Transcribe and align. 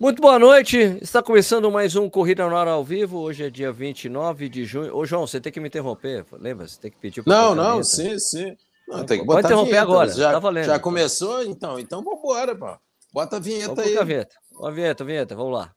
Muito 0.00 0.22
boa 0.22 0.38
noite. 0.38 0.78
Está 1.02 1.22
começando 1.22 1.70
mais 1.70 1.94
um 1.94 2.08
Corrida 2.08 2.48
na 2.48 2.56
Hora 2.56 2.70
ao 2.70 2.82
vivo. 2.82 3.18
Hoje 3.18 3.44
é 3.44 3.50
dia 3.50 3.70
29 3.70 4.48
de 4.48 4.64
junho. 4.64 4.96
Ô, 4.96 5.04
João, 5.04 5.26
você 5.26 5.38
tem 5.38 5.52
que 5.52 5.60
me 5.60 5.68
interromper. 5.68 6.24
Lembra? 6.32 6.66
Você 6.66 6.80
tem 6.80 6.90
que 6.90 6.96
pedir 6.96 7.22
para 7.22 7.30
Não, 7.30 7.54
não, 7.54 7.84
sim, 7.84 8.18
sim. 8.18 8.56
Não, 8.88 9.04
tem 9.04 9.20
que 9.20 9.26
Pode 9.26 9.46
interromper 9.46 9.76
agora. 9.76 10.10
Já, 10.10 10.32
tá 10.32 10.38
valendo. 10.38 10.64
Já 10.64 10.78
começou? 10.78 11.42
Então, 11.42 11.78
então 11.78 12.02
vamos 12.02 12.18
embora, 12.18 12.56
pô. 12.56 12.78
Bota 13.12 13.36
a 13.36 13.40
vinheta 13.40 13.74
vamos 13.74 13.90
aí. 13.90 13.98
A 13.98 14.02
vinheta. 14.02 14.36
A 14.62 14.70
vinheta, 14.70 15.02
a 15.02 15.06
vinheta, 15.06 15.36
vamos 15.36 15.52
lá. 15.52 15.70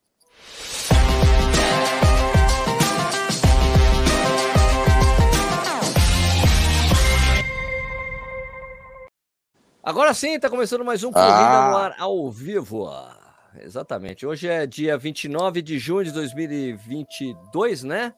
Agora 9.84 10.14
sim, 10.14 10.36
está 10.36 10.50
começando 10.50 10.86
mais 10.86 11.04
um 11.04 11.12
Corrida 11.12 11.34
ah. 11.34 11.70
no 11.72 11.78
Ar 11.78 11.96
ao 12.00 12.32
vivo 12.32 12.88
exatamente. 13.62 14.26
Hoje 14.26 14.48
é 14.48 14.66
dia 14.66 14.98
29 14.98 15.62
de 15.62 15.78
junho 15.80 16.06
de 16.06 16.12
2022, 16.12 17.84
né? 17.84 18.14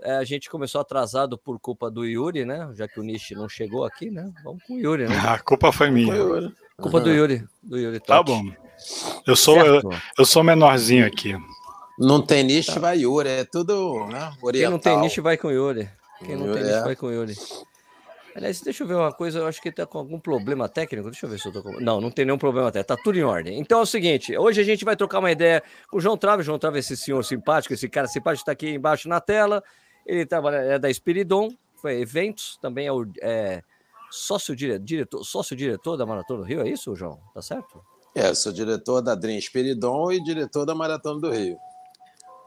É, 0.00 0.16
a 0.16 0.24
gente 0.24 0.50
começou 0.50 0.80
atrasado 0.80 1.38
por 1.38 1.60
culpa 1.60 1.90
do 1.90 2.04
Yuri, 2.04 2.44
né? 2.44 2.68
Já 2.74 2.88
que 2.88 2.98
o 2.98 3.02
Nishi 3.02 3.34
não 3.34 3.48
chegou 3.48 3.84
aqui, 3.84 4.10
né? 4.10 4.32
Vamos 4.42 4.62
com 4.64 4.74
o 4.74 4.78
Yuri, 4.78 5.06
né? 5.06 5.16
A 5.16 5.38
culpa 5.38 5.70
foi 5.70 5.90
minha. 5.90 6.12
Culpa 6.76 7.00
do 7.00 7.10
Yuri. 7.10 7.44
Do 7.62 7.78
Yuri 7.78 8.00
tá 8.00 8.20
bom. 8.22 8.42
Eu 9.24 9.36
sou, 9.36 9.56
eu, 9.58 9.80
eu, 10.18 10.24
sou 10.24 10.42
menorzinho 10.42 11.06
aqui. 11.06 11.36
Não 11.96 12.20
tem 12.20 12.42
Nishi, 12.42 12.74
tá. 12.74 12.80
vai 12.80 12.98
Yuri. 12.98 13.28
É 13.28 13.44
tudo, 13.44 14.06
né? 14.06 14.32
Oriental. 14.42 14.52
Quem 14.52 14.70
não 14.70 14.78
tem 14.78 15.00
Nishi, 15.00 15.20
vai 15.20 15.36
com 15.36 15.50
Yuri. 15.50 15.88
Quem 16.18 16.36
não 16.36 16.52
tem 16.52 16.62
é. 16.62 16.66
Nishi, 16.66 16.82
vai 16.82 16.96
com 16.96 17.10
Yuri. 17.10 17.34
Aliás, 18.34 18.60
deixa 18.60 18.82
eu 18.82 18.86
ver 18.86 18.94
uma 18.94 19.12
coisa, 19.12 19.40
eu 19.40 19.46
acho 19.46 19.60
que 19.60 19.68
está 19.68 19.84
com 19.84 19.98
algum 19.98 20.18
problema 20.18 20.68
técnico. 20.68 21.10
Deixa 21.10 21.26
eu 21.26 21.30
ver 21.30 21.38
se 21.38 21.46
eu 21.46 21.52
tô 21.52 21.62
com. 21.62 21.80
Não, 21.80 22.00
não 22.00 22.10
tem 22.10 22.24
nenhum 22.24 22.38
problema 22.38 22.72
técnico, 22.72 22.96
tá 22.96 23.02
tudo 23.02 23.18
em 23.18 23.22
ordem. 23.22 23.58
Então 23.58 23.80
é 23.80 23.82
o 23.82 23.86
seguinte: 23.86 24.36
hoje 24.36 24.60
a 24.60 24.64
gente 24.64 24.84
vai 24.84 24.96
trocar 24.96 25.18
uma 25.18 25.30
ideia 25.30 25.62
com 25.90 25.98
o 25.98 26.00
João 26.00 26.16
Trave. 26.16 26.42
O 26.42 26.44
João 26.44 26.58
Trave, 26.58 26.78
esse 26.78 26.96
senhor 26.96 27.22
simpático, 27.24 27.74
esse 27.74 27.88
cara 27.88 28.06
simpático, 28.06 28.42
está 28.42 28.52
aqui 28.52 28.70
embaixo 28.70 29.08
na 29.08 29.20
tela. 29.20 29.62
Ele 30.06 30.26
trabalha 30.26 30.56
é 30.56 30.78
da 30.78 30.90
Espiridon, 30.90 31.50
foi 31.76 32.00
eventos, 32.00 32.58
também 32.60 32.86
é 32.86 32.92
o 32.92 33.06
é, 33.20 33.62
sócio, 34.10 34.54
diretor, 34.54 35.24
sócio 35.24 35.56
diretor 35.56 35.96
da 35.96 36.06
Maratona 36.06 36.40
do 36.40 36.46
Rio, 36.46 36.60
é 36.60 36.68
isso, 36.68 36.94
João? 36.94 37.20
Tá 37.34 37.40
certo? 37.40 37.82
É, 38.14 38.34
sou 38.34 38.52
diretor 38.52 39.00
da 39.00 39.14
Dream 39.14 39.38
Espiridon 39.38 40.12
e 40.12 40.22
diretor 40.22 40.66
da 40.66 40.74
Maratona 40.74 41.20
do 41.20 41.30
Rio. 41.30 41.56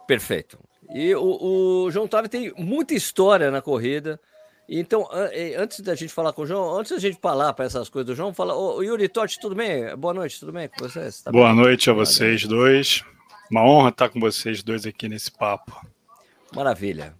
Perfeito. 0.07 0.59
E 0.93 1.15
o, 1.15 1.85
o 1.85 1.91
João 1.91 2.07
Trave 2.07 2.29
tem 2.29 2.53
muita 2.57 2.93
história 2.93 3.49
na 3.49 3.61
corrida. 3.61 4.19
Então, 4.67 5.07
antes 5.57 5.79
da 5.81 5.93
gente 5.93 6.11
falar 6.11 6.33
com 6.33 6.41
o 6.41 6.45
João, 6.45 6.79
antes 6.79 6.91
da 6.91 6.99
gente 6.99 7.19
falar 7.21 7.53
para 7.53 7.65
essas 7.65 7.87
coisas 7.87 8.07
do 8.07 8.15
João, 8.15 8.33
fala, 8.33 8.55
ô, 8.55 8.81
Yuri 8.81 9.07
Totti, 9.07 9.39
tudo 9.39 9.53
bem? 9.55 9.95
Boa 9.95 10.13
noite, 10.13 10.39
tudo 10.39 10.51
bem 10.51 10.67
com 10.67 10.87
vocês? 10.87 11.21
Tá 11.21 11.31
Boa 11.31 11.49
bem? 11.49 11.57
noite 11.57 11.89
a 11.89 11.93
vocês 11.93 12.45
dois. 12.45 13.03
Uma 13.51 13.63
honra 13.63 13.89
estar 13.89 14.09
com 14.09 14.19
vocês 14.19 14.63
dois 14.63 14.85
aqui 14.85 15.07
nesse 15.07 15.31
papo. 15.31 15.85
Maravilha. 16.53 17.13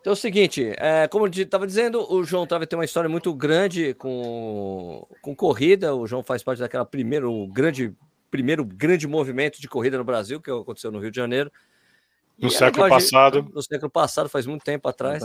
Então 0.00 0.12
é 0.12 0.14
o 0.14 0.16
seguinte, 0.16 0.72
é, 0.76 1.08
como 1.08 1.26
eu 1.26 1.30
estava 1.30 1.66
dizendo, 1.66 2.04
o 2.12 2.24
João 2.24 2.44
estava 2.44 2.66
tem 2.66 2.78
uma 2.78 2.84
história 2.84 3.08
muito 3.08 3.32
grande 3.34 3.94
com, 3.94 5.06
com 5.20 5.34
corrida. 5.34 5.94
O 5.94 6.06
João 6.06 6.22
faz 6.22 6.42
parte 6.42 6.60
daquela 6.60 6.84
primeiro 6.84 7.46
grande 7.48 7.92
primeiro 8.30 8.64
grande 8.64 9.06
movimento 9.06 9.60
de 9.60 9.68
corrida 9.68 9.98
no 9.98 10.04
Brasil 10.04 10.40
que 10.40 10.50
aconteceu 10.50 10.90
no 10.90 10.98
Rio 11.00 11.10
de 11.10 11.16
Janeiro. 11.16 11.50
No 12.38 12.48
e 12.48 12.50
século 12.50 12.88
passado. 12.88 13.50
No 13.52 13.62
século 13.62 13.90
passado, 13.90 14.28
faz 14.28 14.46
muito 14.46 14.64
tempo 14.64 14.88
atrás. 14.88 15.22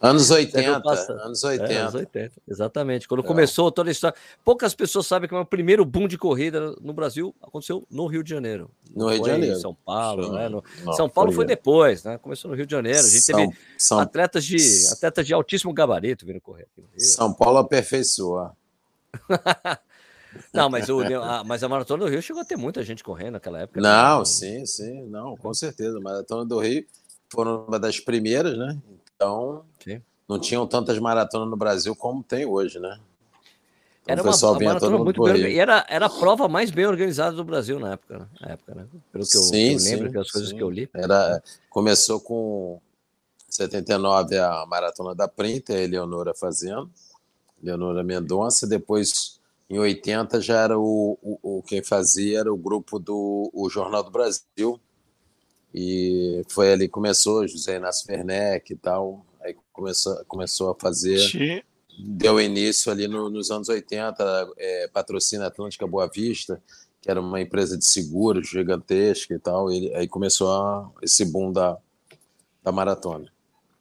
Anos 0.00 0.30
80, 0.30 0.82
anos 1.24 1.44
80. 1.44 1.72
É, 1.72 1.76
anos 1.78 1.94
80. 1.94 2.32
Exatamente. 2.48 3.08
Quando 3.08 3.22
é. 3.22 3.26
começou 3.26 3.70
toda 3.70 3.90
a 3.90 3.92
história. 3.92 4.16
Poucas 4.44 4.74
pessoas 4.74 5.06
sabem 5.06 5.28
que 5.28 5.34
o 5.34 5.44
primeiro 5.44 5.84
boom 5.84 6.08
de 6.08 6.18
corrida 6.18 6.74
no 6.80 6.92
Brasil 6.92 7.34
aconteceu 7.42 7.86
no 7.90 8.06
Rio 8.06 8.22
de 8.22 8.30
Janeiro. 8.30 8.70
No 8.94 9.08
Rio 9.08 9.22
de 9.22 9.28
Janeiro. 9.28 9.56
São 9.56 9.74
Paulo, 9.74 10.32
né? 10.32 10.48
No... 10.48 10.62
Não, 10.84 10.92
São 10.92 11.08
Paulo 11.08 11.30
foi, 11.30 11.36
foi 11.36 11.46
depois, 11.46 12.04
né? 12.04 12.18
Começou 12.18 12.50
no 12.50 12.56
Rio 12.56 12.66
de 12.66 12.72
Janeiro. 12.72 12.98
A 12.98 13.02
gente 13.02 13.22
São, 13.22 13.36
teve 13.36 13.56
São... 13.78 13.98
atletas, 13.98 14.44
de, 14.44 14.56
atletas 14.92 15.26
de 15.26 15.34
altíssimo 15.34 15.72
gabarito 15.72 16.26
vindo 16.26 16.40
correr 16.40 16.62
aqui 16.62 16.80
no 16.80 16.88
Rio. 16.88 17.00
São 17.00 17.32
Paulo 17.32 17.58
aperfeiçoa. 17.58 18.56
Não, 20.52 20.68
mas, 20.68 20.88
o, 20.88 21.00
a, 21.00 21.44
mas 21.44 21.62
a 21.62 21.68
Maratona 21.68 22.04
do 22.04 22.10
Rio 22.10 22.20
chegou 22.20 22.42
a 22.42 22.44
ter 22.44 22.56
muita 22.56 22.82
gente 22.82 23.04
correndo 23.04 23.34
naquela 23.34 23.60
época. 23.60 23.80
Né? 23.80 23.88
Não, 23.88 24.18
né? 24.18 24.24
sim, 24.24 24.66
sim, 24.66 25.02
não, 25.04 25.36
com 25.36 25.54
certeza. 25.54 25.98
A 25.98 26.00
Maratona 26.00 26.44
do 26.44 26.58
Rio 26.58 26.84
foram 27.28 27.64
uma 27.66 27.78
das 27.78 28.00
primeiras, 28.00 28.56
né? 28.56 28.76
Então, 29.24 29.64
Sim. 29.82 30.02
não 30.28 30.38
tinham 30.38 30.66
tantas 30.66 30.98
maratonas 30.98 31.48
no 31.48 31.56
Brasil 31.56 31.96
como 31.96 32.22
tem 32.22 32.44
hoje, 32.44 32.78
né? 32.78 33.00
Então, 34.02 34.12
era 34.12 34.22
uma, 34.22 34.36
uma 34.36 34.60
maratona 34.60 34.98
muito 34.98 35.22
bem 35.22 35.36
e 35.36 35.58
era, 35.58 35.86
era 35.88 36.06
a 36.06 36.10
prova 36.10 36.46
mais 36.46 36.70
bem 36.70 36.84
organizada 36.84 37.34
do 37.34 37.42
Brasil 37.42 37.80
na 37.80 37.92
época, 37.92 38.18
né? 38.18 38.26
Na 38.38 38.52
época, 38.52 38.74
né? 38.74 38.86
Pelo 39.10 39.26
que 39.26 39.36
eu, 39.36 39.40
sim, 39.40 39.72
eu 39.72 39.78
lembro, 39.78 40.06
sim, 40.06 40.12
pelas 40.12 40.30
coisas 40.30 40.50
sim. 40.50 40.56
que 40.56 40.62
eu 40.62 40.70
li. 40.70 40.90
Era, 40.92 41.42
começou 41.70 42.20
com 42.20 42.78
79 43.48 44.36
a 44.36 44.66
maratona 44.66 45.14
da 45.14 45.26
Print, 45.26 45.72
a 45.72 45.80
Eleonora 45.80 46.34
fazendo, 46.34 46.90
Eleonora 47.62 48.04
Mendonça, 48.04 48.66
depois 48.66 49.40
em 49.70 49.78
80 49.78 50.38
já 50.42 50.60
era 50.60 50.78
o, 50.78 51.18
o, 51.22 51.38
o, 51.42 51.62
quem 51.62 51.82
fazia 51.82 52.40
era 52.40 52.52
o 52.52 52.58
grupo 52.58 52.98
do 52.98 53.50
o 53.54 53.70
Jornal 53.70 54.02
do 54.02 54.10
Brasil, 54.10 54.78
e 55.74 56.42
foi 56.48 56.72
ali 56.72 56.86
que 56.86 56.92
começou, 56.92 57.48
José 57.48 57.76
Inácio 57.76 58.08
Werneck 58.08 58.72
e 58.72 58.76
tal. 58.76 59.26
Aí 59.42 59.56
começou, 59.72 60.24
começou 60.26 60.70
a 60.70 60.74
fazer. 60.76 61.18
Sim. 61.18 61.60
Deu 61.98 62.40
início 62.40 62.92
ali 62.92 63.08
no, 63.08 63.28
nos 63.28 63.50
anos 63.50 63.68
80, 63.68 64.52
é, 64.56 64.88
patrocina 64.88 65.46
Atlântica 65.46 65.84
Boa 65.84 66.08
Vista, 66.08 66.62
que 67.02 67.10
era 67.10 67.20
uma 67.20 67.40
empresa 67.40 67.76
de 67.76 67.84
seguros 67.84 68.48
gigantesca 68.48 69.34
e 69.34 69.38
tal. 69.38 69.72
E 69.72 69.92
aí 69.96 70.06
começou 70.06 70.48
a, 70.52 70.90
esse 71.02 71.24
boom 71.24 71.50
da, 71.50 71.76
da 72.62 72.70
maratona. 72.70 73.26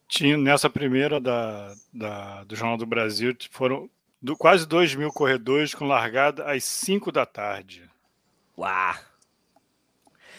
Tinha 0.08 0.36
nessa 0.36 0.70
primeira 0.72 1.22
da, 1.22 1.75
da, 1.94 2.44
do 2.44 2.56
Jornal 2.56 2.78
do 2.78 2.88
Brasil, 2.88 3.36
foram 3.52 3.88
do, 4.20 4.36
quase 4.36 4.66
2 4.68 4.96
mil 4.96 5.10
corredores 5.10 5.75
com 5.75 5.86
largada 5.86 6.52
às 6.52 6.64
5 6.64 7.12
da 7.12 7.25
tarde. 7.25 7.88
Uau! 8.58 8.96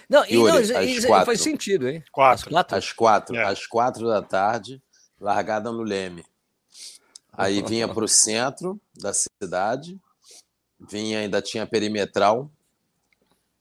Não, 0.09 0.25
e, 0.27 0.37
não, 0.37 0.61
isso, 0.61 1.07
quatro, 1.07 1.27
faz 1.27 1.41
sentido, 1.41 1.89
hein? 1.89 2.03
Quatro. 2.13 2.47
Às 2.47 2.53
quatro? 2.53 2.77
Às 2.77 2.93
quatro, 2.93 3.37
é. 3.37 3.45
às 3.45 3.67
quatro 3.67 4.07
da 4.07 4.23
tarde, 4.23 4.83
largada 5.21 5.73
no 5.73 5.83
Leme. 5.83 6.25
Aí 7.33 7.63
vinha 7.63 7.89
para 7.89 8.05
o 8.05 8.09
centro 8.09 8.81
da 8.97 9.13
cidade, 9.13 9.99
vinha, 10.79 11.21
ainda 11.21 11.43
tinha 11.43 11.65
a 11.65 11.67
perimetral, 11.67 12.51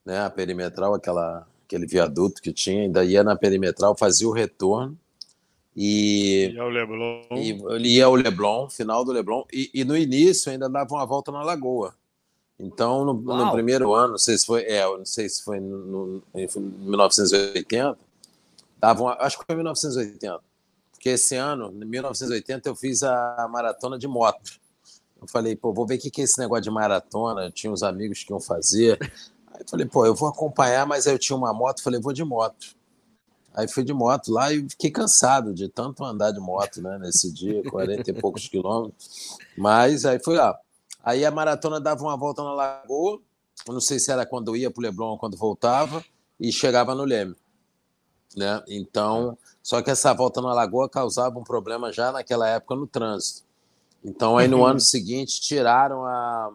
né? 0.06 0.20
A 0.20 0.30
perimetral, 0.30 0.94
aquela, 0.94 1.48
aquele 1.66 1.88
viaduto 1.88 2.42
que 2.42 2.54
tinha, 2.54 2.84
ainda 2.84 3.04
ia 3.04 3.24
na 3.24 3.36
perimetral, 3.36 3.96
fazia 3.96 4.28
o 4.28 4.34
retorno. 4.34 4.98
E 5.76 6.52
ia 6.54 6.64
o 6.64 6.70
Leblon. 6.70 7.24
E, 7.32 7.96
ia 7.96 8.08
o 8.08 8.16
Leblon, 8.16 8.70
final 8.70 9.04
do 9.04 9.12
Leblon. 9.12 9.44
E, 9.52 9.72
e 9.74 9.84
no 9.84 9.98
início 9.98 10.52
ainda 10.52 10.70
dava 10.70 10.94
uma 10.94 11.06
volta 11.06 11.32
na 11.32 11.42
Lagoa. 11.42 11.96
Então, 12.60 13.04
no, 13.04 13.14
no, 13.14 13.52
primeiro 13.52 13.94
ano, 13.94 14.12
não 14.12 14.18
sei 14.18 14.38
se 14.38 14.46
foi, 14.46 14.64
é, 14.64 14.86
não 14.86 15.06
sei 15.06 15.28
se 15.28 15.44
foi 15.44 15.60
no, 15.60 16.22
em 16.36 16.48
1980, 16.58 17.98
davam, 18.80 19.10
acho 19.10 19.40
que 19.40 19.46
foi 19.46 19.56
1980, 19.56 20.40
porque 20.92 21.10
esse 21.10 21.36
ano, 21.36 21.72
em 21.72 21.86
1980, 21.86 22.70
eu 22.70 22.76
fiz 22.76 23.04
a 23.04 23.48
maratona 23.52 23.98
de 23.98 24.08
moto. 24.08 24.62
Eu 25.22 25.28
falei, 25.28 25.56
pô, 25.56 25.74
vou 25.74 25.88
ver 25.88 25.96
o 25.96 26.00
que 26.00 26.22
é 26.22 26.24
esse 26.24 26.38
negócio 26.38 26.64
de 26.64 26.70
maratona. 26.70 27.50
Tinha 27.50 27.72
uns 27.72 27.82
amigos 27.82 28.24
que 28.24 28.34
iam 28.34 28.42
fazer. 28.42 28.98
Aí 29.54 29.62
eu 29.62 29.70
falei, 29.70 29.86
pô, 29.86 30.06
eu 30.06 30.14
vou 30.14 30.28
acompanhar, 30.28 30.86
mas 30.86 31.08
aí 31.08 31.14
eu 31.14 31.20
tinha 31.20 31.36
uma 31.36 31.54
moto, 31.54 31.82
falei, 31.82 32.00
vou 32.00 32.12
de 32.12 32.24
moto. 32.24 32.76
Aí 33.54 33.68
fui 33.68 33.84
de 33.84 33.94
moto 33.94 34.32
lá 34.32 34.52
e 34.52 34.68
fiquei 34.68 34.90
cansado 34.90 35.54
de 35.54 35.70
tanto 35.70 36.04
andar 36.04 36.32
de 36.32 36.40
moto, 36.40 36.82
né, 36.82 36.98
nesse 36.98 37.32
dia, 37.32 37.62
40 37.70 38.10
e 38.10 38.14
poucos 38.14 38.48
quilômetros. 38.48 39.38
Mas 39.58 40.06
aí 40.06 40.20
fui 40.20 40.36
lá. 40.36 40.58
Aí 41.04 41.26
a 41.26 41.32
maratona 41.32 41.82
dava 41.82 42.02
uma 42.02 42.16
volta 42.16 42.42
na 42.42 42.54
Lagoa, 42.54 43.20
não 43.68 43.82
sei 43.82 44.00
se 44.00 44.10
era 44.10 44.26
quando 44.26 44.56
ia 44.56 44.72
para 44.72 44.80
o 44.80 44.84
Leblon 44.84 45.10
ou 45.10 45.18
quando 45.18 45.36
voltava, 45.36 46.04
e 46.40 46.52
chegava 46.52 46.96
no 46.96 47.04
Leme. 47.04 47.36
Né? 48.38 48.64
Então, 48.68 49.38
só 49.62 49.82
que 49.82 49.92
essa 49.92 50.14
volta 50.14 50.42
na 50.42 50.54
Lagoa 50.54 50.90
causava 50.90 51.38
um 51.38 51.44
problema 51.44 51.92
já 51.92 52.12
naquela 52.12 52.48
época 52.48 52.76
no 52.76 52.88
trânsito. 52.88 53.44
Então, 54.04 54.38
aí 54.38 54.48
no 54.48 54.60
uhum. 54.60 54.66
ano 54.66 54.80
seguinte, 54.80 55.42
tiraram 55.42 56.06
a 56.06 56.54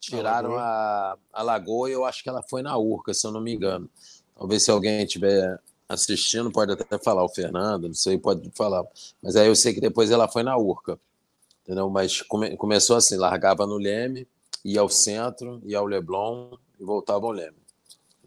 tiraram 0.00 0.56
a, 0.56 1.16
a 1.32 1.42
Lagoa 1.42 1.88
e 1.88 1.92
eu 1.92 2.04
acho 2.04 2.24
que 2.24 2.28
ela 2.28 2.42
foi 2.42 2.60
na 2.60 2.76
Urca, 2.76 3.14
se 3.14 3.24
eu 3.24 3.30
não 3.30 3.40
me 3.40 3.54
engano. 3.54 3.88
Talvez 4.36 4.64
se 4.64 4.70
alguém 4.70 5.04
estiver 5.04 5.60
assistindo, 5.88 6.50
pode 6.50 6.72
até 6.72 6.98
falar, 6.98 7.22
o 7.22 7.28
Fernando, 7.28 7.86
não 7.86 7.94
sei, 7.94 8.18
pode 8.18 8.50
falar. 8.52 8.84
Mas 9.22 9.36
aí 9.36 9.46
eu 9.46 9.54
sei 9.54 9.72
que 9.72 9.80
depois 9.80 10.10
ela 10.10 10.26
foi 10.26 10.42
na 10.42 10.56
Urca 10.56 10.98
entendeu? 11.62 11.88
Mas 11.90 12.22
come, 12.22 12.56
começou 12.56 12.96
assim, 12.96 13.16
largava 13.16 13.66
no 13.66 13.76
Leme, 13.76 14.26
ia 14.64 14.80
ao 14.80 14.88
centro, 14.88 15.60
ia 15.64 15.78
ao 15.78 15.86
Leblon 15.86 16.56
e 16.78 16.84
voltava 16.84 17.26
ao 17.26 17.32
Leme. 17.32 17.56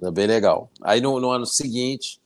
Era 0.02 0.12
bem 0.12 0.28
legal. 0.28 0.70
Aí 0.82 1.00
no, 1.00 1.20
no, 1.20 1.32
ano 1.32 1.46
seguinte, 1.46 2.20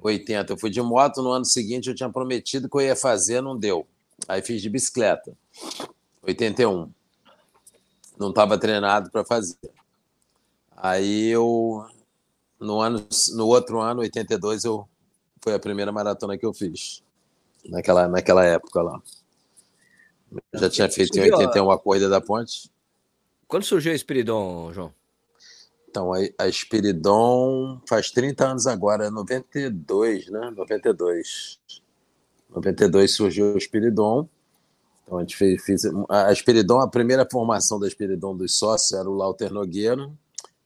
80, 0.00 0.52
eu 0.52 0.58
fui 0.58 0.70
de 0.70 0.80
moto, 0.80 1.22
no 1.22 1.30
ano 1.30 1.44
seguinte 1.44 1.88
eu 1.88 1.94
tinha 1.94 2.08
prometido 2.08 2.68
que 2.68 2.76
eu 2.76 2.80
ia 2.80 2.96
fazer, 2.96 3.40
não 3.40 3.56
deu. 3.56 3.86
Aí 4.28 4.42
fiz 4.42 4.60
de 4.62 4.70
bicicleta, 4.70 5.36
81. 6.22 6.90
Não 8.18 8.30
estava 8.30 8.58
treinado 8.58 9.10
para 9.10 9.24
fazer. 9.24 9.56
Aí 10.76 11.28
eu 11.28 11.86
no, 12.60 12.80
ano, 12.80 13.06
no 13.34 13.46
outro 13.46 13.80
ano, 13.80 14.02
82, 14.02 14.64
eu, 14.64 14.86
foi 15.40 15.54
a 15.54 15.58
primeira 15.58 15.90
maratona 15.90 16.36
que 16.36 16.44
eu 16.44 16.52
fiz. 16.52 17.02
Naquela, 17.64 18.06
naquela 18.06 18.44
época 18.44 18.82
lá. 18.82 19.02
Já 20.54 20.70
tinha 20.70 20.88
feito 20.90 21.18
em 21.18 21.32
81 21.32 21.70
a 21.70 21.78
corrida 21.78 22.08
da 22.08 22.20
ponte. 22.20 22.70
Quando 23.46 23.64
surgiu 23.64 23.92
a 23.92 23.94
Espiridon, 23.94 24.72
João? 24.72 24.94
Então, 25.88 26.12
a, 26.12 26.18
a 26.38 26.48
Espiridon 26.48 27.80
faz 27.88 28.10
30 28.12 28.46
anos 28.46 28.66
agora, 28.66 29.06
é 29.06 29.10
92, 29.10 30.28
né? 30.28 30.52
92. 30.56 31.58
92 32.48 33.10
surgiu 33.12 33.54
o 33.54 33.58
Espiridon. 33.58 34.28
Então, 35.02 35.18
a 35.18 35.22
gente 35.22 35.36
fez, 35.36 35.64
fez 35.64 35.82
a 36.08 36.30
Espiridon, 36.30 36.80
a 36.80 36.88
primeira 36.88 37.26
formação 37.28 37.80
da 37.80 37.88
Espiridon 37.88 38.36
dos 38.36 38.56
sócios 38.56 38.92
era 38.92 39.10
o 39.10 39.14
Lauter 39.14 39.52
Nogueira 39.52 40.08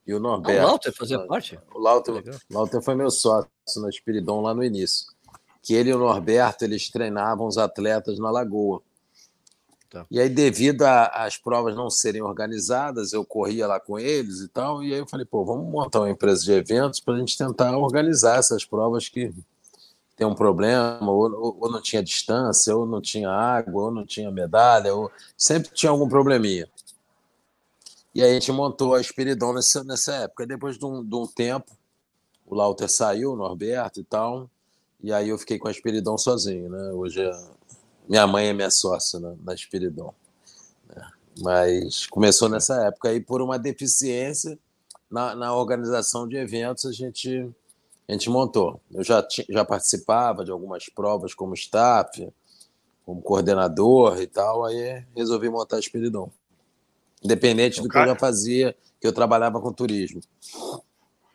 e 0.07 0.13
o 0.13 0.21
Norberto. 0.21 0.61
Ah, 0.61 0.65
o 0.65 0.69
Lauter 0.69 0.93
fazia 0.93 1.19
parte? 1.21 1.59
O 1.75 1.79
Lauter, 1.79 2.23
Lauter 2.51 2.83
foi 2.83 2.95
meu 2.95 3.11
sócio 3.11 3.49
na 3.77 3.89
Espiridon 3.89 4.43
lá 4.43 4.53
no 4.55 4.63
início. 4.63 5.07
Que 5.63 5.73
ele 5.73 5.89
e 5.89 5.95
o 5.95 5.99
Norberto, 5.99 6.65
eles 6.65 6.91
treinavam 6.91 7.47
os 7.47 7.57
atletas 7.57 8.19
na 8.19 8.31
Lagoa. 8.31 8.83
Tá. 9.94 10.05
E 10.11 10.19
aí, 10.19 10.29
devido 10.29 10.82
às 10.82 11.37
provas 11.37 11.76
não 11.76 11.88
serem 11.88 12.20
organizadas, 12.20 13.12
eu 13.12 13.25
corria 13.25 13.69
lá 13.69 13.79
com 13.79 13.96
eles 13.96 14.41
e 14.41 14.49
tal, 14.49 14.82
e 14.82 14.93
aí 14.93 14.99
eu 14.99 15.06
falei, 15.06 15.25
pô, 15.25 15.44
vamos 15.44 15.70
montar 15.70 16.00
uma 16.00 16.11
empresa 16.11 16.43
de 16.43 16.50
eventos 16.50 16.99
para 16.99 17.14
a 17.14 17.19
gente 17.19 17.38
tentar 17.38 17.79
organizar 17.79 18.41
essas 18.41 18.64
provas 18.64 19.08
que 19.08 19.32
tem 20.17 20.26
um 20.26 20.35
problema, 20.35 21.08
ou, 21.08 21.58
ou, 21.61 21.70
não 21.70 21.81
tinha 21.81 22.02
distância, 22.02 22.76
ou 22.76 22.85
não 22.85 23.00
tinha 23.00 23.31
água, 23.31 23.85
ou 23.85 23.91
não 23.93 24.05
tinha 24.05 24.32
medalha, 24.32 24.93
ou 24.93 25.12
sempre 25.37 25.70
tinha 25.73 25.91
algum 25.91 26.08
probleminha. 26.08 26.69
E 28.12 28.20
aí 28.20 28.32
a 28.32 28.35
gente 28.35 28.50
montou 28.50 28.96
a 28.96 29.00
Espiridon 29.00 29.52
nessa, 29.52 29.85
nessa 29.85 30.12
época. 30.14 30.44
Depois 30.44 30.76
de 30.76 30.85
um, 30.85 31.05
de 31.05 31.14
um 31.14 31.26
tempo, 31.26 31.70
o 32.44 32.55
Lauter 32.56 32.91
saiu, 32.91 33.32
o 33.32 33.37
Norberto 33.37 34.00
e 34.00 34.05
tal, 34.05 34.50
e 35.00 35.12
aí 35.12 35.29
eu 35.29 35.38
fiquei 35.38 35.56
com 35.56 35.69
a 35.69 35.70
Espiridon 35.70 36.19
sozinho, 36.19 36.69
né? 36.69 36.93
Hoje 36.93 37.20
minha 38.09 38.27
mãe 38.27 38.49
é 38.49 38.53
minha 38.53 38.71
sócia 38.71 39.19
na, 39.19 39.35
na 39.43 39.55
Espiridon. 39.55 40.15
Né? 40.89 41.06
Mas 41.41 42.06
começou 42.06 42.49
nessa 42.49 42.87
época 42.87 43.09
aí 43.09 43.21
por 43.21 43.41
uma 43.41 43.59
deficiência 43.59 44.59
na, 45.11 45.35
na 45.35 45.55
organização 45.55 46.27
de 46.27 46.37
eventos 46.37 46.87
a 46.87 46.93
gente 46.93 47.49
a 48.06 48.12
gente 48.12 48.29
montou. 48.29 48.81
Eu 48.93 49.03
já, 49.03 49.27
já 49.49 49.65
participava 49.65 50.45
de 50.45 50.51
algumas 50.51 50.87
provas 50.91 51.33
como 51.33 51.55
staff, 51.55 52.29
como 53.05 53.23
coordenador 53.23 54.21
e 54.21 54.27
tal, 54.27 54.65
aí 54.65 55.05
resolvi 55.17 55.49
montar 55.49 55.77
a 55.77 55.79
Espiridon. 55.79 56.31
Independente 57.23 57.81
do 57.81 57.89
que 57.89 57.97
eu 57.97 58.06
já 58.06 58.15
fazia, 58.15 58.77
que 59.01 59.06
eu 59.06 59.12
trabalhava 59.12 59.59
com 59.59 59.73
turismo. 59.73 60.21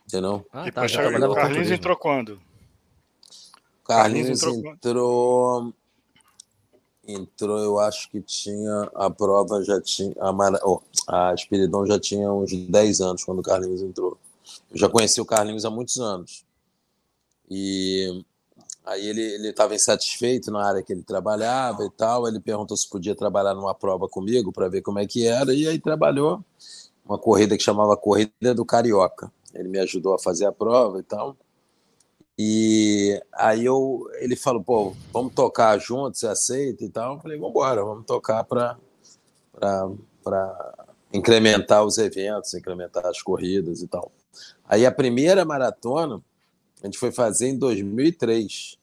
Entendeu? 0.06 0.46
Ah, 0.52 0.68
e 0.68 0.72
tá, 0.72 0.86
o 0.86 1.34
Carlinhos 1.34 1.72
entrou 1.72 1.96
quando? 1.96 2.40
Carlinhos, 3.84 4.40
Carlinhos 4.40 4.44
entrou, 4.44 4.74
entrou 4.74 5.74
entrou, 7.14 7.60
eu 7.60 7.80
acho 7.80 8.10
que 8.10 8.22
tinha 8.22 8.90
a 8.96 9.10
prova 9.10 9.64
já 9.64 9.80
tinha 9.82 10.14
a, 10.20 10.32
Mara, 10.32 10.60
oh, 10.64 10.82
a 11.08 11.34
Espiridon 11.34 11.86
já 11.86 12.00
tinha 12.00 12.32
uns 12.32 12.54
10 12.54 13.02
anos 13.02 13.24
quando 13.24 13.40
o 13.40 13.44
Carlinhos 13.44 13.82
entrou. 13.82 14.18
Eu 14.72 14.78
já 14.78 14.90
conheci 14.90 15.20
o 15.20 15.26
Carlinhos 15.26 15.66
há 15.66 15.70
muitos 15.70 16.00
anos. 16.00 16.44
E 17.50 18.24
aí 18.86 19.08
ele 19.08 19.50
estava 19.50 19.74
insatisfeito 19.74 20.52
na 20.52 20.64
área 20.66 20.84
que 20.84 20.94
ele 20.94 21.04
trabalhava 21.04 21.84
e 21.84 21.90
tal. 21.90 22.28
Ele 22.28 22.40
perguntou 22.40 22.78
se 22.78 22.88
podia 22.88 23.16
trabalhar 23.16 23.56
numa 23.56 23.74
prova 23.74 24.08
comigo 24.08 24.52
para 24.52 24.70
ver 24.70 24.82
como 24.82 25.00
é 25.00 25.08
que 25.08 25.28
era. 25.28 25.54
E 25.54 25.68
aí 25.68 25.80
trabalhou 25.80 26.44
uma 27.06 27.18
corrida 27.18 27.58
que 27.58 27.64
chamava 27.64 27.98
Corrida 27.98 28.54
do 28.54 28.64
Carioca. 28.64 29.32
Ele 29.54 29.68
me 29.68 29.80
ajudou 29.80 30.14
a 30.14 30.20
fazer 30.20 30.46
a 30.46 30.52
prova 30.52 31.00
e 31.00 31.04
tal. 31.04 31.36
E 32.42 33.22
aí 33.34 33.66
eu, 33.66 34.10
ele 34.22 34.38
falou, 34.38 34.64
pô, 34.64 34.96
vamos 35.12 35.34
tocar 35.34 35.78
juntos, 35.78 36.22
você 36.22 36.28
aceita 36.28 36.86
e 36.86 36.90
tal? 36.90 37.16
Eu 37.16 37.20
falei, 37.20 37.38
vamos 37.38 37.52
embora, 37.52 37.84
vamos 37.84 38.06
tocar 38.06 38.46
para 38.46 38.78
incrementar 41.12 41.84
os 41.84 41.98
eventos, 41.98 42.54
incrementar 42.54 43.06
as 43.06 43.22
corridas 43.22 43.82
e 43.82 43.88
tal. 43.90 44.10
Aí 44.70 44.86
a 44.86 44.92
primeira 44.92 45.44
maratona 45.44 46.22
a 46.82 46.86
gente 46.86 46.98
foi 46.98 47.12
fazer 47.12 47.50
em 47.50 47.58
2003. 47.58 48.78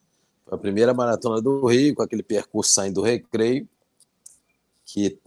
Foi 0.45 0.55
a 0.55 0.61
primeira 0.61 0.93
maratona 0.93 1.41
do 1.41 1.65
Rio, 1.65 1.95
com 1.95 2.03
aquele 2.03 2.21
percurso 2.21 2.71
saindo 2.71 2.95
do 2.95 3.01
recreio, 3.01 3.67
que 4.85 5.17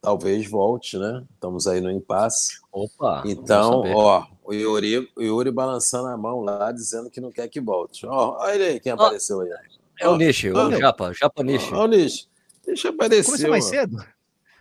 talvez 0.00 0.48
volte, 0.48 0.96
né? 0.96 1.22
Estamos 1.34 1.66
aí 1.66 1.82
no 1.82 1.90
impasse. 1.90 2.60
Opa! 2.72 3.22
Então, 3.26 3.82
ó, 3.94 4.26
o 4.44 4.52
Yuri, 4.52 5.10
o 5.16 5.22
Yuri 5.22 5.50
balançando 5.50 6.08
a 6.08 6.16
mão 6.16 6.40
lá, 6.40 6.70
dizendo 6.70 7.10
que 7.10 7.20
não 7.20 7.32
quer 7.32 7.48
que 7.48 7.60
volte. 7.60 8.06
Ó, 8.06 8.36
olha 8.38 8.54
ele 8.54 8.64
aí, 8.64 8.80
quem 8.80 8.92
apareceu 8.92 9.40
aí. 9.40 9.50
É 9.98 10.08
o 10.08 10.16
Nishi, 10.16 10.50
o 10.50 10.78
Japa, 10.78 11.12
Japa 11.12 11.42
Nishi. 11.42 11.72
Ó, 11.72 11.84
o 11.84 11.86
Nishi. 11.86 12.28
Nishi 12.66 12.88
apareceu. 12.88 13.24
Começou 13.24 13.50
mais 13.50 13.64
cedo? 13.64 14.06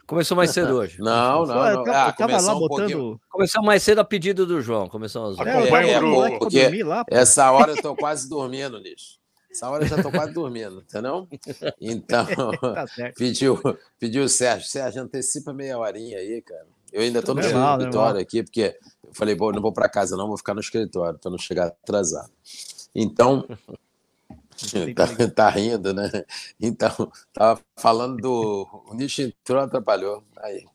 Começou 0.06 0.38
mais 0.38 0.52
cedo 0.52 0.76
hoje. 0.76 1.00
Não, 1.02 1.46
não, 1.46 1.56
não. 1.56 1.68
Eu, 1.68 1.94
ah, 1.94 2.12
tava 2.12 2.40
lá 2.40 2.56
um 2.56 2.60
botando. 2.60 2.78
Pouquinho... 2.78 3.22
Começou 3.30 3.64
mais 3.64 3.82
cedo 3.82 4.00
a 4.00 4.04
pedido 4.04 4.46
do 4.46 4.62
João. 4.62 4.88
Começou 4.88 5.32
às 5.32 5.40
é, 5.40 5.50
é, 5.50 5.92
é, 5.92 6.40
porque 6.40 6.84
lá, 6.84 7.06
essa 7.10 7.52
hora 7.52 7.72
eu 7.72 7.82
tô 7.82 7.96
quase 7.96 8.30
dormindo, 8.30 8.80
Nishi. 8.80 9.18
Essa 9.50 9.70
hora 9.70 9.86
eu 9.86 9.88
já 9.88 10.02
tô 10.02 10.12
quase 10.12 10.34
dormindo, 10.34 10.82
entendeu? 10.82 11.28
Então, 11.80 12.26
tá 12.60 12.86
pediu, 13.16 13.60
pediu 14.00 14.24
o 14.24 14.30
Sérgio. 14.30 14.68
Sérgio, 14.68 15.02
antecipa 15.02 15.54
meia 15.54 15.78
horinha 15.78 16.18
aí, 16.18 16.42
cara. 16.42 16.66
Eu 16.92 17.02
ainda 17.02 17.22
tô 17.22 17.34
no 17.34 17.42
escritório 17.42 18.20
aqui, 18.20 18.44
porque 18.44 18.78
eu 19.14 19.18
falei, 19.18 19.36
bom, 19.36 19.52
não 19.52 19.62
vou 19.62 19.72
para 19.72 19.88
casa 19.88 20.18
não, 20.18 20.28
vou 20.28 20.38
ficar 20.38 20.56
no 20.56 20.60
escritório 20.60 21.20
para 21.20 21.30
não 21.30 21.38
chegar 21.38 21.68
atrasado. 21.68 22.32
Então, 22.96 23.48
tá, 24.96 25.28
tá, 25.30 25.50
rindo, 25.50 25.94
né? 25.94 26.10
Então, 26.60 27.12
tava 27.32 27.62
falando 27.78 28.18
do. 28.18 28.84
O 28.88 28.94
nicho 28.96 29.22
entrou, 29.22 29.62
atrapalhou. 29.62 30.24
Aí, 30.38 30.66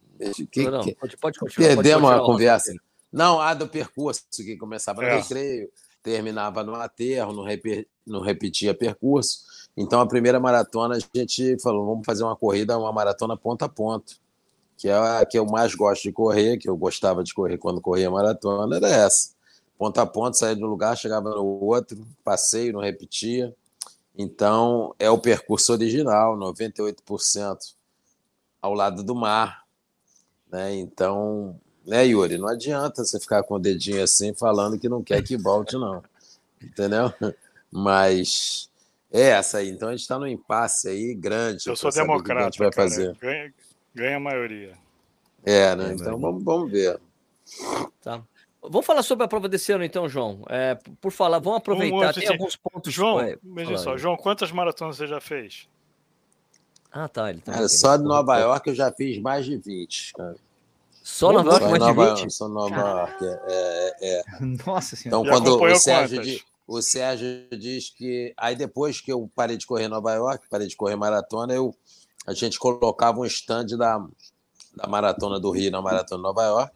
que, 0.50 0.70
não. 0.70 0.84
Pode, 0.94 1.16
pode 1.16 1.38
continuar. 1.38 1.68
Perdemos 1.68 2.10
a 2.10 2.20
conversa. 2.20 2.74
Não, 3.12 3.40
a 3.40 3.54
do 3.54 3.68
percurso, 3.68 4.22
que 4.36 4.56
começava 4.56 5.02
no 5.02 5.08
é. 5.08 5.16
recreio, 5.18 5.70
terminava 6.02 6.62
no 6.62 6.74
aterro, 6.74 7.32
não, 7.32 7.42
rep... 7.42 7.88
não 8.06 8.20
repetia 8.20 8.74
percurso. 8.74 9.40
Então, 9.76 10.00
a 10.00 10.06
primeira 10.06 10.38
maratona, 10.38 10.96
a 10.96 11.18
gente 11.18 11.58
falou, 11.60 11.86
vamos 11.86 12.04
fazer 12.04 12.22
uma 12.24 12.36
corrida, 12.36 12.78
uma 12.78 12.92
maratona 12.92 13.36
ponto 13.36 13.64
a 13.64 13.68
ponto 13.68 14.20
que 14.78 14.88
é 14.88 14.94
a 14.94 15.26
que 15.26 15.36
eu 15.36 15.44
mais 15.44 15.74
gosto 15.74 16.04
de 16.04 16.12
correr, 16.12 16.56
que 16.56 16.68
eu 16.68 16.76
gostava 16.76 17.24
de 17.24 17.34
correr 17.34 17.58
quando 17.58 17.80
corria 17.80 18.08
maratona, 18.08 18.76
era 18.76 18.88
essa. 18.88 19.30
Ponta 19.76 20.02
a 20.02 20.06
ponta, 20.06 20.38
saía 20.38 20.54
de 20.54 20.64
um 20.64 20.68
lugar, 20.68 20.96
chegava 20.96 21.30
no 21.30 21.44
outro, 21.44 22.06
passeio, 22.24 22.72
não 22.72 22.80
repetia. 22.80 23.52
Então, 24.16 24.94
é 24.98 25.10
o 25.10 25.18
percurso 25.18 25.72
original, 25.72 26.36
98% 26.38 27.74
ao 28.62 28.72
lado 28.72 29.02
do 29.02 29.16
mar. 29.16 29.64
Né? 30.50 30.76
Então, 30.76 31.58
né, 31.84 32.06
Yuri? 32.06 32.38
Não 32.38 32.48
adianta 32.48 33.04
você 33.04 33.18
ficar 33.18 33.42
com 33.42 33.54
o 33.54 33.58
dedinho 33.58 34.02
assim 34.02 34.32
falando 34.32 34.78
que 34.78 34.88
não 34.88 35.02
quer 35.02 35.22
que 35.22 35.36
volte, 35.36 35.76
não. 35.76 36.02
Entendeu? 36.62 37.12
Mas 37.70 38.70
é 39.12 39.22
essa 39.30 39.58
aí. 39.58 39.70
Então, 39.70 39.88
a 39.88 39.92
gente 39.92 40.02
está 40.02 40.18
no 40.18 40.26
impasse 40.26 40.88
aí 40.88 41.14
grande. 41.14 41.66
Eu 41.66 41.74
sou 41.74 41.90
democrata. 41.90 42.42
a 42.42 42.44
gente 42.44 42.58
vai 42.58 42.70
cara. 42.70 42.88
fazer. 42.88 43.16
Ganha, 43.98 44.16
a 44.16 44.20
maioria. 44.20 44.72
É, 45.44 45.74
né? 45.74 45.92
Então 45.92 46.18
vamos, 46.20 46.44
vamos 46.44 46.70
ver. 46.70 47.00
Tá. 48.00 48.22
Vamos 48.62 48.86
falar 48.86 49.02
sobre 49.02 49.24
a 49.24 49.28
prova 49.28 49.48
desse 49.48 49.72
ano, 49.72 49.82
então, 49.82 50.08
João. 50.08 50.44
É, 50.48 50.78
por 51.00 51.10
falar, 51.10 51.40
vamos 51.40 51.58
aproveitar. 51.58 52.10
Um 52.10 52.12
Tem 52.12 52.28
alguns 52.28 52.54
pontos. 52.54 52.94
João, 52.94 53.18
veja 53.42 53.76
só, 53.78 53.96
João, 53.96 54.16
quantas 54.16 54.52
maratonas 54.52 54.96
você 54.96 55.06
já 55.06 55.20
fez? 55.20 55.68
Ah, 56.92 57.08
tá. 57.08 57.30
Ele 57.30 57.40
tá 57.40 57.68
só 57.68 57.96
de 57.96 58.04
Nova 58.04 58.38
York 58.38 58.68
eu 58.68 58.74
já 58.74 58.92
fiz 58.92 59.18
mais 59.20 59.44
de 59.44 59.56
20. 59.56 60.12
Cara. 60.14 60.36
Só 61.02 61.32
Nova 61.32 61.50
York, 61.50 61.64
mais 61.66 61.82
de 61.82 61.92
20? 61.92 61.98
York, 61.98 62.30
só 62.30 62.48
Nova 62.48 62.76
York. 62.76 63.24
É, 63.24 63.96
é, 64.00 64.20
é. 64.20 64.22
Nossa 64.64 64.94
Senhora. 64.94 65.22
Então, 65.22 65.24
quando 65.24 65.60
o 65.60 65.76
Sérgio, 65.76 66.22
diz, 66.22 66.44
o 66.66 66.80
Sérgio 66.82 67.48
diz 67.58 67.90
que. 67.90 68.32
Aí, 68.36 68.54
depois 68.54 69.00
que 69.00 69.12
eu 69.12 69.30
parei 69.34 69.56
de 69.56 69.66
correr 69.66 69.84
em 69.84 69.88
Nova 69.88 70.12
York, 70.14 70.46
parei 70.48 70.68
de 70.68 70.76
correr 70.76 70.96
maratona, 70.96 71.52
eu 71.52 71.74
a 72.28 72.34
gente 72.34 72.58
colocava 72.58 73.20
um 73.20 73.24
stand 73.24 73.68
da, 73.78 74.06
da 74.76 74.86
Maratona 74.86 75.40
do 75.40 75.50
Rio 75.50 75.70
na 75.70 75.80
Maratona 75.80 76.18
de 76.18 76.22
Nova 76.22 76.44
York 76.44 76.74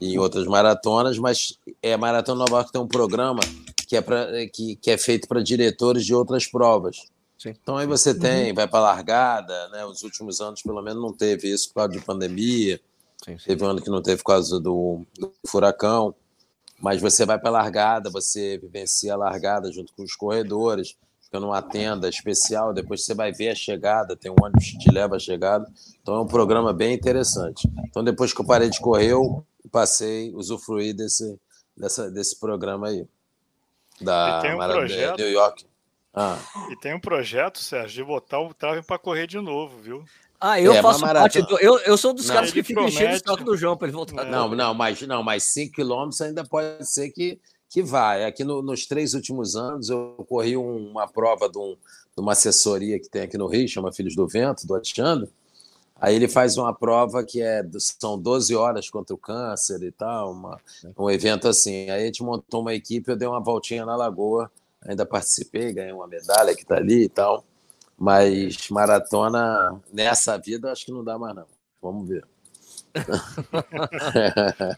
e 0.00 0.14
em 0.14 0.18
outras 0.18 0.46
maratonas, 0.46 1.16
mas 1.16 1.56
é, 1.80 1.92
a 1.92 1.98
Maratona 1.98 2.40
Nova 2.40 2.56
York 2.56 2.72
tem 2.72 2.80
um 2.80 2.88
programa 2.88 3.38
que 3.86 3.96
é, 3.96 4.00
pra, 4.00 4.26
que, 4.52 4.74
que 4.74 4.90
é 4.90 4.98
feito 4.98 5.28
para 5.28 5.40
diretores 5.40 6.04
de 6.04 6.12
outras 6.12 6.48
provas. 6.48 7.06
Sim. 7.38 7.50
Então 7.50 7.76
aí 7.76 7.86
você 7.86 8.12
tem, 8.18 8.52
vai 8.52 8.66
para 8.66 8.80
largada, 8.80 9.68
né? 9.68 9.84
Os 9.84 10.02
últimos 10.02 10.40
anos, 10.40 10.60
pelo 10.60 10.82
menos, 10.82 11.00
não 11.00 11.12
teve 11.12 11.52
isso 11.52 11.68
por 11.68 11.74
causa 11.74 11.92
de 11.92 12.00
pandemia. 12.00 12.80
Sim, 13.24 13.38
sim. 13.38 13.44
Teve 13.46 13.64
um 13.64 13.68
ano 13.68 13.80
que 13.80 13.90
não 13.90 14.02
teve 14.02 14.18
por 14.22 14.32
causa 14.32 14.58
do, 14.58 15.02
do 15.16 15.32
furacão. 15.46 16.12
Mas 16.80 17.00
você 17.00 17.24
vai 17.24 17.38
para 17.38 17.50
largada, 17.50 18.10
você 18.10 18.58
vivencia 18.58 19.14
a 19.14 19.16
largada 19.16 19.70
junto 19.70 19.92
com 19.94 20.02
os 20.02 20.16
corredores 20.16 20.96
fica 21.34 21.40
numa 21.40 21.60
tenda 21.60 22.08
especial, 22.08 22.72
depois 22.72 23.04
você 23.04 23.12
vai 23.12 23.32
ver 23.32 23.48
a 23.48 23.54
chegada, 23.54 24.16
tem 24.16 24.30
um 24.30 24.36
ônibus 24.40 24.70
que 24.70 24.78
te 24.78 24.90
leva 24.90 25.16
a 25.16 25.18
chegada. 25.18 25.66
Então 26.00 26.14
é 26.14 26.20
um 26.20 26.26
programa 26.26 26.72
bem 26.72 26.94
interessante. 26.94 27.68
Então 27.88 28.04
depois 28.04 28.32
que 28.32 28.40
eu 28.40 28.46
parei 28.46 28.70
de 28.70 28.78
correr, 28.80 29.12
eu 29.12 29.44
passei, 29.72 30.32
usufruí 30.34 30.92
desse, 30.92 31.36
dessa, 31.76 32.10
desse 32.10 32.38
programa 32.38 32.88
aí. 32.88 33.06
Da 34.00 34.42
um 34.54 34.58
projeto... 34.58 35.18
New 35.18 35.30
York. 35.30 35.66
Ah. 36.12 36.38
E 36.70 36.76
tem 36.76 36.94
um 36.94 37.00
projeto, 37.00 37.58
Sérgio, 37.58 38.04
de 38.04 38.04
botar 38.04 38.38
o 38.38 38.54
Trave 38.54 38.82
para 38.82 38.98
correr 38.98 39.26
de 39.26 39.40
novo, 39.40 39.78
viu? 39.78 40.04
Ah, 40.40 40.60
eu 40.60 40.72
é, 40.72 40.82
faço 40.82 41.00
parte 41.00 41.42
do. 41.42 41.58
Eu, 41.58 41.78
eu 41.80 41.96
sou 41.96 42.12
dos 42.12 42.28
não, 42.28 42.34
caras 42.34 42.52
que 42.52 42.62
ficam 42.62 42.86
enchendo 42.86 43.12
o 43.12 43.16
estoque 43.16 43.42
do 43.42 43.56
João 43.56 43.76
para 43.76 43.88
ele 43.88 43.96
voltar. 43.96 44.26
É. 44.26 44.30
Não, 44.30 44.48
não, 44.48 44.74
mas 44.74 45.00
não, 45.02 45.22
mas 45.22 45.44
5 45.44 45.72
quilômetros 45.72 46.20
ainda 46.20 46.44
pode 46.44 46.84
ser 46.86 47.10
que, 47.10 47.40
que 47.74 47.82
vai. 47.82 48.24
Aqui 48.24 48.44
no, 48.44 48.62
nos 48.62 48.86
três 48.86 49.14
últimos 49.14 49.56
anos 49.56 49.90
eu 49.90 50.24
corri 50.28 50.56
um, 50.56 50.90
uma 50.92 51.08
prova 51.08 51.48
de, 51.48 51.58
um, 51.58 51.72
de, 51.72 52.20
uma 52.20 52.30
assessoria 52.30 53.00
que 53.00 53.08
tem 53.08 53.22
aqui 53.22 53.36
no 53.36 53.48
Rio, 53.48 53.66
chama 53.66 53.92
Filhos 53.92 54.14
do 54.14 54.28
Vento, 54.28 54.64
do 54.64 54.74
Alexandre. 54.74 55.28
Aí 56.00 56.14
ele 56.14 56.28
faz 56.28 56.56
uma 56.56 56.72
prova 56.72 57.24
que 57.24 57.42
é 57.42 57.66
são 57.80 58.16
12 58.16 58.54
horas 58.54 58.88
contra 58.88 59.12
o 59.12 59.18
câncer 59.18 59.82
e 59.82 59.90
tal, 59.90 60.30
uma, 60.30 60.60
um 60.96 61.10
evento 61.10 61.48
assim. 61.48 61.90
Aí 61.90 62.04
a 62.04 62.06
gente 62.06 62.22
montou 62.22 62.60
uma 62.60 62.72
equipe, 62.72 63.10
eu 63.10 63.16
dei 63.16 63.26
uma 63.26 63.40
voltinha 63.40 63.84
na 63.84 63.96
lagoa, 63.96 64.48
ainda 64.80 65.04
participei, 65.04 65.72
ganhei 65.72 65.92
uma 65.92 66.06
medalha 66.06 66.54
que 66.54 66.62
está 66.62 66.76
ali 66.76 67.06
e 67.06 67.08
tal. 67.08 67.44
Mas 67.98 68.68
maratona 68.70 69.82
nessa 69.92 70.38
vida 70.38 70.70
acho 70.70 70.86
que 70.86 70.92
não 70.92 71.02
dá 71.02 71.18
mais, 71.18 71.34
não. 71.34 71.46
Vamos 71.82 72.08
ver. 72.08 72.24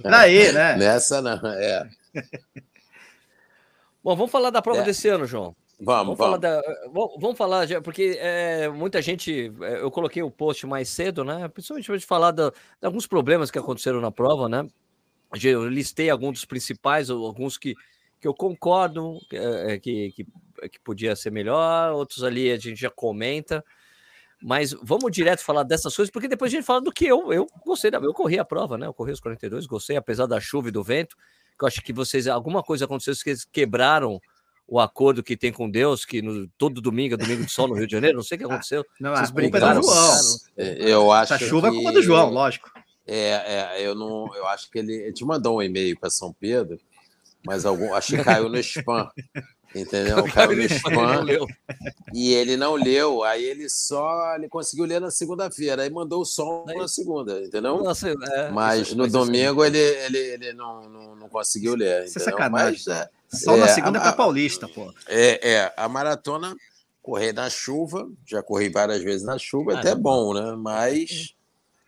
Daí, 0.03 0.51
né? 0.51 0.77
Nessa 0.81 1.21
não, 1.21 1.47
é. 1.47 1.91
Bom, 4.07 4.15
vamos 4.15 4.31
falar 4.31 4.51
da 4.51 4.63
prova 4.63 4.83
é. 4.83 4.85
desse 4.85 5.09
ano, 5.09 5.27
João. 5.27 5.57
Vamos, 5.81 6.17
vamos, 6.17 6.19
vamos. 6.19 6.19
Falar 6.19 6.37
da, 6.37 6.63
vamos 7.19 7.37
falar, 7.37 7.67
já, 7.67 7.83
porque 7.83 8.17
é, 8.21 8.69
muita 8.69 9.03
gente. 9.03 9.53
É, 9.61 9.81
eu 9.81 9.91
coloquei 9.91 10.23
o 10.23 10.31
post 10.31 10.65
mais 10.65 10.89
cedo, 10.89 11.25
né? 11.25 11.49
Principalmente 11.49 11.89
para 11.89 12.01
falar 12.03 12.31
da, 12.31 12.51
de 12.51 12.87
alguns 12.87 13.05
problemas 13.05 13.51
que 13.51 13.59
aconteceram 13.59 14.01
na 14.01 14.13
prova, 14.13 14.49
né? 14.49 14.65
Eu 15.43 15.69
listei 15.69 16.09
alguns 16.09 16.35
dos 16.35 16.45
principais, 16.45 17.11
alguns 17.11 17.59
que, 17.59 17.75
que 18.21 18.29
eu 18.29 18.33
concordo 18.33 19.19
é, 19.33 19.75
é, 19.75 19.79
que, 19.81 20.13
que, 20.13 20.25
que 20.69 20.81
podia 20.85 21.17
ser 21.17 21.33
melhor, 21.33 21.91
outros 21.91 22.23
ali 22.23 22.53
a 22.53 22.57
gente 22.57 22.81
já 22.81 22.91
comenta. 22.91 23.65
Mas 24.41 24.73
vamos 24.85 25.11
direto 25.11 25.43
falar 25.43 25.65
dessas 25.65 25.97
coisas, 25.97 26.13
porque 26.13 26.29
depois 26.29 26.53
a 26.53 26.55
gente 26.55 26.65
fala 26.65 26.81
do 26.81 26.93
que 26.93 27.07
eu, 27.07 27.33
eu 27.33 27.45
gostei, 27.65 27.91
eu 27.93 28.15
corri 28.15 28.39
a 28.39 28.45
prova, 28.45 28.79
né? 28.79 28.87
Eu 28.87 28.95
corri 28.95 29.11
os 29.11 29.19
42, 29.19 29.67
gostei, 29.67 29.97
apesar 29.97 30.27
da 30.27 30.39
chuva 30.39 30.69
e 30.69 30.71
do 30.71 30.85
vento, 30.85 31.17
que 31.59 31.65
eu 31.65 31.69
acho 31.69 31.83
que 31.83 31.93
vocês, 31.93 32.27
alguma 32.27 32.63
coisa 32.63 32.85
aconteceu, 32.85 33.15
que 33.23 33.31
eles 33.31 33.45
quebraram 33.45 34.21
o 34.69 34.81
acordo 34.81 35.23
que 35.23 35.37
tem 35.37 35.53
com 35.53 35.71
Deus, 35.71 36.05
que 36.05 36.21
no, 36.21 36.49
todo 36.59 36.81
domingo 36.81 37.15
é 37.15 37.17
domingo 37.17 37.45
de 37.45 37.53
sol 37.53 37.69
no 37.69 37.75
Rio 37.75 37.87
de 37.87 37.93
Janeiro, 37.93 38.17
não 38.17 38.25
sei 38.25 38.37
o 38.37 38.39
que 38.39 38.45
ah, 38.47 38.49
aconteceu. 38.49 38.85
Não, 39.01 39.15
Vocês 39.15 39.31
brigaram. 39.31 39.79
É 39.79 39.81
do 39.81 39.87
João. 39.87 40.37
É, 40.57 40.91
eu 40.91 41.13
acho 41.13 41.35
Essa 41.35 41.47
chuva 41.47 41.71
que... 41.71 41.77
é 41.77 41.77
culpa 41.77 41.93
do 41.93 42.03
João, 42.03 42.31
lógico. 42.31 42.71
É, 43.07 43.77
é, 43.79 43.87
eu 43.87 43.95
não, 43.95 44.35
eu 44.35 44.47
acho 44.49 44.69
que 44.71 44.79
ele, 44.79 44.93
ele 44.93 45.13
te 45.13 45.25
mandou 45.25 45.59
um 45.59 45.63
e-mail 45.63 45.97
para 45.99 46.11
São 46.11 46.33
Pedro, 46.33 46.81
mas 47.47 47.65
algum, 47.65 47.95
acho 47.95 48.17
que 48.17 48.25
caiu 48.25 48.49
no 48.49 48.59
spam. 48.59 49.09
Entendeu? 49.81 50.25
Caiu 50.33 50.57
no 50.57 50.63
spam 50.63 51.27
e 52.13 52.33
ele 52.33 52.57
não 52.57 52.75
leu. 52.75 53.23
Aí 53.23 53.45
ele 53.45 53.69
só 53.69 54.35
ele 54.35 54.49
conseguiu 54.49 54.85
ler 54.85 55.01
na 55.01 55.11
segunda-feira. 55.11 55.83
Aí 55.83 55.91
mandou 55.91 56.23
o 56.23 56.25
som 56.25 56.65
na 56.67 56.89
segunda, 56.89 57.41
entendeu? 57.43 57.83
Nossa, 57.83 58.09
é, 58.09 58.51
mas 58.51 58.95
no 58.95 59.07
domingo 59.07 59.65
ele, 59.65 59.79
ele, 59.79 60.19
ele 60.19 60.53
não, 60.53 60.89
não, 60.89 61.17
não 61.17 61.29
conseguiu 61.29 61.75
ler. 61.75 62.05
Isso 62.05 62.19
é 62.19 62.23
sacanagem. 62.23 62.83
Mas, 62.87 62.97
é, 62.97 63.09
só 63.29 63.55
é, 63.55 63.61
na 63.61 63.69
segunda 63.69 63.99
a, 63.99 64.01
é 64.01 64.05
para 64.05 64.13
Paulista, 64.13 64.69
pô. 64.69 64.93
É, 65.07 65.51
é, 65.53 65.75
a 65.77 65.89
maratona 65.89 66.57
correr 67.03 67.33
na 67.33 67.49
chuva, 67.49 68.09
já 68.27 68.43
corri 68.43 68.69
várias 68.69 69.03
vezes 69.03 69.25
na 69.25 69.39
chuva, 69.39 69.75
ah, 69.75 69.79
até 69.79 69.91
é 69.91 69.95
bom, 69.95 70.35
né? 70.35 70.57
Mas 70.57 71.35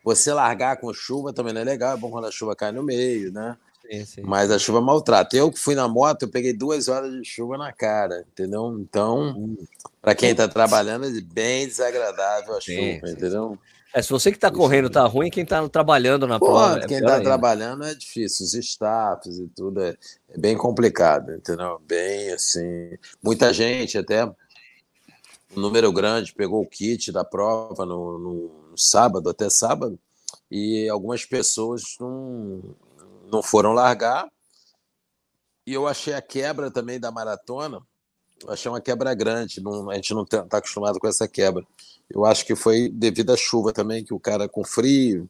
você 0.05 0.33
largar 0.33 0.77
com 0.77 0.93
chuva 0.95 1.33
também 1.33 1.53
não 1.53 1.61
é 1.61 1.65
legal, 1.65 1.95
é 1.95 1.97
bom 1.97 2.11
quando 2.11 2.27
a 2.27 2.31
chuva 2.31 2.55
cai 2.55 2.71
no 2.71 2.83
meio, 2.83 3.33
né? 3.33 3.57
Sim, 3.91 4.05
sim. 4.05 4.23
Mas 4.23 4.51
a 4.51 4.59
chuva 4.59 4.81
maltrata. 4.81 5.37
Eu 5.37 5.51
que 5.51 5.59
fui 5.59 5.75
na 5.75 5.89
moto, 5.89 6.23
eu 6.23 6.29
peguei 6.29 6.53
duas 6.53 6.89
horas 6.89 7.11
de 7.13 7.25
chuva 7.25 7.57
na 7.57 7.73
cara, 7.73 8.25
entendeu? 8.33 8.79
Então, 8.81 9.31
hum. 9.31 9.57
para 10.03 10.15
quem 10.15 10.31
está 10.31 10.47
trabalhando, 10.47 11.07
é 11.07 11.21
bem 11.23 11.67
desagradável 11.67 12.57
a 12.57 12.61
sim, 12.61 12.97
chuva, 12.97 13.11
entendeu? 13.11 13.59
É, 13.95 14.03
se 14.03 14.11
você 14.11 14.31
que 14.31 14.37
está 14.37 14.51
correndo 14.51 14.91
tá 14.91 15.05
ruim, 15.07 15.31
quem 15.31 15.43
está 15.43 15.67
trabalhando 15.69 16.27
na 16.27 16.39
Pô, 16.39 16.47
prova. 16.47 16.81
É 16.81 16.87
quem 16.87 16.99
está 16.99 17.21
trabalhando 17.21 17.85
é 17.85 17.95
difícil, 17.95 18.45
os 18.45 18.55
staffs 18.55 19.39
e 19.39 19.49
tudo 19.49 19.83
é, 19.83 19.97
é, 20.29 20.39
bem 20.39 20.57
complicado, 20.57 21.33
entendeu? 21.33 21.81
Bem 21.87 22.31
assim. 22.31 22.99
Muita 23.23 23.53
gente, 23.55 23.97
até 23.97 24.27
um 24.27 24.35
número 25.61 25.91
grande, 25.91 26.35
pegou 26.35 26.61
o 26.63 26.69
kit 26.69 27.11
da 27.11 27.25
prova 27.25 27.87
no, 27.87 28.19
no, 28.19 28.35
no 28.71 28.77
sábado, 28.77 29.31
até 29.31 29.49
sábado, 29.49 29.99
e 30.51 30.87
algumas 30.91 31.25
pessoas 31.25 31.83
não, 31.99 32.61
não 33.31 33.43
foram 33.43 33.73
largar. 33.73 34.29
E 35.67 35.73
eu 35.75 35.87
achei 35.87 36.15
a 36.15 36.23
quebra 36.23 36.71
também 36.71 36.99
da 36.99 37.11
maratona, 37.11 37.83
eu 38.43 38.53
achei 38.53 38.71
uma 38.71 38.81
quebra 38.81 39.15
grande, 39.15 39.61
não, 39.61 39.91
a 39.91 39.95
gente 39.97 40.15
não 40.15 40.23
está 40.23 40.43
tá 40.43 40.59
acostumado 40.59 40.99
com 40.99 41.07
essa 41.07 41.29
quebra. 41.29 41.65
Eu 42.09 42.25
acho 42.25 42.47
que 42.47 42.57
foi 42.57 42.89
devido 42.89 43.33
à 43.33 43.37
chuva 43.37 43.73
também, 43.73 44.05
que 44.05 44.15
o 44.15 44.21
cara 44.21 44.49
com 44.49 44.65
frio, 44.65 45.29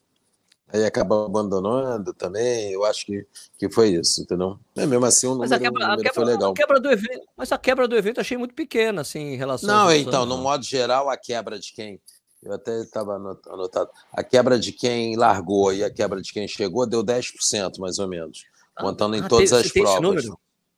aí 0.69 0.85
acaba 0.85 1.27
abandonando 1.27 2.13
também. 2.13 2.71
Eu 2.71 2.85
acho 2.85 3.07
que, 3.07 3.27
que 3.59 3.71
foi 3.71 3.91
isso, 3.91 4.23
entendeu? 4.23 4.59
É 4.77 4.87
mesmo 4.87 5.05
assim, 5.07 5.27
o 5.27 5.31
número, 5.31 5.51
mas 5.51 5.53
a 5.53 5.59
quebra, 5.59 5.87
a 5.87 5.97
quebra, 5.97 6.15
foi 6.15 6.25
legal. 6.25 6.51
A 6.53 6.55
quebra 6.55 6.81
do 6.81 6.91
evento, 6.91 7.29
mas 7.37 7.53
a 7.53 7.59
quebra 7.59 7.89
do 7.89 7.97
evento 7.97 8.19
eu 8.19 8.21
achei 8.21 8.37
muito 8.37 8.55
pequena, 8.55 9.01
assim, 9.01 9.21
em 9.21 9.37
relação. 9.37 9.69
Não, 9.69 9.93
então, 9.93 10.25
no 10.25 10.39
modo 10.39 10.65
geral, 10.65 11.09
a 11.09 11.17
quebra 11.17 11.59
de 11.59 11.73
quem. 11.73 12.01
Eu 12.43 12.53
até 12.53 12.81
estava 12.81 13.15
anotado. 13.15 13.91
A 14.13 14.23
quebra 14.23 14.59
de 14.59 14.73
quem 14.73 15.17
largou 15.17 15.73
e 15.73 15.83
a 15.83 15.91
quebra 15.91 16.21
de 16.23 16.33
quem 16.33 16.47
chegou 16.47 16.87
deu 16.87 17.03
10%, 17.03 17.79
mais 17.79 17.99
ou 17.99 18.07
menos. 18.07 18.45
Ah, 18.77 18.83
contando 18.83 19.17
em 19.17 19.23
ah, 19.23 19.29
todas 19.29 19.51
tem, 19.51 19.59
as 19.59 19.73
provas. 19.73 20.29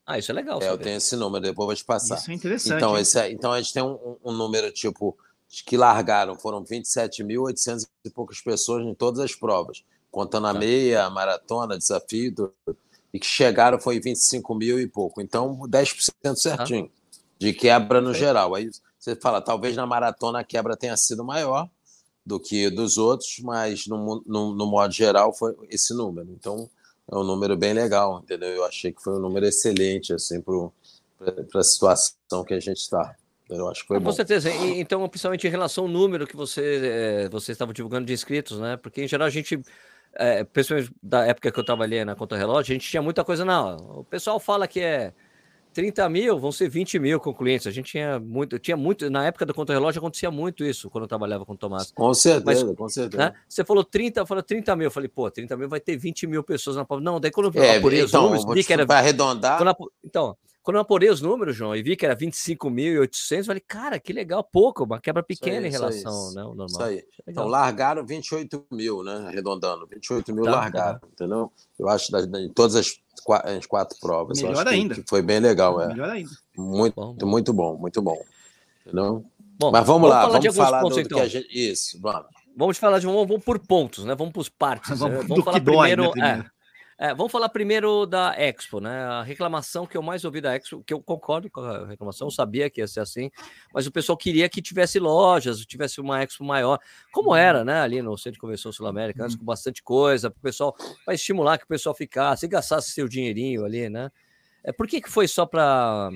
Ah, 0.07 0.19
isso 0.19 0.33
é 0.33 0.35
legal. 0.35 0.61
É, 0.63 0.69
eu 0.69 0.79
tenho 0.79 0.97
esse 0.97 1.15
número, 1.17 1.45
depois 1.45 1.67
vou 1.67 1.75
te 1.77 1.85
passar. 1.85 2.17
Isso 2.17 2.31
é 2.31 2.35
interessante. 2.35 2.77
Então, 2.77 2.99
esse 2.99 3.19
é, 3.19 3.31
então 3.31 3.53
a 3.53 3.61
gente 3.61 3.73
tem 3.73 3.83
um, 3.83 4.17
um 4.25 4.33
número 4.33 4.73
tipo 4.73 5.17
que 5.67 5.77
largaram, 5.77 6.37
foram 6.37 6.65
27.800 6.65 7.87
e 8.05 8.11
poucas 8.11 8.41
pessoas 8.41 8.85
em 8.85 8.95
todas 8.95 9.21
as 9.21 9.35
provas, 9.35 9.85
contando 10.11 10.47
a 10.47 10.53
tá. 10.53 10.59
meia, 10.59 11.05
a 11.05 11.11
maratona, 11.11 11.77
desafio, 11.77 12.53
e 13.13 13.19
que 13.19 13.27
chegaram 13.27 13.79
foi 13.79 14.01
25 14.01 14.55
mil 14.55 14.81
e 14.81 14.87
pouco. 14.87 15.21
Então, 15.21 15.59
10% 15.69 16.13
tá. 16.23 16.37
certinho 16.37 16.91
de 17.39 17.53
quebra 17.53 18.01
no 18.01 18.15
geral. 18.15 18.55
Aí 18.55 18.71
você 19.01 19.17
fala, 19.17 19.41
talvez 19.41 19.75
na 19.75 19.87
maratona 19.87 20.41
a 20.41 20.45
quebra 20.45 20.77
tenha 20.77 20.95
sido 20.95 21.25
maior 21.25 21.69
do 22.25 22.39
que 22.39 22.69
dos 22.69 22.99
outros, 22.99 23.41
mas 23.43 23.87
no, 23.87 24.23
no, 24.27 24.55
no 24.55 24.67
modo 24.67 24.93
geral 24.93 25.33
foi 25.33 25.57
esse 25.71 25.95
número. 25.95 26.29
Então, 26.31 26.69
é 27.11 27.17
um 27.17 27.25
número 27.25 27.57
bem 27.57 27.73
legal, 27.73 28.21
entendeu? 28.23 28.51
Eu 28.51 28.65
achei 28.65 28.93
que 28.93 29.03
foi 29.03 29.15
um 29.15 29.19
número 29.19 29.47
excelente, 29.47 30.13
assim, 30.13 30.43
para 30.43 31.61
a 31.61 31.65
situação 31.65 32.45
que 32.47 32.53
a 32.53 32.61
gente 32.61 32.77
está. 32.77 33.17
Eu 33.49 33.69
acho 33.69 33.81
que 33.83 33.89
foi 33.89 33.97
ah, 33.97 34.01
Com 34.01 34.13
certeza. 34.13 34.51
E, 34.51 34.81
então, 34.81 35.09
principalmente 35.09 35.47
em 35.47 35.51
relação 35.51 35.85
ao 35.85 35.91
número 35.91 36.27
que 36.27 36.37
você, 36.37 36.81
é, 37.25 37.29
você 37.31 37.53
estava 37.53 37.73
divulgando 37.73 38.07
de 38.07 38.13
inscritos, 38.13 38.61
né? 38.61 38.77
Porque, 38.77 39.03
em 39.03 39.09
geral, 39.09 39.27
a 39.27 39.31
gente, 39.31 39.61
é, 40.13 40.45
principalmente 40.45 40.93
da 41.03 41.25
época 41.25 41.51
que 41.51 41.59
eu 41.59 41.65
trabalhei 41.65 42.05
na 42.05 42.15
conta 42.15 42.37
relógio, 42.37 42.73
a 42.73 42.75
gente 42.75 42.89
tinha 42.89 43.03
muita 43.03 43.25
coisa, 43.25 43.47
não. 43.47 43.77
O 44.01 44.05
pessoal 44.05 44.39
fala 44.39 44.69
que 44.69 44.81
é 44.81 45.15
30 45.73 46.09
mil, 46.09 46.39
vão 46.39 46.53
ser 46.53 46.69
20 46.69 46.99
mil 46.99 47.21
concluintes. 47.21 47.67
A 47.67 47.71
gente 47.71 47.93
tinha 47.93 48.19
muito, 48.19 48.59
tinha 48.59 48.77
muito, 48.77 49.09
na 49.11 49.27
época 49.27 49.47
do 49.47 49.55
contra-relógio 49.55 49.99
acontecia 49.99 50.31
muito 50.31 50.65
isso 50.65 50.91
quando 50.91 51.05
eu 51.05 51.09
trabalhava 51.09 51.45
com 51.45 51.53
o 51.53 51.57
Tomás. 51.57 51.91
Com 51.93 52.13
certeza, 52.13 52.67
Mas, 52.67 52.77
com 52.77 52.89
certeza. 52.89 53.25
Né, 53.25 53.35
você 53.49 53.65
falou 53.65 53.85
30, 53.85 54.27
falou 54.27 54.43
30 54.43 54.77
mil. 54.77 54.87
Eu 54.87 54.91
falei, 54.91 55.09
pô, 55.09 55.31
30 55.31 55.57
mil 55.57 55.69
vai 55.69 55.81
ter 55.81 55.97
20 55.97 56.27
mil 56.27 56.43
pessoas 56.43 56.77
na 56.77 56.85
prova. 56.85 57.03
Não, 57.03 57.21
daí 57.21 57.31
quando 57.31 57.57
eu 57.57 57.63
é, 57.63 57.77
apurei 57.77 58.01
então, 58.03 58.25
os 58.25 58.45
números, 58.45 58.55
vi 58.55 58.65
que 58.65 58.73
era. 58.73 58.87
Para 58.87 58.99
arredondar. 58.99 59.59
Quando, 59.59 59.93
então, 60.05 60.37
quando 60.63 60.77
eu 60.77 60.83
apurei 60.83 61.09
os 61.09 61.23
números, 61.23 61.57
João, 61.57 61.75
e 61.75 61.83
vi 61.83 61.97
que 61.97 62.05
era 62.05 62.15
25.800, 62.15 63.47
falei, 63.47 63.63
cara, 63.67 63.99
que 63.99 64.13
legal, 64.13 64.45
pouco, 64.45 64.85
uma 64.85 65.01
quebra 65.01 65.23
pequena 65.23 65.61
aí, 65.61 65.69
em 65.69 65.71
relação 65.71 66.13
isso, 66.13 66.35
né, 66.35 66.43
ao 66.43 66.55
normal. 66.55 66.67
Isso 66.67 66.83
aí. 66.83 67.05
Então, 67.27 67.47
largaram 67.47 68.05
28 68.05 68.67
mil, 68.71 69.03
né? 69.03 69.25
Arredondando, 69.29 69.87
28 69.87 70.35
mil 70.35 70.45
tá, 70.45 70.51
largaram, 70.51 70.99
tá. 70.99 71.07
entendeu? 71.13 71.51
Eu 71.79 71.89
acho 71.89 72.15
em 72.17 72.49
todas 72.51 72.77
as 72.77 73.01
quatro, 73.25 73.51
as 73.51 73.67
quatro 73.67 73.99
provas. 73.99 74.43
Melhor 74.43 74.67
ainda. 74.69 74.95
Que, 74.97 75.05
foi 75.09 75.23
bem 75.23 75.41
legal, 75.41 75.81
é. 75.81 75.89
Melhor 75.89 76.11
ainda. 76.11 76.31
Muito, 76.57 76.95
bom, 76.95 77.17
muito 77.27 77.53
bom, 77.53 77.77
muito 77.77 78.03
bom. 78.03 78.23
Entendeu? 78.85 79.25
Bom, 79.59 79.71
Mas 79.71 79.87
vamos, 79.87 80.03
vamos 80.03 80.11
lá, 80.11 80.23
falar 80.23 80.41
vamos 80.41 80.57
falar 80.57 80.81
pontos, 80.81 80.97
do, 80.97 81.01
então. 81.01 81.19
que 81.19 81.25
a 81.25 81.29
gente. 81.29 81.71
Isso, 81.71 81.99
vamos. 82.01 82.27
Vamos 82.57 82.79
falar 82.79 82.99
de 82.99 83.07
vamos, 83.07 83.27
vamos 83.27 83.45
por 83.45 83.59
pontos, 83.59 84.05
né? 84.05 84.15
Vamos 84.15 84.33
por 84.33 84.51
partes. 84.51 84.99
vamos, 84.99 85.27
vamos 85.27 85.45
falar 85.45 85.61
primeiro. 85.61 86.03
Dói, 86.03 86.07
né, 86.07 86.11
primeiro. 86.11 86.41
É, 86.43 86.51
é, 87.03 87.15
vamos 87.15 87.33
falar 87.33 87.49
primeiro 87.49 88.05
da 88.05 88.35
Expo, 88.37 88.79
né? 88.79 89.05
A 89.05 89.23
reclamação 89.23 89.87
que 89.87 89.97
eu 89.97 90.03
mais 90.03 90.23
ouvi 90.23 90.39
da 90.39 90.55
Expo, 90.55 90.85
que 90.85 90.93
eu 90.93 91.01
concordo 91.01 91.49
com 91.49 91.63
a 91.63 91.87
reclamação, 91.87 92.27
eu 92.27 92.31
sabia 92.31 92.69
que 92.69 92.83
ia 92.83 92.87
ser 92.87 93.01
assim, 93.01 93.31
mas 93.73 93.87
o 93.87 93.91
pessoal 93.91 94.19
queria 94.19 94.47
que 94.51 94.61
tivesse 94.61 94.99
lojas, 94.99 95.65
tivesse 95.65 95.99
uma 95.99 96.23
Expo 96.23 96.45
maior, 96.45 96.79
como 97.11 97.35
era, 97.35 97.65
né? 97.65 97.81
Ali 97.81 98.03
no 98.03 98.19
Centro 98.19 98.33
de 98.33 98.39
Convenção 98.39 98.71
Sul-América, 98.71 99.27
com 99.39 99.43
bastante 99.47 99.83
coisa, 99.83 100.31
para 100.31 100.39
o 100.39 100.43
pessoal, 100.43 100.77
para 101.03 101.15
estimular 101.15 101.57
que 101.57 101.65
o 101.65 101.69
pessoal 101.69 101.95
ficasse, 101.95 102.47
gastasse 102.47 102.91
seu 102.91 103.09
dinheirinho 103.09 103.65
ali, 103.65 103.89
né? 103.89 104.13
É, 104.63 104.71
por 104.71 104.87
que, 104.87 105.01
que 105.01 105.09
foi 105.09 105.27
só 105.27 105.47
para 105.47 106.11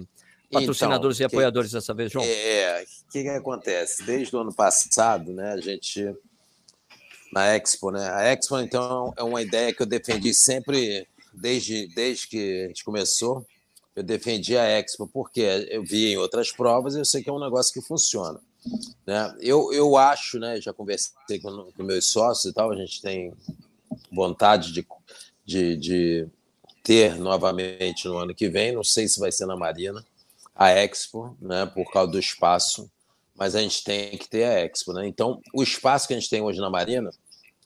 patrocinadores 0.53 1.17
então, 1.17 1.25
e 1.25 1.33
apoiadores 1.33 1.71
que, 1.71 1.77
dessa 1.77 1.95
vez, 1.95 2.13
João? 2.13 2.27
É, 2.27 2.85
o 2.85 3.11
que, 3.11 3.23
que 3.23 3.29
acontece? 3.31 4.05
Desde 4.05 4.37
o 4.37 4.39
ano 4.39 4.55
passado, 4.55 5.33
né, 5.33 5.53
a 5.53 5.61
gente 5.63 6.15
na 7.35 7.57
Expo, 7.57 7.91
né? 7.91 8.09
A 8.11 8.23
Expo, 8.23 8.61
então, 8.61 9.13
é 9.17 9.25
uma 9.25 9.43
ideia 9.43 9.75
que 9.75 9.83
eu 9.83 9.87
defendi 9.87 10.33
sempre 10.33 11.05
desde, 11.33 11.89
desde 11.89 12.29
que 12.29 12.63
a 12.63 12.69
gente 12.69 12.85
começou, 12.85 13.45
eu 13.97 14.05
defendi 14.05 14.57
a 14.57 14.63
Expo, 14.63 15.09
porque 15.09 15.41
eu 15.69 15.83
vi 15.83 16.13
em 16.13 16.17
outras 16.17 16.53
provas 16.53 16.95
e 16.95 17.01
eu 17.01 17.05
sei 17.05 17.25
que 17.25 17.29
é 17.29 17.33
um 17.33 17.41
negócio 17.41 17.73
que 17.73 17.85
funciona. 17.85 18.41
Né? 19.05 19.37
Eu, 19.41 19.73
eu 19.73 19.97
acho, 19.97 20.39
né, 20.39 20.61
já 20.61 20.73
conversei 20.73 21.41
com, 21.43 21.73
com 21.77 21.83
meus 21.83 22.09
sócios 22.09 22.53
e 22.53 22.55
tal, 22.55 22.71
a 22.71 22.77
gente 22.77 23.03
tem 23.03 23.33
vontade 24.13 24.73
de, 24.73 24.87
de, 25.45 25.77
de 25.77 26.29
ter 26.85 27.17
novamente 27.17 28.07
no 28.07 28.17
ano 28.17 28.33
que 28.33 28.49
vem, 28.49 28.73
não 28.73 28.85
sei 28.85 29.09
se 29.09 29.19
vai 29.19 29.33
ser 29.33 29.47
na 29.47 29.57
Marina, 29.57 30.07
a 30.55 30.71
Expo, 30.71 31.37
né, 31.41 31.67
por 31.67 31.91
causa 31.91 32.13
do 32.13 32.19
espaço, 32.19 32.89
mas 33.35 33.57
a 33.57 33.61
gente 33.61 33.83
tem 33.83 34.17
que 34.17 34.29
ter 34.29 34.45
a 34.45 34.65
Expo. 34.65 34.93
Né? 34.93 35.09
Então, 35.09 35.41
o 35.53 35.65
espaço 35.65 36.07
que 36.07 36.15
a 36.15 36.19
gente 36.19 36.31
tem 36.31 36.41
hoje 36.41 36.61
na 36.61 36.71
Marina 36.71 37.11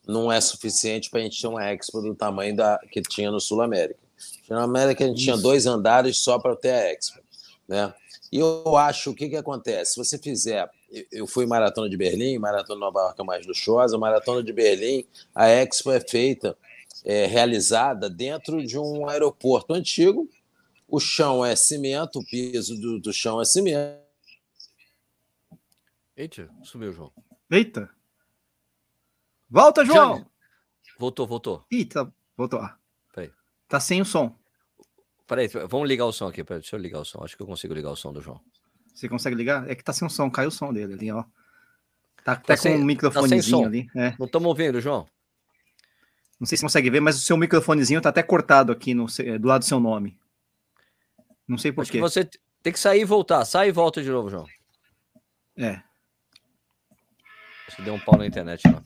não 0.08 0.32
é 0.32 0.40
suficiente 0.40 1.10
para 1.10 1.20
a 1.20 1.22
gente 1.22 1.40
ter 1.40 1.46
uma 1.46 1.70
Expo 1.70 2.00
do 2.00 2.14
tamanho 2.14 2.56
da 2.56 2.78
que 2.90 3.02
tinha 3.02 3.30
no 3.30 3.38
Sul 3.38 3.60
América. 3.60 4.00
Na 4.48 4.62
América 4.62 5.04
a 5.04 5.06
gente 5.06 5.18
Isso. 5.18 5.24
tinha 5.26 5.36
dois 5.36 5.66
andares 5.66 6.16
só 6.16 6.38
para 6.38 6.56
ter 6.56 6.70
a 6.70 6.92
Expo. 6.92 7.20
Né? 7.68 7.92
E 8.32 8.38
eu 8.38 8.76
acho 8.76 9.10
o 9.10 9.14
que, 9.14 9.28
que 9.28 9.36
acontece. 9.36 9.92
Se 9.92 9.98
você 9.98 10.18
fizer. 10.18 10.68
Eu 11.12 11.26
fui 11.26 11.44
maratona 11.44 11.86
de 11.86 11.98
Berlim, 11.98 12.38
maratona 12.38 12.76
de 12.76 12.80
Nova 12.80 13.00
York 13.00 13.20
é 13.20 13.24
mais 13.24 13.46
luxuosa, 13.46 13.98
maratona 13.98 14.42
de 14.42 14.50
Berlim, 14.54 15.04
a 15.34 15.46
Expo 15.46 15.90
é 15.90 16.00
feita, 16.00 16.56
é, 17.04 17.26
realizada 17.26 18.08
dentro 18.08 18.64
de 18.64 18.78
um 18.78 19.06
aeroporto 19.06 19.74
antigo. 19.74 20.26
O 20.88 20.98
chão 20.98 21.44
é 21.44 21.54
cimento, 21.54 22.20
o 22.20 22.24
piso 22.24 22.74
do, 22.80 22.98
do 22.98 23.12
chão 23.12 23.38
é 23.38 23.44
cimento. 23.44 24.00
Eita, 26.16 26.48
sumiu, 26.64 26.90
João. 26.90 27.12
Eita! 27.50 27.97
Volta, 29.50 29.84
João! 29.84 30.26
Voltou, 30.98 31.26
voltou. 31.26 31.64
Eita, 31.70 32.12
voltou. 32.36 32.60
Peraí. 33.14 33.30
Tá 33.68 33.78
sem 33.78 34.00
o 34.00 34.04
som. 34.04 34.36
Peraí, 35.26 35.48
vamos 35.68 35.88
ligar 35.88 36.06
o 36.06 36.12
som 36.12 36.26
aqui. 36.26 36.42
Peraí, 36.42 36.60
deixa 36.60 36.76
eu 36.76 36.80
ligar 36.80 37.00
o 37.00 37.04
som. 37.04 37.22
Acho 37.22 37.36
que 37.36 37.42
eu 37.42 37.46
consigo 37.46 37.72
ligar 37.72 37.90
o 37.90 37.96
som 37.96 38.12
do 38.12 38.20
João. 38.20 38.40
Você 38.92 39.08
consegue 39.08 39.36
ligar? 39.36 39.70
É 39.70 39.74
que 39.74 39.84
tá 39.84 39.92
sem 39.92 40.06
o 40.06 40.10
som, 40.10 40.28
caiu 40.30 40.48
o 40.48 40.52
som 40.52 40.72
dele 40.72 40.94
ali, 40.94 41.12
ó. 41.12 41.22
Tá, 42.24 42.34
tá, 42.34 42.56
tá 42.56 42.56
com 42.58 42.70
um 42.70 42.84
microfonezinho 42.84 43.60
tá 43.60 43.66
ali. 43.66 43.90
É. 43.94 44.14
Não 44.18 44.26
estamos 44.26 44.48
ouvindo, 44.48 44.80
João? 44.80 45.06
Não 46.38 46.46
sei 46.46 46.58
se 46.58 46.64
consegue 46.64 46.90
ver, 46.90 47.00
mas 47.00 47.16
o 47.16 47.20
seu 47.20 47.36
microfonezinho 47.36 48.00
tá 48.00 48.08
até 48.08 48.22
cortado 48.22 48.72
aqui 48.72 48.94
no, 48.94 49.06
do 49.40 49.48
lado 49.48 49.60
do 49.60 49.64
seu 49.64 49.80
nome. 49.80 50.18
Não 51.46 51.56
sei 51.56 51.72
porquê. 51.72 52.00
Você 52.00 52.28
tem 52.62 52.72
que 52.72 52.78
sair 52.78 53.00
e 53.00 53.04
voltar. 53.04 53.44
Sai 53.44 53.68
e 53.68 53.72
volta 53.72 54.02
de 54.02 54.10
novo, 54.10 54.28
João. 54.28 54.46
É. 55.56 55.82
Você 57.68 57.82
deu 57.82 57.94
um 57.94 58.00
pau 58.00 58.16
na 58.16 58.26
internet 58.26 58.62
lá. 58.66 58.82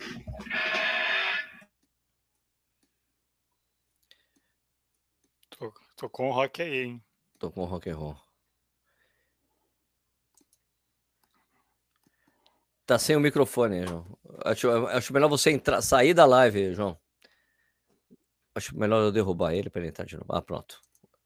Tô 5.96 6.10
com 6.10 6.28
o 6.28 6.32
rock 6.32 6.60
aí, 6.60 6.84
hein? 6.84 7.04
Tô 7.38 7.50
com 7.50 7.62
o 7.62 7.64
rock 7.64 7.88
and 7.88 7.94
roll. 7.94 8.16
Tá 12.84 12.98
sem 12.98 13.14
o 13.14 13.20
microfone, 13.20 13.86
João. 13.86 14.18
Acho, 14.44 14.68
acho 14.88 15.12
melhor 15.12 15.28
você 15.28 15.52
entrar, 15.52 15.80
sair 15.80 16.12
da 16.12 16.26
live, 16.26 16.74
João. 16.74 16.98
Acho 18.54 18.76
melhor 18.76 19.00
eu 19.00 19.12
derrubar 19.12 19.54
ele 19.54 19.70
para 19.70 19.80
ele 19.80 19.90
entrar 19.90 20.04
de 20.04 20.16
novo. 20.16 20.26
Ah, 20.30 20.42
pronto. 20.42 20.80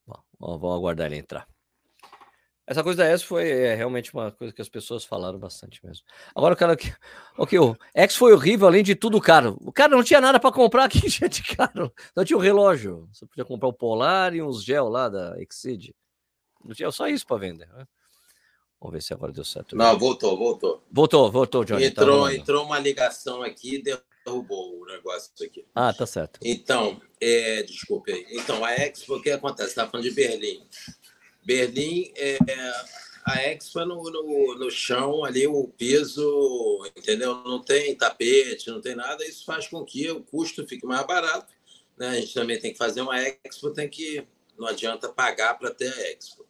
Bom, 0.07 0.23
vamos 0.39 0.77
aguardar 0.77 1.07
ele 1.07 1.17
entrar. 1.17 1.49
Essa 2.67 2.83
coisa 2.83 3.05
da 3.05 3.11
X 3.11 3.23
foi 3.23 3.49
é, 3.49 3.77
realmente 3.77 4.13
uma 4.13 4.33
coisa 4.33 4.53
que 4.53 4.61
as 4.61 4.69
pessoas 4.69 5.05
falaram 5.05 5.39
bastante 5.39 5.85
mesmo. 5.87 6.05
Agora 6.35 6.55
o 6.55 6.57
cara 6.57 6.77
que. 6.77 6.93
Ok, 7.39 7.57
o 7.59 7.77
X 7.95 8.17
foi 8.17 8.33
horrível, 8.33 8.67
além 8.67 8.83
de 8.83 8.97
tudo 8.97 9.21
caro. 9.21 9.57
O 9.61 9.73
cara 9.73 9.95
não 9.95 10.03
tinha 10.03 10.21
nada 10.21 10.41
para 10.41 10.51
comprar 10.51 10.85
aqui, 10.87 11.09
tinha 11.09 11.29
de 11.29 11.45
caro. 11.45 11.93
Só 12.13 12.25
tinha 12.25 12.37
um 12.37 12.41
relógio. 12.41 13.09
Você 13.13 13.25
podia 13.25 13.45
comprar 13.45 13.69
o 13.69 13.73
Polar 13.73 14.35
e 14.35 14.43
uns 14.43 14.65
gel 14.65 14.89
lá 14.89 15.09
da 15.09 15.41
Exceed. 15.41 15.95
Não 16.65 16.75
tinha 16.75 16.91
só 16.91 17.07
isso 17.07 17.25
para 17.25 17.37
vender. 17.37 17.69
Né? 17.69 17.87
Vamos 18.81 18.95
ver 18.95 19.03
se 19.03 19.15
agora 19.15 19.33
deu 19.33 19.45
certo. 19.45 19.77
Não, 19.77 19.97
voltou, 19.97 20.37
voltou. 20.37 20.83
Voltou, 20.91 21.31
voltou, 21.31 21.65
Johnny. 21.65 21.91
Tá 21.91 22.03
entrou, 22.03 22.25
tá 22.25 22.35
entrou 22.35 22.65
uma 22.65 22.81
ligação 22.81 23.43
aqui 23.43 23.77
e 23.77 23.83
derrubou 23.83 24.81
o 24.81 24.87
negócio 24.87 25.31
aqui. 25.45 25.65
Ah, 25.73 25.93
tá 25.93 26.05
certo. 26.05 26.41
Então, 26.43 27.01
é, 27.21 27.63
desculpe 27.63 28.13
aí. 28.13 28.27
Então, 28.31 28.65
a 28.65 28.75
Expo, 28.75 29.17
o 29.17 29.23
que 29.23 29.31
acontece? 29.31 29.71
Você 29.71 29.75
tá 29.77 29.89
falando 29.89 30.05
de 30.05 30.11
Berlim. 30.11 30.67
Berlim, 31.47 32.13
é, 32.17 32.37
a 33.25 33.41
Expo 33.53 33.79
é 33.79 33.85
no, 33.85 34.03
no, 34.03 34.59
no, 34.59 34.69
chão 34.69 35.25
ali, 35.25 35.47
o 35.47 35.69
piso, 35.69 36.85
entendeu? 36.97 37.37
Não 37.45 37.63
tem 37.63 37.95
tapete, 37.95 38.69
não 38.69 38.81
tem 38.81 38.97
nada. 38.97 39.25
Isso 39.25 39.45
faz 39.45 39.69
com 39.69 39.85
que 39.85 40.11
o 40.11 40.21
custo 40.25 40.67
fique 40.67 40.85
mais 40.85 41.07
barato. 41.07 41.53
Né? 41.97 42.09
A 42.09 42.15
gente 42.21 42.35
também 42.35 42.59
tem 42.59 42.73
que 42.73 42.79
fazer 42.79 43.01
uma 43.01 43.17
Expo, 43.23 43.71
tem 43.71 43.89
que. 43.89 44.27
Não 44.59 44.67
adianta 44.67 45.09
pagar 45.09 45.57
para 45.57 45.71
ter 45.71 45.93
a 45.93 46.13
Expo. 46.13 46.45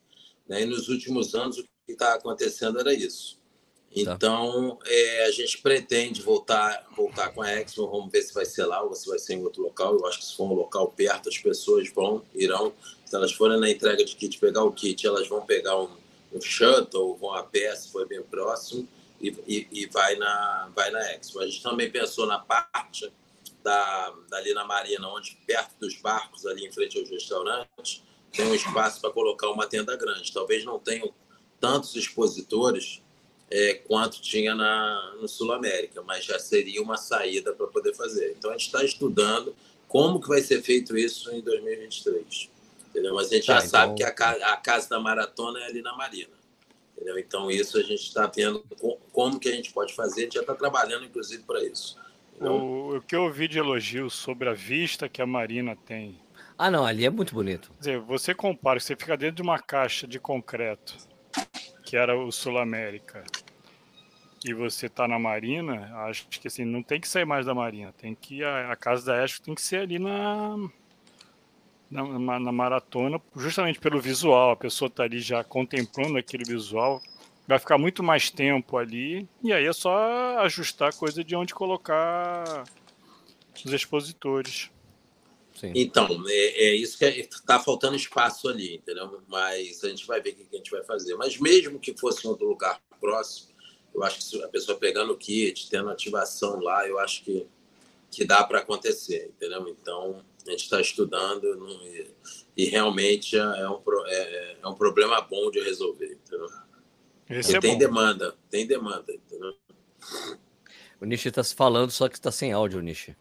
Né? 0.49 0.63
E 0.63 0.65
nos 0.65 0.89
últimos 0.89 1.35
anos, 1.35 1.59
o 1.59 1.63
que 1.63 1.93
está 1.93 2.15
acontecendo 2.15 2.81
era 2.81 2.95
isso. 2.95 3.37
Tá. 3.37 4.15
Então, 4.15 4.77
tá. 4.77 4.91
é, 4.91 5.27
a 5.27 5.31
gente 5.31 5.61
pretende 5.61 6.23
voltar, 6.23 6.87
voltar 6.97 7.35
com 7.35 7.43
a 7.43 7.53
Expo. 7.53 7.87
Vamos 7.87 8.11
ver 8.11 8.23
se 8.23 8.33
vai 8.33 8.47
ser 8.47 8.65
lá 8.65 8.83
ou 8.83 8.95
se 8.95 9.07
vai 9.07 9.19
ser 9.19 9.35
em 9.35 9.43
outro 9.43 9.63
local. 9.63 9.95
Eu 9.95 10.07
acho 10.07 10.21
que 10.21 10.25
se 10.25 10.35
for 10.35 10.51
um 10.51 10.55
local 10.55 10.89
perto, 10.89 11.29
as 11.29 11.37
pessoas 11.37 11.91
vão, 11.91 12.25
irão 12.35 12.73
se 13.07 13.15
elas 13.15 13.33
forem 13.33 13.59
na 13.59 13.71
entrega 13.71 14.05
de 14.05 14.17
kit 14.17 14.37
pegar 14.39 14.65
o 14.65 14.73
kit, 14.73 15.07
elas 15.07 15.29
vão 15.29 15.47
pegar 15.47 15.81
um, 15.81 15.89
um 16.33 16.41
shuttle, 16.41 17.17
vão 17.17 17.33
a 17.33 17.45
pé, 17.45 17.75
se 17.77 17.91
for 17.91 18.07
bem 18.07 18.21
próximo, 18.21 18.87
e, 19.21 19.29
e, 19.47 19.69
e, 19.71 19.87
vai, 19.87 20.17
na, 20.17 20.71
vai 20.75 20.91
na 20.91 21.01
Expo. 21.13 21.39
A 21.39 21.47
gente 21.47 21.63
também 21.63 21.89
pensou 21.91 22.27
na 22.27 22.41
parte 22.41 23.11
da, 23.63 24.13
dali 24.29 24.53
na 24.53 24.65
Marina, 24.65 25.09
onde 25.09 25.39
perto 25.47 25.73
dos 25.79 25.97
barcos, 25.97 26.45
ali 26.45 26.67
em 26.67 26.73
frente 26.73 26.99
aos 26.99 27.09
restaurantes, 27.09 28.03
tem 28.33 28.45
um 28.45 28.55
espaço 28.55 29.01
para 29.01 29.11
colocar 29.11 29.51
uma 29.51 29.69
tenda 29.69 29.97
grande. 29.97 30.33
Talvez 30.33 30.65
não 30.65 30.79
tenham 30.81 31.15
tantos 31.61 31.95
expositores 31.95 33.01
é, 33.49 33.75
quanto 33.75 34.21
tinha 34.21 34.55
na, 34.55 35.15
no 35.21 35.29
Sul 35.29 35.53
América, 35.53 36.03
mas 36.03 36.25
já 36.25 36.41
seria 36.41 36.83
uma 36.83 36.97
saída 36.97 37.53
para 37.53 37.69
poder 37.69 37.95
fazer. 37.95 38.35
Então 38.37 38.51
a 38.51 38.55
gente 38.55 38.67
está 38.67 38.85
estudando 38.85 39.55
como 39.87 40.21
que 40.21 40.29
vai 40.29 40.43
ser 40.43 40.61
feito 40.61 40.99
isso 40.99 41.31
em 41.31 41.41
2023 41.41 42.56
entendeu? 42.97 43.15
Mas 43.15 43.31
a 43.31 43.35
gente 43.35 43.47
tá, 43.47 43.53
já 43.55 43.59
então... 43.59 43.71
sabe 43.71 43.95
que 43.95 44.03
a, 44.03 44.53
a, 44.53 44.57
casa 44.57 44.89
da 44.89 44.99
maratona 44.99 45.61
é 45.61 45.67
ali 45.67 45.83
na 45.83 45.95
Marina, 45.95 46.33
entendeu? 46.97 47.19
Então 47.19 47.51
isso 47.51 47.79
a 47.79 47.83
gente 47.83 48.03
está 48.03 48.27
vendo 48.27 48.65
como 49.13 49.39
que 49.39 49.49
a 49.49 49.53
gente 49.53 49.71
pode 49.73 49.95
fazer, 49.95 50.21
a 50.21 50.25
gente 50.25 50.35
já 50.35 50.41
está 50.41 50.55
trabalhando 50.55 51.05
inclusive 51.05 51.43
para 51.43 51.63
isso. 51.63 51.99
O, 52.41 52.97
o, 52.97 53.03
que 53.03 53.15
eu 53.15 53.25
ouvi 53.25 53.49
de 53.49 53.59
elogio 53.59 54.09
sobre 54.11 54.49
a 54.49 54.53
vista 54.53 55.09
que 55.09 55.23
a 55.23 55.27
Marina 55.27 55.77
tem. 55.77 56.21
Ah, 56.59 56.71
não, 56.71 56.87
ali 56.87 57.05
é 57.05 57.11
muito 57.11 57.35
bonito. 57.35 57.71
Quer 57.75 57.79
dizer, 57.79 58.01
você 58.01 58.35
compara, 58.35 58.81
você 58.81 58.97
fica 58.97 59.17
dentro 59.17 59.37
de 59.37 59.43
uma 59.43 59.59
caixa 59.59 60.07
de 60.07 60.19
concreto, 60.19 60.97
que 61.85 61.97
era 61.97 62.19
o 62.19 62.33
Sul 62.33 62.59
América, 62.59 63.25
e 64.45 64.53
você 64.55 64.89
tá 64.89 65.09
na 65.09 65.19
Marina, 65.19 65.95
acho 66.07 66.29
que 66.29 66.49
assim, 66.49 66.65
não 66.65 66.83
tem 66.83 67.01
que 67.01 67.09
sair 67.09 67.25
mais 67.25 67.47
da 67.47 67.55
Marina, 67.55 67.93
tem 67.93 68.15
que 68.15 68.43
a, 68.45 68.73
a 68.73 68.77
casa 68.77 69.07
da 69.07 69.25
Esco 69.25 69.45
tem 69.45 69.55
que 69.55 69.63
ser 69.63 69.81
ali 69.81 69.99
na 69.99 70.57
na, 71.91 72.39
na, 72.41 72.53
maratona, 72.53 73.21
justamente 73.37 73.79
pelo 73.79 74.01
visual. 74.01 74.51
A 74.51 74.57
pessoa 74.57 74.89
está 74.89 75.05
ali 75.05 75.21
já 75.21 75.45
contemplando 75.45 76.19
aquele 76.19 76.45
visual, 76.45 77.01
vai 77.47 77.59
ficar 77.59 77.79
muito 77.79 78.03
mais 78.03 78.31
tempo 78.31 78.77
ali, 78.77 79.29
e 79.43 79.53
aí 79.53 79.67
é 79.67 79.73
só 79.73 80.39
ajustar 80.41 80.91
a 80.91 80.93
coisa 80.93 81.23
de 81.23 81.37
onde 81.37 81.55
colocar 81.55 82.65
os 83.65 83.73
expositores. 83.73 84.71
Sim. 85.55 85.73
Então, 85.75 86.07
é, 86.29 86.67
é, 86.67 86.75
isso 86.75 86.99
que 86.99 87.05
está 87.05 87.55
é, 87.55 87.59
faltando 87.59 87.97
espaço 87.97 88.47
ali, 88.49 88.77
entendeu? 88.77 89.23
Mas 89.27 89.83
a 89.83 89.89
gente 89.89 90.07
vai 90.07 90.21
ver 90.21 90.31
o 90.31 90.35
que 90.35 90.49
a 90.53 90.57
gente 90.59 90.71
vai 90.71 90.85
fazer. 90.85 91.15
Mas 91.15 91.39
mesmo 91.39 91.79
que 91.79 91.97
fosse 91.97 92.27
em 92.27 92.31
outro 92.31 92.47
lugar 92.47 92.79
próximo, 93.01 93.57
eu 93.95 94.03
acho 94.03 94.31
que 94.31 94.43
a 94.43 94.49
pessoa 94.49 94.77
pegando 94.77 95.15
o 95.15 95.17
kit, 95.17 95.71
tendo 95.71 95.89
ativação 95.89 96.61
lá, 96.61 96.87
eu 96.87 96.99
acho 96.99 97.25
que, 97.25 97.47
que 98.11 98.25
dá 98.27 98.45
para 98.45 98.59
acontecer, 98.59 99.33
entendeu? 99.35 99.67
Então, 99.69 100.23
a 100.47 100.51
gente 100.51 100.65
está 100.65 100.81
estudando 100.81 101.57
não, 101.57 101.69
e, 101.87 102.11
e, 102.57 102.65
realmente 102.67 103.37
é, 103.37 103.41
é 103.41 103.69
um, 103.69 103.83
é, 104.07 104.57
é, 104.63 104.69
um 104.69 104.75
problema 104.75 105.21
bom 105.21 105.51
de 105.51 105.61
resolver. 105.61 106.19
Entendeu? 106.25 106.49
Esse 107.29 107.57
é 107.57 107.61
tem 107.61 107.73
bom. 107.73 107.79
demanda, 107.79 108.35
tem 108.51 108.67
demanda. 108.67 109.13
Entendeu? 109.13 109.55
O 111.01 111.05
Nishi 111.05 111.29
está 111.29 111.43
falando, 111.45 111.91
só 111.91 112.09
que 112.09 112.15
está 112.15 112.31
sem 112.31 112.53
áudio, 112.53 112.81
Nishi. 112.81 113.17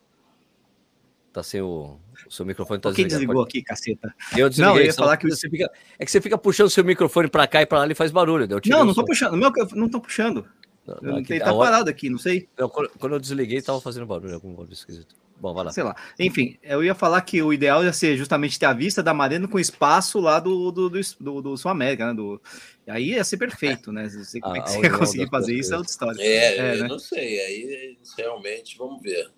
Tá 1.33 1.43
sem 1.43 1.61
o, 1.61 1.99
o 2.25 2.31
seu 2.31 2.45
microfone 2.45 2.79
tá 2.79 2.93
Quem 2.93 3.07
desligou 3.07 3.35
Pode... 3.35 3.49
aqui, 3.49 3.61
caceta? 3.61 4.15
Eu 4.37 4.47
desliguei. 4.47 4.73
Não, 4.73 4.79
eu 4.79 4.85
ia 4.85 4.93
falar 4.93 5.17
que 5.17 5.29
você 5.29 5.49
fica, 5.49 5.69
é 5.99 6.05
que 6.05 6.09
você 6.09 6.21
fica 6.21 6.37
puxando 6.37 6.67
o 6.67 6.69
seu 6.69 6.83
microfone 6.83 7.29
para 7.29 7.45
cá 7.45 7.61
e 7.61 7.65
para 7.65 7.79
lá 7.79 7.87
e 7.87 7.93
faz 7.93 8.09
barulho. 8.11 8.47
Não, 8.47 8.85
não 8.85 8.93
tô 8.93 9.03
puxando. 9.03 9.35
Meu, 9.35 9.51
não 9.73 9.89
tô 9.89 9.99
puxando. 9.99 10.47
Não, 10.87 10.97
não, 11.01 11.17
ele 11.17 11.39
tá 11.39 11.51
hora... 11.51 11.71
parado 11.71 11.89
aqui, 11.89 12.09
não 12.09 12.17
sei. 12.17 12.47
Não, 12.57 12.69
quando, 12.69 12.89
quando, 12.97 13.13
eu 13.13 13.19
desliguei, 13.19 13.61
tava 13.61 13.81
fazendo 13.81 14.05
barulho, 14.05 14.35
algum 14.35 14.53
barulho 14.53 14.71
esquisito. 14.71 15.15
Bom, 15.39 15.53
vai 15.53 15.65
lá. 15.65 15.71
Sei 15.71 15.83
lá. 15.83 15.95
Enfim, 16.19 16.57
eu 16.63 16.83
ia 16.83 16.95
falar 16.95 17.21
que 17.21 17.41
o 17.41 17.51
ideal 17.51 17.83
ia 17.83 17.91
ser 17.91 18.15
justamente 18.15 18.57
ter 18.57 18.65
a 18.65 18.73
vista 18.73 19.03
da 19.03 19.13
Marina 19.13 19.47
com 19.47 19.59
espaço 19.59 20.19
lá 20.19 20.39
do, 20.39 20.71
do, 20.71 20.89
do, 20.89 21.01
do, 21.19 21.41
do 21.41 21.57
Sul 21.57 21.71
América, 21.71 22.07
né? 22.07 22.13
Do... 22.13 22.41
Aí 22.87 23.11
ia 23.11 23.23
ser 23.23 23.37
perfeito, 23.37 23.91
né? 23.91 24.03
Não 24.03 24.23
sei 24.23 24.39
como 24.41 24.55
é 24.55 24.61
que 24.61 24.69
você 24.69 24.81
ia 24.81 24.97
conseguir 24.97 25.29
fazer 25.29 25.53
isso, 25.53 25.73
é 25.73 25.77
outra 25.77 25.91
história. 25.91 26.21
É, 26.21 26.57
é 26.57 26.75
eu 26.75 26.83
né? 26.83 26.87
não 26.87 26.99
sei. 26.99 27.39
Aí 27.41 27.97
realmente 28.17 28.77
vamos 28.77 29.01
ver. 29.01 29.29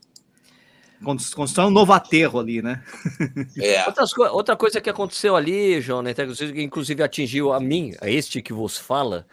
Construção 1.04 1.68
um 1.68 1.72
novo 1.72 1.94
aterro 1.94 2.40
ali, 2.40 2.62
né? 2.62 2.84
É. 3.60 3.86
Outras, 3.86 4.18
outra 4.18 4.56
coisa 4.56 4.82
que 4.82 4.90
aconteceu 4.90 5.36
ali, 5.36 5.80
João, 5.80 6.02
né, 6.02 6.14
que 6.14 6.62
inclusive 6.62 7.04
atingiu 7.04 7.54
a 7.54 7.60
mim, 7.60 7.94
a 8.02 8.10
este 8.10 8.42
que 8.42 8.54
vos 8.54 8.78
fala, 8.78 9.26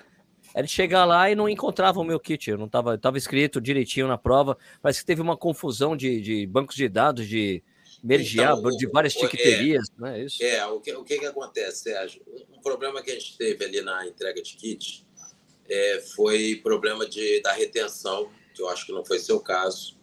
era 0.54 0.66
chegar 0.66 1.04
lá 1.04 1.28
e 1.28 1.34
não 1.34 1.48
encontrava 1.48 1.98
o 1.98 2.04
meu 2.04 2.20
kit. 2.20 2.48
Eu 2.48 2.56
não 2.56 2.66
estava 2.66 2.96
tava 2.96 3.18
escrito 3.18 3.60
direitinho 3.60 4.06
na 4.06 4.16
prova. 4.16 4.56
Parece 4.80 5.00
que 5.00 5.06
teve 5.06 5.20
uma 5.20 5.36
confusão 5.36 5.96
de, 5.96 6.20
de 6.20 6.46
bancos 6.46 6.76
de 6.76 6.88
dados, 6.88 7.26
de 7.26 7.62
mergear 8.02 8.56
então, 8.56 8.70
de 8.70 8.86
várias 8.86 9.14
tiqueterias, 9.14 9.88
é, 9.98 10.02
né? 10.02 10.24
Isso. 10.24 10.42
É, 10.42 10.64
o 10.66 10.78
que, 10.78 10.92
o 10.92 11.02
que, 11.02 11.18
que 11.18 11.26
acontece, 11.26 11.84
Sérgio? 11.84 12.22
Um, 12.28 12.58
um 12.58 12.60
problema 12.60 13.02
que 13.02 13.10
a 13.10 13.14
gente 13.14 13.36
teve 13.36 13.64
ali 13.64 13.80
na 13.80 14.06
entrega 14.06 14.40
de 14.42 14.54
kit 14.56 15.06
é, 15.68 16.00
foi 16.14 16.60
problema 16.62 17.08
de, 17.08 17.40
da 17.40 17.52
retenção, 17.52 18.30
que 18.54 18.62
eu 18.62 18.68
acho 18.68 18.86
que 18.86 18.92
não 18.92 19.04
foi 19.04 19.18
seu 19.18 19.40
caso, 19.40 19.96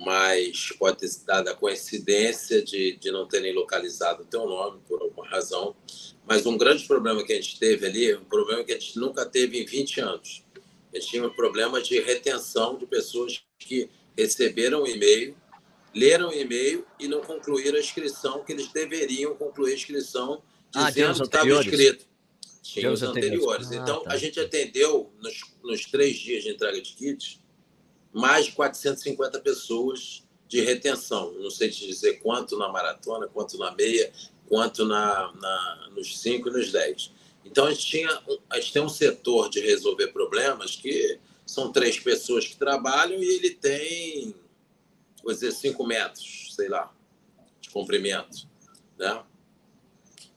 mas 0.00 0.72
pode 0.78 0.96
ter 0.96 1.10
dado 1.26 1.48
a 1.48 1.54
coincidência 1.54 2.62
de, 2.62 2.96
de 2.96 3.10
não 3.10 3.28
terem 3.28 3.52
localizado 3.52 4.22
o 4.22 4.24
teu 4.26 4.46
nome 4.46 4.80
por 4.88 5.02
alguma 5.02 5.28
razão. 5.28 5.76
Mas 6.26 6.46
um 6.46 6.56
grande 6.56 6.86
problema 6.86 7.22
que 7.22 7.34
a 7.34 7.36
gente 7.36 7.58
teve 7.58 7.86
ali, 7.86 8.14
um 8.14 8.24
problema 8.24 8.64
que 8.64 8.72
a 8.72 8.78
gente 8.78 8.98
nunca 8.98 9.26
teve 9.26 9.60
em 9.60 9.66
20 9.66 10.00
anos. 10.00 10.42
A 10.90 10.96
gente 10.96 11.10
tinha 11.10 11.26
um 11.26 11.30
problema 11.30 11.82
de 11.82 12.00
retenção 12.00 12.78
de 12.78 12.86
pessoas 12.86 13.42
que 13.58 13.90
receberam 14.16 14.84
o 14.84 14.88
e-mail, 14.88 15.36
leram 15.94 16.30
o 16.30 16.32
e-mail 16.32 16.86
e 16.98 17.06
não 17.06 17.20
concluíram 17.20 17.76
a 17.76 17.80
inscrição, 17.80 18.42
que 18.42 18.52
eles 18.52 18.68
deveriam 18.68 19.34
concluir 19.34 19.72
a 19.72 19.76
inscrição 19.76 20.42
ah, 20.74 20.88
dizendo 20.88 21.10
ah, 21.10 21.14
que 21.14 21.22
estava 21.24 21.60
escrito. 21.60 22.06
Tinha 22.62 22.90
os 22.90 23.02
anteriores. 23.02 23.70
Ah, 23.70 23.76
então, 23.76 24.02
tá. 24.02 24.12
a 24.12 24.16
gente 24.16 24.40
atendeu 24.40 25.12
nos, 25.18 25.40
nos 25.62 25.84
três 25.84 26.16
dias 26.16 26.42
de 26.44 26.50
entrega 26.50 26.80
de 26.80 26.94
kits 26.94 27.39
mais 28.12 28.46
de 28.46 28.52
450 28.52 29.40
pessoas 29.40 30.22
de 30.48 30.60
retenção. 30.60 31.32
Não 31.34 31.50
sei 31.50 31.70
te 31.70 31.86
dizer 31.86 32.14
quanto 32.20 32.58
na 32.58 32.68
maratona, 32.68 33.28
quanto 33.28 33.56
na 33.56 33.70
meia, 33.72 34.12
quanto 34.48 34.84
na, 34.84 35.32
na, 35.34 35.88
nos 35.94 36.18
5 36.20 36.48
e 36.48 36.52
nos 36.52 36.72
10. 36.72 37.12
Então, 37.44 37.66
a 37.66 37.70
gente, 37.70 37.86
tinha, 37.86 38.22
a 38.50 38.60
gente 38.60 38.72
tem 38.72 38.82
um 38.82 38.88
setor 38.88 39.48
de 39.48 39.60
resolver 39.60 40.08
problemas 40.08 40.76
que 40.76 41.18
são 41.46 41.72
três 41.72 41.98
pessoas 41.98 42.46
que 42.46 42.56
trabalham 42.56 43.22
e 43.22 43.26
ele 43.26 43.50
tem, 43.50 44.34
vou 45.22 45.32
dizer, 45.32 45.52
5 45.52 45.86
metros, 45.86 46.52
sei 46.54 46.68
lá, 46.68 46.92
de 47.60 47.70
comprimento. 47.70 48.48
Né? 48.98 49.22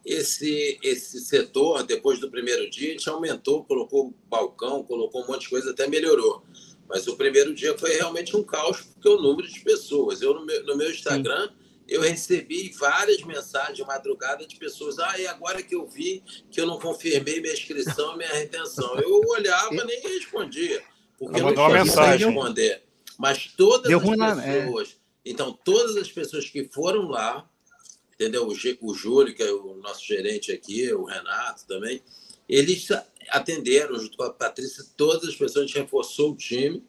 Esse, 0.06 0.80
esse 0.84 1.22
setor, 1.22 1.84
depois 1.84 2.20
do 2.20 2.30
primeiro 2.30 2.70
dia, 2.70 2.90
a 2.90 2.92
gente 2.92 3.10
aumentou, 3.10 3.64
colocou 3.64 4.14
balcão, 4.28 4.84
colocou 4.84 5.24
um 5.24 5.28
monte 5.28 5.42
de 5.42 5.50
coisa, 5.50 5.72
até 5.72 5.88
melhorou. 5.88 6.44
Mas 6.88 7.08
o 7.08 7.16
primeiro 7.16 7.54
dia 7.54 7.78
foi 7.78 7.94
realmente 7.94 8.36
um 8.36 8.44
caos, 8.44 8.82
porque 8.82 9.10
o 9.10 9.22
número 9.22 9.48
de 9.48 9.60
pessoas. 9.62 10.22
Eu, 10.22 10.34
no 10.34 10.46
meu, 10.46 10.66
no 10.66 10.76
meu 10.78 10.92
Instagram, 10.92 11.48
Sim. 11.48 11.54
eu 11.88 12.02
recebi 12.02 12.72
várias 12.78 13.22
mensagens 13.24 13.78
de 13.78 13.84
madrugada 13.84 14.46
de 14.46 14.56
pessoas. 14.58 15.00
Ah, 15.00 15.18
e 15.20 15.26
agora 15.28 15.62
que 15.64 15.76
eu 15.76 15.88
vi 15.88 16.24
que 16.52 16.60
eu 16.60 16.68
não 16.68 16.80
confirmei 16.80 17.42
minha 17.42 17.54
inscrição, 17.54 18.18
minha 18.18 18.34
retenção. 18.34 19.00
Eu 19.00 19.22
olhava 19.28 19.72
nem 19.86 20.02
respondia. 20.02 20.84
Porque 21.18 21.40
eu 21.40 21.44
não 21.44 21.54
tinha 21.54 21.70
mensagem. 21.70 22.28
responder. 22.28 22.84
Mas 23.18 23.48
todas 23.56 23.88
Deu 23.88 24.00
as 24.00 24.40
pessoas. 24.40 24.90
é. 24.90 25.04
Então, 25.26 25.58
todas 25.64 25.96
as 25.96 26.12
pessoas 26.12 26.50
que 26.50 26.66
foram 26.66 27.08
lá, 27.08 27.50
entendeu? 28.14 28.46
O, 28.48 28.54
o 28.90 28.94
Júlio, 28.94 29.34
que 29.34 29.42
é 29.42 29.52
o 29.52 29.76
nosso 29.76 30.06
gerente 30.06 30.52
aqui, 30.52 30.92
o 30.94 31.06
Renato 31.06 31.66
também, 31.66 32.02
eles 32.48 32.88
atenderam, 33.30 33.98
junto 34.00 34.18
com 34.18 34.24
a 34.24 34.34
Patrícia, 34.34 34.84
todas 34.96 35.30
as 35.30 35.36
pessoas, 35.36 35.64
a 35.64 35.68
gente 35.68 35.80
reforçou 35.80 36.32
o 36.32 36.36
time. 36.36 36.84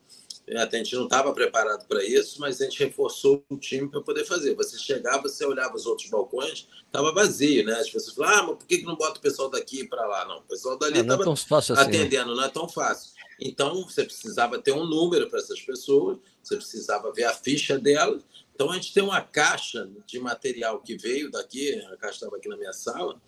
É, 0.46 0.58
a 0.58 0.68
gente 0.70 0.94
não 0.94 1.04
estava 1.04 1.32
preparado 1.32 1.86
para 1.86 2.04
isso, 2.04 2.38
mas 2.38 2.60
a 2.60 2.64
gente 2.64 2.78
reforçou 2.84 3.42
o 3.48 3.56
time 3.56 3.88
para 3.88 4.02
poder 4.02 4.26
fazer. 4.26 4.54
Você 4.54 4.78
chegava, 4.78 5.22
você 5.22 5.44
olhava 5.44 5.74
os 5.74 5.86
outros 5.86 6.10
balcões, 6.10 6.68
estava 6.84 7.12
vazio, 7.12 7.64
né? 7.64 7.72
As 7.74 7.88
pessoas 7.88 8.14
falavam, 8.14 8.38
ah, 8.38 8.46
mas 8.48 8.56
por 8.58 8.66
que 8.66 8.82
não 8.82 8.94
bota 8.94 9.18
o 9.18 9.22
pessoal 9.22 9.48
daqui 9.48 9.86
para 9.88 10.06
lá? 10.06 10.26
Não, 10.26 10.38
o 10.38 10.42
pessoal 10.42 10.78
dali 10.78 11.00
estava 11.00 11.24
é, 11.24 11.28
é 11.28 11.32
assim, 11.32 11.72
né? 11.72 11.80
atendendo, 11.80 12.30
né? 12.30 12.36
não 12.36 12.44
é 12.44 12.48
tão 12.50 12.68
fácil. 12.68 13.14
Então, 13.40 13.84
você 13.84 14.04
precisava 14.04 14.58
ter 14.58 14.72
um 14.72 14.84
número 14.84 15.28
para 15.28 15.38
essas 15.38 15.60
pessoas, 15.60 16.18
você 16.42 16.56
precisava 16.56 17.10
ver 17.10 17.24
a 17.24 17.32
ficha 17.32 17.78
delas. 17.78 18.22
Então, 18.54 18.70
a 18.70 18.74
gente 18.74 18.92
tem 18.92 19.02
uma 19.02 19.20
caixa 19.20 19.90
de 20.06 20.18
material 20.20 20.80
que 20.80 20.96
veio 20.96 21.30
daqui, 21.30 21.74
a 21.90 21.96
caixa 21.96 22.16
estava 22.16 22.36
aqui 22.36 22.48
na 22.48 22.56
minha 22.56 22.72
sala, 22.72 23.20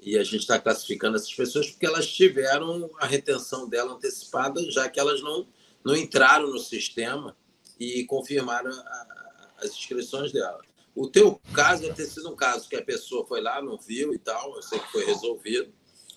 e 0.00 0.16
a 0.16 0.22
gente 0.22 0.38
está 0.38 0.58
classificando 0.58 1.16
essas 1.16 1.32
pessoas 1.34 1.70
porque 1.70 1.86
elas 1.86 2.06
tiveram 2.06 2.90
a 2.98 3.06
retenção 3.06 3.68
dela 3.68 3.94
antecipada, 3.94 4.60
já 4.70 4.88
que 4.88 5.00
elas 5.00 5.20
não, 5.20 5.48
não 5.84 5.96
entraram 5.96 6.48
no 6.48 6.58
sistema 6.58 7.36
e 7.78 8.04
confirmaram 8.04 8.70
a, 8.70 9.48
as 9.58 9.70
inscrições 9.70 10.32
dela. 10.32 10.60
O 10.94 11.08
teu 11.08 11.40
caso 11.52 11.82
deve 11.82 11.94
ter 11.94 12.06
sido 12.06 12.30
um 12.30 12.36
caso 12.36 12.68
que 12.68 12.76
a 12.76 12.82
pessoa 12.82 13.26
foi 13.26 13.40
lá, 13.40 13.62
não 13.62 13.76
viu 13.76 14.12
e 14.12 14.18
tal, 14.18 14.54
eu 14.56 14.62
sei 14.62 14.78
que 14.78 14.90
foi 14.90 15.04
resolvido, 15.04 15.72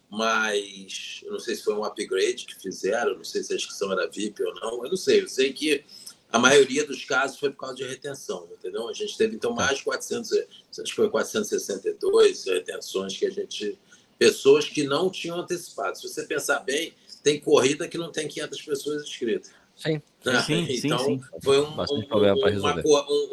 mas 0.09 1.21
eu 1.23 1.31
não 1.31 1.39
sei 1.39 1.55
se 1.55 1.63
foi 1.63 1.73
um 1.75 1.83
upgrade 1.83 2.45
que 2.45 2.59
fizeram, 2.59 3.15
não 3.15 3.23
sei 3.23 3.43
se 3.43 3.53
a 3.53 3.55
inscrição 3.55 3.91
era 3.91 4.09
VIP 4.09 4.43
ou 4.43 4.53
não, 4.55 4.83
eu 4.83 4.89
não 4.89 4.97
sei, 4.97 5.21
eu 5.21 5.29
sei 5.29 5.53
que 5.53 5.83
a 6.31 6.39
maioria 6.39 6.85
dos 6.85 7.03
casos 7.03 7.37
foi 7.37 7.49
por 7.51 7.57
causa 7.57 7.75
de 7.75 7.83
retenção, 7.83 8.47
entendeu? 8.51 8.87
A 8.87 8.93
gente 8.93 9.17
teve, 9.17 9.35
então, 9.35 9.53
mais 9.53 9.79
de 9.79 9.83
400, 9.83 10.31
acho 10.31 10.83
que 10.83 10.95
foi 10.95 11.09
462 11.09 12.45
retenções 12.45 13.17
que 13.17 13.25
a 13.25 13.29
gente... 13.29 13.77
Pessoas 14.17 14.69
que 14.69 14.83
não 14.83 15.09
tinham 15.09 15.39
antecipado. 15.39 15.97
Se 15.97 16.07
você 16.07 16.23
pensar 16.23 16.59
bem, 16.59 16.93
tem 17.23 17.39
corrida 17.39 17.87
que 17.87 17.97
não 17.97 18.11
tem 18.11 18.27
500 18.27 18.61
pessoas 18.61 19.03
inscritas. 19.03 19.51
Sim, 19.75 20.01
né? 20.23 20.41
sim, 20.43 20.67
então, 20.69 20.99
sim, 20.99 21.19
sim. 21.19 21.39
foi 21.41 21.59
um, 21.59 21.63
um, 21.63 21.73
uma, 21.73 21.85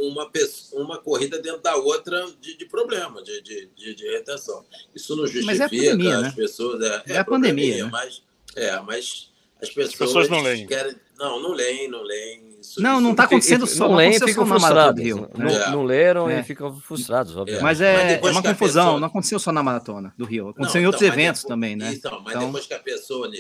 uma, 0.01 0.31
uma, 0.73 0.99
corrida 0.99 1.39
dentro 1.43 1.61
da 1.61 1.77
outra 1.77 2.27
de, 2.41 2.57
de 2.57 2.65
problema, 2.65 3.23
de, 3.23 3.43
de, 3.43 3.95
de, 3.95 4.11
retenção. 4.11 4.65
Isso 4.95 5.15
não 5.15 5.27
justifica 5.27 5.47
mas 5.47 5.61
é 5.61 5.69
pandemia, 5.69 6.21
né? 6.23 6.29
as 6.29 6.35
pessoas. 6.35 6.81
É, 6.81 6.87
é, 6.87 7.13
é 7.13 7.19
a 7.19 7.25
pandemia, 7.25 7.85
pandemia 7.85 7.85
né? 7.85 7.91
mas, 7.91 8.23
é, 8.57 8.81
mas 8.81 9.31
as 9.61 9.69
pessoas, 9.69 9.89
as 9.89 9.99
pessoas 9.99 10.29
não 10.31 10.41
leem. 10.41 10.67
Querem, 10.67 10.97
não, 11.19 11.39
não 11.43 11.53
leem, 11.53 11.89
não 11.89 12.03
leem 12.03 12.48
isso, 12.61 12.83
não, 12.83 13.01
não 13.01 13.13
está 13.13 13.25
acontecendo 13.25 13.67
só, 13.67 13.89
não, 13.89 13.97
leem, 13.97 14.19
ficam 14.19 14.47
frustrados. 14.47 15.03
Rio, 15.03 15.31
não, 15.37 15.45
né? 15.45 15.69
não, 15.71 15.83
leram 15.83 16.29
é. 16.29 16.41
e 16.41 16.43
ficam 16.43 16.75
frustrados, 16.81 17.37
obviamente. 17.37 17.63
Mas 17.63 17.81
é, 17.81 18.21
mas 18.21 18.31
é 18.31 18.39
uma 18.39 18.43
confusão, 18.43 18.85
pessoa... 18.85 19.01
não 19.01 19.07
aconteceu 19.07 19.39
só 19.39 19.53
na 19.53 19.63
maratona 19.63 20.15
do 20.17 20.25
Rio, 20.25 20.49
aconteceu 20.49 20.81
não, 20.81 20.83
em 20.83 20.87
outros 20.87 21.03
então, 21.03 21.15
eventos 21.15 21.43
depois, 21.43 21.55
também, 21.55 21.77
né? 21.77 21.93
Então, 21.95 22.21
mas 22.23 22.35
então... 22.35 22.47
depois 22.47 22.67
que 22.67 22.75
a 22.75 22.79
pessoa, 22.79 23.31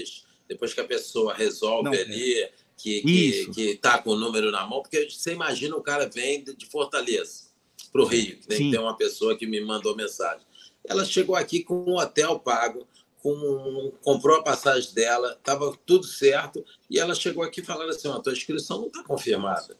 depois 0.48 0.74
que 0.74 0.81
a 0.81 0.85
pessoa 0.85 1.35
resolve 1.35 1.96
é. 1.96 2.00
ali, 2.00 2.48
que, 2.76 3.02
que, 3.02 3.50
que 3.52 3.74
tá 3.76 3.98
com 3.98 4.11
o 4.11 4.16
número 4.16 4.50
na 4.50 4.66
mão, 4.66 4.83
porque 4.83 5.11
você 5.11 5.33
imagina 5.33 5.76
o 5.76 5.83
cara 5.83 6.09
vem 6.09 6.44
de 6.44 6.66
Fortaleza 6.66 7.48
para 7.92 8.02
o 8.02 8.07
Rio, 8.07 8.38
tem, 8.46 8.70
tem 8.70 8.81
uma 8.81 8.96
pessoa 8.96 9.37
que 9.37 9.46
me 9.46 9.61
mandou 9.61 9.96
mensagem. 9.96 10.46
Ela 10.87 11.04
chegou 11.04 11.35
aqui 11.35 11.62
com 11.62 11.85
um 11.87 11.96
hotel 11.96 12.38
pago, 12.38 12.87
com, 13.22 13.92
comprou 14.02 14.37
a 14.37 14.42
passagem 14.42 14.92
dela, 14.94 15.37
estava 15.38 15.76
tudo 15.85 16.07
certo, 16.07 16.64
e 16.88 16.98
ela 16.98 17.14
chegou 17.14 17.42
aqui 17.42 17.62
falando 17.62 17.90
assim: 17.90 18.11
a 18.11 18.18
tua 18.20 18.33
inscrição 18.33 18.81
não 18.81 18.87
está 18.87 19.02
confirmada. 19.02 19.76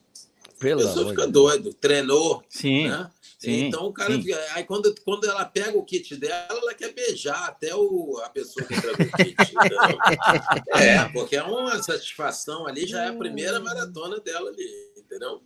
Pelo 0.59 0.83
a 0.83 0.87
pessoa 0.87 1.09
fica 1.11 1.27
doido, 1.27 1.73
treinou. 1.73 2.43
Sim. 2.49 2.89
Né? 2.89 3.11
Sim, 3.39 3.67
então 3.67 3.87
o 3.87 3.93
cara 3.93 4.21
fica, 4.21 4.37
aí 4.53 4.65
quando, 4.65 4.93
quando 5.05 5.25
ela 5.25 5.45
pega 5.45 5.79
o 5.79 5.85
kit 5.85 6.17
dela, 6.17 6.49
ela 6.51 6.75
quer 6.75 6.93
beijar 6.93 7.45
até 7.47 7.73
o, 7.73 8.21
a 8.25 8.29
pessoa 8.31 8.67
que 8.67 8.75
entregou 8.75 9.07
o 9.07 9.13
kit. 9.13 9.37
é, 10.75 11.05
porque 11.11 11.37
é 11.37 11.43
uma 11.45 11.81
satisfação 11.81 12.67
ali, 12.67 12.85
já 12.85 13.05
é 13.05 13.09
a 13.11 13.13
primeira 13.13 13.61
maratona 13.61 14.19
dela 14.19 14.51
ali, 14.51 14.67
entendeu? 14.97 15.41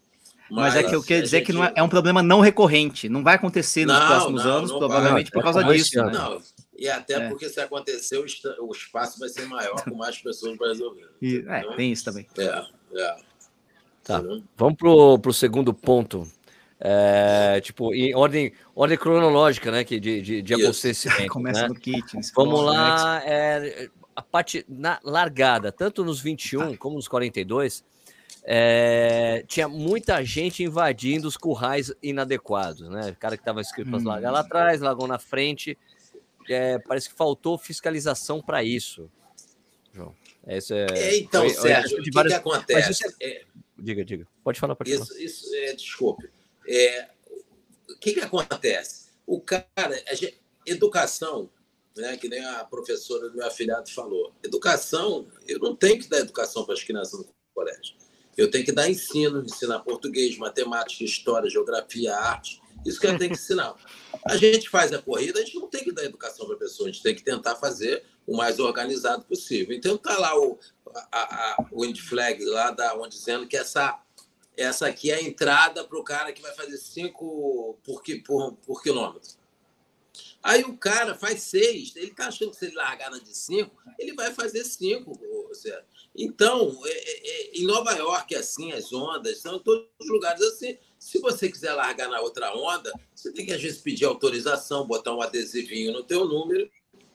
Mas, 0.50 0.74
Mas 0.74 0.76
é 0.76 0.88
que 0.88 0.94
eu 0.94 1.02
quero 1.02 1.22
dizer 1.22 1.38
gente... 1.38 1.46
que 1.46 1.52
não 1.52 1.64
é, 1.64 1.72
é, 1.76 1.82
um 1.82 1.88
problema 1.88 2.22
não 2.22 2.40
recorrente, 2.40 3.10
não 3.10 3.22
vai 3.22 3.34
acontecer 3.34 3.84
nos 3.84 3.98
não, 3.98 4.06
próximos 4.06 4.44
não, 4.44 4.50
anos, 4.50 4.70
não 4.70 4.78
provavelmente 4.78 5.30
vai. 5.30 5.42
por 5.42 5.42
causa 5.42 5.62
disso. 5.62 6.02
Né? 6.02 6.12
Não, 6.12 6.42
e 6.82 6.88
até 6.88 7.14
é. 7.14 7.28
porque 7.28 7.48
se 7.48 7.60
acontecer, 7.60 8.18
o 8.18 8.72
espaço 8.72 9.20
vai 9.20 9.28
ser 9.28 9.46
maior 9.46 9.84
com 9.84 9.94
mais 9.94 10.18
pessoas 10.18 10.58
para 10.58 10.66
resolver. 10.66 11.08
E, 11.22 11.44
é, 11.46 11.76
tem 11.76 11.92
isso 11.92 12.04
também. 12.04 12.26
É, 12.36 13.00
é. 13.00 13.16
Tá. 14.02 14.20
Uhum. 14.20 14.42
Vamos 14.56 14.74
pro, 14.74 15.16
pro 15.20 15.32
segundo 15.32 15.72
ponto. 15.72 16.26
É, 16.80 17.60
tipo, 17.60 17.94
em 17.94 18.12
ordem, 18.16 18.52
ordem 18.74 18.98
cronológica, 18.98 19.70
né? 19.70 19.84
Que 19.84 20.00
de, 20.00 20.20
de, 20.20 20.42
de 20.42 20.54
abastecimento. 20.54 21.28
Começa 21.30 21.62
né? 21.62 21.68
no 21.68 21.76
kit. 21.76 22.04
Vamos 22.34 22.64
lá. 22.64 23.22
É, 23.24 23.88
a 24.16 24.20
parte 24.20 24.66
na 24.68 24.98
largada, 25.04 25.70
tanto 25.70 26.04
nos 26.04 26.20
21 26.20 26.76
como 26.76 26.96
nos 26.96 27.06
42, 27.06 27.84
é, 28.42 29.44
tinha 29.46 29.68
muita 29.68 30.24
gente 30.24 30.64
invadindo 30.64 31.28
os 31.28 31.36
currais 31.36 31.94
inadequados, 32.02 32.90
né? 32.90 33.10
O 33.10 33.16
cara 33.16 33.36
que 33.36 33.42
estava 33.42 33.60
escrito 33.60 33.88
para 33.88 34.00
hum. 34.00 34.04
largar 34.04 34.32
lá 34.32 34.40
atrás, 34.40 34.80
largou 34.80 35.06
na 35.06 35.20
frente 35.20 35.78
é, 36.48 36.78
parece 36.78 37.08
que 37.08 37.14
faltou 37.14 37.58
fiscalização 37.58 38.40
para 38.40 38.62
isso, 38.62 39.10
João. 39.92 40.14
Esse 40.46 40.74
é, 40.74 40.86
é, 40.90 41.16
então, 41.18 41.48
foi, 41.48 41.54
Sérgio, 41.54 42.00
o 42.00 42.02
que, 42.02 42.10
várias... 42.10 42.32
que 42.32 42.38
acontece? 42.38 43.14
É... 43.20 43.26
É... 43.28 43.44
Diga, 43.78 44.04
diga. 44.04 44.26
Pode 44.42 44.58
falar, 44.58 44.74
pode 44.74 44.90
isso, 44.90 45.06
falar. 45.06 45.20
Isso, 45.20 45.54
é, 45.54 45.72
desculpe. 45.74 46.30
É, 46.68 47.08
o 47.90 47.98
que, 47.98 48.14
que 48.14 48.20
acontece? 48.20 49.10
O 49.26 49.40
cara, 49.40 50.02
gente, 50.12 50.40
educação, 50.66 51.50
né, 51.96 52.16
que 52.16 52.28
nem 52.28 52.44
a 52.44 52.64
professora 52.64 53.28
do 53.28 53.36
meu 53.36 53.46
afilhado 53.46 53.90
falou, 53.90 54.32
educação, 54.42 55.26
eu 55.46 55.58
não 55.58 55.76
tenho 55.76 55.98
que 55.98 56.08
dar 56.08 56.18
educação 56.18 56.64
para 56.64 56.74
as 56.74 56.82
crianças 56.82 57.18
no 57.20 57.28
colégio. 57.54 57.96
Eu 58.36 58.50
tenho 58.50 58.64
que 58.64 58.72
dar 58.72 58.88
ensino, 58.88 59.44
ensinar 59.44 59.80
português, 59.80 60.38
matemática, 60.38 61.04
história, 61.04 61.50
geografia, 61.50 62.16
arte. 62.16 62.61
Isso 62.84 63.00
que 63.00 63.06
eu 63.06 63.18
tenho 63.18 63.30
que 63.30 63.38
ensinar. 63.38 63.74
A 64.26 64.36
gente 64.36 64.68
faz 64.68 64.92
a 64.92 65.00
corrida, 65.00 65.38
a 65.38 65.44
gente 65.44 65.58
não 65.58 65.68
tem 65.68 65.84
que 65.84 65.92
dar 65.92 66.04
educação 66.04 66.46
para 66.46 66.56
a 66.56 66.58
pessoa, 66.58 66.88
a 66.88 66.92
gente 66.92 67.02
tem 67.02 67.14
que 67.14 67.22
tentar 67.22 67.56
fazer 67.56 68.04
o 68.26 68.36
mais 68.36 68.58
organizado 68.58 69.24
possível. 69.24 69.76
Então 69.76 69.96
tá 69.96 70.18
lá 70.18 70.38
o, 70.38 70.58
a, 71.10 71.18
a, 71.18 71.66
o 71.70 71.96
flag 71.96 72.44
lá 72.44 72.70
da 72.70 72.94
onde 72.96 73.16
dizendo 73.16 73.46
que 73.46 73.56
essa 73.56 74.00
essa 74.54 74.86
aqui 74.86 75.10
é 75.10 75.14
a 75.14 75.22
entrada 75.22 75.82
para 75.82 75.98
o 75.98 76.04
cara 76.04 76.30
que 76.30 76.42
vai 76.42 76.54
fazer 76.54 76.76
5 76.76 77.78
por, 77.82 78.02
por, 78.22 78.52
por 78.56 78.82
quilômetro. 78.82 79.30
Aí 80.42 80.62
o 80.62 80.76
cara 80.76 81.14
faz 81.14 81.42
seis, 81.42 81.94
ele 81.94 82.08
está 82.08 82.26
achando 82.26 82.50
que 82.50 82.56
se 82.56 82.66
ele 82.66 82.74
largar 82.74 83.10
na 83.10 83.18
de 83.18 83.34
cinco, 83.34 83.80
ele 83.96 84.12
vai 84.12 84.34
fazer 84.34 84.64
cinco. 84.64 85.18
Então, 86.16 86.76
é, 86.84 86.90
é, 86.90 87.28
é, 87.28 87.58
em 87.58 87.64
Nova 87.64 87.92
York, 87.92 88.34
assim, 88.34 88.72
as 88.72 88.92
ondas, 88.92 89.38
são 89.38 89.56
em 89.56 89.62
todos 89.62 89.86
os 90.00 90.08
lugares 90.08 90.42
assim. 90.42 90.76
Se 91.02 91.18
você 91.18 91.50
quiser 91.50 91.72
largar 91.72 92.08
na 92.08 92.20
outra 92.20 92.56
onda, 92.56 92.92
você 93.12 93.32
tem 93.32 93.44
que, 93.44 93.52
às 93.52 93.60
vezes, 93.60 93.80
pedir 93.80 94.04
autorização, 94.04 94.86
botar 94.86 95.12
um 95.12 95.20
adesivinho 95.20 95.92
no 95.92 96.04
teu 96.04 96.24
número 96.26 96.70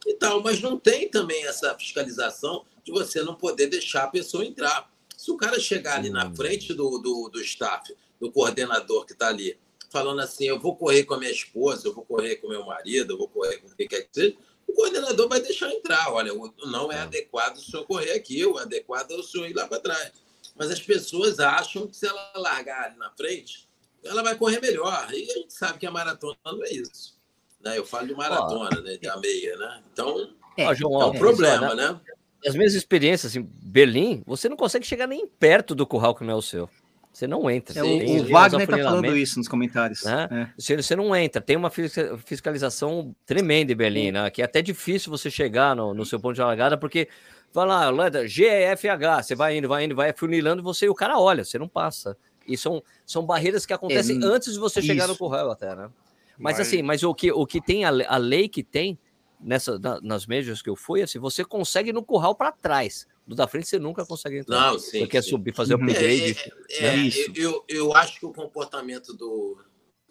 e 0.06 0.13
tal. 0.15 0.43
Mas 0.43 0.62
não 0.62 0.78
tem 0.78 1.08
também 1.08 1.47
essa 1.47 1.73
fiscalização 1.73 2.65
de 2.84 2.91
você 2.91 3.23
não 3.23 3.34
poder 3.34 3.67
deixar 3.67 4.04
a 4.04 4.10
pessoa 4.10 4.45
entrar. 4.45 4.91
Se 5.15 5.32
o 5.32 5.38
cara 5.38 5.58
chegar 5.58 5.95
ali 5.95 6.10
na 6.10 6.30
frente 6.36 6.73
do, 6.73 7.00
do, 7.00 7.30
do 7.30 7.39
staff, 7.39 7.95
do 8.19 8.30
coordenador 8.30 9.06
que 9.06 9.13
está 9.13 9.30
ali, 9.30 9.58
falando 9.89 10.19
assim: 10.19 10.43
eu 10.43 10.60
vou 10.60 10.76
correr 10.76 11.06
com 11.06 11.13
a 11.13 11.17
minha 11.17 11.32
esposa, 11.32 11.88
eu 11.88 11.93
vou 11.93 12.04
correr 12.04 12.36
com 12.36 12.50
meu 12.50 12.65
marido, 12.65 13.13
eu 13.13 13.17
vou 13.17 13.30
correr 13.30 13.58
com 13.60 13.69
quem 13.69 13.88
quer 13.88 14.02
que 14.02 14.10
seja, 14.12 14.36
o 14.67 14.73
coordenador 14.73 15.30
vai 15.30 15.39
deixar 15.39 15.71
entrar. 15.71 16.12
Olha, 16.12 16.34
não 16.65 16.91
é 16.91 17.00
adequado 17.00 17.56
o 17.56 17.62
senhor 17.62 17.86
correr 17.86 18.12
aqui, 18.12 18.45
o 18.45 18.58
adequado 18.58 19.12
é 19.12 19.15
o 19.15 19.23
senhor 19.23 19.47
ir 19.50 19.54
lá 19.54 19.65
para 19.65 19.80
trás. 19.80 20.12
Mas 20.58 20.71
as 20.71 20.82
pessoas 20.82 21.39
acham 21.39 21.88
que 21.88 21.95
se 21.95 22.06
ela 22.06 22.34
largar 22.36 22.84
ali 22.84 22.97
na 22.97 23.12
frente, 23.12 23.66
ela 24.07 24.23
vai 24.23 24.35
correr 24.35 24.59
melhor. 24.61 25.07
E 25.11 25.29
a 25.29 25.33
gente 25.33 25.53
sabe 25.53 25.79
que 25.79 25.85
a 25.85 25.91
maratona 25.91 26.37
não 26.45 26.63
é 26.63 26.69
isso. 26.69 27.17
Né? 27.63 27.77
Eu 27.77 27.85
falo 27.85 28.07
de 28.07 28.15
maratona, 28.15 28.81
né? 28.81 28.97
da 28.97 29.17
meia, 29.17 29.57
né? 29.57 29.81
Então, 29.91 30.29
é, 30.57 30.73
João, 30.73 31.01
é 31.01 31.05
um 31.05 31.13
problema, 31.13 31.75
né? 31.75 31.99
As 32.45 32.55
minhas 32.55 32.73
experiências 32.73 33.35
em 33.35 33.41
Berlim, 33.41 34.23
você 34.25 34.47
não 34.47 34.57
consegue 34.57 34.85
chegar 34.85 35.07
nem 35.07 35.27
perto 35.27 35.75
do 35.75 35.85
curral 35.85 36.15
que 36.15 36.23
não 36.23 36.33
é 36.33 36.35
o 36.35 36.41
seu. 36.41 36.69
Você 37.11 37.25
não 37.25 37.49
entra. 37.49 37.79
É, 37.79 37.83
o, 37.83 38.21
o 38.21 38.29
Wagner 38.29 38.61
está 38.61 38.77
falando 38.77 39.17
isso 39.17 39.39
nos 39.39 39.47
comentários. 39.47 40.03
Né? 40.03 40.27
É. 40.31 40.49
Você, 40.55 40.75
você, 40.75 40.95
não 40.95 41.15
entra. 41.15 41.41
Tem 41.41 41.55
uma 41.55 41.71
fiscalização 41.71 43.15
tremenda 43.25 43.71
em 43.71 43.75
Berlim, 43.75 44.11
né? 44.11 44.29
que 44.29 44.41
é 44.41 44.45
até 44.45 44.61
difícil 44.61 45.09
você 45.09 45.31
chegar 45.31 45.75
no, 45.75 45.95
no 45.95 46.05
seu 46.05 46.19
ponto 46.19 46.35
de 46.35 46.41
largada, 46.41 46.77
porque 46.77 47.07
fala 47.51 47.89
lá, 47.89 48.09
GFH, 48.09 49.23
você 49.23 49.33
vai 49.33 49.57
indo, 49.57 49.67
vai 49.67 49.85
indo, 49.85 49.95
vai 49.95 50.13
funilando 50.13 50.61
você 50.61 50.85
e 50.85 50.89
o 50.89 50.93
cara 50.93 51.19
olha, 51.19 51.43
você 51.43 51.57
não 51.57 51.67
passa. 51.67 52.15
E 52.47 52.57
são, 52.57 52.81
são 53.05 53.25
barreiras 53.25 53.65
que 53.65 53.73
acontecem 53.73 54.21
é, 54.21 54.25
antes 54.25 54.53
de 54.53 54.60
você 54.60 54.81
chegar 54.81 55.03
isso. 55.03 55.13
no 55.13 55.17
curral 55.17 55.51
até, 55.51 55.75
né? 55.75 55.89
Mas, 56.38 56.57
mas, 56.57 56.67
assim, 56.67 56.81
mas 56.81 57.03
o 57.03 57.13
que, 57.13 57.31
o 57.31 57.45
que 57.45 57.60
tem, 57.60 57.83
a, 57.83 57.89
a 57.89 58.17
lei 58.17 58.47
que 58.47 58.63
tem 58.63 58.97
nessa, 59.39 59.77
na, 59.79 59.99
nas 60.01 60.25
majors 60.25 60.62
que 60.62 60.69
eu 60.69 60.75
fui, 60.75 61.01
assim, 61.01 61.19
você 61.19 61.43
consegue 61.43 61.91
no 61.91 62.03
curral 62.03 62.36
para 62.36 62.51
trás. 62.51 63.07
Do 63.25 63.36
da 63.36 63.47
frente 63.47 63.67
você 63.67 63.77
nunca 63.77 64.05
consegue 64.05 64.38
entrar. 64.38 64.71
Não, 64.71 64.79
sim. 64.79 64.99
Você 64.99 65.07
quer 65.07 65.21
subir, 65.21 65.53
fazer 65.53 65.75
o 65.75 65.77
uhum. 65.77 65.83
upgrade. 65.83 66.38
É, 66.69 66.86
é, 66.86 66.95
né? 66.95 67.10
é, 67.10 67.25
eu, 67.36 67.63
eu 67.67 67.93
acho 67.93 68.19
que 68.19 68.25
o 68.25 68.31
comportamento 68.31 69.13
do, 69.13 69.57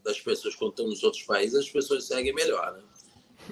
das 0.04 0.20
pessoas 0.20 0.54
quando 0.54 0.70
estão 0.70 0.86
nos 0.86 1.02
outros 1.02 1.22
países, 1.22 1.58
as 1.58 1.70
pessoas 1.70 2.04
seguem 2.06 2.34
melhor, 2.34 2.74
né? 2.74 2.82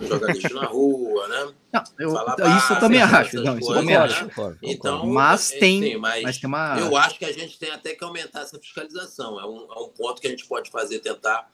Jogar 0.01 0.35
lixo 0.35 0.55
na 0.55 0.67
rua, 0.67 1.29
né? 1.29 1.55
Não, 1.73 1.85
eu, 1.99 2.57
isso 2.57 2.73
eu 2.73 2.81
também 2.81 3.03
acho. 3.03 3.37
Não, 3.43 3.59
isso 3.59 3.71
eu 3.71 3.75
também 3.75 3.97
acho. 3.97 4.25
Né? 4.27 4.57
Então, 4.63 5.07
mas 5.07 5.51
tem, 5.51 5.83
sim, 5.83 5.97
mas, 5.97 6.23
mas, 6.23 6.39
tem 6.39 6.49
uma. 6.49 6.79
Eu 6.79 6.97
acho 6.97 7.19
que 7.19 7.25
a 7.25 7.33
gente 7.33 7.59
tem 7.59 7.71
até 7.71 7.95
que 7.95 8.05
aumentar 8.05 8.43
essa 8.43 8.59
fiscalização. 8.59 9.41
É 9.41 9.47
um, 9.47 9.73
é 9.73 9.79
um 9.81 9.89
ponto 9.89 10.21
que 10.21 10.27
a 10.27 10.31
gente 10.31 10.47
pode 10.47 10.71
fazer, 10.71 10.99
tentar 11.01 11.51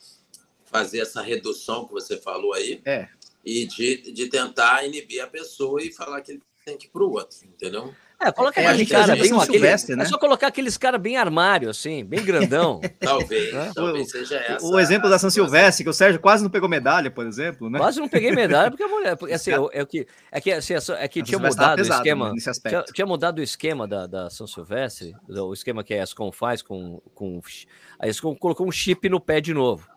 fazer 0.66 1.00
essa 1.00 1.20
redução 1.20 1.86
que 1.86 1.92
você 1.92 2.16
falou 2.16 2.54
aí. 2.54 2.80
É. 2.84 3.08
E 3.44 3.66
de, 3.66 4.12
de 4.12 4.26
tentar 4.28 4.84
inibir 4.84 5.22
a 5.22 5.26
pessoa 5.26 5.82
e 5.82 5.92
falar 5.92 6.20
que 6.20 6.32
ele 6.32 6.42
tem 6.64 6.76
que 6.76 6.86
ir 6.86 6.90
para 6.90 7.02
o 7.02 7.10
outro, 7.10 7.38
entendeu? 7.44 7.94
É, 8.22 8.30
coloca 8.30 8.60
é, 8.60 8.66
aqueles 8.66 8.88
cara 8.90 9.16
bem 9.16 9.40
aquele, 9.40 9.96
né? 9.96 10.04
É 10.04 10.06
só 10.06 10.18
colocar 10.18 10.48
aqueles 10.48 10.76
cara 10.76 10.98
bem 10.98 11.16
armário, 11.16 11.70
assim, 11.70 12.04
bem 12.04 12.22
grandão. 12.22 12.78
talvez, 13.00 13.50
né? 13.50 13.72
talvez 13.74 14.10
seja 14.10 14.36
essa. 14.36 14.66
O 14.66 14.78
exemplo 14.78 15.08
da 15.08 15.18
São 15.18 15.30
Silvestre, 15.30 15.84
que 15.84 15.88
o 15.88 15.92
Sérgio 15.94 16.20
quase 16.20 16.42
não 16.42 16.50
pegou 16.50 16.68
medalha, 16.68 17.10
por 17.10 17.26
exemplo, 17.26 17.70
né? 17.70 17.78
Quase 17.78 17.98
não 17.98 18.10
peguei 18.10 18.30
medalha, 18.30 18.70
porque 18.70 18.82
a 18.82 18.88
mulher. 18.88 19.16
Porque, 19.16 19.32
assim, 19.32 19.52
é, 19.72 19.86
que, 19.86 20.06
é 20.30 20.38
que, 20.38 20.52
assim, 20.52 20.74
é 20.98 21.08
que 21.08 21.22
tinha 21.22 21.38
mudado 21.38 21.78
o 21.78 21.82
esquema. 21.82 22.34
Tinha, 22.68 22.82
tinha, 22.92 23.06
mudado 23.06 23.38
o 23.38 23.42
esquema 23.42 23.88
da, 23.88 24.06
da 24.06 24.28
São 24.28 24.46
Silvestre, 24.46 25.14
o 25.26 25.54
esquema 25.54 25.82
que 25.82 25.94
a 25.94 26.02
ESCOM 26.02 26.30
faz 26.30 26.60
com. 26.60 27.00
com 27.14 27.40
a 27.98 28.06
ESCOM 28.06 28.34
colocou 28.34 28.68
um 28.68 28.72
chip 28.72 29.08
no 29.08 29.18
pé 29.18 29.40
de 29.40 29.54
novo. 29.54 29.88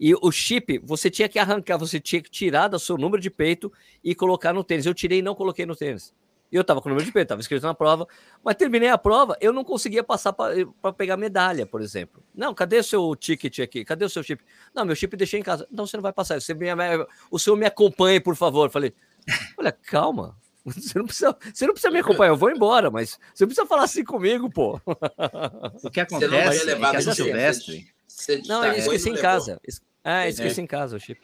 E 0.00 0.14
o 0.14 0.30
chip, 0.30 0.78
você 0.82 1.10
tinha 1.10 1.28
que 1.28 1.38
arrancar, 1.38 1.76
você 1.76 2.00
tinha 2.00 2.22
que 2.22 2.30
tirar 2.30 2.68
do 2.68 2.78
seu 2.78 2.96
número 2.96 3.20
de 3.20 3.28
peito 3.28 3.70
e 4.02 4.14
colocar 4.14 4.54
no 4.54 4.64
tênis. 4.64 4.86
Eu 4.86 4.94
tirei 4.94 5.18
e 5.18 5.22
não 5.22 5.34
coloquei 5.34 5.66
no 5.66 5.76
tênis. 5.76 6.14
Eu 6.50 6.62
estava 6.62 6.80
com 6.80 6.88
o 6.88 6.90
número 6.90 7.04
de 7.04 7.12
peito, 7.12 7.26
estava 7.26 7.40
escrito 7.40 7.62
na 7.62 7.74
prova, 7.74 8.06
mas 8.42 8.56
terminei 8.56 8.88
a 8.88 8.96
prova, 8.96 9.36
eu 9.40 9.52
não 9.52 9.62
conseguia 9.62 10.02
passar 10.02 10.32
para 10.32 10.92
pegar 10.96 11.16
medalha, 11.16 11.66
por 11.66 11.82
exemplo. 11.82 12.22
Não, 12.34 12.54
cadê 12.54 12.78
o 12.78 12.84
seu 12.84 13.14
ticket 13.14 13.58
aqui? 13.60 13.84
Cadê 13.84 14.04
o 14.04 14.08
seu 14.08 14.22
chip? 14.22 14.42
Não, 14.74 14.84
meu 14.84 14.96
chip 14.96 15.14
deixei 15.16 15.40
em 15.40 15.42
casa. 15.42 15.66
Não, 15.70 15.86
você 15.86 15.96
não 15.96 16.02
vai 16.02 16.12
passar. 16.12 16.40
Você 16.40 16.54
me, 16.54 16.66
o 17.30 17.38
senhor 17.38 17.56
me 17.56 17.66
acompanhe, 17.66 18.20
por 18.20 18.34
favor. 18.34 18.70
Falei, 18.70 18.94
olha, 19.58 19.72
calma. 19.72 20.36
Você 20.64 20.98
não, 20.98 21.06
precisa, 21.06 21.36
você 21.54 21.66
não 21.66 21.72
precisa 21.72 21.90
me 21.90 22.00
acompanhar, 22.00 22.30
eu 22.30 22.36
vou 22.36 22.50
embora, 22.50 22.90
mas 22.90 23.18
você 23.34 23.44
não 23.44 23.48
precisa 23.48 23.66
falar 23.66 23.84
assim 23.84 24.04
comigo, 24.04 24.50
pô. 24.50 24.78
O 25.82 25.90
que 25.90 26.00
acontece 26.00 26.70
é 26.70 26.76
que 26.76 26.84
a 26.84 27.14
Silvestre... 27.14 27.88
Não, 28.46 28.64
eu 28.64 28.74
esqueci 28.74 29.10
em 29.10 29.16
casa. 29.16 29.60
É, 30.04 30.26
é, 30.26 30.28
esqueci 30.28 30.60
é. 30.60 30.64
em 30.64 30.66
casa 30.66 30.96
o 30.96 31.00
chip. 31.00 31.20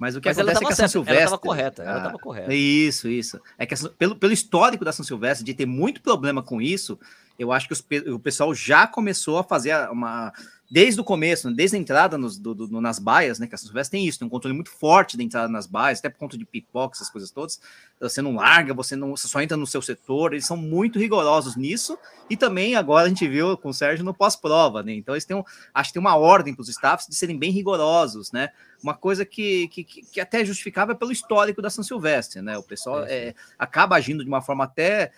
Mas 0.00 0.16
o 0.16 0.20
que 0.20 0.30
Mas 0.30 0.38
acontece 0.38 0.64
é 0.64 0.66
que 0.66 0.72
a 0.72 0.76
São 0.76 0.88
Silvestre. 0.88 1.16
Ela 1.16 1.24
estava 1.26 1.38
correta, 1.38 1.82
ela 1.82 1.98
estava 1.98 2.16
ah, 2.16 2.18
correta. 2.18 2.54
Isso, 2.54 3.06
isso. 3.06 3.38
É 3.58 3.66
que 3.66 3.74
pelo, 3.98 4.16
pelo 4.16 4.32
histórico 4.32 4.82
da 4.82 4.92
São 4.92 5.04
Silvestre, 5.04 5.44
de 5.44 5.52
ter 5.52 5.66
muito 5.66 6.00
problema 6.00 6.42
com 6.42 6.58
isso, 6.58 6.98
eu 7.38 7.52
acho 7.52 7.68
que 7.68 7.74
os, 7.74 7.84
o 8.10 8.18
pessoal 8.18 8.54
já 8.54 8.86
começou 8.86 9.38
a 9.38 9.44
fazer 9.44 9.76
uma 9.90 10.32
desde 10.70 11.00
o 11.00 11.04
começo, 11.04 11.50
desde 11.50 11.76
a 11.76 11.80
entrada 11.80 12.16
nos, 12.16 12.38
do, 12.38 12.54
do, 12.54 12.80
nas 12.80 13.00
baias, 13.00 13.40
né? 13.40 13.48
Que 13.48 13.56
a 13.56 13.58
São 13.58 13.66
Silvestre 13.66 13.98
tem 13.98 14.06
isso, 14.06 14.20
tem 14.20 14.26
um 14.26 14.30
controle 14.30 14.54
muito 14.54 14.70
forte 14.70 15.16
da 15.16 15.22
entrada 15.24 15.48
nas 15.48 15.66
baias, 15.66 15.98
até 15.98 16.08
por 16.08 16.18
conta 16.18 16.38
de 16.38 16.44
pipoca, 16.46 16.96
essas 16.96 17.10
coisas 17.10 17.32
todas. 17.32 17.60
Você 17.98 18.22
não 18.22 18.36
larga, 18.36 18.72
você 18.72 18.94
não 18.94 19.10
você 19.10 19.26
só 19.26 19.40
entra 19.40 19.56
no 19.56 19.66
seu 19.66 19.82
setor, 19.82 20.32
eles 20.32 20.46
são 20.46 20.56
muito 20.56 20.98
rigorosos 20.98 21.56
nisso. 21.56 21.98
E 22.28 22.36
também 22.36 22.76
agora 22.76 23.06
a 23.06 23.08
gente 23.08 23.26
viu 23.26 23.56
com 23.56 23.70
o 23.70 23.74
Sérgio 23.74 24.04
no 24.04 24.14
pós-prova, 24.14 24.80
né? 24.80 24.94
Então 24.94 25.14
eles 25.14 25.24
têm 25.24 25.36
um, 25.36 25.42
acho 25.74 25.90
que 25.90 25.94
tem 25.94 26.00
uma 26.00 26.14
ordem 26.14 26.54
para 26.54 26.62
os 26.62 26.68
staffs 26.68 27.08
de 27.08 27.16
serem 27.16 27.36
bem 27.36 27.50
rigorosos, 27.50 28.30
né? 28.30 28.50
Uma 28.80 28.94
coisa 28.94 29.26
que, 29.26 29.66
que, 29.68 29.82
que 29.82 30.20
até 30.20 30.44
justificava 30.44 30.94
pelo 30.94 31.10
histórico 31.10 31.60
da 31.60 31.68
São 31.68 31.82
Silvestre, 31.82 32.40
né? 32.42 32.56
O 32.56 32.62
pessoal 32.62 33.04
é, 33.06 33.34
acaba 33.58 33.96
agindo 33.96 34.22
de 34.22 34.30
uma 34.30 34.40
forma 34.40 34.64
até 34.64 35.10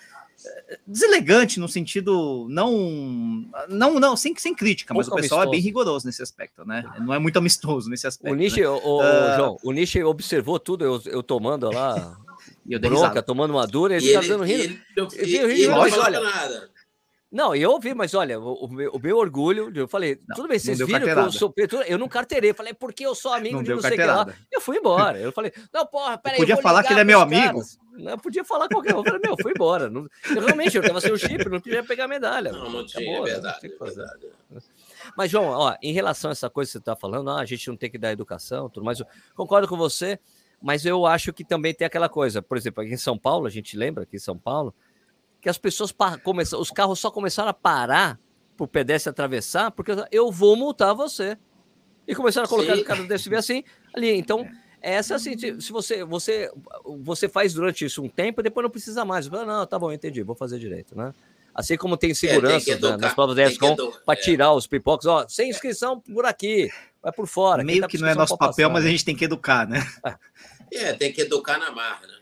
deselegante 0.87 1.61
no 1.61 1.69
sentido 1.69 2.47
não 2.51 3.47
não 3.69 4.01
não 4.01 4.17
sem, 4.17 4.35
sem 4.37 4.55
crítica, 4.55 4.93
mas 4.93 5.09
o 5.09 5.15
pessoal 5.15 5.41
amistoso. 5.41 5.49
é 5.49 5.51
bem 5.51 5.61
rigoroso 5.61 6.07
nesse 6.07 6.23
aspecto, 6.23 6.65
né? 6.65 6.85
Não 7.01 7.15
é 7.15 7.19
muito 7.19 7.39
amistoso 7.39 7.89
nesse 7.89 8.07
aspecto. 8.07 8.33
O 8.33 8.37
Nishi, 8.37 8.61
né? 8.61 8.69
o, 8.69 8.77
o 8.77 9.01
uh, 9.01 9.37
João, 9.37 9.57
o 9.63 9.73
Nishi 9.73 10.03
observou 10.03 10.59
tudo, 10.59 10.85
eu, 10.85 11.01
eu 11.07 11.23
tomando 11.23 11.71
lá 11.71 12.19
eu 12.69 12.81
bronca, 12.81 13.23
tomando 13.23 13.53
uma 13.53 13.67
dura, 13.67 13.97
ele, 13.97 14.07
ele 14.07 14.21
tá 14.21 14.27
dando 14.27 14.45
rindo. 14.45 14.63
Ele, 14.63 14.81
ele, 15.15 15.37
ele, 15.37 15.69
falou 15.69 16.23
nada. 16.23 16.72
Não, 17.33 17.57
eu 17.57 17.71
ouvi, 17.71 17.95
mas 17.95 18.13
olha, 18.13 18.39
o, 18.39 18.67
o, 18.67 18.69
meu, 18.69 18.91
o 18.93 18.99
meu, 18.99 19.17
orgulho, 19.17 19.73
eu 19.75 19.89
falei, 19.89 20.21
não, 20.29 20.37
tudo 20.37 20.49
bem, 20.49 20.59
vocês 20.59 20.77
viram 20.77 20.91
carteirada. 20.91 21.31
que 21.31 21.35
eu 21.35 21.39
sou 21.39 21.83
eu 21.87 21.99
não 21.99 22.07
carteirei, 22.07 22.53
falei, 22.53 22.75
porque 22.75 23.07
eu 23.07 23.15
sou 23.15 23.33
amigo 23.33 23.57
não 23.57 23.63
de 23.63 23.71
não 23.71 23.81
sei 23.81 23.93
o 23.93 23.97
que 23.97 24.05
lá. 24.05 24.27
Eu 24.51 24.61
fui 24.61 24.77
embora. 24.77 25.19
Eu 25.23 25.33
falei, 25.33 25.51
não, 25.73 25.87
porra, 25.87 26.19
peraí. 26.19 26.37
Podia 26.37 26.59
falar 26.59 26.83
que 26.83 26.93
ele 26.93 27.01
é 27.01 27.05
meu 27.05 27.21
amigo. 27.21 27.55
Caras. 27.55 27.79
Não, 27.93 28.19
podia 28.19 28.45
falar 28.45 28.69
qualquer 28.69 28.95
um. 28.95 28.99
Eu 28.99 29.05
falei, 29.05 29.21
meu, 29.25 29.37
fui 29.41 29.53
embora. 29.53 29.89
Não, 29.89 30.07
eu, 30.29 30.43
realmente, 30.43 30.77
eu 30.77 30.83
tava 30.83 31.01
sem 31.01 31.13
o 31.13 31.19
chip, 31.19 31.49
não 31.49 31.61
podia 31.61 31.83
pegar 31.83 32.07
medalha. 32.07 32.53
Não, 32.53 32.69
não 32.69 32.87
tinha, 32.87 33.11
Acabou, 33.11 33.29
é 33.29 33.33
verdade, 33.33 33.67
é 33.67 33.85
verdade. 33.85 34.27
Mas, 35.17 35.31
João, 35.31 35.47
ó, 35.47 35.75
em 35.83 35.93
relação 35.93 36.31
a 36.31 36.33
essa 36.33 36.51
coisa 36.51 36.69
que 36.69 36.73
você 36.73 36.79
está 36.79 36.95
falando, 36.95 37.31
ah, 37.31 37.41
a 37.41 37.45
gente 37.47 37.67
não 37.69 37.77
tem 37.77 37.91
que 37.91 37.99
dar 37.99 38.13
educação, 38.13 38.69
tudo 38.69 38.85
mais, 38.85 39.01
eu 39.01 39.07
concordo 39.35 39.67
com 39.67 39.77
você, 39.77 40.19
mas 40.61 40.85
eu 40.85 41.07
acho 41.07 41.33
que 41.33 41.45
também 41.45 41.73
tem 41.73 41.87
aquela 41.87 42.09
coisa, 42.09 42.43
por 42.43 42.57
exemplo, 42.59 42.83
aqui 42.83 42.93
em 42.93 42.99
São 42.99 43.17
Paulo, 43.17 43.47
a 43.47 43.51
gente 43.51 43.77
lembra 43.77 44.05
aqui 44.05 44.17
em 44.17 44.21
São 44.21 44.37
Paulo, 44.37 44.75
que 45.43 45.49
as 45.49 45.59
pessoas 45.59 45.93
começam, 46.23 46.61
os 46.61 46.71
carros 46.71 47.01
só 47.01 47.11
começaram 47.11 47.51
a 47.51 47.53
parar 47.53 48.19
para 48.57 48.65
o 48.65 48.69
pedestre 48.69 49.11
atravessar, 49.11 49.73
porque 49.73 49.91
eu 50.13 50.31
vou 50.31 50.57
multar 50.57 50.95
você. 50.95 51.37
E 52.07 52.15
começaram 52.15 52.47
a 52.47 52.49
colocar 52.49 52.77
o 52.77 52.85
cara 52.85 53.03
desse 53.03 53.33
assim 53.35 53.65
ali. 53.93 54.17
Então, 54.17 54.49
é. 54.81 54.95
essa 54.95 55.17
assim, 55.17 55.37
se 55.37 55.73
você, 55.73 56.05
você, 56.05 56.51
você 57.01 57.29
faz 57.29 57.55
durante 57.55 57.85
isso 57.85 58.03
um 58.03 58.09
tempo, 58.09 58.43
depois 58.43 58.63
não 58.63 58.71
precisa 58.71 59.05
mais. 59.05 59.29
Não, 59.29 59.67
tá 59.67 59.79
bom, 59.79 59.93
entendi, 59.93 60.23
vou 60.23 60.37
fazer 60.37 60.61
direito, 60.61 60.97
né? 60.97 61.13
Assim 61.53 61.77
como 61.77 61.97
tem 61.97 62.15
segurança 62.15 62.71
é, 62.71 62.77
tem 62.77 62.91
né, 62.91 62.97
nas 62.97 63.13
provas 63.13 63.37
da 63.37 63.43
ESCOM 63.43 63.77
para 64.07 64.19
é. 64.19 64.23
tirar 64.23 64.55
os 64.55 64.67
pipocos, 64.67 65.07
ó, 65.07 65.27
sem 65.29 65.51
inscrição 65.51 66.01
por 66.01 66.25
aqui, 66.25 66.71
vai 67.03 67.13
por 67.13 67.27
fora. 67.27 67.63
Meio 67.63 67.83
tá 67.83 67.89
que 67.89 67.99
não 67.99 68.09
é 68.09 68.15
nosso 68.15 68.39
papel, 68.39 68.69
passar, 68.69 68.73
mas 68.73 68.85
a 68.87 68.89
gente 68.89 69.05
tem 69.05 69.15
que 69.15 69.25
educar, 69.25 69.69
né? 69.69 69.87
É, 70.73 70.93
tem 70.95 71.13
que 71.13 71.21
educar 71.21 71.59
na 71.59 71.71
marra, 71.71 72.07
né? 72.07 72.22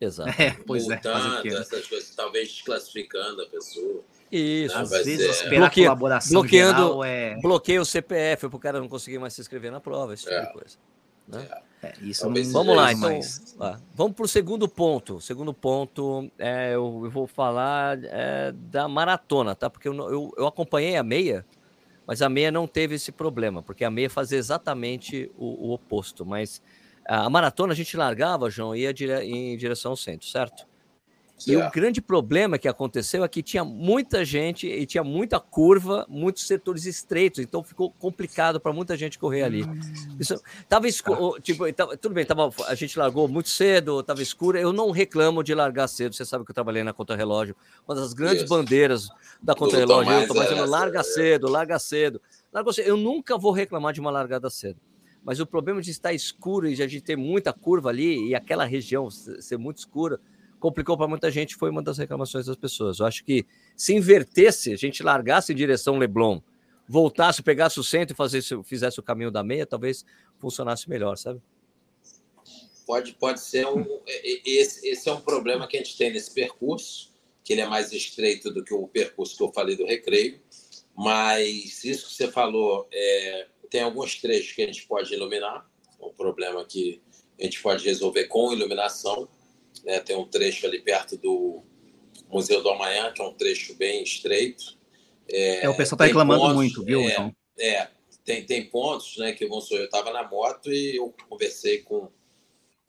Exato. 0.00 0.30
É, 0.40 0.50
pois 0.66 0.84
é, 0.84 0.94
multando, 0.94 1.48
é. 1.48 1.60
essas 1.60 1.86
coisas, 1.86 2.14
talvez 2.14 2.48
desclassificando 2.48 3.42
a 3.42 3.46
pessoa. 3.46 4.02
Isso. 4.30 4.76
Às 4.76 4.90
vezes 4.90 5.36
ser... 5.36 5.50
bloqueia, 5.50 5.86
colaboração 5.86 6.40
bloqueando, 6.40 7.04
é... 7.04 7.36
bloqueia 7.40 7.80
o 7.80 7.84
CPF 7.84 8.48
para 8.48 8.56
o 8.56 8.60
cara 8.60 8.80
não 8.80 8.88
conseguir 8.88 9.18
mais 9.18 9.32
se 9.32 9.40
inscrever 9.40 9.70
na 9.70 9.80
prova, 9.80 10.14
esse 10.14 10.24
tipo 10.24 10.40
de 10.40 10.52
coisa. 10.52 10.76
Né? 11.28 11.48
É, 11.82 11.94
isso 12.02 12.28
não... 12.28 12.44
Vamos 12.52 12.76
lá, 12.76 12.92
então. 12.92 13.20
Lá. 13.56 13.80
Vamos 13.94 14.14
para 14.14 14.24
o 14.24 14.28
segundo 14.28 14.68
ponto. 14.68 15.20
Segundo 15.20 15.52
ponto, 15.54 16.30
é, 16.38 16.74
eu, 16.74 17.02
eu, 17.04 17.10
vou 17.10 17.26
falar 17.26 17.98
é, 18.02 18.52
da 18.52 18.88
maratona, 18.88 19.54
tá? 19.54 19.70
Porque 19.70 19.88
eu, 19.88 19.94
eu, 19.94 20.34
eu, 20.36 20.46
acompanhei 20.46 20.96
a 20.96 21.02
meia, 21.02 21.44
mas 22.06 22.20
a 22.20 22.28
meia 22.28 22.50
não 22.50 22.66
teve 22.66 22.94
esse 22.94 23.12
problema, 23.12 23.62
porque 23.62 23.84
a 23.84 23.90
meia 23.90 24.10
fazia 24.10 24.38
exatamente 24.38 25.30
o, 25.36 25.68
o 25.68 25.72
oposto. 25.72 26.24
Mas 26.26 26.62
a 27.06 27.28
maratona 27.28 27.72
a 27.72 27.76
gente 27.76 27.96
largava, 27.96 28.50
João, 28.50 28.74
ia 28.74 28.92
dire... 28.92 29.12
em 29.22 29.56
direção 29.56 29.92
ao 29.92 29.96
centro, 29.96 30.26
certo? 30.26 30.66
E 31.46 31.56
o 31.56 31.70
grande 31.70 32.00
problema 32.00 32.56
que 32.56 32.68
aconteceu 32.68 33.24
é 33.24 33.28
que 33.28 33.42
tinha 33.42 33.64
muita 33.64 34.24
gente 34.24 34.66
e 34.66 34.86
tinha 34.86 35.02
muita 35.02 35.40
curva, 35.40 36.06
muitos 36.08 36.46
setores 36.46 36.86
estreitos, 36.86 37.40
então 37.40 37.62
ficou 37.62 37.90
complicado 37.90 38.60
para 38.60 38.72
muita 38.72 38.96
gente 38.96 39.18
correr 39.18 39.42
ali. 39.42 39.64
Hum. 39.64 39.78
Isso, 40.18 40.40
tava 40.68 40.86
escuro, 40.86 41.38
tipo, 41.40 41.70
tava, 41.72 41.96
tudo 41.96 42.14
bem, 42.14 42.24
tava, 42.24 42.50
a 42.66 42.74
gente 42.74 42.98
largou 42.98 43.26
muito 43.26 43.48
cedo, 43.48 44.00
estava 44.00 44.22
escuro. 44.22 44.56
Eu 44.56 44.72
não 44.72 44.90
reclamo 44.90 45.42
de 45.42 45.54
largar 45.54 45.88
cedo. 45.88 46.14
Você 46.14 46.24
sabe 46.24 46.44
que 46.44 46.52
eu 46.52 46.54
trabalhei 46.54 46.84
na 46.84 46.92
conta 46.92 47.16
relógio, 47.16 47.56
uma 47.86 47.94
das 47.94 48.14
grandes 48.14 48.44
Isso. 48.44 48.48
bandeiras 48.48 49.08
da 49.42 49.54
conta 49.54 49.76
relógio. 49.76 50.12
Eu 50.12 50.20
estou 50.20 50.40
dizendo, 50.40 50.66
larga 50.66 51.00
é. 51.00 51.02
cedo, 51.02 51.50
larga 51.50 51.78
cedo, 51.78 52.22
larga 52.52 52.72
cedo. 52.72 52.88
Eu 52.88 52.96
nunca 52.96 53.36
vou 53.36 53.50
reclamar 53.50 53.92
de 53.92 54.00
uma 54.00 54.10
largada 54.10 54.48
cedo. 54.48 54.80
Mas 55.24 55.40
o 55.40 55.46
problema 55.46 55.80
de 55.80 55.90
estar 55.90 56.12
escuro 56.12 56.68
e 56.68 56.74
de 56.74 56.82
a 56.82 56.86
gente 56.86 57.02
ter 57.02 57.16
muita 57.16 57.52
curva 57.52 57.88
ali 57.88 58.28
e 58.28 58.34
aquela 58.34 58.64
região 58.64 59.10
ser 59.10 59.56
muito 59.56 59.78
escura 59.78 60.20
complicou 60.60 60.96
para 60.96 61.06
muita 61.06 61.30
gente, 61.30 61.56
foi 61.56 61.68
uma 61.68 61.82
das 61.82 61.98
reclamações 61.98 62.46
das 62.46 62.56
pessoas. 62.56 62.98
Eu 62.98 63.04
acho 63.04 63.22
que 63.22 63.44
se 63.76 63.94
invertesse, 63.94 64.72
a 64.72 64.76
gente 64.76 65.02
largasse 65.02 65.52
em 65.52 65.54
direção 65.54 65.98
Leblon, 65.98 66.40
voltasse, 66.88 67.42
pegasse 67.42 67.78
o 67.78 67.84
centro 67.84 68.14
e 68.14 68.16
fazesse, 68.16 68.62
fizesse 68.64 68.98
o 68.98 69.02
caminho 69.02 69.30
da 69.30 69.42
meia, 69.42 69.66
talvez 69.66 70.06
funcionasse 70.38 70.88
melhor, 70.88 71.18
sabe? 71.18 71.42
Pode, 72.86 73.12
pode 73.12 73.40
ser 73.40 73.66
um. 73.66 73.84
Esse, 74.06 74.88
esse 74.88 75.08
é 75.08 75.12
um 75.12 75.20
problema 75.20 75.66
que 75.66 75.76
a 75.76 75.80
gente 75.80 75.96
tem 75.98 76.10
nesse 76.10 76.32
percurso, 76.32 77.12
que 77.42 77.52
ele 77.52 77.62
é 77.62 77.66
mais 77.66 77.92
estreito 77.92 78.50
do 78.50 78.64
que 78.64 78.72
o 78.72 78.86
percurso 78.88 79.36
que 79.36 79.42
eu 79.42 79.52
falei 79.52 79.76
do 79.76 79.84
recreio. 79.84 80.40
Mas 80.96 81.84
isso 81.84 82.08
que 82.08 82.14
você 82.14 82.30
falou, 82.30 82.88
é, 82.90 83.48
tem 83.74 83.82
alguns 83.82 84.14
trechos 84.20 84.52
que 84.52 84.62
a 84.62 84.66
gente 84.66 84.86
pode 84.86 85.12
iluminar, 85.12 85.68
um 86.00 86.12
problema 86.12 86.64
que 86.64 87.02
a 87.40 87.42
gente 87.42 87.60
pode 87.60 87.84
resolver 87.84 88.26
com 88.26 88.52
iluminação. 88.52 89.28
Né? 89.82 89.98
Tem 89.98 90.14
um 90.14 90.24
trecho 90.24 90.64
ali 90.64 90.80
perto 90.80 91.16
do 91.16 91.60
Museu 92.28 92.62
do 92.62 92.68
Amanhã, 92.70 93.12
que 93.12 93.20
é 93.20 93.24
um 93.24 93.34
trecho 93.34 93.74
bem 93.74 94.00
estreito. 94.04 94.78
É, 95.28 95.64
é 95.64 95.68
o 95.68 95.76
pessoal 95.76 95.96
está 95.96 96.04
reclamando 96.04 96.40
pontos, 96.40 96.54
muito, 96.54 96.84
viu? 96.84 97.00
É, 97.00 97.12
então. 97.14 97.36
é 97.58 97.88
tem, 98.24 98.46
tem 98.46 98.64
pontos 98.70 99.16
né, 99.16 99.32
que 99.32 99.44
vão 99.44 99.60
Eu 99.72 99.86
estava 99.86 100.12
na 100.12 100.22
moto 100.22 100.70
e 100.72 100.94
eu 100.94 101.12
conversei 101.28 101.78
com 101.78 102.08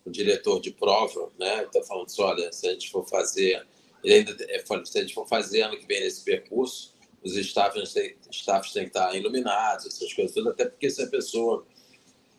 o 0.06 0.12
diretor 0.12 0.62
de 0.62 0.70
prova, 0.70 1.32
né? 1.40 1.64
Está 1.64 1.82
falando 1.82 2.06
assim, 2.06 2.22
olha, 2.22 2.54
se 2.54 2.68
a 2.68 2.74
gente 2.74 2.92
for 2.92 3.10
fazer, 3.10 3.66
ele 4.04 4.14
ainda 4.14 4.38
é, 4.50 4.64
se 4.86 5.00
a 5.00 5.02
gente 5.02 5.16
for 5.16 5.28
fazer 5.28 5.64
ano 5.64 5.80
que 5.80 5.88
vem 5.88 6.04
esse 6.04 6.24
percurso, 6.24 6.94
os 7.26 7.36
staffs, 7.36 7.96
staffs 8.32 8.72
têm 8.72 8.84
que 8.84 8.90
estar 8.90 9.16
iluminados, 9.16 9.88
essas 9.88 10.14
coisas 10.14 10.34
todas, 10.34 10.54
até 10.54 10.66
porque 10.66 10.90
se 10.90 11.02
a 11.02 11.08
pessoa 11.08 11.66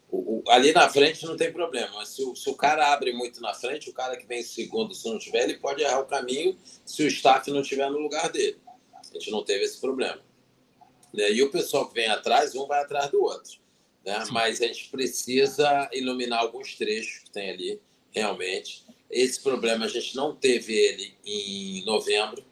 o, 0.08 0.38
o, 0.38 0.50
ali 0.50 0.72
na 0.72 0.88
frente 0.88 1.26
não 1.26 1.36
tem 1.36 1.52
problema, 1.52 1.90
mas 1.94 2.10
se 2.10 2.22
o, 2.22 2.34
se 2.36 2.48
o, 2.48 2.54
cara 2.54 2.92
abre 2.92 3.12
muito 3.12 3.40
na 3.40 3.52
frente, 3.52 3.90
o 3.90 3.92
cara 3.92 4.16
que 4.16 4.26
vem 4.26 4.40
em 4.40 4.44
segundo, 4.44 4.94
se 4.94 5.08
não 5.08 5.18
tiver, 5.18 5.42
ele 5.42 5.58
pode 5.58 5.82
errar 5.82 6.00
o 6.00 6.06
caminho 6.06 6.56
se 6.84 7.02
o 7.02 7.08
staff 7.08 7.50
não 7.50 7.60
estiver 7.60 7.90
no 7.90 7.98
lugar 7.98 8.30
dele. 8.30 8.58
A 8.94 9.12
gente 9.12 9.30
não 9.30 9.42
teve 9.42 9.64
esse 9.64 9.80
problema. 9.80 10.20
Né? 11.12 11.32
E 11.32 11.42
o 11.42 11.50
pessoal 11.50 11.88
que 11.88 11.94
vem 11.94 12.06
atrás, 12.06 12.54
um 12.54 12.66
vai 12.66 12.82
atrás 12.82 13.10
do 13.10 13.20
outro. 13.22 13.58
Né? 14.04 14.24
Mas 14.30 14.62
a 14.62 14.66
gente 14.66 14.88
precisa 14.90 15.90
iluminar 15.92 16.40
alguns 16.40 16.76
trechos 16.76 17.24
que 17.24 17.30
tem 17.30 17.50
ali, 17.50 17.80
realmente. 18.12 18.84
Esse 19.10 19.40
problema 19.40 19.86
a 19.86 19.88
gente 19.88 20.14
não 20.14 20.34
teve 20.34 20.72
ele 20.72 21.14
em 21.24 21.84
novembro, 21.84 22.44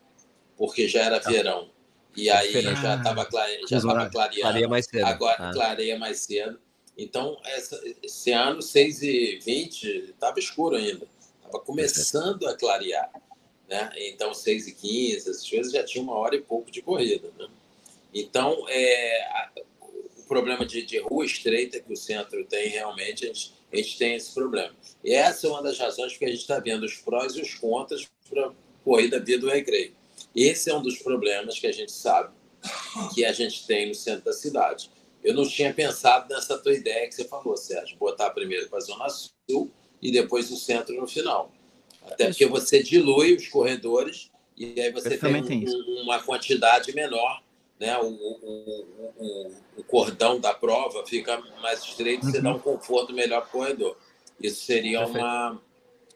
porque 0.57 0.89
já 0.89 1.03
era 1.03 1.21
tá. 1.21 1.31
verão. 1.31 1.71
E 2.17 2.31
aí 2.31 2.53
já 2.53 2.97
estava 2.97 3.23
já 3.23 3.27
clareando. 3.27 3.69
mais 4.69 4.87
cedo. 4.87 5.05
Agora 5.05 5.37
ah. 5.39 5.53
clareia 5.53 5.99
mais 5.99 6.21
cedo. 6.21 6.59
Então, 6.97 7.37
essa, 7.45 7.81
esse 8.03 8.31
ano, 8.31 8.63
6 8.63 9.03
e 9.03 9.41
20 9.45 10.11
estava 10.11 10.39
escuro 10.39 10.77
ainda. 10.77 11.07
Estava 11.39 11.59
começando 11.65 12.47
a 12.47 12.57
clarear. 12.57 13.11
Né? 13.69 13.91
Então, 13.97 14.33
6 14.33 14.69
e 14.69 14.75
15 14.75 15.17
essas 15.17 15.49
coisas 15.49 15.73
já 15.73 15.83
tinha 15.83 16.03
uma 16.03 16.15
hora 16.15 16.37
e 16.37 16.41
pouco 16.41 16.71
de 16.71 16.83
corrida. 16.83 17.31
Né? 17.39 17.49
Então, 18.13 18.65
é, 18.69 19.23
a, 19.25 19.51
o 20.19 20.23
problema 20.29 20.65
de, 20.65 20.83
de, 20.83 20.99
rua 20.99 21.25
estreita 21.25 21.81
que 21.81 21.93
o 21.93 21.97
centro 21.97 22.45
tem, 22.45 22.69
realmente, 22.69 23.25
a 23.25 23.27
gente, 23.29 23.53
a 23.73 23.77
gente 23.77 23.99
tem 23.99 24.15
esse 24.15 24.33
problema. 24.33 24.73
E 25.03 25.13
essa 25.13 25.47
é 25.47 25.51
uma 25.51 25.63
das 25.63 25.79
razões 25.79 26.17
que 26.17 26.25
a 26.25 26.29
gente 26.29 26.41
está 26.41 26.61
vendo 26.61 26.85
os 26.85 26.97
prós 26.97 27.35
e 27.35 27.41
os 27.41 27.55
contras 27.55 28.09
para 28.31 28.47
a 28.47 28.53
corrida 28.85 29.19
via 29.19 29.39
do 29.39 29.49
recreio. 29.49 29.93
Esse 30.35 30.71
é 30.71 30.75
um 30.75 30.83
dos 30.83 30.99
problemas 30.99 31.59
que 31.59 31.67
a 31.67 31.73
gente 31.73 31.93
sabe 31.93 32.35
que 33.15 33.25
a 33.25 33.33
gente 33.33 33.67
tem 33.67 33.89
no 33.89 33.95
centro 33.95 34.25
da 34.25 34.33
cidade. 34.33 34.91
Eu 35.23 35.35
não 35.35 35.47
tinha 35.47 35.73
pensado 35.73 36.33
nessa 36.33 36.59
tua 36.59 36.73
ideia 36.73 37.07
que 37.09 37.15
você 37.15 37.25
falou, 37.25 37.57
Sérgio, 37.57 37.97
botar 37.99 38.31
primeiro 38.31 38.69
para 38.69 38.79
a 38.79 38.83
Zona 38.83 39.07
Sul 39.09 39.71
e 40.01 40.13
depois 40.13 40.51
o 40.51 40.57
centro 40.57 40.95
no 40.95 41.07
final. 41.07 41.51
Até 42.03 42.27
porque 42.27 42.47
você 42.47 42.83
dilui 42.83 43.35
os 43.35 43.49
corredores 43.49 44.31
e 44.57 44.81
aí 44.81 44.93
você 44.93 45.17
tem, 45.17 45.43
um, 45.43 46.03
uma 46.03 46.23
quantidade 46.23 46.95
menor, 46.95 47.43
né? 47.81 47.97
O, 47.99 48.07
o, 48.07 48.87
o, 49.19 49.53
o, 49.79 49.85
cordão 49.85 50.39
da 50.39 50.55
prova 50.55 51.05
fica 51.07 51.41
mais 51.61 51.83
estreito, 51.83 52.27
uhum. 52.27 52.33
você 52.33 52.41
dá 52.41 52.53
um 52.55 52.59
conforto 52.59 53.13
melhor 53.13 53.41
para 53.41 53.49
o 53.49 53.53
corredor. 53.53 53.97
Isso 54.39 54.65
seria 54.65 55.07
uma, 55.07 55.61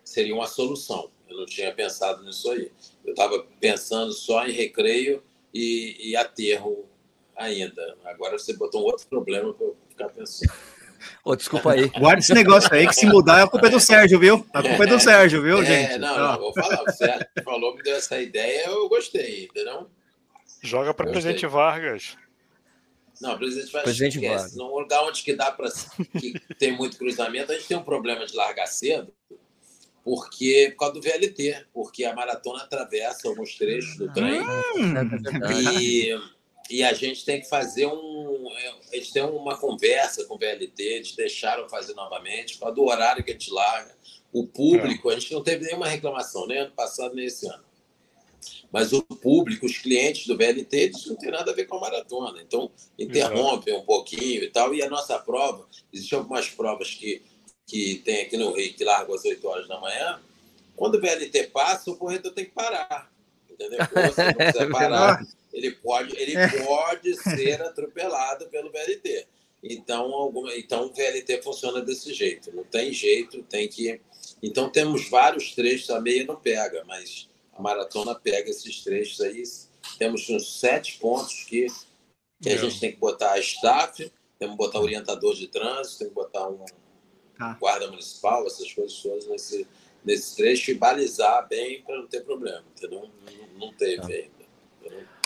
seria 0.05 0.35
uma 0.35 0.47
solução. 0.47 1.11
Eu 1.29 1.39
não 1.39 1.47
tinha 1.47 1.73
pensado 1.73 2.23
nisso 2.25 2.51
aí. 2.51 2.71
Eu 3.09 3.13
estava 3.13 3.43
pensando 3.59 4.13
só 4.13 4.47
em 4.47 4.53
recreio 4.53 5.23
e, 5.53 6.11
e 6.11 6.17
aterro 6.17 6.87
ainda. 7.35 7.97
Agora 8.05 8.39
você 8.39 8.55
botou 8.55 8.83
um 8.83 8.85
outro 8.85 9.07
problema 9.07 9.55
para 9.55 9.67
eu 9.67 9.77
ficar 9.89 10.09
pensando. 10.11 10.53
Ô, 11.25 11.35
desculpa 11.35 11.73
aí. 11.73 11.89
Guarda 11.99 12.19
esse 12.19 12.35
negócio 12.35 12.69
aí, 12.73 12.87
que 12.87 12.95
se 12.95 13.07
mudar, 13.07 13.45
a 13.45 13.49
culpa 13.49 13.69
é 13.69 13.71
do 13.71 13.81
Sérgio, 13.81 14.19
viu? 14.19 14.47
A 14.53 14.63
culpa 14.63 14.85
é, 14.85 14.87
é 14.87 14.91
do 14.91 15.01
Sérgio, 15.01 15.43
viu, 15.43 15.63
é, 15.63 15.65
gente? 15.65 15.99
Não, 15.99 16.19
não, 16.19 16.39
vou 16.39 16.53
falar. 16.53 16.83
O 16.83 16.93
Sérgio 16.93 17.27
falou, 17.43 17.75
me 17.75 17.83
deu 17.83 17.97
essa 17.97 18.21
ideia, 18.21 18.67
eu 18.67 18.89
gostei, 18.89 19.45
entendeu? 19.45 19.89
Joga 20.63 20.93
para 20.93 21.11
Presidente 21.11 21.47
Vargas. 21.47 22.17
Não, 23.23 23.39
Presidente 23.39 23.73
Vargas 23.73 23.97
Presidente 23.97 24.27
Vargas. 24.27 24.55
Num 24.55 24.77
lugar 24.77 25.03
onde 25.05 25.23
que 25.23 25.35
dá 25.35 25.51
para 25.51 25.71
que 26.21 26.39
tem 26.59 26.77
muito 26.77 26.99
cruzamento, 26.99 27.53
a 27.53 27.55
gente 27.55 27.69
tem 27.69 27.77
um 27.77 27.83
problema 27.83 28.27
de 28.27 28.37
largar 28.37 28.67
cedo, 28.67 29.15
porque 30.05 30.71
por 30.71 30.79
causa 30.79 30.95
do 30.95 31.03
VLT, 31.03 31.67
porque 31.73 32.05
a 32.05 32.15
maratona 32.15 32.63
atravessa 32.63 33.29
alguns 33.29 33.57
trechos 33.57 33.97
do 33.97 34.13
trem. 34.13 34.41
Hum, 34.41 34.95
e 35.81 36.15
e 36.71 36.83
a 36.83 36.93
gente 36.93 37.25
tem 37.25 37.41
que 37.41 37.49
fazer 37.49 37.87
um. 37.87 38.49
A 38.93 38.97
gente 38.97 39.13
tem 39.13 39.23
uma 39.23 39.57
conversa 39.57 40.25
com 40.27 40.35
o 40.35 40.39
VLT, 40.39 40.83
eles 40.83 41.17
deixaram 41.17 41.69
fazer 41.69 41.95
novamente, 41.95 42.59
para 42.59 42.71
do 42.71 42.85
horário 42.85 43.25
que 43.25 43.31
a 43.31 43.33
gente 43.33 43.51
larga. 43.51 43.97
O 44.31 44.47
público, 44.47 45.11
é. 45.11 45.15
a 45.15 45.19
gente 45.19 45.33
não 45.33 45.43
teve 45.43 45.65
nenhuma 45.65 45.89
reclamação, 45.89 46.47
nem 46.47 46.59
ano 46.59 46.73
passado, 46.73 47.15
nem 47.15 47.25
esse 47.25 47.47
ano. 47.47 47.65
Mas 48.71 48.93
o 48.93 49.03
público, 49.03 49.65
os 49.65 49.79
clientes 49.79 50.27
do 50.27 50.37
VLT, 50.37 50.77
eles 50.77 51.07
não 51.07 51.17
tem 51.17 51.31
nada 51.31 51.51
a 51.51 51.55
ver 51.55 51.65
com 51.65 51.77
a 51.79 51.81
maratona. 51.81 52.41
Então, 52.43 52.71
interrompem 52.99 53.75
um 53.75 53.83
pouquinho 53.83 54.45
e 54.45 54.51
tal. 54.51 54.75
E 54.75 54.83
a 54.83 54.91
nossa 54.91 55.19
prova, 55.19 55.67
existem 55.91 56.19
algumas 56.19 56.51
provas 56.51 56.93
que, 56.93 57.23
que 57.69 58.03
tem 58.05 58.23
aqui 58.23 58.37
no 58.37 58.53
Rio, 58.53 58.75
que 58.75 58.83
largam 58.83 59.15
às 59.15 59.25
8 59.25 59.47
horas 59.47 59.69
da 59.69 59.79
manhã. 59.79 60.21
Quando 60.75 60.97
o 60.97 61.01
VLT 61.01 61.51
passa, 61.53 61.91
o 61.91 61.97
corredor 61.97 62.33
tem 62.33 62.47
que 62.47 62.51
parar. 62.51 63.13
Entendeu? 63.49 63.79
Você 63.79 64.25
não 64.25 64.35
precisa 64.35 64.67
parar 64.73 65.23
ele 65.53 65.73
pode, 65.73 66.17
ele 66.17 66.37
é. 66.37 66.65
pode 66.65 67.15
ser 67.17 67.61
atropelado 67.63 68.47
pelo 68.49 68.71
VLT. 68.71 69.27
Então, 69.63 70.13
alguma, 70.13 70.55
então 70.55 70.87
o 70.87 70.93
VLT 70.93 71.43
funciona 71.43 71.81
desse 71.81 72.13
jeito. 72.15 72.55
Não 72.55 72.65
tem 72.65 72.93
jeito, 72.93 73.43
tem 73.43 73.69
que. 73.69 74.01
Então 74.43 74.71
temos 74.71 75.09
vários 75.09 75.53
trechos, 75.55 75.91
a 75.91 76.01
meia 76.01 76.25
não 76.25 76.37
pega, 76.37 76.85
mas 76.87 77.29
a 77.53 77.61
maratona 77.61 78.15
pega 78.15 78.51
esses 78.51 78.83
trechos 78.85 79.21
aí. 79.21 79.43
Temos 79.99 80.29
uns 80.29 80.61
sete 80.61 80.99
pontos 80.99 81.45
que, 81.45 81.67
que 82.41 82.51
a 82.51 82.57
gente 82.57 82.79
tem 82.79 82.93
que 82.93 82.99
botar 82.99 83.33
a 83.33 83.41
staff, 83.41 84.13
temos 84.39 84.55
que 84.55 84.59
botar 84.59 84.81
orientador 84.81 85.35
de 85.35 85.49
trânsito, 85.49 85.99
tem 85.99 86.09
que 86.09 86.15
botar 86.15 86.49
um 86.49 86.65
ah. 87.41 87.57
guarda 87.59 87.89
municipal, 87.89 88.47
essas 88.47 88.73
coisas 88.73 88.97
todas 89.01 89.27
nesse, 89.27 89.67
nesse 90.05 90.37
trecho 90.37 90.71
e 90.71 90.75
balizar 90.75 91.47
bem 91.49 91.83
para 91.83 91.97
não 91.97 92.07
ter 92.07 92.21
problema, 92.23 92.65
entendeu? 92.77 93.09
Não, 93.59 93.67
não 93.67 93.73
teve 93.75 94.03
tá. 94.03 94.09
ainda. 94.09 94.39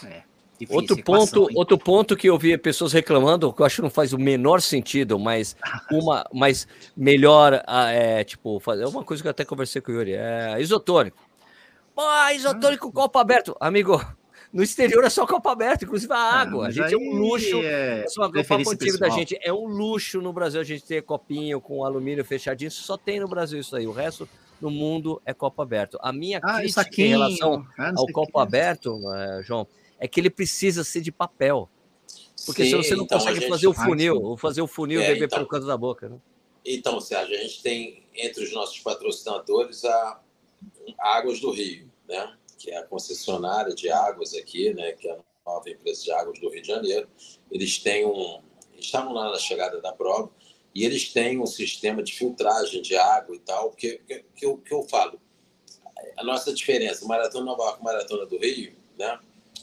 É. 0.06 0.32
Difícil, 0.58 0.80
outro 0.80 1.02
ponto, 1.02 1.48
outro 1.54 1.78
ponto 1.78 2.16
que 2.16 2.28
eu 2.28 2.38
vi 2.38 2.56
pessoas 2.56 2.92
reclamando, 2.92 3.52
que 3.52 3.62
eu 3.62 3.66
acho 3.66 3.76
que 3.76 3.82
não 3.82 3.90
faz 3.90 4.12
o 4.12 4.18
menor 4.18 4.60
sentido, 4.60 5.18
mas 5.18 5.56
uma, 5.90 6.24
mas 6.32 6.68
melhor, 6.96 7.64
é, 7.66 8.22
tipo, 8.22 8.60
fazer 8.60 8.84
uma 8.84 9.02
coisa 9.02 9.22
que 9.22 9.26
eu 9.26 9.30
até 9.30 9.44
conversei 9.44 9.82
com 9.82 9.90
o 9.90 9.94
Yuri, 9.94 10.12
é 10.12 10.60
isotônico. 10.60 11.18
Pô, 11.94 12.02
isotônico 12.34 12.88
ah, 12.88 12.92
copo 12.92 13.18
aberto, 13.18 13.56
amigo. 13.58 14.00
No 14.52 14.62
exterior 14.62 15.02
é 15.02 15.08
só 15.08 15.26
copo 15.26 15.48
aberto, 15.48 15.84
inclusive 15.84 16.12
a 16.12 16.16
ah, 16.16 16.40
água. 16.40 16.66
Ah, 16.66 16.68
a 16.68 16.70
gente 16.70 16.92
é 16.92 16.96
um 16.96 17.12
luxo. 17.12 17.62
É, 17.62 18.06
só 18.06 18.26
o 18.26 18.44
papo 18.44 18.70
antigo 18.70 18.98
da 18.98 19.08
gente 19.08 19.38
é 19.40 19.52
um 19.52 19.66
luxo 19.66 20.20
no 20.20 20.30
Brasil 20.32 20.60
a 20.60 20.64
gente 20.64 20.84
ter 20.84 21.02
copinho 21.02 21.58
com 21.58 21.84
alumínio 21.84 22.22
fechadinho. 22.22 22.70
Só 22.70 22.98
tem 22.98 23.18
no 23.18 23.26
Brasil 23.26 23.58
isso 23.58 23.74
aí. 23.74 23.86
O 23.86 23.92
resto 23.92 24.28
no 24.60 24.70
mundo 24.70 25.22
é 25.24 25.32
copo 25.32 25.62
aberto. 25.62 25.98
A 26.02 26.12
minha 26.12 26.38
ah, 26.42 26.58
crítica 26.58 27.00
em 27.00 27.08
relação 27.08 27.66
ah, 27.78 27.92
ao 27.96 28.06
copo 28.08 28.32
que... 28.32 28.40
aberto, 28.40 28.94
uh, 28.94 29.42
João, 29.42 29.66
é 29.98 30.06
que 30.06 30.20
ele 30.20 30.28
precisa 30.28 30.84
ser 30.84 31.00
de 31.00 31.10
papel. 31.10 31.68
Porque 32.44 32.66
Sim, 32.66 32.76
você 32.76 32.94
não 32.94 33.04
então 33.04 33.18
consegue 33.18 33.40
gente... 33.40 33.48
fazer 33.48 33.66
o 33.68 33.72
funil, 33.72 34.36
fazer 34.36 34.60
o 34.60 34.66
funil 34.66 35.00
é, 35.00 35.08
beber 35.08 35.24
então... 35.24 35.38
pelo 35.38 35.48
canto 35.48 35.66
da 35.66 35.76
boca. 35.76 36.08
Né? 36.08 36.18
Então, 36.64 37.00
Sérgio, 37.00 37.34
a 37.36 37.40
gente 37.40 37.62
tem 37.62 38.04
entre 38.14 38.44
os 38.44 38.52
nossos 38.52 38.78
patrocinadores 38.80 39.84
a 39.84 40.20
Águas 41.00 41.40
do 41.40 41.50
Rio, 41.50 41.88
né? 42.06 42.34
Que 42.62 42.70
é 42.70 42.78
a 42.78 42.84
concessionária 42.84 43.74
de 43.74 43.90
águas 43.90 44.34
aqui, 44.34 44.72
né? 44.72 44.92
que 44.92 45.08
é 45.08 45.12
a 45.12 45.18
nova 45.44 45.68
empresa 45.68 46.04
de 46.04 46.12
águas 46.12 46.38
do 46.38 46.48
Rio 46.48 46.62
de 46.62 46.68
Janeiro. 46.68 47.08
Eles 47.50 47.78
têm 47.78 48.06
um. 48.06 48.40
Estavam 48.78 49.12
lá 49.12 49.30
na 49.30 49.38
chegada 49.38 49.80
da 49.80 49.92
prova 49.92 50.30
e 50.74 50.84
eles 50.84 51.12
têm 51.12 51.40
um 51.40 51.46
sistema 51.46 52.02
de 52.02 52.12
filtragem 52.12 52.80
de 52.80 52.96
água 52.96 53.34
e 53.34 53.38
tal, 53.40 53.70
que, 53.72 53.98
que, 53.98 54.24
que, 54.34 54.46
eu, 54.46 54.58
que 54.58 54.72
eu 54.72 54.82
falo. 54.84 55.20
A 56.16 56.24
nossa 56.24 56.52
diferença, 56.52 57.06
Maratona 57.06 57.44
Nova 57.44 57.64
York 57.64 57.82
Maratona 57.82 58.26
do 58.26 58.38
Rio, 58.38 58.74
né? 58.98 59.18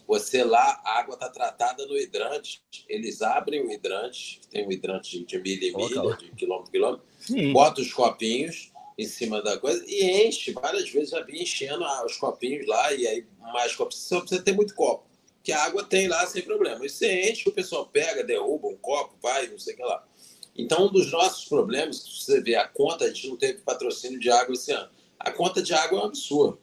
Você 0.07 0.43
lá, 0.43 0.81
a 0.83 0.99
água 0.99 1.13
está 1.13 1.29
tratada 1.29 1.85
no 1.85 1.97
hidrante, 1.97 2.63
eles 2.87 3.21
abrem 3.21 3.61
o 3.61 3.71
hidrante, 3.71 4.41
tem 4.49 4.67
um 4.67 4.71
hidrante 4.71 5.23
de 5.23 5.39
milha 5.39 5.67
e 5.67 5.75
milha, 5.75 6.15
de 6.17 6.31
quilômetro 6.31 6.67
a 6.67 6.71
quilômetro, 6.71 7.05
bota 7.53 7.81
os 7.81 7.93
copinhos 7.93 8.68
em 8.99 9.07
cima 9.07 9.41
da 9.41 9.57
coisa 9.57 9.81
e 9.87 10.27
enche. 10.27 10.51
Várias 10.51 10.89
vezes 10.89 11.11
já 11.11 11.21
vi 11.21 11.41
enchendo 11.41 11.85
os 12.05 12.17
copinhos 12.17 12.67
lá, 12.67 12.93
e 12.93 13.07
aí 13.07 13.25
mais 13.39 13.73
copos, 13.73 13.97
só 13.97 14.19
precisa 14.19 14.41
ter 14.41 14.51
muito 14.51 14.75
copo, 14.75 15.07
que 15.41 15.53
a 15.53 15.63
água 15.63 15.85
tem 15.85 16.09
lá 16.09 16.27
sem 16.27 16.41
problema. 16.41 16.85
E 16.85 16.89
você 16.89 17.29
enche, 17.29 17.47
o 17.47 17.53
pessoal 17.53 17.85
pega, 17.87 18.25
derruba 18.25 18.67
um 18.67 18.75
copo, 18.75 19.15
vai, 19.21 19.47
não 19.47 19.57
sei 19.57 19.73
o 19.73 19.77
que 19.77 19.83
lá. 19.83 20.05
Então, 20.53 20.87
um 20.87 20.91
dos 20.91 21.09
nossos 21.11 21.45
problemas, 21.45 22.01
se 22.01 22.25
você 22.25 22.41
vê 22.41 22.55
a 22.55 22.67
conta, 22.67 23.05
a 23.05 23.07
gente 23.07 23.29
não 23.29 23.37
teve 23.37 23.61
patrocínio 23.61 24.19
de 24.19 24.29
água 24.29 24.53
esse 24.53 24.73
ano. 24.73 24.89
A 25.17 25.31
conta 25.31 25.61
de 25.61 25.73
água 25.73 25.97
é 25.97 26.01
um 26.01 26.05
absurdo. 26.05 26.59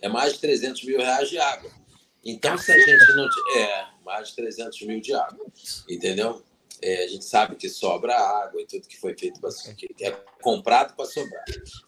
É 0.00 0.08
mais 0.08 0.32
de 0.32 0.38
300 0.38 0.82
mil 0.84 0.98
reais 0.98 1.28
de 1.28 1.38
água. 1.38 1.70
Então, 2.24 2.56
se 2.56 2.72
a 2.72 2.78
gente 2.78 3.14
não. 3.14 3.28
É, 3.58 3.86
mais 4.02 4.30
de 4.30 4.36
300 4.36 4.80
mil 4.82 5.00
de 5.00 5.12
água. 5.12 5.46
Entendeu? 5.86 6.42
É, 6.82 7.04
a 7.04 7.08
gente 7.08 7.24
sabe 7.24 7.56
que 7.56 7.68
sobra 7.68 8.14
água 8.14 8.60
e 8.60 8.66
tudo 8.66 8.86
que 8.86 8.98
foi 8.98 9.16
feito 9.16 9.40
para 9.40 9.50
que 9.74 10.04
é 10.04 10.10
comprado 10.42 10.94
para 10.94 11.06
sobrar. 11.06 11.44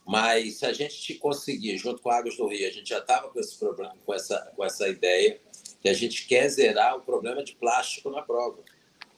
Mas 0.06 0.58
se 0.58 0.66
a 0.66 0.72
gente 0.72 1.14
conseguir, 1.14 1.76
junto 1.76 2.00
com 2.00 2.10
a 2.10 2.16
Águas 2.16 2.36
do 2.36 2.46
Rio, 2.46 2.66
a 2.66 2.70
gente 2.70 2.88
já 2.88 2.98
estava 2.98 3.28
com 3.28 3.38
esse 3.38 3.56
problema, 3.58 3.94
com 4.04 4.14
essa, 4.14 4.52
com 4.56 4.64
essa 4.64 4.88
ideia, 4.88 5.40
que 5.80 5.88
a 5.88 5.92
gente 5.92 6.26
quer 6.26 6.48
zerar 6.48 6.96
o 6.96 7.00
problema 7.00 7.44
de 7.44 7.54
plástico 7.54 8.10
na 8.10 8.22
prova. 8.22 8.58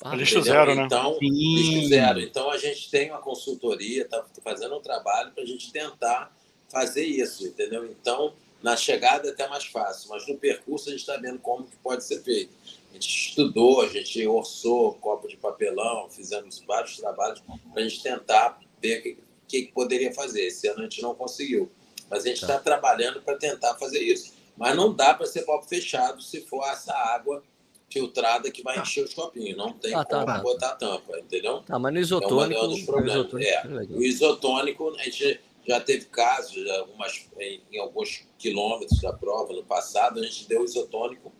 Ah, 0.02 0.16
lixo 0.16 0.40
zero, 0.42 0.74
né? 0.74 0.84
Então, 0.84 1.18
lixo 1.20 1.88
zero. 1.88 2.20
Então 2.20 2.50
a 2.50 2.56
gente 2.56 2.90
tem 2.90 3.10
uma 3.10 3.20
consultoria, 3.20 4.02
está 4.02 4.24
fazendo 4.42 4.76
um 4.76 4.80
trabalho 4.80 5.32
para 5.32 5.42
a 5.42 5.46
gente 5.46 5.70
tentar 5.70 6.34
fazer 6.68 7.04
isso, 7.04 7.46
entendeu? 7.46 7.84
Então 7.86 8.32
na 8.62 8.76
chegada 8.76 9.28
é 9.28 9.30
até 9.30 9.48
mais 9.48 9.64
fácil, 9.64 10.10
mas 10.10 10.26
no 10.26 10.36
percurso 10.36 10.88
a 10.88 10.92
gente 10.92 11.00
está 11.00 11.16
vendo 11.16 11.38
como 11.38 11.64
que 11.64 11.76
pode 11.76 12.04
ser 12.04 12.22
feito. 12.22 12.52
A 12.90 12.94
gente 12.94 13.08
estudou, 13.08 13.82
a 13.82 13.88
gente 13.88 14.26
orçou 14.26 14.94
copo 14.94 15.28
de 15.28 15.36
papelão, 15.36 16.10
fizemos 16.10 16.60
vários 16.66 16.96
trabalhos 16.96 17.40
para 17.40 17.82
a 17.82 17.88
gente 17.88 18.02
tentar 18.02 18.60
ver 18.82 18.98
o 18.98 19.02
que, 19.02 19.62
que, 19.62 19.72
poderia 19.72 20.12
fazer. 20.12 20.42
Esse 20.42 20.66
ano 20.68 20.80
a 20.80 20.82
gente 20.82 21.00
não 21.00 21.14
conseguiu, 21.14 21.70
mas 22.10 22.24
a 22.24 22.28
gente 22.28 22.42
está 22.42 22.54
tá 22.54 22.60
trabalhando 22.60 23.22
para 23.22 23.36
tentar 23.36 23.76
fazer 23.76 24.00
isso. 24.00 24.34
Mas 24.56 24.76
não 24.76 24.92
dá 24.92 25.14
para 25.14 25.26
ser 25.26 25.44
copo 25.44 25.66
fechado 25.66 26.20
se 26.20 26.40
for 26.42 26.64
essa 26.66 26.92
água 26.92 27.42
filtrada 27.90 28.50
que 28.50 28.62
vai 28.62 28.76
tá. 28.76 28.82
encher 28.82 29.04
os 29.04 29.14
copinhos. 29.14 29.56
Não 29.56 29.72
tem 29.72 29.94
ah, 29.94 30.04
como 30.04 30.26
tá, 30.26 30.38
botar 30.38 30.76
tampa, 30.76 31.18
entendeu? 31.18 31.62
Tá, 31.62 31.78
mas 31.78 31.92
no 31.92 32.00
isotônico... 32.00 32.60
É 32.60 32.64
um 32.64 32.68
dos 32.68 32.82
problemas. 32.82 33.26
Isotônico, 33.26 33.92
é, 33.92 33.96
o 33.96 34.02
isotônico, 34.02 34.90
a 34.96 35.02
gente 35.04 35.40
já 35.66 35.80
teve 35.80 36.06
casos, 36.06 36.68
algumas, 36.70 37.28
em, 37.38 37.62
em, 37.72 37.78
alguns 37.78 38.24
quilômetros 38.38 39.00
da 39.00 39.12
prova, 39.12 39.52
no 39.52 39.64
passado, 39.64 40.20
a 40.20 40.22
gente 40.22 40.48
deu 40.48 40.64
isotônico 40.64 41.32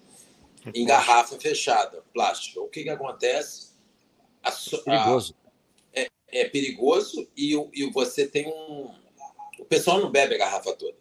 em 0.75 0.85
garrafa 0.85 1.39
fechada, 1.39 2.03
plástica. 2.13 2.61
O 2.61 2.69
que, 2.69 2.83
que 2.83 2.91
acontece? 2.91 3.71
A, 4.43 4.51
perigoso. 4.85 5.35
A, 5.95 6.01
é, 6.01 6.09
é, 6.29 6.49
perigoso 6.49 7.29
e, 7.37 7.55
e 7.75 7.91
você 7.91 8.27
tem 8.27 8.47
um. 8.47 8.95
O 9.59 9.65
pessoal 9.65 10.01
não 10.01 10.11
bebe 10.11 10.35
a 10.35 10.39
garrafa 10.39 10.73
toda. 10.75 10.99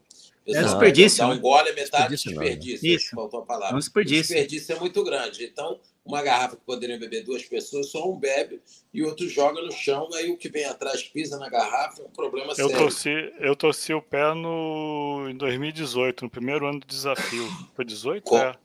É 0.48 0.64
desperdício. 0.64 1.20
Dá 1.20 1.28
um 1.28 1.40
gole, 1.40 1.72
metade 1.74 2.10
desperdício. 2.10 2.40
desperdício 2.40 2.96
Isso. 2.96 3.16
Faltou 3.16 3.42
a 3.42 3.46
palavra. 3.46 3.76
É 3.76 3.76
um 3.76 3.80
desperdício. 3.80 4.36
O 4.36 4.40
desperdício 4.40 4.76
é 4.76 4.80
muito 4.80 5.04
grande. 5.04 5.46
Então, 5.46 5.80
uma 6.04 6.22
garrafa 6.24 6.56
que 6.56 6.64
poderiam 6.64 7.00
beber 7.00 7.24
duas 7.24 7.44
pessoas, 7.44 7.92
só 7.92 8.10
um 8.10 8.18
bebe 8.18 8.62
e 8.94 9.04
o 9.04 9.08
outro 9.08 9.28
joga 9.30 9.62
no 9.62 9.72
chão, 9.72 10.10
aí 10.16 10.32
o 10.32 10.38
que 10.38 10.50
vem 10.50 10.66
atrás 10.66 11.04
pisa 11.04 11.38
na 11.38 11.50
garrafa, 11.50 12.02
é 12.02 12.06
um 12.06 12.10
problema 12.10 12.52
eu 12.52 12.56
sério. 12.56 12.78
Torci, 12.78 13.34
eu 13.40 13.56
torci 13.56 13.94
o 13.94 14.02
pé 14.02 14.34
no, 14.34 15.28
em 15.30 15.38
2018, 15.38 16.24
no 16.24 16.30
primeiro 16.30 16.66
ano 16.66 16.80
do 16.80 16.88
desafio. 16.88 17.48
Foi 17.76 17.86
18? 17.86 18.24
Com, 18.24 18.38
é. 18.38 18.56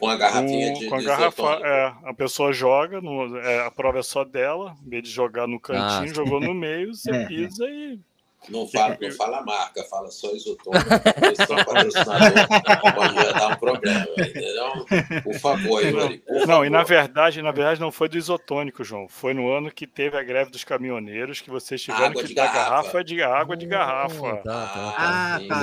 Com 0.00 0.08
a 0.08 0.16
garrafinha 0.16 0.72
com, 0.72 0.78
de 0.78 0.88
Com 0.88 0.94
a 0.94 1.02
garrafa, 1.02 1.60
é, 1.62 1.92
a 2.04 2.14
pessoa 2.14 2.52
joga, 2.52 3.00
no, 3.02 3.36
é, 3.36 3.66
a 3.66 3.70
prova 3.70 3.98
é 3.98 4.02
só 4.02 4.24
dela, 4.24 4.74
em 4.84 4.88
vez 4.88 5.02
de 5.02 5.10
jogar 5.10 5.46
no 5.46 5.60
cantinho, 5.60 6.10
ah, 6.10 6.14
jogou 6.14 6.40
no 6.40 6.54
meio, 6.54 6.94
você 6.96 7.10
é. 7.10 7.26
pisa 7.26 7.66
e 7.68 8.00
não 8.48 8.66
fala, 8.66 8.96
não 8.98 9.10
fala 9.12 9.38
a 9.38 9.42
marca, 9.44 9.84
fala 9.84 10.10
só 10.10 10.32
isotônico. 10.34 10.88
são 11.46 11.56
patrocinadores, 11.56 12.46
pode 12.94 13.14
já 13.14 13.32
dar 13.32 13.48
um 13.52 13.56
problema, 13.56 14.06
entendeu? 14.16 15.30
Não, 15.56 16.46
favor. 16.46 16.66
e 16.66 16.70
na 16.70 16.82
verdade, 16.82 17.42
na 17.42 17.50
verdade 17.50 17.80
não 17.80 17.92
foi 17.92 18.08
do 18.08 18.18
isotônico, 18.18 18.84
João. 18.84 19.08
Foi 19.08 19.34
no 19.34 19.50
ano 19.50 19.70
que 19.70 19.86
teve 19.86 20.16
a 20.16 20.22
greve 20.22 20.50
dos 20.50 20.64
caminhoneiros 20.64 21.40
que 21.40 21.50
vocês 21.50 21.82
tiveram 21.82 22.06
água 22.06 22.24
que 22.24 22.34
dar 22.34 22.46
garrafa. 22.46 22.70
garrafa 22.70 23.04
de 23.04 23.22
água 23.22 23.56
de 23.56 23.66
garrafa. 23.66 24.36
Tá, 24.36 24.42
tá, 24.42 24.66
tá. 24.66 24.94
Ah, 24.98 25.40
tá, 25.48 25.60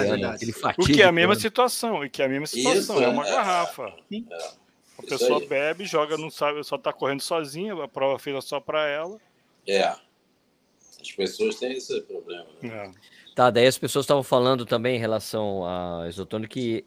tá 0.61 0.73
O 0.77 0.85
que 0.85 1.01
é 1.01 1.05
a 1.05 1.11
mesma 1.11 1.35
situação, 1.35 2.03
e 2.03 2.09
que 2.09 2.21
é 2.21 2.25
a 2.25 2.29
mesma 2.29 2.47
situação, 2.47 2.95
Isso, 2.95 3.03
é 3.03 3.07
uma 3.07 3.27
é, 3.27 3.31
garrafa. 3.31 3.93
É, 4.11 4.51
a 4.97 5.03
pessoa 5.03 5.39
bebe, 5.45 5.85
joga, 5.85 6.17
não 6.17 6.29
sabe, 6.29 6.63
só 6.63 6.77
tá 6.77 6.91
correndo 6.91 7.21
sozinha, 7.21 7.73
a 7.83 7.87
prova 7.87 8.17
feita 8.17 8.41
só 8.41 8.59
para 8.59 8.87
ela. 8.87 9.17
É. 9.67 9.95
As 10.99 11.11
pessoas 11.11 11.55
têm 11.55 11.73
esse 11.73 12.01
problema. 12.01 12.47
Né? 12.61 12.69
É. 12.69 12.91
Tá, 13.35 13.51
daí 13.51 13.67
as 13.67 13.77
pessoas 13.77 14.03
estavam 14.05 14.23
falando 14.23 14.65
também 14.65 14.95
em 14.95 14.99
relação 14.99 15.63
a 15.63 16.07
isotônico 16.09 16.53
que 16.53 16.83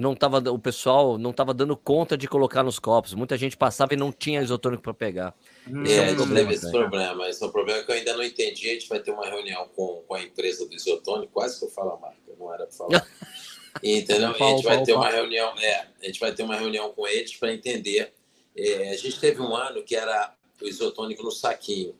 não 0.00 0.14
tava, 0.14 0.38
o 0.50 0.58
pessoal 0.58 1.18
não 1.18 1.30
estava 1.30 1.52
dando 1.52 1.76
conta 1.76 2.16
de 2.16 2.26
colocar 2.26 2.62
nos 2.62 2.78
copos. 2.78 3.12
Muita 3.12 3.36
gente 3.36 3.56
passava 3.56 3.92
e 3.92 3.96
não 3.96 4.10
tinha 4.10 4.40
isotônico 4.40 4.82
para 4.82 4.94
pegar. 4.94 5.34
Hum, 5.66 5.84
é, 5.84 5.96
é 5.96 6.12
um 6.12 6.16
problema, 6.16 6.34
teve 6.40 6.54
esse 6.54 6.66
né? 6.66 6.72
problema. 6.72 7.28
Esse 7.28 7.42
é 7.42 7.46
um 7.46 7.50
problema 7.50 7.82
que 7.82 7.90
eu 7.90 7.94
ainda 7.94 8.16
não 8.16 8.22
entendi. 8.22 8.70
A 8.70 8.72
gente 8.72 8.88
vai 8.88 9.00
ter 9.00 9.10
uma 9.10 9.26
reunião 9.26 9.68
com, 9.76 10.02
com 10.06 10.14
a 10.14 10.22
empresa 10.22 10.66
do 10.66 10.74
isotônico, 10.74 11.32
quase 11.32 11.58
que 11.58 11.64
eu 11.66 11.70
falo 11.70 11.92
a 11.92 11.98
marca, 11.98 12.18
não 12.38 12.52
era 12.52 12.66
para 12.66 12.76
falar. 12.76 13.06
Entendeu? 13.82 14.30
a 14.30 14.32
gente 14.32 14.64
vai 14.64 14.82
ter 14.82 14.92
uma 14.94 15.10
reunião, 15.10 15.52
é, 15.58 15.86
a 16.02 16.06
gente 16.06 16.18
vai 16.18 16.32
ter 16.32 16.42
uma 16.42 16.56
reunião 16.56 16.90
com 16.92 17.06
eles 17.06 17.36
para 17.36 17.52
entender. 17.52 18.12
É, 18.56 18.90
a 18.90 18.96
gente 18.96 19.20
teve 19.20 19.40
um 19.40 19.54
ano 19.54 19.84
que 19.84 19.94
era 19.94 20.34
o 20.60 20.66
isotônico 20.66 21.22
no 21.22 21.30
saquinho 21.30 21.94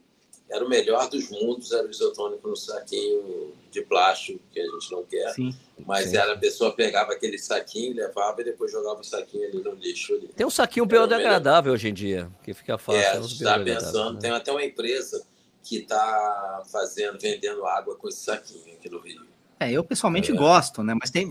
era 0.51 0.65
o 0.65 0.69
melhor 0.69 1.09
dos 1.09 1.31
mundos, 1.31 1.73
era 1.73 1.87
o 1.87 1.91
isotônico 1.91 2.49
no 2.49 2.57
saquinho 2.57 3.53
de 3.71 3.83
plástico, 3.83 4.41
que 4.51 4.61
a 4.61 4.65
gente 4.65 4.91
não 4.91 5.05
quer. 5.05 5.31
Sim, 5.35 5.55
mas 5.87 6.11
sim. 6.11 6.17
era 6.17 6.33
a 6.33 6.39
pessoa 6.39 6.73
pegava 6.73 7.13
aquele 7.13 7.39
saquinho, 7.39 7.95
levava 7.95 8.41
e 8.41 8.45
depois 8.45 8.73
jogava 8.73 9.01
o 9.01 9.05
saquinho 9.05 9.47
ali 9.47 9.63
no 9.63 9.75
lixo. 9.75 10.15
Ali. 10.15 10.29
Tem 10.29 10.47
um 10.47 10.51
saquinho 10.51 10.87
biodegradável 10.87 11.73
hoje 11.73 11.89
em 11.89 11.95
dia, 11.95 12.31
que 12.43 12.55
fica 12.55 12.79
fácil. 12.79 13.01
É, 13.01 13.21
está 13.21 13.59
pensando, 13.59 14.15
né? 14.15 14.21
tem 14.21 14.31
até 14.31 14.51
uma 14.51 14.65
empresa 14.65 15.23
que 15.63 15.79
está 15.79 16.63
fazendo, 16.73 17.19
vendendo 17.21 17.67
água 17.67 17.95
com 17.97 18.09
esse 18.09 18.25
saquinho 18.25 18.75
aqui 18.75 18.89
no 18.89 19.01
Rio. 19.01 19.28
É, 19.61 19.73
eu 19.73 19.83
pessoalmente 19.83 20.31
é. 20.31 20.35
gosto, 20.35 20.83
né? 20.83 20.95
Mas 20.99 21.11
tem. 21.11 21.31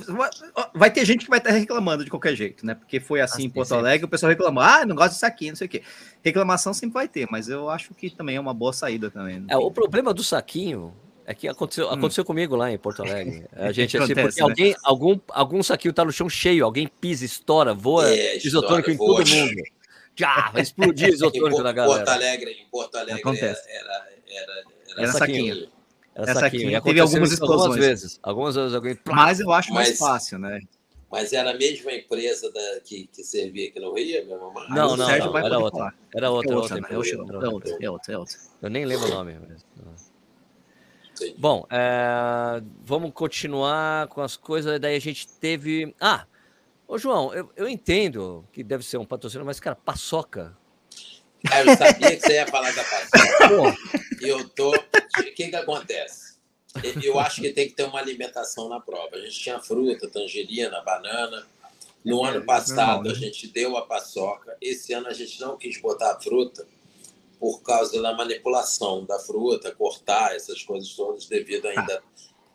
Vai 0.74 0.92
ter 0.92 1.06
gente 1.06 1.24
que 1.24 1.30
vai 1.30 1.40
estar 1.40 1.52
reclamando 1.52 2.04
de 2.04 2.10
qualquer 2.10 2.36
jeito, 2.36 2.66
né? 2.66 2.76
Porque 2.76 3.00
foi 3.00 3.22
assim 3.22 3.46
em 3.46 3.50
Porto 3.50 3.74
Alegre, 3.74 4.06
o 4.06 4.10
pessoal 4.10 4.30
reclamou, 4.30 4.62
ah, 4.62 4.86
não 4.86 4.96
gosto 4.96 5.14
disso 5.14 5.26
aqui, 5.26 5.50
não 5.50 5.56
sei 5.56 5.68
o 5.68 5.70
quê. 5.70 5.82
Reclamação 6.22 6.74
sempre 6.74 6.94
vai 6.94 7.08
ter, 7.08 7.28
mas 7.32 7.48
eu 7.48 7.70
acho 7.70 7.94
que 7.94 8.10
também 8.10 8.36
é 8.36 8.40
uma 8.40 8.54
boa 8.54 8.74
saída 8.74 9.10
também. 9.10 9.40
Né? 9.40 9.48
É, 9.50 9.58
o 9.58 9.72
problema 9.72 10.14
do 10.14 10.24
saquinho 10.24 10.94
é 11.26 11.34
que 11.34 11.48
aconteceu, 11.48 11.88
hum. 11.88 11.92
aconteceu 11.92 12.26
comigo 12.26 12.56
lá 12.56 12.70
em 12.70 12.78
Porto 12.78 13.02
Alegre. 13.02 13.46
A 13.56 13.72
gente 13.72 13.98
assim, 13.98 14.12
Acontece, 14.12 14.42
porque 14.42 14.42
né? 14.42 14.50
alguém, 14.50 14.76
algum, 14.84 15.20
algum 15.30 15.64
saquinho 15.64 15.94
tá 15.94 16.04
no 16.04 16.12
chão 16.12 16.30
cheio, 16.30 16.66
alguém 16.66 16.88
pisa, 16.88 17.24
estoura, 17.24 17.74
voa 17.74 18.10
é, 18.10 18.38
isotônico 18.38 18.92
em 18.92 18.98
todo 18.98 19.26
mundo. 19.26 19.64
Já, 20.16 20.50
vai 20.50 20.64
explodir 20.64 21.10
isotônico 21.14 21.64
da 21.64 21.72
galera. 21.72 22.04
Porto 22.04 22.10
Alegre, 22.10 22.52
em 22.52 22.66
Porto 22.70 22.96
Alegre 22.96 23.22
Acontece. 23.22 23.70
era, 23.70 23.80
era, 23.80 24.08
era, 24.28 24.52
era, 24.90 25.02
era 25.04 25.12
saquinho. 25.14 25.56
saquinho. 25.56 25.77
Essa, 26.18 26.48
aqui, 26.48 26.74
aqui 26.74 26.86
teve 26.86 27.00
algumas 27.00 27.32
explosões. 27.32 27.62
Algumas 27.62 27.86
vezes. 27.86 28.20
Algumas 28.24 28.56
vezes 28.56 28.74
alguém. 28.74 29.00
Mas 29.06 29.40
eu 29.40 29.52
acho 29.52 29.72
mais 29.72 29.90
Mas... 29.90 30.00
fácil, 30.00 30.40
né? 30.40 30.60
Mas 31.10 31.32
era 31.32 31.52
a 31.52 31.54
mesma 31.54 31.94
empresa 31.94 32.52
da, 32.52 32.82
que, 32.84 33.08
que 33.08 33.24
servia 33.24 33.70
aqui 33.70 33.80
no 33.80 33.94
Rio, 33.94 34.26
minha 34.26 34.38
mamãe? 34.38 34.68
Não, 34.70 34.98
não, 34.98 35.06
Sérgio 35.06 35.32
não, 35.32 35.38
era 35.38 35.58
outra. 35.58 35.94
Era 36.14 36.30
outra, 36.30 36.52
É 36.52 36.56
outra, 36.56 36.56
outra, 36.58 36.80
empresa, 36.80 36.94
é 36.94 36.98
outra, 36.98 37.14
era 37.14 37.46
é 37.46 37.50
outra. 37.50 37.50
outra, 37.50 37.86
é 37.86 37.90
outra, 37.90 38.14
é 38.14 38.18
outra. 38.18 38.38
Eu 38.62 38.70
nem 38.70 38.86
lembro 38.86 39.06
o 39.06 39.10
nome. 39.10 39.38
mas-. 39.40 40.12
Bom, 41.38 41.66
é, 41.70 42.62
vamos 42.84 43.12
continuar 43.14 44.08
com 44.08 44.22
as 44.22 44.36
coisas. 44.36 44.80
Daí 44.80 44.96
a 44.96 45.02
gente 45.02 45.28
teve. 45.28 45.96
Ah, 46.00 46.26
ô 46.88 46.98
João, 46.98 47.34
eu, 47.34 47.52
eu 47.56 47.70
entendo 47.70 48.46
que 48.52 48.62
deve 48.62 48.84
ser 48.84 48.98
um 48.98 49.06
patrocínio, 49.06 49.46
mas, 49.46 49.60
cara, 49.60 49.76
paçoca. 49.76 50.58
Ah, 51.52 51.64
eu 51.64 51.78
sabia 51.78 52.16
que 52.16 52.22
você 52.22 52.34
ia 52.34 52.48
falar 52.48 52.72
da 52.74 52.84
paçoca. 52.84 53.78
E 54.22 54.28
eu 54.28 54.48
tô. 54.50 54.72
O 54.76 55.24
que, 55.36 55.50
que 55.50 55.56
acontece? 55.56 56.38
Eu 57.04 57.20
acho 57.20 57.42
que 57.42 57.52
tem 57.52 57.68
que 57.68 57.74
ter 57.76 57.84
uma 57.84 58.00
alimentação 58.00 58.70
na 58.70 58.80
prova. 58.80 59.16
A 59.16 59.20
gente 59.22 59.40
tinha 59.40 59.60
fruta, 59.60 60.08
tangerina, 60.08 60.82
banana. 60.82 61.46
No 62.06 62.24
ano 62.24 62.44
passado, 62.46 62.78
normal, 62.78 63.04
né? 63.04 63.12
a 63.12 63.16
gente 63.16 63.48
deu 63.48 63.76
a 63.76 63.86
paçoca. 63.86 64.56
Esse 64.62 64.94
ano, 64.94 65.08
a 65.08 65.14
gente 65.14 65.40
não 65.42 65.58
quis 65.58 65.80
botar 65.82 66.14
a 66.14 66.20
fruta 66.20 66.66
por 67.40 67.62
causa 67.62 68.02
da 68.02 68.14
manipulação 68.14 69.04
da 69.06 69.20
fruta, 69.20 69.72
cortar 69.76 70.36
essas 70.36 70.64
coisas 70.64 70.90
todas, 70.94 71.26
devido 71.26 71.66
ainda 71.68 72.02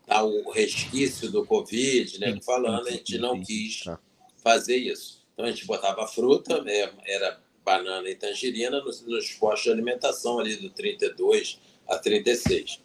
ao 0.08 0.50
resquício 0.50 1.30
do 1.30 1.44
Covid, 1.44 2.18
né? 2.18 2.38
Falando, 2.44 2.88
a 2.88 2.90
gente 2.90 3.18
não 3.18 3.40
quis 3.42 3.84
Tá. 3.84 3.98
fazer 4.42 4.76
isso. 4.76 5.22
Então, 5.34 5.44
a 5.44 5.50
gente 5.50 5.66
botava 5.66 6.04
a 6.04 6.08
fruta, 6.08 6.62
é, 6.66 6.90
era 7.06 7.40
banana 7.64 8.08
e 8.08 8.14
tangerina 8.14 8.80
nos, 8.80 9.02
nos 9.02 9.30
postos 9.32 9.64
de 9.64 9.70
alimentação 9.70 10.38
ali 10.38 10.56
do 10.56 10.70
32 10.70 11.58
a 11.88 11.98
36. 11.98 12.80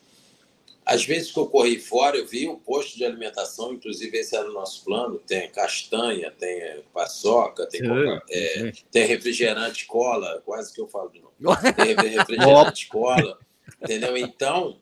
Às 0.86 1.03
vezes 1.03 1.32
que 1.34 1.38
eu 1.39 1.47
corri 1.47 1.78
fora, 1.80 2.15
eu 2.15 2.25
vi 2.25 2.47
o 2.47 2.57
posto 2.57 2.95
de 2.97 3.03
alimentação, 3.03 3.73
inclusive 3.73 4.17
esse 4.17 4.38
era 4.38 4.49
o 4.49 4.53
nosso 4.53 4.86
plano, 4.86 5.19
tem 5.19 5.49
castanha, 5.51 6.32
tem 6.32 6.82
paçoca, 6.93 7.65
tem, 7.67 7.82
coca- 8.05 8.23
é, 8.30 8.71
tem 8.89 9.05
refrigerante 9.05 9.86
cola, 9.86 10.41
quase 10.45 10.73
que 10.73 10.80
eu 10.80 10.88
falo 10.88 11.09
de 11.09 11.19
novo. 11.19 11.34
Tem 11.75 11.93
refrigerante 11.93 12.88
cola, 12.88 13.38
entendeu? 13.82 14.15
Então, 14.15 14.82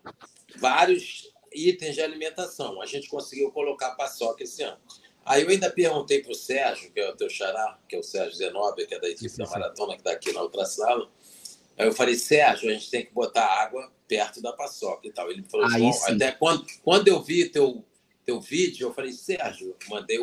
vários 0.58 1.34
itens 1.52 1.96
de 1.96 2.02
alimentação. 2.02 2.82
A 2.82 2.86
gente 2.86 3.10
conseguiu 3.10 3.52
colocar 3.52 3.92
paçoca 3.96 4.44
esse 4.44 4.62
ano. 4.62 4.78
Aí 5.26 5.42
eu 5.42 5.50
ainda 5.50 5.72
perguntei 5.72 6.22
para 6.22 6.32
o 6.32 6.36
Sérgio, 6.36 6.92
que 6.92 7.00
é 7.00 7.10
o 7.10 7.16
teu 7.16 7.28
xará, 7.28 7.80
que 7.90 7.96
é 7.96 8.00
o 8.00 8.04
Sérgio 8.04 8.36
Zenobia, 8.36 8.86
que 8.86 8.94
é 8.94 9.00
da 9.00 9.10
equipe 9.10 9.28
Sim, 9.28 9.40
da 9.40 9.46
sim. 9.46 9.52
Maratona, 9.54 9.94
que 9.94 10.02
está 10.02 10.12
aqui 10.12 10.32
na 10.32 10.42
outra 10.42 10.66
sala. 10.66 11.10
Aí 11.78 11.88
eu 11.88 11.94
falei, 11.94 12.16
Sérgio, 12.16 12.70
a 12.70 12.74
gente 12.74 12.92
tem 12.92 13.04
que 13.04 13.12
botar 13.12 13.44
água 13.44 13.92
perto 14.08 14.40
da 14.40 14.54
paçoca 14.54 15.08
e 15.08 15.12
tal. 15.12 15.32
Ele 15.32 15.44
falou, 15.50 15.66
Aí 15.66 15.90
até 16.08 16.32
quando, 16.32 16.66
quando 16.84 17.08
eu 17.08 17.24
vi 17.24 17.50
teu, 17.50 17.84
teu 18.24 18.40
vídeo, 18.40 18.88
eu 18.88 18.94
falei, 18.94 19.12
Sérgio, 19.12 19.76
mandei 19.90 20.20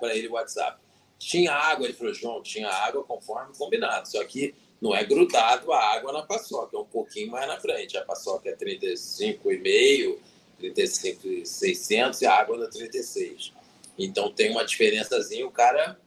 para 0.00 0.16
ele 0.16 0.28
o 0.28 0.32
WhatsApp. 0.32 0.80
Tinha 1.18 1.52
água? 1.52 1.86
Ele 1.86 1.94
falou, 1.94 2.14
João, 2.14 2.42
tinha 2.42 2.68
água 2.68 3.04
conforme 3.04 3.54
combinado, 3.56 4.08
só 4.08 4.24
que 4.24 4.54
não 4.80 4.94
é 4.94 5.04
grudado 5.04 5.70
a 5.72 5.94
água 5.94 6.12
na 6.12 6.22
paçoca, 6.22 6.76
é 6.76 6.80
um 6.80 6.84
pouquinho 6.84 7.30
mais 7.30 7.46
na 7.46 7.60
frente. 7.60 7.96
A 7.96 8.04
paçoca 8.04 8.48
é 8.48 8.56
35,5, 8.56 10.18
35,600 10.58 12.22
e 12.22 12.26
a 12.26 12.34
água 12.34 12.64
é 12.64 12.68
36. 12.68 13.52
Então 13.98 14.30
tem 14.32 14.50
uma 14.50 14.64
diferençazinha, 14.64 15.46
o 15.46 15.50
cara 15.50 15.98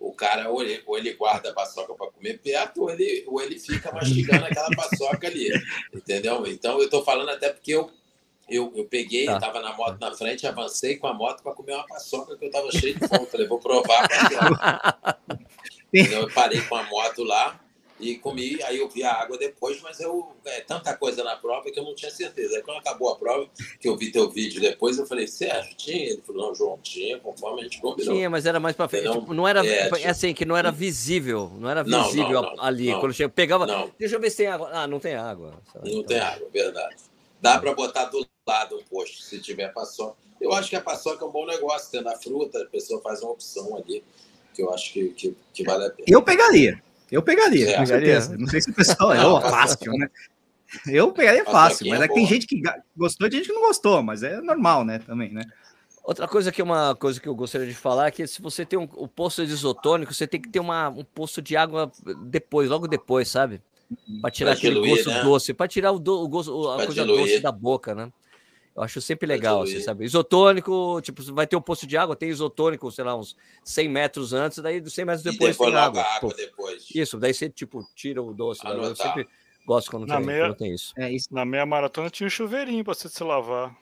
o 0.00 0.12
cara 0.12 0.48
ou 0.48 0.62
ele, 0.62 0.80
ou 0.86 0.96
ele 0.96 1.12
guarda 1.14 1.50
a 1.50 1.52
paçoca 1.52 1.92
para 1.94 2.10
comer 2.10 2.38
perto, 2.38 2.82
ou 2.82 2.90
ele, 2.90 3.24
ou 3.26 3.40
ele 3.42 3.58
fica 3.58 3.90
mastigando 3.92 4.44
aquela 4.46 4.70
paçoca 4.70 5.26
ali. 5.26 5.50
Entendeu? 5.92 6.46
Então 6.46 6.78
eu 6.78 6.84
estou 6.84 7.04
falando 7.04 7.30
até 7.30 7.52
porque 7.52 7.72
eu, 7.72 7.90
eu, 8.48 8.72
eu 8.76 8.84
peguei, 8.84 9.26
Tá. 9.26 9.34
estava 9.34 9.60
na 9.60 9.72
moto 9.74 9.98
na 10.00 10.14
frente, 10.14 10.46
avancei 10.46 10.96
com 10.96 11.08
a 11.08 11.14
moto 11.14 11.42
para 11.42 11.52
comer 11.52 11.74
uma 11.74 11.86
paçoca 11.86 12.36
que 12.36 12.44
eu 12.44 12.48
estava 12.48 12.70
cheio 12.70 12.94
de 12.94 13.08
fome. 13.08 13.26
Falei, 13.26 13.46
vou 13.48 13.58
provar. 13.58 14.06
Entendeu? 15.92 16.22
Eu 16.22 16.30
parei 16.32 16.60
com 16.60 16.76
a 16.76 16.84
moto 16.84 17.24
lá 17.24 17.58
e 18.00 18.16
comi, 18.16 18.62
aí 18.62 18.78
eu 18.78 18.88
vi 18.88 19.02
a 19.02 19.12
água 19.12 19.36
depois, 19.36 19.80
mas 19.80 19.98
eu 20.00 20.28
é 20.44 20.60
tanta 20.60 20.96
coisa 20.96 21.24
na 21.24 21.36
prova 21.36 21.70
que 21.70 21.78
eu 21.78 21.84
não 21.84 21.94
tinha 21.94 22.10
certeza. 22.10 22.56
Aí 22.56 22.62
quando 22.62 22.78
acabou 22.78 23.10
a 23.10 23.16
prova, 23.16 23.48
que 23.80 23.88
eu 23.88 23.96
vi 23.96 24.10
teu 24.12 24.30
vídeo 24.30 24.60
depois, 24.60 24.98
eu 24.98 25.06
falei, 25.06 25.26
Sérgio, 25.26 25.74
tinha? 25.76 26.10
Ele 26.10 26.22
falou, 26.26 26.48
não, 26.48 26.54
João, 26.54 26.78
tinha, 26.82 27.18
conforme 27.18 27.60
a 27.60 27.64
gente 27.64 27.80
combinou. 27.80 28.14
Tinha, 28.14 28.30
mas 28.30 28.46
era 28.46 28.60
mais 28.60 28.76
pra 28.76 28.88
frente. 28.88 29.04
Não, 29.04 29.20
Tipo, 29.20 29.34
não 29.34 29.46
era 29.48 29.66
é, 29.66 29.84
tipo- 29.90 30.08
assim, 30.08 30.32
que 30.32 30.44
não 30.44 30.56
era 30.56 30.70
visível. 30.70 31.50
Não 31.58 31.68
era 31.68 31.82
visível 31.82 32.42
não, 32.42 32.56
não, 32.56 32.62
ali. 32.64 32.90
não. 32.92 33.00
Quando 33.00 33.12
chega, 33.12 33.28
pegava. 33.28 33.66
Não, 33.66 33.90
Deixa 33.98 34.16
eu 34.16 34.20
ver 34.20 34.30
se 34.30 34.38
tem 34.38 34.46
água. 34.46 34.70
Ah, 34.72 34.86
não 34.86 35.00
tem 35.00 35.14
água. 35.14 35.54
Não 35.74 35.82
então- 35.86 36.02
tem 36.04 36.18
água, 36.18 36.48
verdade. 36.52 36.96
Dá 37.40 37.58
para 37.58 37.72
botar 37.74 38.06
do 38.06 38.26
lado 38.46 38.76
um 38.76 38.82
posto, 38.84 39.22
se 39.22 39.40
tiver 39.40 39.72
paçoca. 39.72 40.16
Eu 40.40 40.52
acho 40.52 40.70
que 40.70 40.76
a 40.76 40.80
paçoca 40.80 41.24
é 41.24 41.28
um 41.28 41.30
bom 41.30 41.44
negócio, 41.46 41.90
tendo 41.90 42.08
a 42.08 42.16
fruta, 42.16 42.62
a 42.62 42.66
pessoa 42.66 43.00
faz 43.00 43.22
uma 43.22 43.32
opção 43.32 43.76
ali, 43.76 44.02
que 44.54 44.62
eu 44.62 44.72
acho 44.72 44.92
que, 44.92 45.08
que, 45.10 45.36
que 45.52 45.64
vale 45.64 45.86
a 45.86 45.90
pena. 45.90 46.06
Eu 46.08 46.22
pegaria. 46.22 46.80
Eu 47.10 47.22
pegaria, 47.22 47.70
É. 47.70 47.76
com 47.78 47.86
certeza. 47.86 48.36
Não 48.36 48.46
sei 48.46 48.60
se 48.60 48.70
o 48.70 48.74
pessoal 48.74 49.12
é 49.12 49.20
fácil, 49.40 49.92
né? 49.92 50.08
Eu 50.86 51.10
pegaria 51.12 51.44
fácil, 51.44 51.88
mas 51.88 52.00
é 52.00 52.04
é 52.04 52.08
que 52.08 52.14
tem 52.14 52.26
gente 52.26 52.46
que 52.46 52.60
gostou 52.96 53.26
e 53.26 53.30
tem 53.30 53.38
gente 53.38 53.48
que 53.48 53.54
não 53.54 53.62
gostou, 53.66 54.02
mas 54.02 54.22
é 54.22 54.40
normal, 54.40 54.84
né? 54.84 54.98
Também, 54.98 55.32
né? 55.32 55.42
Outra 56.04 56.26
coisa 56.28 56.50
que 56.52 56.60
é 56.60 56.64
uma 56.64 56.94
coisa 56.94 57.20
que 57.20 57.26
eu 57.28 57.34
gostaria 57.34 57.66
de 57.66 57.74
falar 57.74 58.08
é 58.08 58.10
que 58.10 58.26
se 58.26 58.40
você 58.42 58.64
tem 58.64 58.78
um, 58.78 58.88
o 58.94 59.06
poço 59.08 59.44
de 59.46 59.52
isotônico, 59.52 60.12
você 60.12 60.26
tem 60.26 60.40
que 60.40 60.48
ter 60.48 60.60
uma, 60.60 60.88
um 60.90 61.04
poço 61.04 61.40
de 61.40 61.56
água 61.56 61.90
depois, 62.26 62.68
logo 62.68 62.86
depois, 62.86 63.28
sabe? 63.28 63.60
Para 64.20 64.30
tirar 64.30 64.50
Pra 64.50 64.58
aquele 64.58 64.74
diluir, 64.74 64.96
gosto 64.96 65.08
né? 65.10 65.22
doce, 65.22 65.54
para 65.54 65.68
tirar 65.68 65.92
o, 65.92 65.98
do- 65.98 66.22
o 66.22 66.28
gosto, 66.28 66.68
a 66.68 66.76
Pra 66.76 66.86
coisa 66.86 67.02
diluir. 67.02 67.20
doce 67.24 67.40
da 67.40 67.52
boca, 67.52 67.94
né? 67.94 68.10
Eu 68.78 68.84
acho 68.84 69.00
sempre 69.00 69.26
legal, 69.26 69.62
assim, 69.62 69.72
diluir. 69.72 69.84
sabe? 69.84 70.04
Isotônico, 70.04 71.00
tipo, 71.02 71.20
vai 71.34 71.48
ter 71.48 71.56
um 71.56 71.60
poço 71.60 71.84
de 71.84 71.96
água, 71.96 72.14
tem 72.14 72.28
isotônico, 72.28 72.90
sei 72.92 73.04
lá, 73.04 73.16
uns 73.16 73.36
100 73.64 73.88
metros 73.88 74.32
antes, 74.32 74.58
daí 74.60 74.80
dos 74.80 74.94
100 74.94 75.04
metros 75.04 75.24
depois, 75.24 75.50
depois 75.50 75.70
tem 75.70 75.78
água. 75.80 76.02
água 76.02 76.34
depois. 76.34 76.86
Isso, 76.94 77.18
daí 77.18 77.34
você, 77.34 77.48
tipo, 77.50 77.84
tira 77.94 78.22
o 78.22 78.32
doce. 78.32 78.64
água. 78.64 78.84
Eu 78.86 78.94
sempre 78.96 79.26
gosto 79.66 79.90
quando 79.90 80.06
Na 80.06 80.18
tem, 80.18 80.26
meia- 80.26 80.46
quando 80.46 80.56
tem 80.58 80.72
isso. 80.72 80.92
É 80.96 81.10
isso. 81.12 81.26
Na 81.32 81.44
meia 81.44 81.66
maratona 81.66 82.08
tinha 82.08 82.26
um 82.26 82.30
chuveirinho 82.30 82.84
pra 82.84 82.94
você 82.94 83.08
se 83.08 83.24
lavar. 83.24 83.76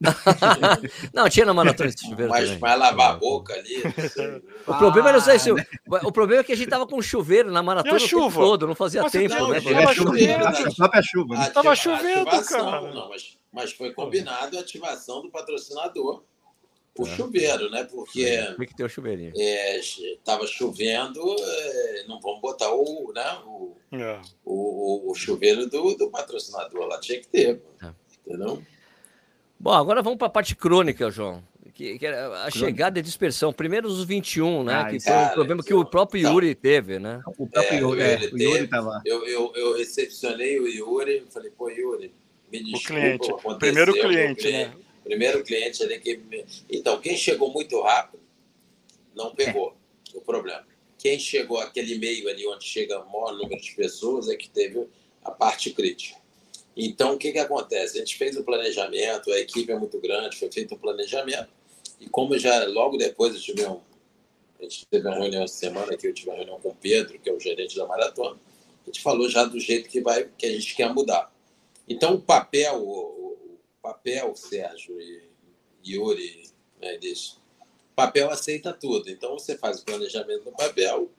Não, 1.12 1.28
tinha 1.28 1.44
na 1.44 1.52
maratona 1.52 1.88
esse 1.90 2.04
chuveiro 2.06 2.30
Mas 2.30 2.44
também. 2.44 2.58
vai 2.58 2.76
lavar 2.76 3.10
a 3.12 3.16
boca 3.16 3.52
ali. 3.54 3.82
O 4.66 4.74
problema 4.74 5.12
não 5.12 5.20
sei 5.20 5.38
se. 5.38 5.50
Ah, 5.50 5.54
O, 6.04 6.08
o 6.08 6.12
problema 6.12 6.40
é 6.42 6.44
que 6.44 6.52
a 6.52 6.56
gente 6.56 6.68
tava 6.68 6.86
com 6.86 7.00
chuveiro 7.02 7.50
na 7.50 7.62
maratona 7.62 7.94
a 7.94 7.96
o 7.96 7.98
tempo 7.98 8.08
chuva? 8.10 8.40
todo, 8.40 8.66
não 8.66 8.74
fazia 8.74 9.02
Mas 9.02 9.12
tempo, 9.12 9.34
não, 9.34 9.48
né? 9.50 9.60
Tava 9.60 9.78
a 9.90 9.92
chuva, 9.94 10.10
chovendo. 10.10 10.44
a 10.46 10.74
própria 10.74 11.02
chuva. 11.02 11.34
né? 11.34 11.40
Ativa- 11.40 11.54
Tava 11.54 11.76
chovendo, 11.76 12.44
cara. 12.44 12.80
Não, 12.94 13.08
mas, 13.08 13.38
mas 13.52 13.72
foi 13.72 13.92
combinado 13.92 14.56
a 14.56 14.60
ativação 14.60 15.22
do 15.22 15.30
patrocinador. 15.30 16.22
O 16.98 17.06
É. 17.06 17.16
chuveiro, 17.16 17.70
né? 17.70 17.84
Porque 17.84 18.24
Tem 18.56 18.66
que 18.66 18.74
ter 18.76 18.84
o 18.84 18.88
chuveirinho. 18.88 19.32
estava 19.36 20.46
chovendo, 20.46 21.20
é, 21.38 22.04
não 22.08 22.20
vamos 22.20 22.40
botar 22.40 22.72
o, 22.72 23.12
né, 23.14 23.38
o, 23.46 23.76
É. 23.92 24.20
o, 24.44 25.08
o- 25.08 25.10
o 25.10 25.14
chuveiro 25.14 25.68
do, 25.68 25.94
do 25.94 26.10
patrocinador 26.10 26.86
lá, 26.86 26.98
tinha 27.00 27.20
que 27.20 27.28
ter. 27.28 27.62
É. 27.82 27.90
Entendeu? 28.26 28.62
Bom, 29.62 29.72
agora 29.72 30.00
vamos 30.02 30.16
para 30.18 30.26
a 30.28 30.30
parte 30.30 30.56
crônica, 30.56 31.10
João. 31.10 31.44
Que, 31.74 31.98
que 31.98 32.06
era 32.06 32.44
a 32.44 32.50
chegada 32.50 32.98
e 32.98 33.02
dispersão. 33.02 33.52
Primeiro 33.52 33.86
os 33.88 34.02
21, 34.04 34.64
né? 34.64 34.74
Ah, 34.74 34.84
que 34.90 34.98
foi 35.00 35.12
um 35.12 35.16
cara, 35.16 35.34
problema 35.34 35.62
que 35.62 35.74
o 35.74 35.84
próprio 35.84 36.22
não. 36.22 36.32
Yuri 36.32 36.54
teve, 36.54 36.98
né? 36.98 37.20
O 37.38 37.46
próprio 37.46 37.76
É, 37.76 37.80
Yuri, 37.80 38.00
o 38.00 38.02
é, 38.02 38.42
Yuri 38.42 38.62
o 38.62 38.68
tava. 38.68 39.02
Eu, 39.04 39.26
eu, 39.26 39.52
eu 39.54 39.76
recepcionei 39.76 40.58
o 40.58 40.66
Yuri, 40.66 41.26
falei, 41.30 41.50
pô, 41.50 41.68
Yuri, 41.68 42.12
me 42.50 42.60
O 42.60 42.64
desculpa. 42.64 42.86
cliente. 42.86 43.30
aconteceu, 43.30 43.58
Primeiro 43.58 43.92
meu 43.92 44.02
cliente, 44.02 44.50
né? 44.50 44.72
Primeiro 45.04 45.44
cliente 45.44 45.82
ali 45.82 45.98
que. 46.00 46.16
me- 46.16 46.44
Então, 46.70 46.98
quem 47.00 47.16
chegou 47.16 47.52
muito 47.52 47.80
rápido 47.82 48.22
não 49.14 49.34
pegou 49.34 49.76
o 50.14 50.20
problema. 50.22 50.64
Quem 50.98 51.18
chegou 51.18 51.58
aquele 51.58 51.98
meio 51.98 52.28
ali 52.28 52.46
onde 52.46 52.64
chega 52.64 52.98
o 52.98 53.06
maior 53.10 53.32
número 53.36 53.60
de 53.60 53.72
pessoas 53.74 54.28
é 54.28 54.36
que 54.36 54.50
teve 54.50 54.86
a 55.24 55.30
parte 55.30 55.70
crítica. 55.70 56.19
Então, 56.76 57.14
o 57.14 57.18
que, 57.18 57.32
que 57.32 57.38
acontece? 57.38 57.96
A 57.96 58.00
gente 58.00 58.16
fez 58.16 58.36
o 58.36 58.44
planejamento, 58.44 59.32
a 59.32 59.38
equipe 59.38 59.70
é 59.70 59.78
muito 59.78 59.98
grande, 59.98 60.38
foi 60.38 60.50
feito 60.50 60.74
um 60.74 60.78
planejamento. 60.78 61.48
E 61.98 62.08
como 62.08 62.38
já 62.38 62.64
logo 62.66 62.96
depois 62.96 63.34
eu 63.34 63.40
tive 63.40 63.66
um. 63.66 63.80
A 64.58 64.62
gente 64.62 64.86
teve 64.86 65.06
uma 65.06 65.16
reunião 65.16 65.42
essa 65.42 65.54
semana 65.54 65.92
aqui, 65.92 66.06
eu 66.06 66.14
tive 66.14 66.30
uma 66.30 66.36
reunião 66.36 66.60
com 66.60 66.68
o 66.68 66.74
Pedro, 66.74 67.18
que 67.18 67.28
é 67.28 67.32
o 67.32 67.40
gerente 67.40 67.76
da 67.76 67.86
maratona. 67.86 68.38
A 68.82 68.86
gente 68.86 69.00
falou 69.02 69.28
já 69.28 69.44
do 69.44 69.58
jeito 69.58 69.88
que, 69.88 70.00
vai, 70.00 70.28
que 70.36 70.46
a 70.46 70.52
gente 70.52 70.74
quer 70.74 70.92
mudar. 70.92 71.32
Então, 71.88 72.14
o 72.14 72.20
papel, 72.20 72.82
o, 72.82 73.58
papel, 73.82 74.34
Sérgio 74.36 75.00
e 75.00 75.22
Yuri, 75.86 76.50
né, 76.80 76.94
eles, 76.94 77.38
papel 77.96 78.30
aceita 78.30 78.72
tudo. 78.72 79.10
Então, 79.10 79.38
você 79.38 79.56
faz 79.56 79.80
o 79.80 79.84
planejamento 79.84 80.44
no 80.44 80.52
papel, 80.52 81.10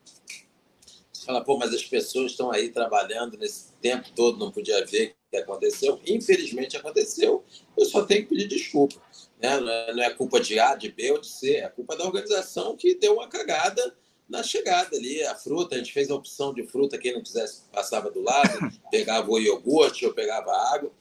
você 1.12 1.26
fala, 1.26 1.44
pô, 1.44 1.58
mas 1.58 1.74
as 1.74 1.84
pessoas 1.84 2.32
estão 2.32 2.52
aí 2.52 2.70
trabalhando 2.70 3.38
nesse 3.38 3.74
tempo 3.82 4.10
todo, 4.16 4.40
não 4.40 4.52
podia 4.52 4.86
ver 4.86 5.16
que 5.32 5.38
aconteceu. 5.38 6.00
Infelizmente 6.06 6.76
aconteceu, 6.76 7.44
eu 7.78 7.86
só 7.86 8.04
tenho 8.04 8.24
que 8.24 8.30
pedir 8.30 8.48
desculpa. 8.48 9.02
Né? 9.42 9.60
Não, 9.60 9.70
é, 9.70 9.94
não 9.94 10.04
é 10.04 10.10
culpa 10.12 10.40
de 10.40 10.60
A, 10.60 10.76
de 10.76 10.92
B 10.92 11.12
ou 11.12 11.22
de 11.22 11.28
C, 11.28 11.56
é 11.56 11.70
culpa 11.70 11.96
da 11.96 12.06
organização 12.06 12.76
que 12.76 12.94
deu 12.96 13.14
uma 13.14 13.28
cagada 13.28 13.96
na 14.30 14.44
chegada 14.44 14.96
ali. 14.96 15.24
A 15.24 15.36
fruta, 15.36 15.76
a 15.76 15.78
gente 15.78 15.94
fez 15.94 16.12
a 16.12 16.16
opção 16.16 16.54
de 16.54 16.68
fruta, 16.68 16.98
quem 16.98 17.14
não 17.14 17.24
quisesse 17.24 17.64
passava 17.72 18.12
do 18.12 18.22
lado, 18.22 18.60
pegava 18.92 19.32
o 19.32 19.40
iogurte 19.40 20.06
ou 20.06 20.14
pegava 20.14 20.52
água, 20.52 20.92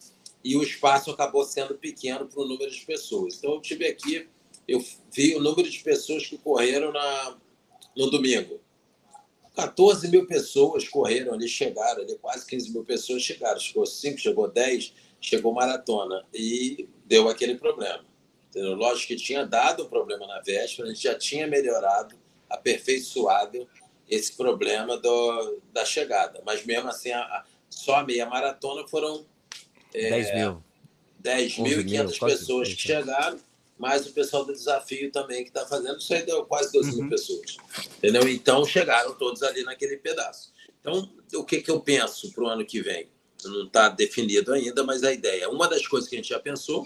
e 0.42 0.56
o 0.56 0.62
espaço 0.62 1.10
acabou 1.10 1.44
sendo 1.44 1.74
pequeno 1.74 2.26
para 2.26 2.40
o 2.40 2.46
número 2.46 2.70
de 2.70 2.80
pessoas. 2.86 3.34
Então 3.36 3.54
eu 3.54 3.60
tive 3.60 3.86
aqui, 3.86 4.28
eu 4.66 4.82
vi 5.12 5.34
o 5.34 5.40
número 5.40 5.68
de 5.68 5.80
pessoas 5.80 6.26
que 6.26 6.38
correram 6.38 6.92
na, 6.92 7.36
no 7.96 8.08
domingo. 8.10 8.60
14 9.60 10.08
mil 10.08 10.26
pessoas 10.26 10.88
correram 10.88 11.34
ali, 11.34 11.46
chegaram 11.46 12.02
ali, 12.02 12.16
quase 12.16 12.46
15 12.46 12.72
mil 12.72 12.84
pessoas 12.84 13.22
chegaram. 13.22 13.58
Chegou 13.60 13.84
5, 13.84 14.18
chegou 14.18 14.48
10, 14.48 14.94
chegou 15.20 15.52
maratona. 15.52 16.24
E 16.32 16.88
deu 17.04 17.28
aquele 17.28 17.56
problema. 17.56 18.04
Entendeu? 18.48 18.74
Lógico 18.74 19.08
que 19.08 19.16
tinha 19.16 19.46
dado 19.46 19.84
um 19.84 19.88
problema 19.88 20.26
na 20.26 20.40
véspera, 20.40 20.88
a 20.88 20.92
gente 20.92 21.02
já 21.02 21.14
tinha 21.14 21.46
melhorado, 21.46 22.16
aperfeiçoado 22.48 23.68
esse 24.08 24.32
problema 24.36 24.96
do, 24.96 25.60
da 25.72 25.84
chegada. 25.84 26.42
Mas 26.44 26.64
mesmo 26.64 26.88
assim, 26.88 27.12
a, 27.12 27.20
a, 27.20 27.44
só 27.68 27.96
a 27.96 28.04
meia 28.04 28.26
maratona 28.26 28.88
foram 28.88 29.24
é, 29.94 30.10
10 30.10 30.34
mil. 30.34 30.64
10.500 31.22 32.18
pessoas 32.18 32.68
que 32.72 32.80
chegaram, 32.80 33.38
mais 33.80 34.06
o 34.06 34.12
pessoal 34.12 34.44
do 34.44 34.52
desafio 34.52 35.10
também 35.10 35.42
que 35.42 35.48
está 35.48 35.66
fazendo. 35.66 35.98
Isso 35.98 36.12
aí 36.12 36.22
deu 36.22 36.44
quase 36.44 36.70
12 36.70 36.90
uhum. 36.90 36.96
mil 36.98 37.08
pessoas. 37.08 37.56
Entendeu? 37.96 38.28
Então 38.28 38.62
chegaram 38.66 39.14
todos 39.14 39.42
ali 39.42 39.62
naquele 39.62 39.96
pedaço. 39.96 40.52
Então, 40.80 41.10
o 41.34 41.44
que, 41.44 41.62
que 41.62 41.70
eu 41.70 41.80
penso 41.80 42.30
para 42.32 42.44
o 42.44 42.46
ano 42.46 42.64
que 42.64 42.82
vem? 42.82 43.08
Não 43.42 43.64
está 43.64 43.88
definido 43.88 44.52
ainda, 44.52 44.84
mas 44.84 45.02
a 45.02 45.12
ideia. 45.12 45.48
Uma 45.48 45.66
das 45.66 45.86
coisas 45.86 46.08
que 46.08 46.14
a 46.14 46.18
gente 46.18 46.28
já 46.28 46.38
pensou 46.38 46.84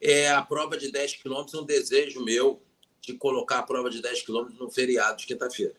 é 0.00 0.28
a 0.28 0.42
prova 0.42 0.76
de 0.76 0.90
10 0.90 1.14
quilômetros, 1.14 1.54
um 1.54 1.64
desejo 1.64 2.24
meu 2.24 2.60
de 3.00 3.14
colocar 3.14 3.60
a 3.60 3.62
prova 3.62 3.88
de 3.88 4.02
10 4.02 4.22
quilômetros 4.22 4.58
no 4.58 4.68
feriado 4.68 5.18
de 5.18 5.26
quinta-feira. 5.26 5.74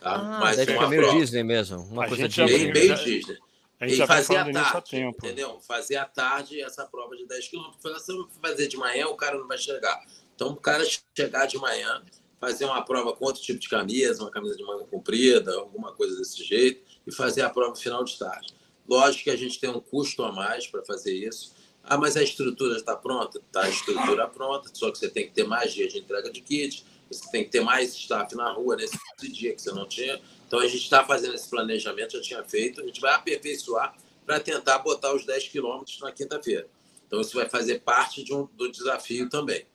Tá? 0.00 0.14
Ah, 0.14 0.38
Mas 0.40 0.58
é 0.60 0.66
meio 0.66 1.02
prova. 1.02 1.18
Disney 1.18 1.42
mesmo. 1.42 1.80
Uma 1.82 2.04
a 2.04 2.08
coisa 2.08 2.28
de 2.28 2.44
meio, 2.44 2.72
meio 2.72 2.94
Disney. 2.94 3.36
E 3.80 4.06
fazer 4.06 4.36
à 4.36 4.52
tarde, 4.52 5.00
entendeu? 5.00 5.58
Fazer 5.60 5.96
à 5.96 6.04
tarde 6.04 6.60
essa 6.60 6.84
prova 6.86 7.16
de 7.16 7.26
10 7.26 7.48
quilômetros. 7.48 8.02
Se 8.02 8.12
fazer 8.40 8.68
de 8.68 8.76
manhã, 8.76 9.06
o 9.06 9.16
cara 9.16 9.38
não 9.38 9.48
vai 9.48 9.56
chegar. 9.56 10.04
Então, 10.34 10.50
o 10.50 10.56
cara 10.56 10.84
chegar 11.16 11.46
de 11.46 11.56
manhã, 11.56 12.02
fazer 12.38 12.66
uma 12.66 12.82
prova 12.84 13.14
com 13.14 13.24
outro 13.24 13.42
tipo 13.42 13.58
de 13.58 13.68
camisa, 13.68 14.22
uma 14.22 14.30
camisa 14.30 14.56
de 14.56 14.62
manga 14.62 14.84
comprida, 14.84 15.54
alguma 15.54 15.92
coisa 15.92 16.16
desse 16.16 16.44
jeito, 16.44 16.82
e 17.06 17.12
fazer 17.12 17.42
a 17.42 17.50
prova 17.50 17.74
final 17.74 18.04
de 18.04 18.18
tarde. 18.18 18.54
Lógico 18.88 19.24
que 19.24 19.30
a 19.30 19.36
gente 19.36 19.58
tem 19.58 19.70
um 19.70 19.80
custo 19.80 20.22
a 20.24 20.32
mais 20.32 20.66
para 20.66 20.84
fazer 20.84 21.14
isso, 21.14 21.54
ah, 21.82 21.96
mas 21.96 22.16
a 22.16 22.22
estrutura 22.22 22.76
está 22.76 22.96
pronta? 22.96 23.38
Está 23.38 23.62
a 23.62 23.68
estrutura 23.68 24.26
pronta, 24.28 24.70
só 24.72 24.90
que 24.90 24.98
você 24.98 25.08
tem 25.08 25.26
que 25.26 25.32
ter 25.32 25.44
mais 25.44 25.72
dias 25.72 25.92
de 25.92 25.98
entrega 25.98 26.30
de 26.30 26.40
kit, 26.40 26.84
você 27.10 27.30
tem 27.30 27.44
que 27.44 27.50
ter 27.50 27.60
mais 27.60 27.94
staff 27.94 28.34
na 28.34 28.52
rua 28.52 28.76
nesse 28.76 28.98
dia 29.32 29.54
que 29.54 29.60
você 29.60 29.72
não 29.72 29.86
tinha. 29.86 30.20
Então 30.46 30.58
a 30.58 30.66
gente 30.66 30.82
está 30.82 31.04
fazendo 31.04 31.34
esse 31.34 31.48
planejamento, 31.48 32.16
já 32.16 32.22
tinha 32.22 32.44
feito, 32.44 32.80
a 32.80 32.86
gente 32.86 33.00
vai 33.00 33.14
aperfeiçoar 33.14 33.96
para 34.24 34.38
tentar 34.38 34.78
botar 34.78 35.14
os 35.14 35.24
10 35.24 35.48
quilômetros 35.48 35.98
na 36.00 36.12
quinta-feira. 36.12 36.68
Então 37.06 37.20
isso 37.20 37.34
vai 37.34 37.48
fazer 37.48 37.80
parte 37.80 38.22
de 38.22 38.32
um, 38.32 38.48
do 38.54 38.70
desafio 38.70 39.28
também. 39.28 39.66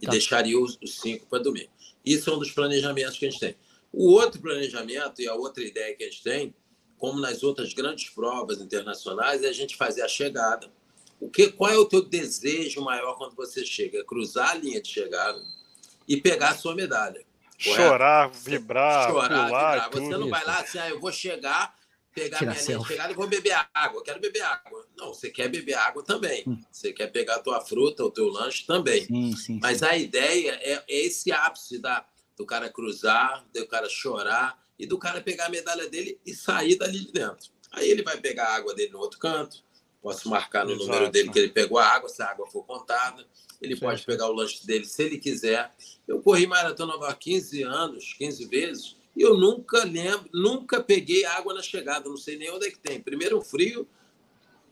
E 0.00 0.06
tá. 0.06 0.12
deixaria 0.12 0.58
os, 0.58 0.78
os 0.82 1.00
cinco 1.00 1.26
para 1.26 1.42
domingo. 1.42 1.70
Isso 2.04 2.30
é 2.30 2.34
um 2.34 2.38
dos 2.38 2.52
planejamentos 2.52 3.18
que 3.18 3.26
a 3.26 3.30
gente 3.30 3.40
tem. 3.40 3.56
O 3.92 4.12
outro 4.12 4.40
planejamento 4.40 5.20
e 5.20 5.28
a 5.28 5.34
outra 5.34 5.64
ideia 5.64 5.96
que 5.96 6.04
a 6.04 6.06
gente 6.06 6.22
tem, 6.22 6.54
como 6.96 7.18
nas 7.18 7.42
outras 7.42 7.72
grandes 7.72 8.10
provas 8.10 8.60
internacionais, 8.60 9.42
é 9.42 9.48
a 9.48 9.52
gente 9.52 9.76
fazer 9.76 10.02
a 10.02 10.08
chegada 10.08 10.70
o 11.20 11.28
que, 11.28 11.50
qual 11.50 11.70
é 11.70 11.76
o 11.76 11.84
teu 11.84 12.02
desejo 12.02 12.80
maior 12.80 13.16
quando 13.16 13.34
você 13.34 13.64
chega? 13.64 14.04
Cruzar 14.04 14.50
a 14.50 14.54
linha 14.54 14.80
de 14.80 14.88
chegada 14.88 15.42
e 16.08 16.16
pegar 16.16 16.50
a 16.50 16.54
sua 16.56 16.74
medalha. 16.74 17.22
Chorar, 17.58 18.30
vibrar, 18.30 19.10
chorar, 19.10 19.46
pular, 19.46 19.90
Você 19.90 20.16
não 20.16 20.30
vai 20.30 20.44
lá 20.44 20.60
assim, 20.60 20.78
ah, 20.78 20.88
eu 20.88 21.00
vou 21.00 21.12
chegar, 21.12 21.74
pegar 22.14 22.38
Tira 22.38 22.52
minha 22.52 22.62
linha 22.62 22.78
de 22.78 22.86
chegada 22.86 23.12
e 23.12 23.16
vou 23.16 23.26
beber 23.26 23.68
água. 23.74 24.02
Quero 24.02 24.20
beber 24.20 24.42
água. 24.42 24.86
Não, 24.96 25.08
você 25.08 25.28
quer 25.28 25.48
beber 25.48 25.74
água 25.74 26.04
também. 26.04 26.44
Hum. 26.46 26.56
Você 26.70 26.92
quer 26.92 27.08
pegar 27.08 27.36
a 27.36 27.38
tua 27.40 27.60
fruta, 27.60 28.04
o 28.04 28.10
teu 28.10 28.28
lanche 28.28 28.64
também. 28.64 29.04
Sim, 29.04 29.36
sim, 29.36 29.58
Mas 29.60 29.80
sim. 29.80 29.84
a 29.84 29.96
ideia 29.96 30.52
é, 30.62 30.84
é 30.88 31.04
esse 31.04 31.32
ápice 31.32 31.78
da, 31.78 32.06
do 32.36 32.46
cara 32.46 32.70
cruzar, 32.70 33.44
do 33.52 33.66
cara 33.66 33.88
chorar 33.88 34.56
e 34.78 34.86
do 34.86 34.96
cara 34.96 35.20
pegar 35.20 35.46
a 35.46 35.50
medalha 35.50 35.88
dele 35.90 36.18
e 36.24 36.32
sair 36.32 36.76
dali 36.76 37.00
de 37.00 37.12
dentro. 37.12 37.50
Aí 37.72 37.90
ele 37.90 38.02
vai 38.02 38.18
pegar 38.18 38.46
a 38.46 38.54
água 38.54 38.74
dele 38.74 38.92
no 38.92 39.00
outro 39.00 39.18
canto, 39.18 39.62
Posso 40.02 40.28
marcar 40.28 40.64
no 40.64 40.72
Exato. 40.72 40.86
número 40.86 41.10
dele 41.10 41.30
que 41.30 41.38
ele 41.38 41.48
pegou 41.48 41.78
a 41.78 41.86
água, 41.86 42.08
se 42.08 42.22
a 42.22 42.30
água 42.30 42.46
for 42.46 42.64
contada. 42.64 43.26
Ele 43.60 43.74
Sim. 43.74 43.80
pode 43.80 44.04
pegar 44.04 44.28
o 44.28 44.32
lanche 44.32 44.66
dele 44.66 44.84
se 44.84 45.02
ele 45.02 45.18
quiser. 45.18 45.72
Eu 46.06 46.20
corri 46.20 46.46
maratona 46.46 46.94
há 47.06 47.14
15 47.14 47.62
anos, 47.62 48.14
15 48.14 48.44
vezes, 48.46 48.96
e 49.16 49.22
eu 49.22 49.36
nunca 49.36 49.84
lembro, 49.84 50.28
nunca 50.32 50.80
peguei 50.80 51.24
água 51.24 51.52
na 51.52 51.62
chegada, 51.62 52.08
não 52.08 52.16
sei 52.16 52.38
nem 52.38 52.50
onde 52.52 52.66
é 52.66 52.70
que 52.70 52.78
tem. 52.78 53.00
Primeiro 53.00 53.40
frio, 53.42 53.86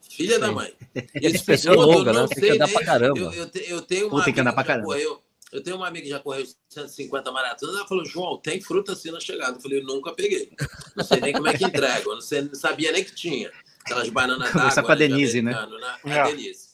filha 0.09 0.35
Sim. 0.35 0.41
da 0.41 0.53
mãe. 0.53 0.73
Esse 1.15 1.45
pessoal 1.45 1.77
longa, 1.77 2.13
né? 2.13 2.27
Tem 2.29 2.43
que 2.43 2.51
andar 2.51 2.69
pra 2.69 2.85
caramba. 2.85 3.21
Eu, 3.21 3.33
eu, 3.33 3.51
eu 3.55 3.83
tenho 3.83 4.09
uma 4.09 4.25
tem 4.25 4.33
que 4.33 4.41
andar 4.41 4.53
pra 4.53 4.65
caramba. 4.65 4.87
Correu, 4.87 5.21
eu 5.53 5.63
tenho 5.63 5.77
uma 5.77 5.89
amiga 5.89 6.05
que 6.05 6.11
já 6.11 6.21
correu 6.21 6.45
150 6.69 7.33
maratonas. 7.33 7.77
Ela 7.77 7.87
falou: 7.87 8.05
João, 8.05 8.39
tem 8.39 8.61
fruta 8.61 8.93
assim 8.93 9.11
na 9.11 9.21
chegada. 9.21 9.57
Eu 9.57 9.61
falei: 9.61 9.81
eu 9.81 9.85
nunca 9.85 10.13
peguei. 10.13 10.53
Não 10.95 11.05
sei 11.05 11.21
nem 11.21 11.33
como 11.33 11.49
é 11.49 11.57
que 11.57 11.65
entrega. 11.65 12.03
Eu 12.05 12.15
não, 12.15 12.21
sei, 12.21 12.43
não 12.43 12.55
sabia 12.55 12.93
nem 12.93 13.05
que 13.05 13.15
tinha. 13.15 13.51
Aquelas 13.81 14.09
bananas 14.09 14.49
d'água. 14.49 14.61
Começar 14.63 14.83
com 14.83 14.93
a 14.93 14.95
Denise, 14.97 15.43
né? 15.43 15.53
né? 16.05 16.19
A 16.19 16.29
Denise. 16.29 16.66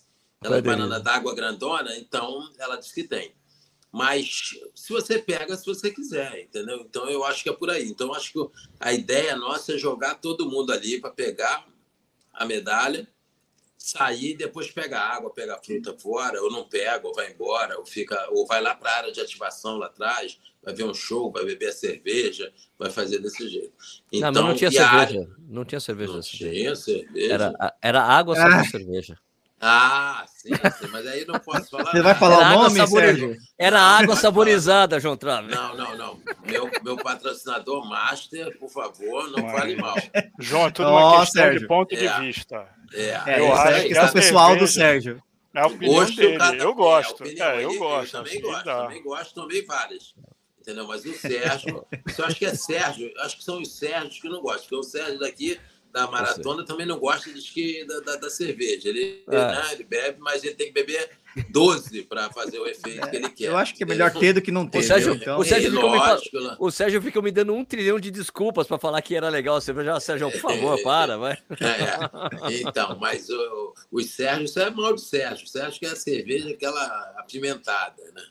Aquelas 0.43 0.61
bananas 0.61 1.03
d'água 1.03 1.34
grandona, 1.34 1.97
então 1.97 2.51
ela 2.59 2.76
diz 2.76 2.93
que 2.93 3.05
tem. 3.05 3.32
Mas 3.93 4.51
se 4.74 4.93
você 4.93 5.18
pega, 5.18 5.57
se 5.57 5.66
você 5.66 5.90
quiser, 5.90 6.43
entendeu? 6.43 6.80
Então 6.80 7.09
eu 7.09 7.22
acho 7.24 7.43
que 7.43 7.51
é 7.51 7.53
por 7.53 7.70
aí. 7.70 7.88
Então 7.88 8.09
eu 8.09 8.14
acho 8.14 8.32
que 8.32 8.38
a 8.80 8.93
ideia 8.93 9.36
nossa 9.36 9.74
é 9.74 9.78
jogar 9.78 10.16
todo 10.16 10.51
mundo 10.51 10.72
ali 10.72 11.01
para 11.01 11.11
pegar 11.11 11.66
a 12.32 12.45
medalha, 12.45 13.07
sair, 13.76 14.34
depois 14.34 14.70
pegar 14.70 15.03
água, 15.03 15.32
pegar 15.32 15.59
fruta 15.59 15.97
fora, 15.99 16.43
ou 16.43 16.51
não 16.51 16.68
pega, 16.68 17.07
ou 17.07 17.14
vai 17.14 17.30
embora, 17.30 17.78
ou 17.78 17.84
fica, 17.84 18.28
ou 18.30 18.47
vai 18.47 18.61
lá 18.61 18.74
para 18.74 18.90
a 18.90 18.97
área 18.97 19.12
de 19.12 19.20
ativação 19.20 19.76
lá 19.76 19.86
atrás, 19.86 20.38
vai 20.62 20.74
ver 20.74 20.84
um 20.84 20.95
show, 20.95 21.30
vai 21.30 21.45
beber 21.45 21.68
a 21.68 21.72
cerveja, 21.72 22.53
vai 22.78 22.90
fazer 22.90 23.18
desse 23.18 23.47
jeito. 23.49 23.72
Então, 24.11 24.32
não, 24.32 24.49
não 24.49 24.55
tinha 24.55 24.70
cerveja. 24.70 24.97
Área... 24.97 25.30
Não 25.38 25.64
tinha 25.64 25.80
cerveja. 25.80 26.12
Não 26.12 26.20
tinha 26.20 26.76
cerveja. 26.76 27.34
Era, 27.34 27.76
era 27.82 28.03
água 28.03 28.34
só 28.36 28.43
ah. 28.43 28.64
cerveja. 28.64 29.18
Ah, 29.65 30.25
sim, 30.27 30.49
sim, 30.49 30.89
mas 30.91 31.07
aí 31.07 31.25
não 31.25 31.39
posso 31.39 31.71
falar. 31.71 31.93
Você 31.93 32.03
vai 32.03 32.17
falar 32.17 32.51
era 32.51 32.59
o 32.59 32.63
nome, 32.65 32.85
Sérgio? 32.89 33.37
Era 33.57 33.81
água 33.81 34.17
saborizada, 34.17 34.99
João 34.99 35.17
Trave. 35.17 35.55
Não, 35.55 35.77
não, 35.77 35.97
não. 35.97 36.21
Meu, 36.45 36.69
meu 36.83 36.97
patrocinador 36.97 37.89
Master, 37.89 38.59
por 38.59 38.69
favor, 38.69 39.31
não 39.31 39.49
fale 39.53 39.77
mal. 39.77 39.95
João, 40.41 40.67
é 40.67 40.71
tudo 40.73 40.89
uma 40.89 41.21
questão 41.21 41.43
Sérgio. 41.43 41.61
de 41.61 41.67
ponto 41.69 41.95
de 41.95 42.05
é. 42.05 42.21
vista. 42.21 42.67
É, 42.93 43.35
é 43.35 43.41
eu 43.41 43.53
acho 43.55 43.87
que 43.87 43.97
é 43.97 44.05
o 44.05 44.13
pessoal 44.13 44.57
do 44.57 44.67
Sérgio. 44.67 45.23
É 45.55 45.61
a 45.61 45.67
opinião 45.69 45.95
Hoje, 45.95 46.17
dele. 46.17 46.39
Cara, 46.39 46.57
eu 46.57 46.75
gosto. 46.75 47.23
É, 47.23 47.61
é 47.61 47.65
eu 47.65 47.79
gosto. 47.79 48.17
Eu 48.17 48.25
também 48.25 48.41
gosto, 48.41 48.65
também 48.65 49.03
gosto, 49.05 49.35
tomei 49.35 49.65
várias 49.65 50.13
entendeu? 50.63 50.87
Mas 50.87 51.05
o 51.05 51.13
Sérgio, 51.13 51.87
eu 52.19 52.25
acho 52.25 52.37
que 52.37 52.47
é 52.47 52.55
Sérgio, 52.55 53.13
acho 53.19 53.37
que 53.37 53.45
são 53.45 53.61
os 53.61 53.77
Sérgios 53.77 54.21
que 54.21 54.29
não 54.29 54.41
gostam, 54.41 54.63
porque 54.63 54.77
o 54.77 54.83
Sérgio 54.83 55.19
daqui 55.19 55.61
da 55.93 56.07
maratona 56.07 56.64
também 56.64 56.86
não 56.86 56.99
gosta 56.99 57.30
de 57.30 57.40
que, 57.43 57.84
da, 57.84 58.01
da, 58.01 58.16
da 58.16 58.30
cerveja. 58.30 58.88
Ele, 58.88 59.22
é. 59.28 59.36
né, 59.36 59.68
ele 59.72 59.84
bebe, 59.84 60.18
mas 60.20 60.43
ele 60.43 60.55
tem 60.55 60.68
que 60.68 60.72
beber 60.72 61.11
12 61.51 62.05
para 62.05 62.30
fazer 62.30 62.59
o 62.59 62.66
efeito 62.66 63.05
é, 63.05 63.11
que 63.11 63.16
ele 63.16 63.28
quer. 63.28 63.49
Eu 63.49 63.57
acho 63.59 63.74
que 63.74 63.82
é 63.82 63.86
melhor 63.86 64.11
ter 64.11 64.32
do 64.32 64.40
que 64.40 64.51
não 64.51 64.66
ter. 64.66 64.78
O 64.78 64.82
Sérgio, 64.82 65.14
então... 65.14 65.38
o 65.38 65.45
Sérgio, 65.45 65.70
ficou, 65.70 65.95
lógico, 65.95 66.38
me, 66.38 66.57
o 66.59 66.70
Sérgio 66.70 67.03
ficou 67.03 67.22
me 67.22 67.30
dando 67.30 67.53
um 67.53 67.64
trilhão 67.64 68.01
de 68.01 68.11
desculpas 68.11 68.66
para 68.66 68.78
falar 68.78 69.03
que 69.03 69.14
era 69.14 69.28
legal 69.28 69.57
a 69.57 69.61
cerveja. 69.61 70.01
Sérgio, 70.01 70.30
por 70.30 70.40
favor, 70.40 70.80
para, 70.82 71.18
vai. 71.18 71.38
É, 71.61 72.61
então, 72.61 72.99
mas 72.99 73.28
o, 73.28 73.74
o 73.90 74.03
Sérgio, 74.03 74.45
isso 74.45 74.59
é 74.59 74.70
mal 74.70 74.95
de 74.95 75.03
Sérgio. 75.03 75.45
O 75.45 75.49
Sérgio 75.49 75.78
quer 75.78 75.90
a 75.90 75.97
cerveja 75.97 76.51
aquela 76.51 76.84
apimentada, 77.18 78.03
né? 78.14 78.22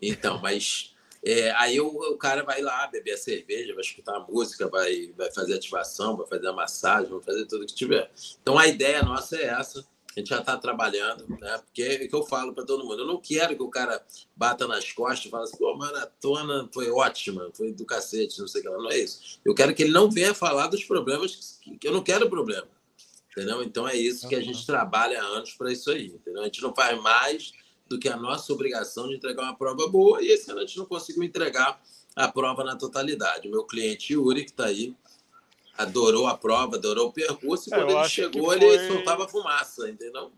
Então, 0.00 0.40
mas 0.40 0.94
é, 1.30 1.50
aí 1.56 1.78
o, 1.78 1.88
o, 1.88 2.16
cara 2.16 2.42
vai 2.42 2.62
lá 2.62 2.86
beber 2.86 3.12
a 3.12 3.18
cerveja, 3.18 3.74
vai 3.74 3.82
escutar 3.82 4.16
a 4.16 4.20
música, 4.20 4.66
vai, 4.66 5.12
vai 5.14 5.30
fazer 5.30 5.56
ativação, 5.56 6.16
vai 6.16 6.26
fazer 6.26 6.48
a 6.48 6.54
massagem, 6.54 7.10
vai 7.10 7.20
fazer 7.20 7.44
tudo 7.44 7.66
que 7.66 7.74
tiver. 7.74 8.10
Então 8.40 8.58
a 8.58 8.66
ideia 8.66 9.02
nossa 9.02 9.36
é 9.36 9.44
essa. 9.44 9.80
A 10.16 10.18
gente 10.18 10.30
já 10.30 10.38
está 10.38 10.56
trabalhando, 10.56 11.28
né? 11.28 11.58
Porque 11.58 11.82
é 11.82 11.96
o 11.96 12.08
que 12.08 12.14
eu 12.14 12.24
falo 12.24 12.54
para 12.54 12.64
todo 12.64 12.82
mundo. 12.82 13.02
Eu 13.02 13.06
não 13.06 13.20
quero 13.20 13.54
que 13.54 13.62
o 13.62 13.68
cara 13.68 14.02
bata 14.34 14.66
nas 14.66 14.90
costas 14.90 15.26
e 15.26 15.28
fale 15.28 15.44
assim, 15.44 15.58
pô, 15.58 15.76
maratona 15.76 16.66
foi 16.72 16.90
ótima, 16.90 17.50
foi 17.52 17.72
do 17.72 17.84
cacete, 17.84 18.40
não 18.40 18.48
sei 18.48 18.62
o 18.62 18.64
que 18.64 18.70
lá. 18.70 18.78
Não 18.78 18.90
é 18.90 18.96
isso. 18.96 19.38
Eu 19.44 19.54
quero 19.54 19.74
que 19.74 19.82
ele 19.82 19.92
não 19.92 20.10
venha 20.10 20.32
falar 20.32 20.68
dos 20.68 20.82
problemas, 20.82 21.60
que, 21.78 21.86
eu 21.86 21.92
não 21.92 22.02
quero 22.02 22.30
problema. 22.30 22.66
Entendeu? 23.30 23.62
Então 23.62 23.86
é 23.86 23.94
isso 23.94 24.26
que 24.26 24.34
a 24.34 24.40
gente 24.40 24.64
trabalha 24.64 25.22
há 25.22 25.26
anos 25.26 25.52
para 25.52 25.70
isso 25.70 25.90
aí. 25.90 26.06
Entendeu? 26.06 26.40
A 26.40 26.46
gente 26.46 26.62
não 26.62 26.74
faz 26.74 26.98
mais 27.02 27.52
do 27.88 27.98
que 27.98 28.08
a 28.08 28.16
nossa 28.16 28.52
obrigação 28.52 29.08
de 29.08 29.16
entregar 29.16 29.42
uma 29.42 29.56
prova 29.56 29.88
boa, 29.88 30.22
e 30.22 30.28
esse 30.28 30.50
ano 30.50 30.60
a 30.60 30.66
gente 30.66 30.78
não 30.78 30.86
conseguiu 30.86 31.22
entregar 31.22 31.80
a 32.14 32.28
prova 32.28 32.62
na 32.64 32.76
totalidade. 32.76 33.48
O 33.48 33.50
meu 33.50 33.64
cliente 33.64 34.12
Yuri, 34.12 34.44
que 34.44 34.50
está 34.50 34.66
aí, 34.66 34.94
adorou 35.76 36.26
a 36.26 36.36
prova, 36.36 36.76
adorou 36.76 37.08
o 37.08 37.12
percurso, 37.12 37.70
e 37.70 37.74
é, 37.74 37.76
quando 37.76 37.90
ele 37.90 38.08
chegou, 38.08 38.46
foi... 38.46 38.62
ele 38.62 38.88
soltava 38.92 39.28
fumaça, 39.28 39.88
entendeu? 39.88 40.30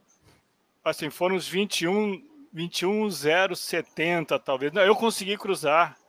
Assim, 0.84 1.10
foram 1.10 1.36
uns 1.36 1.46
21, 1.46 2.22
21 2.52 3.10
070, 3.54 4.38
talvez. 4.38 4.72
Não, 4.72 4.82
eu 4.82 4.96
consegui 4.96 5.36
cruzar. 5.36 5.99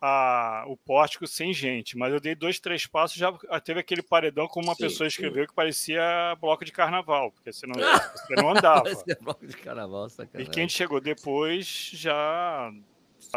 A, 0.00 0.64
o 0.66 0.76
pórtico 0.76 1.26
sem 1.26 1.52
gente, 1.52 1.96
mas 1.96 2.12
eu 2.12 2.20
dei 2.20 2.34
dois, 2.34 2.60
três 2.60 2.86
passos 2.86 3.16
já 3.16 3.32
teve 3.64 3.80
aquele 3.80 4.02
paredão 4.02 4.46
como 4.46 4.68
uma 4.68 4.74
sim, 4.74 4.84
pessoa 4.84 5.06
escreveu 5.06 5.44
sim. 5.44 5.48
que 5.48 5.54
parecia 5.54 6.36
bloco 6.40 6.64
de 6.64 6.72
carnaval, 6.72 7.32
porque 7.32 7.52
você 7.52 7.66
não, 7.66 7.74
você 8.14 8.34
não 8.36 8.50
andava. 8.50 8.84
bloco 9.20 9.46
de 9.46 9.56
carnaval, 9.56 10.08
sacanagem. 10.08 10.50
E 10.50 10.54
quem 10.54 10.68
chegou 10.68 11.00
depois 11.00 11.90
já 11.92 12.72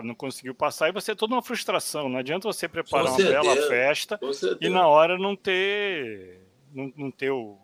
não 0.03 0.15
conseguiu 0.15 0.55
passar 0.55 0.89
e 0.89 0.91
você 0.91 1.11
é 1.11 1.15
toda 1.15 1.33
uma 1.33 1.41
frustração. 1.41 2.07
Não 2.07 2.19
adianta 2.19 2.47
você 2.47 2.67
preparar 2.67 3.07
uma 3.07 3.17
bela 3.17 3.55
festa 3.67 4.19
e 4.59 4.69
na 4.69 4.87
hora 4.87 5.17
não 5.17 5.35
ter 5.35 6.41
não, 6.73 6.91
não 6.95 7.11
ter 7.11 7.31
o, 7.31 7.57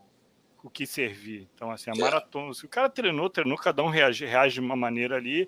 o 0.63 0.69
que 0.69 0.85
servir. 0.85 1.47
Então, 1.53 1.71
assim, 1.71 1.89
a 1.89 1.93
é. 1.95 1.99
maratona, 1.99 2.53
se 2.53 2.65
o 2.65 2.69
cara 2.69 2.89
treinou, 2.89 3.29
treinou, 3.29 3.57
cada 3.57 3.83
um 3.83 3.89
reage, 3.89 4.25
reage 4.25 4.55
de 4.55 4.59
uma 4.59 4.75
maneira 4.75 5.15
ali. 5.15 5.47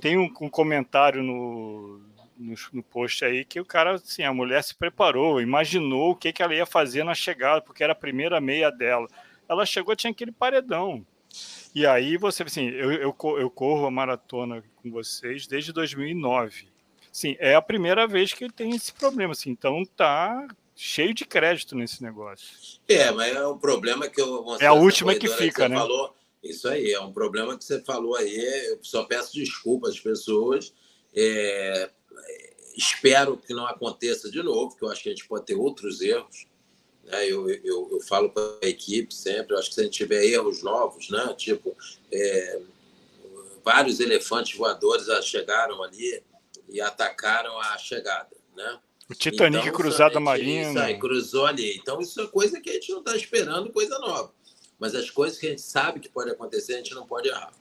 Tem 0.00 0.16
um, 0.16 0.32
um 0.40 0.48
comentário 0.48 1.22
no, 1.22 2.00
no, 2.40 2.54
no, 2.72 2.82
post 2.82 3.24
aí 3.24 3.44
que 3.44 3.60
o 3.60 3.64
cara, 3.64 3.94
assim, 3.94 4.22
a 4.22 4.32
mulher 4.32 4.62
se 4.64 4.74
preparou, 4.74 5.40
imaginou 5.40 6.12
o 6.12 6.16
que, 6.16 6.32
que 6.32 6.42
ela 6.42 6.54
ia 6.54 6.66
fazer 6.66 7.04
na 7.04 7.14
chegada, 7.14 7.60
porque 7.60 7.84
era 7.84 7.92
a 7.92 7.96
primeira 7.96 8.40
meia 8.40 8.70
dela. 8.70 9.06
Ela 9.48 9.66
chegou, 9.66 9.94
tinha 9.94 10.10
aquele 10.10 10.32
paredão. 10.32 11.04
E 11.74 11.86
aí 11.86 12.16
você, 12.16 12.42
assim, 12.42 12.68
eu, 12.68 12.92
eu, 12.92 13.16
eu 13.38 13.50
corro 13.50 13.86
a 13.86 13.90
maratona 13.90 14.64
com 14.76 14.90
vocês 14.90 15.46
desde 15.46 15.72
2009. 15.72 16.68
Sim, 17.12 17.36
é 17.38 17.54
a 17.54 17.62
primeira 17.62 18.06
vez 18.06 18.32
que 18.32 18.50
tem 18.50 18.74
esse 18.74 18.92
problema, 18.92 19.32
assim, 19.32 19.50
então 19.50 19.84
tá 19.84 20.46
cheio 20.74 21.12
de 21.12 21.24
crédito 21.24 21.76
nesse 21.76 22.02
negócio. 22.02 22.80
É, 22.88 23.10
mas 23.10 23.36
é 23.36 23.46
um 23.46 23.58
problema 23.58 24.08
que 24.08 24.20
eu. 24.20 24.56
É 24.60 24.66
a 24.66 24.72
última 24.72 25.14
que 25.14 25.28
fica, 25.28 25.64
que 25.64 25.68
né? 25.68 25.76
Falou, 25.76 26.14
isso 26.42 26.68
aí, 26.68 26.92
é 26.92 27.00
um 27.00 27.12
problema 27.12 27.56
que 27.58 27.64
você 27.64 27.80
falou 27.82 28.16
aí. 28.16 28.34
Eu 28.68 28.78
só 28.82 29.04
peço 29.04 29.34
desculpas 29.34 29.90
às 29.90 30.00
pessoas. 30.00 30.72
É, 31.14 31.90
espero 32.76 33.36
que 33.36 33.52
não 33.52 33.66
aconteça 33.66 34.30
de 34.30 34.42
novo, 34.42 34.70
porque 34.70 34.84
eu 34.84 34.90
acho 34.90 35.02
que 35.02 35.08
a 35.08 35.12
gente 35.12 35.26
pode 35.26 35.46
ter 35.46 35.54
outros 35.54 36.00
erros. 36.00 36.46
Né? 37.04 37.30
Eu, 37.30 37.48
eu, 37.48 37.88
eu 37.92 38.00
falo 38.02 38.30
para 38.30 38.42
a 38.62 38.68
equipe 38.68 39.14
sempre, 39.14 39.54
eu 39.54 39.58
acho 39.58 39.68
que 39.68 39.74
se 39.74 39.80
a 39.80 39.84
gente 39.84 39.94
tiver 39.94 40.24
erros 40.24 40.62
novos, 40.62 41.10
né? 41.10 41.34
tipo, 41.36 41.76
é, 42.12 42.60
vários 43.64 44.00
elefantes 44.00 44.56
voadores 44.56 45.06
chegaram 45.24 45.82
ali 45.82 46.22
e 46.68 46.80
atacaram 46.80 47.58
a 47.60 47.78
chegada. 47.78 48.30
Né? 48.56 48.78
O 49.08 49.14
Titanic 49.14 49.66
então, 49.66 49.76
cruzado 49.76 50.20
marinho. 50.20 50.70
Isso 50.70 50.78
aí, 50.78 50.98
cruzou 50.98 51.46
ali. 51.46 51.76
Então, 51.76 52.00
isso 52.00 52.20
é 52.20 52.26
coisa 52.28 52.60
que 52.60 52.70
a 52.70 52.74
gente 52.74 52.90
não 52.92 53.00
está 53.00 53.16
esperando, 53.16 53.72
coisa 53.72 53.98
nova. 53.98 54.32
Mas 54.78 54.94
as 54.94 55.10
coisas 55.10 55.38
que 55.38 55.46
a 55.46 55.50
gente 55.50 55.62
sabe 55.62 56.00
que 56.00 56.08
pode 56.08 56.30
acontecer, 56.30 56.74
a 56.74 56.76
gente 56.76 56.94
não 56.94 57.06
pode 57.06 57.28
errar. 57.28 57.52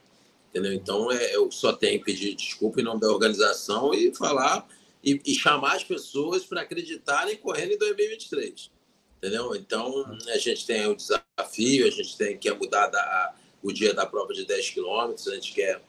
Entendeu? 0.49 0.73
Então, 0.73 1.11
é, 1.11 1.35
eu 1.35 1.51
só 1.51 1.73
tenho 1.73 1.99
que 1.99 2.05
pedir 2.05 2.35
desculpa 2.35 2.79
em 2.79 2.83
nome 2.83 3.01
da 3.01 3.11
organização 3.11 3.93
e 3.93 4.13
falar 4.15 4.67
e, 5.03 5.21
e 5.25 5.33
chamar 5.33 5.75
as 5.75 5.83
pessoas 5.83 6.45
para 6.45 6.61
acreditarem 6.61 7.37
correndo 7.37 7.73
em 7.73 7.77
2023. 7.77 8.71
Entendeu? 9.17 9.55
Então, 9.55 10.17
a 10.27 10.37
gente 10.37 10.65
tem 10.65 10.87
o 10.87 10.95
desafio, 10.95 11.87
a 11.87 11.91
gente 11.91 12.17
tem 12.17 12.37
que 12.37 12.51
mudar 12.51 12.87
da, 12.87 13.35
o 13.61 13.71
dia 13.71 13.93
da 13.93 14.05
prova 14.05 14.33
de 14.33 14.45
10 14.45 14.69
quilômetros, 14.69 15.27
a 15.27 15.35
gente 15.35 15.53
quer 15.53 15.81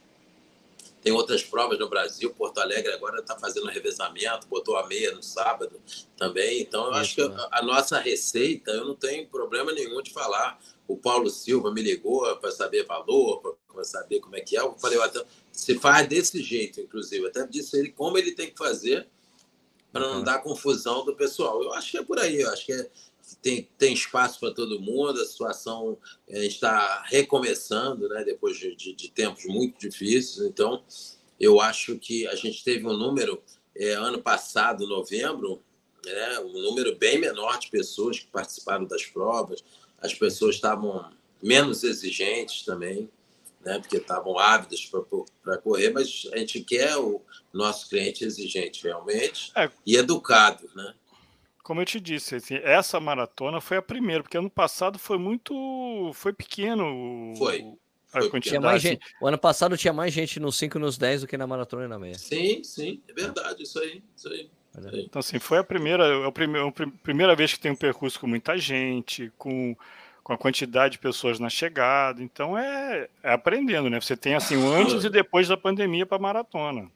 tem 1.02 1.12
outras 1.12 1.42
provas 1.42 1.78
no 1.78 1.88
Brasil, 1.88 2.32
Porto 2.34 2.58
Alegre 2.58 2.92
agora 2.92 3.20
está 3.20 3.38
fazendo 3.38 3.66
revezamento, 3.68 4.46
botou 4.46 4.76
a 4.76 4.86
meia 4.86 5.12
no 5.12 5.22
sábado 5.22 5.80
também. 6.16 6.60
Então, 6.60 6.86
eu 6.86 6.94
acho 6.94 7.14
que 7.14 7.26
né? 7.26 7.48
a, 7.50 7.62
nossa 7.62 7.98
receita, 7.98 8.70
eu 8.70 8.84
não 8.84 8.94
tenho 8.94 9.26
problema 9.26 9.72
nenhum 9.72 10.02
de 10.02 10.12
falar. 10.12 10.60
O 10.86 10.96
Paulo 10.96 11.30
Silva 11.30 11.72
me 11.72 11.80
ligou 11.80 12.36
para 12.36 12.50
saber 12.50 12.84
valor, 12.84 13.58
para 13.72 13.84
saber 13.84 14.20
como 14.20 14.36
é 14.36 14.40
que 14.40 14.56
é. 14.56 14.60
Eu 14.60 14.76
falei, 14.78 15.00
até, 15.00 15.24
se 15.52 15.78
faz 15.78 16.08
desse 16.08 16.42
jeito, 16.42 16.80
inclusive. 16.80 17.26
Até 17.26 17.46
disse 17.46 17.78
ele 17.78 17.90
como 17.90 18.18
ele 18.18 18.32
tem 18.32 18.50
que 18.50 18.58
fazer 18.58 19.08
para 19.92 20.06
não 20.06 20.18
uhum. 20.18 20.24
dar 20.24 20.38
confusão 20.38 21.04
do 21.04 21.14
pessoal. 21.14 21.62
Eu 21.62 21.72
acho 21.72 21.90
que 21.90 21.98
é 21.98 22.02
por 22.02 22.18
aí. 22.18 22.40
Eu 22.40 22.50
acho 22.50 22.66
que 22.66 22.72
é, 22.72 22.88
tem, 23.42 23.68
tem 23.78 23.92
espaço 23.92 24.40
para 24.40 24.52
todo 24.52 24.80
mundo, 24.80 25.20
a 25.20 25.24
situação 25.24 25.98
está 26.28 27.02
recomeçando, 27.02 28.08
né, 28.08 28.24
depois 28.24 28.58
de, 28.58 28.74
de, 28.74 28.94
de, 28.94 29.10
tempos 29.10 29.44
muito 29.46 29.78
difíceis. 29.78 30.46
Então, 30.46 30.82
eu 31.38 31.60
acho 31.60 31.98
que 31.98 32.26
a 32.26 32.34
gente 32.34 32.62
teve 32.64 32.86
um 32.86 32.96
número, 32.96 33.42
é, 33.76 33.92
ano 33.92 34.20
passado, 34.20 34.86
novembro, 34.86 35.62
né, 36.04 36.40
um 36.40 36.52
número 36.60 36.96
bem 36.96 37.18
menor 37.18 37.58
de 37.58 37.70
pessoas 37.70 38.18
que 38.18 38.26
participaram 38.26 38.84
das 38.84 39.04
provas, 39.04 39.62
as 39.98 40.14
pessoas 40.14 40.56
estavam 40.56 41.10
menos 41.42 41.84
exigentes 41.84 42.64
também, 42.64 43.10
né, 43.64 43.78
porque 43.78 43.96
estavam 43.98 44.38
ávidas 44.38 44.90
para 45.42 45.58
correr, 45.58 45.90
mas 45.90 46.28
a 46.32 46.38
gente 46.38 46.60
quer 46.60 46.96
o 46.96 47.22
nosso 47.52 47.88
cliente 47.88 48.24
exigente 48.24 48.84
realmente 48.84 49.52
é. 49.54 49.70
e 49.86 49.96
educado, 49.96 50.68
né? 50.74 50.94
como 51.70 51.80
eu 51.80 51.86
te 51.86 52.00
disse, 52.00 52.34
assim, 52.34 52.56
essa 52.64 52.98
maratona 52.98 53.60
foi 53.60 53.76
a 53.76 53.82
primeira, 53.82 54.24
porque 54.24 54.36
ano 54.36 54.50
passado 54.50 54.98
foi 54.98 55.16
muito. 55.16 56.10
Foi 56.14 56.32
pequeno. 56.32 57.32
Foi. 57.38 57.64
A 58.12 58.22
foi 58.22 58.40
tinha 58.40 58.60
mais 58.60 58.82
gente. 58.82 59.06
O 59.20 59.28
ano 59.28 59.38
passado 59.38 59.76
tinha 59.76 59.92
mais 59.92 60.12
gente 60.12 60.40
nos 60.40 60.58
5 60.58 60.76
e 60.76 60.80
nos 60.80 60.98
10 60.98 61.20
do 61.20 61.26
que 61.28 61.36
na 61.36 61.46
maratona 61.46 61.84
e 61.84 61.88
na 61.88 61.96
meia. 61.96 62.18
Sim, 62.18 62.64
sim, 62.64 63.00
é 63.08 63.12
verdade, 63.12 63.62
isso 63.62 63.78
aí. 63.78 64.02
Isso 64.16 64.28
aí. 64.28 64.50
Então, 65.04 65.20
assim, 65.20 65.38
foi 65.38 65.58
a 65.58 65.64
primeira, 65.64 66.04
é 66.04 66.26
a 66.26 66.32
primeira, 66.32 66.66
a 66.66 66.72
primeira 67.04 67.36
vez 67.36 67.54
que 67.54 67.60
tem 67.60 67.70
um 67.70 67.76
percurso 67.76 68.18
com 68.18 68.26
muita 68.26 68.58
gente, 68.58 69.32
com, 69.38 69.76
com 70.30 70.34
a 70.34 70.38
quantidade 70.38 70.92
de 70.92 70.98
pessoas 71.00 71.40
na 71.40 71.50
chegada. 71.50 72.22
Então, 72.22 72.56
é, 72.56 73.08
é 73.20 73.32
aprendendo, 73.32 73.90
né? 73.90 74.00
Você 74.00 74.16
tem, 74.16 74.36
assim, 74.36 74.56
o 74.56 74.72
antes 74.72 75.02
e 75.02 75.10
depois 75.10 75.48
da 75.48 75.56
pandemia 75.56 76.06
para 76.06 76.20
maratona. 76.20 76.88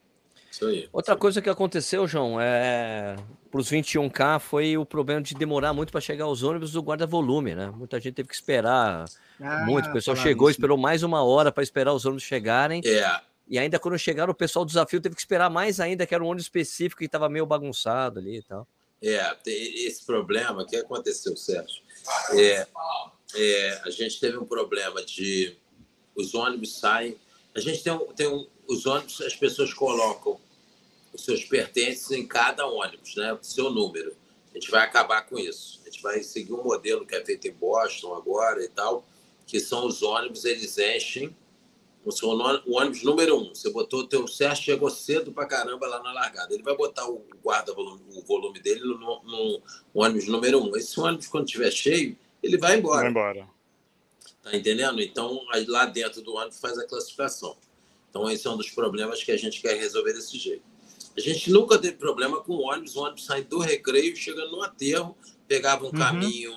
Outra 0.92 1.16
coisa 1.16 1.42
que 1.42 1.50
aconteceu, 1.50 2.06
João, 2.06 2.40
é 2.40 3.16
para 3.50 3.60
os 3.60 3.68
21K 3.68 4.38
foi 4.38 4.78
o 4.78 4.86
problema 4.86 5.20
de 5.20 5.34
demorar 5.34 5.72
muito 5.72 5.90
para 5.90 6.00
chegar 6.00 6.26
aos 6.26 6.44
ônibus 6.44 6.70
do 6.70 6.80
guarda-volume, 6.80 7.56
né? 7.56 7.72
Muita 7.74 7.98
gente 7.98 8.14
teve 8.14 8.28
que 8.28 8.34
esperar 8.36 9.04
ah, 9.40 9.64
muito. 9.66 9.88
O 9.88 9.92
pessoal 9.92 10.16
chegou, 10.16 10.48
isso. 10.48 10.56
esperou 10.56 10.78
mais 10.78 11.02
uma 11.02 11.24
hora 11.24 11.50
para 11.50 11.64
esperar 11.64 11.92
os 11.92 12.06
ônibus 12.06 12.22
chegarem. 12.22 12.82
É. 12.84 13.20
E 13.48 13.58
ainda 13.58 13.80
quando 13.80 13.98
chegaram, 13.98 14.30
o 14.30 14.34
pessoal 14.34 14.64
do 14.64 14.68
desafio 14.68 15.00
teve 15.00 15.16
que 15.16 15.20
esperar 15.20 15.50
mais 15.50 15.80
ainda, 15.80 16.06
que 16.06 16.14
era 16.14 16.22
um 16.22 16.28
ônibus 16.28 16.44
específico 16.44 17.02
e 17.02 17.06
estava 17.06 17.28
meio 17.28 17.46
bagunçado 17.46 18.20
ali 18.20 18.38
e 18.38 18.42
tal. 18.44 18.64
É, 19.02 19.36
esse 19.44 20.06
problema 20.06 20.64
que 20.64 20.76
aconteceu, 20.76 21.36
Sérgio. 21.36 21.82
É, 22.38 22.66
é, 23.34 23.82
a 23.84 23.90
gente 23.90 24.20
teve 24.20 24.36
um 24.36 24.44
problema 24.44 25.04
de 25.04 25.56
os 26.14 26.34
ônibus 26.34 26.78
saem. 26.78 27.16
A 27.54 27.60
gente 27.60 27.82
tem, 27.82 27.98
tem 28.16 28.28
um, 28.28 28.46
os 28.68 28.86
ônibus, 28.86 29.20
as 29.20 29.34
pessoas 29.34 29.72
colocam 29.72 30.40
os 31.12 31.24
seus 31.24 31.44
pertences 31.44 32.10
em 32.10 32.26
cada 32.26 32.66
ônibus, 32.66 33.14
né? 33.16 33.32
O 33.32 33.38
seu 33.42 33.70
número. 33.70 34.16
A 34.50 34.58
gente 34.58 34.70
vai 34.70 34.84
acabar 34.84 35.22
com 35.22 35.38
isso. 35.38 35.80
A 35.82 35.90
gente 35.90 36.02
vai 36.02 36.22
seguir 36.22 36.52
um 36.52 36.62
modelo 36.62 37.06
que 37.06 37.14
é 37.14 37.24
feito 37.24 37.48
em 37.48 37.52
Boston 37.52 38.14
agora 38.14 38.62
e 38.64 38.68
tal, 38.68 39.04
que 39.46 39.58
são 39.60 39.86
os 39.86 40.02
ônibus, 40.02 40.44
eles 40.44 40.78
enchem. 40.78 41.34
O 42.04 42.76
ônibus 42.76 43.02
número 43.02 43.38
um, 43.38 43.54
você 43.54 43.70
botou 43.70 44.00
o 44.00 44.06
teu 44.06 44.28
Sérgio, 44.28 44.62
chegou 44.62 44.90
cedo 44.90 45.32
pra 45.32 45.46
caramba 45.46 45.86
lá 45.86 46.02
na 46.02 46.12
largada. 46.12 46.52
Ele 46.52 46.62
vai 46.62 46.76
botar 46.76 47.08
o 47.08 47.24
guarda-volume 47.42 48.02
o 48.14 48.22
volume 48.22 48.60
dele 48.60 48.80
no, 48.80 49.22
no, 49.22 49.62
ônibus 49.94 50.26
número 50.28 50.62
um. 50.62 50.76
Esse 50.76 51.00
ônibus, 51.00 51.28
quando 51.28 51.46
estiver 51.46 51.70
cheio, 51.70 52.16
ele 52.44 52.58
vai 52.58 52.76
embora. 52.76 53.00
Vai 53.00 53.10
embora. 53.10 53.48
Tá 54.42 54.54
entendendo? 54.54 55.00
Então, 55.00 55.40
lá 55.66 55.86
dentro 55.86 56.20
do 56.20 56.34
ônibus 56.34 56.60
faz 56.60 56.78
a 56.78 56.86
classificação. 56.86 57.56
Então, 58.10 58.30
esse 58.30 58.46
é 58.46 58.50
um 58.50 58.56
dos 58.56 58.70
problemas 58.70 59.22
que 59.22 59.32
a 59.32 59.36
gente 59.36 59.60
quer 59.60 59.76
resolver 59.76 60.12
desse 60.12 60.38
jeito. 60.38 60.62
A 61.16 61.20
gente 61.20 61.50
nunca 61.50 61.78
teve 61.78 61.96
problema 61.96 62.42
com 62.42 62.54
ônibus, 62.54 62.94
o 62.96 63.00
ônibus 63.00 63.24
sai 63.24 63.42
do 63.42 63.58
recreio, 63.58 64.14
chegando 64.16 64.52
no 64.52 64.62
aterro, 64.62 65.16
pegava 65.48 65.84
um 65.84 65.86
uhum. 65.86 65.92
caminho 65.92 66.52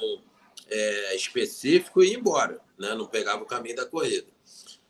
é, 0.68 1.16
específico 1.16 2.04
e 2.04 2.10
ia 2.10 2.18
embora, 2.18 2.60
né? 2.78 2.94
não 2.96 3.06
pegava 3.06 3.44
o 3.44 3.46
caminho 3.46 3.76
da 3.76 3.86
corrida. 3.86 4.28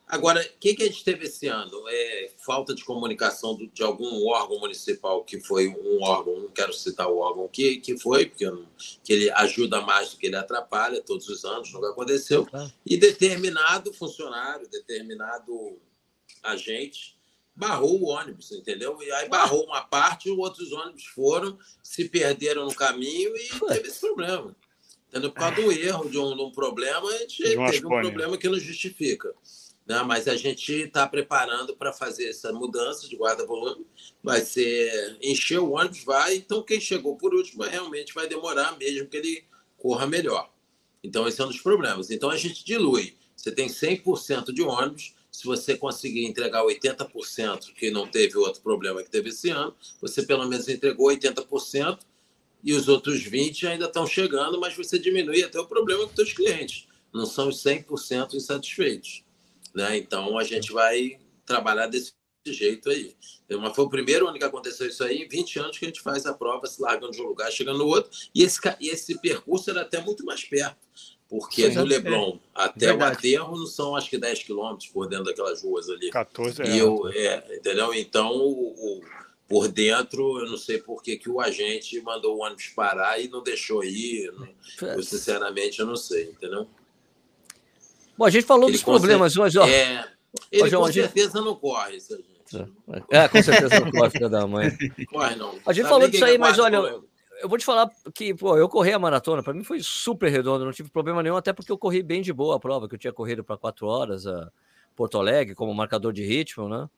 Agora, 0.08 0.40
o 0.40 0.58
que, 0.58 0.74
que 0.74 0.82
a 0.82 0.86
gente 0.86 1.04
teve 1.04 1.26
esse 1.26 1.46
ano? 1.48 1.70
É 1.86 2.30
falta 2.38 2.74
de 2.74 2.82
comunicação 2.82 3.58
de 3.74 3.82
algum 3.82 4.26
órgão 4.26 4.58
municipal 4.58 5.22
que 5.22 5.38
foi 5.38 5.68
um 5.68 6.02
órgão, 6.02 6.40
não 6.40 6.48
quero 6.48 6.72
citar 6.72 7.08
o 7.08 7.18
órgão 7.18 7.46
que, 7.46 7.76
que 7.76 7.98
foi, 7.98 8.24
porque 8.24 8.46
não, 8.46 8.66
que 9.04 9.12
ele 9.12 9.30
ajuda 9.32 9.82
mais 9.82 10.10
do 10.10 10.16
que 10.16 10.26
ele 10.26 10.36
atrapalha 10.36 11.02
todos 11.02 11.28
os 11.28 11.44
anos, 11.44 11.70
nunca 11.72 11.90
aconteceu. 11.90 12.48
E 12.86 12.96
determinado 12.96 13.92
funcionário, 13.92 14.66
determinado 14.68 15.78
agente 16.42 17.18
barrou 17.54 18.00
o 18.00 18.06
ônibus, 18.06 18.52
entendeu? 18.52 18.96
E 19.02 19.10
aí 19.10 19.28
barrou 19.28 19.64
uma 19.64 19.82
parte, 19.82 20.30
outros 20.30 20.72
ônibus 20.72 21.04
foram, 21.06 21.58
se 21.82 22.08
perderam 22.08 22.64
no 22.64 22.74
caminho 22.74 23.36
e 23.36 23.48
teve 23.68 23.88
esse 23.88 24.00
problema. 24.00 24.56
Entendeu? 25.08 25.32
Por 25.32 25.40
causa 25.40 25.56
do 25.56 25.72
erro, 25.72 26.08
de 26.08 26.18
um, 26.18 26.36
de 26.36 26.42
um 26.42 26.52
problema, 26.52 27.08
a 27.10 27.18
gente 27.18 27.42
teve 27.42 27.86
um 27.86 28.00
problema 28.00 28.38
que 28.38 28.48
não 28.48 28.58
justifica. 28.58 29.34
Né? 29.88 30.02
Mas 30.02 30.28
a 30.28 30.36
gente 30.36 30.70
está 30.70 31.08
preparando 31.08 31.74
para 31.74 31.92
fazer 31.92 32.28
essa 32.28 32.52
mudança 32.52 33.08
de 33.08 33.16
guarda-volume. 33.16 33.86
Vai 34.22 34.42
ser 34.42 35.16
encher 35.22 35.58
o 35.58 35.72
ônibus, 35.72 36.04
vai. 36.04 36.36
Então, 36.36 36.62
quem 36.62 36.78
chegou 36.78 37.16
por 37.16 37.34
último 37.34 37.62
realmente 37.62 38.12
vai 38.12 38.28
demorar, 38.28 38.76
mesmo 38.76 39.08
que 39.08 39.16
ele 39.16 39.44
corra 39.78 40.06
melhor. 40.06 40.52
Então, 41.02 41.26
esse 41.26 41.40
é 41.40 41.44
um 41.44 41.48
dos 41.48 41.60
problemas. 41.60 42.10
Então, 42.10 42.28
a 42.28 42.36
gente 42.36 42.62
dilui. 42.64 43.16
Você 43.34 43.50
tem 43.50 43.68
100% 43.68 44.52
de 44.52 44.62
ônibus, 44.62 45.14
se 45.30 45.44
você 45.44 45.76
conseguir 45.76 46.26
entregar 46.26 46.64
80%, 46.64 47.72
que 47.72 47.90
não 47.90 48.06
teve 48.06 48.36
outro 48.36 48.60
problema 48.60 49.02
que 49.02 49.10
teve 49.10 49.28
esse 49.28 49.48
ano, 49.50 49.74
você 50.00 50.22
pelo 50.22 50.46
menos 50.46 50.68
entregou 50.68 51.08
80% 51.08 52.00
e 52.64 52.72
os 52.72 52.88
outros 52.88 53.22
20% 53.22 53.68
ainda 53.68 53.86
estão 53.86 54.06
chegando, 54.06 54.58
mas 54.58 54.76
você 54.76 54.98
diminui 54.98 55.44
até 55.44 55.60
o 55.60 55.66
problema 55.66 56.06
com 56.06 56.14
seus 56.16 56.32
clientes. 56.32 56.88
Não 57.14 57.24
são 57.24 57.48
os 57.48 57.62
100% 57.62 58.34
insatisfeitos. 58.34 59.22
Né? 59.74 59.98
Então, 59.98 60.38
a 60.38 60.44
gente 60.44 60.72
vai 60.72 61.18
trabalhar 61.44 61.86
desse 61.86 62.12
jeito 62.46 62.90
aí. 62.90 63.14
Mas 63.50 63.74
foi 63.74 63.84
o 63.84 63.90
primeiro 63.90 64.26
ano 64.28 64.38
que 64.38 64.44
aconteceu 64.44 64.86
isso 64.86 65.02
aí, 65.04 65.22
em 65.22 65.28
20 65.28 65.58
anos 65.58 65.78
que 65.78 65.84
a 65.84 65.88
gente 65.88 66.00
faz 66.00 66.26
a 66.26 66.34
prova, 66.34 66.66
se 66.66 66.80
largando 66.80 67.12
de 67.12 67.22
um 67.22 67.26
lugar, 67.26 67.50
chegando 67.50 67.78
no 67.78 67.86
outro, 67.86 68.10
e 68.34 68.42
esse, 68.42 68.58
e 68.80 68.88
esse 68.88 69.18
percurso 69.18 69.70
era 69.70 69.82
até 69.82 70.00
muito 70.00 70.24
mais 70.24 70.44
perto, 70.44 70.76
porque 71.28 71.70
Sim, 71.70 71.74
do 71.76 71.84
Leblon 71.84 72.36
é. 72.36 72.38
até 72.54 72.86
Verdade. 72.86 73.14
o 73.14 73.18
aterro 73.18 73.56
não 73.56 73.66
são 73.66 73.96
acho 73.96 74.10
que 74.10 74.18
10 74.18 74.42
quilômetros 74.44 74.88
por 74.88 75.08
dentro 75.08 75.26
daquelas 75.26 75.62
ruas 75.62 75.88
ali. 75.88 76.10
14 76.10 76.62
é. 76.62 76.70
E 76.70 76.78
eu, 76.78 77.08
é, 77.08 77.56
entendeu? 77.56 77.92
Então, 77.94 78.36
o, 78.36 78.74
o, 78.74 79.00
por 79.46 79.68
dentro, 79.68 80.40
eu 80.40 80.50
não 80.50 80.58
sei 80.58 80.78
por 80.78 81.02
que, 81.02 81.16
que 81.16 81.30
o 81.30 81.40
agente 81.40 82.00
mandou 82.02 82.36
o 82.36 82.42
ônibus 82.42 82.68
parar 82.68 83.18
e 83.18 83.28
não 83.28 83.42
deixou 83.42 83.82
ir. 83.82 84.30
Não, 84.32 84.88
eu, 84.88 85.02
sinceramente, 85.02 85.80
eu 85.80 85.86
não 85.86 85.96
sei, 85.96 86.24
entendeu? 86.24 86.68
Bom, 88.18 88.24
a 88.24 88.30
gente 88.30 88.44
falou 88.44 88.68
Ele 88.68 88.72
dos 88.72 88.82
problemas, 88.82 89.36
mas 89.36 89.54
ó. 89.54 89.64
É, 89.64 90.04
ele 90.50 90.68
João, 90.68 90.86
com 90.86 90.92
certeza 90.92 91.38
gente... 91.38 91.44
não 91.44 91.54
corre, 91.54 91.96
isso, 91.96 92.16
gente. 92.16 92.68
É, 93.10 93.28
com 93.28 93.40
certeza 93.40 93.78
não 93.78 93.92
corre, 93.92 94.10
filho 94.10 94.28
da 94.28 94.44
mãe. 94.44 94.70
Corre, 95.06 95.36
não. 95.36 95.54
A 95.64 95.72
gente 95.72 95.88
falou 95.88 96.08
disso 96.08 96.24
aí, 96.24 96.36
mas 96.36 96.58
olha, 96.58 96.76
eu, 96.76 97.08
eu 97.42 97.48
vou 97.48 97.56
te 97.56 97.64
falar 97.64 97.88
que, 98.12 98.34
pô, 98.34 98.56
eu 98.56 98.68
corri 98.68 98.92
a 98.92 98.98
maratona, 98.98 99.42
para 99.42 99.54
mim 99.54 99.62
foi 99.62 99.80
super 99.80 100.30
redondo, 100.30 100.64
não 100.64 100.72
tive 100.72 100.90
problema 100.90 101.22
nenhum, 101.22 101.36
até 101.36 101.52
porque 101.52 101.70
eu 101.70 101.78
corri 101.78 102.02
bem 102.02 102.20
de 102.22 102.32
boa 102.32 102.56
a 102.56 102.58
prova, 102.58 102.88
que 102.88 102.94
eu 102.94 102.98
tinha 102.98 103.12
corrido 103.12 103.44
para 103.44 103.56
quatro 103.56 103.86
horas 103.86 104.26
a 104.26 104.50
Porto 104.96 105.18
Alegre 105.18 105.54
como 105.54 105.72
marcador 105.72 106.12
de 106.12 106.24
ritmo, 106.24 106.68
né? 106.68 106.88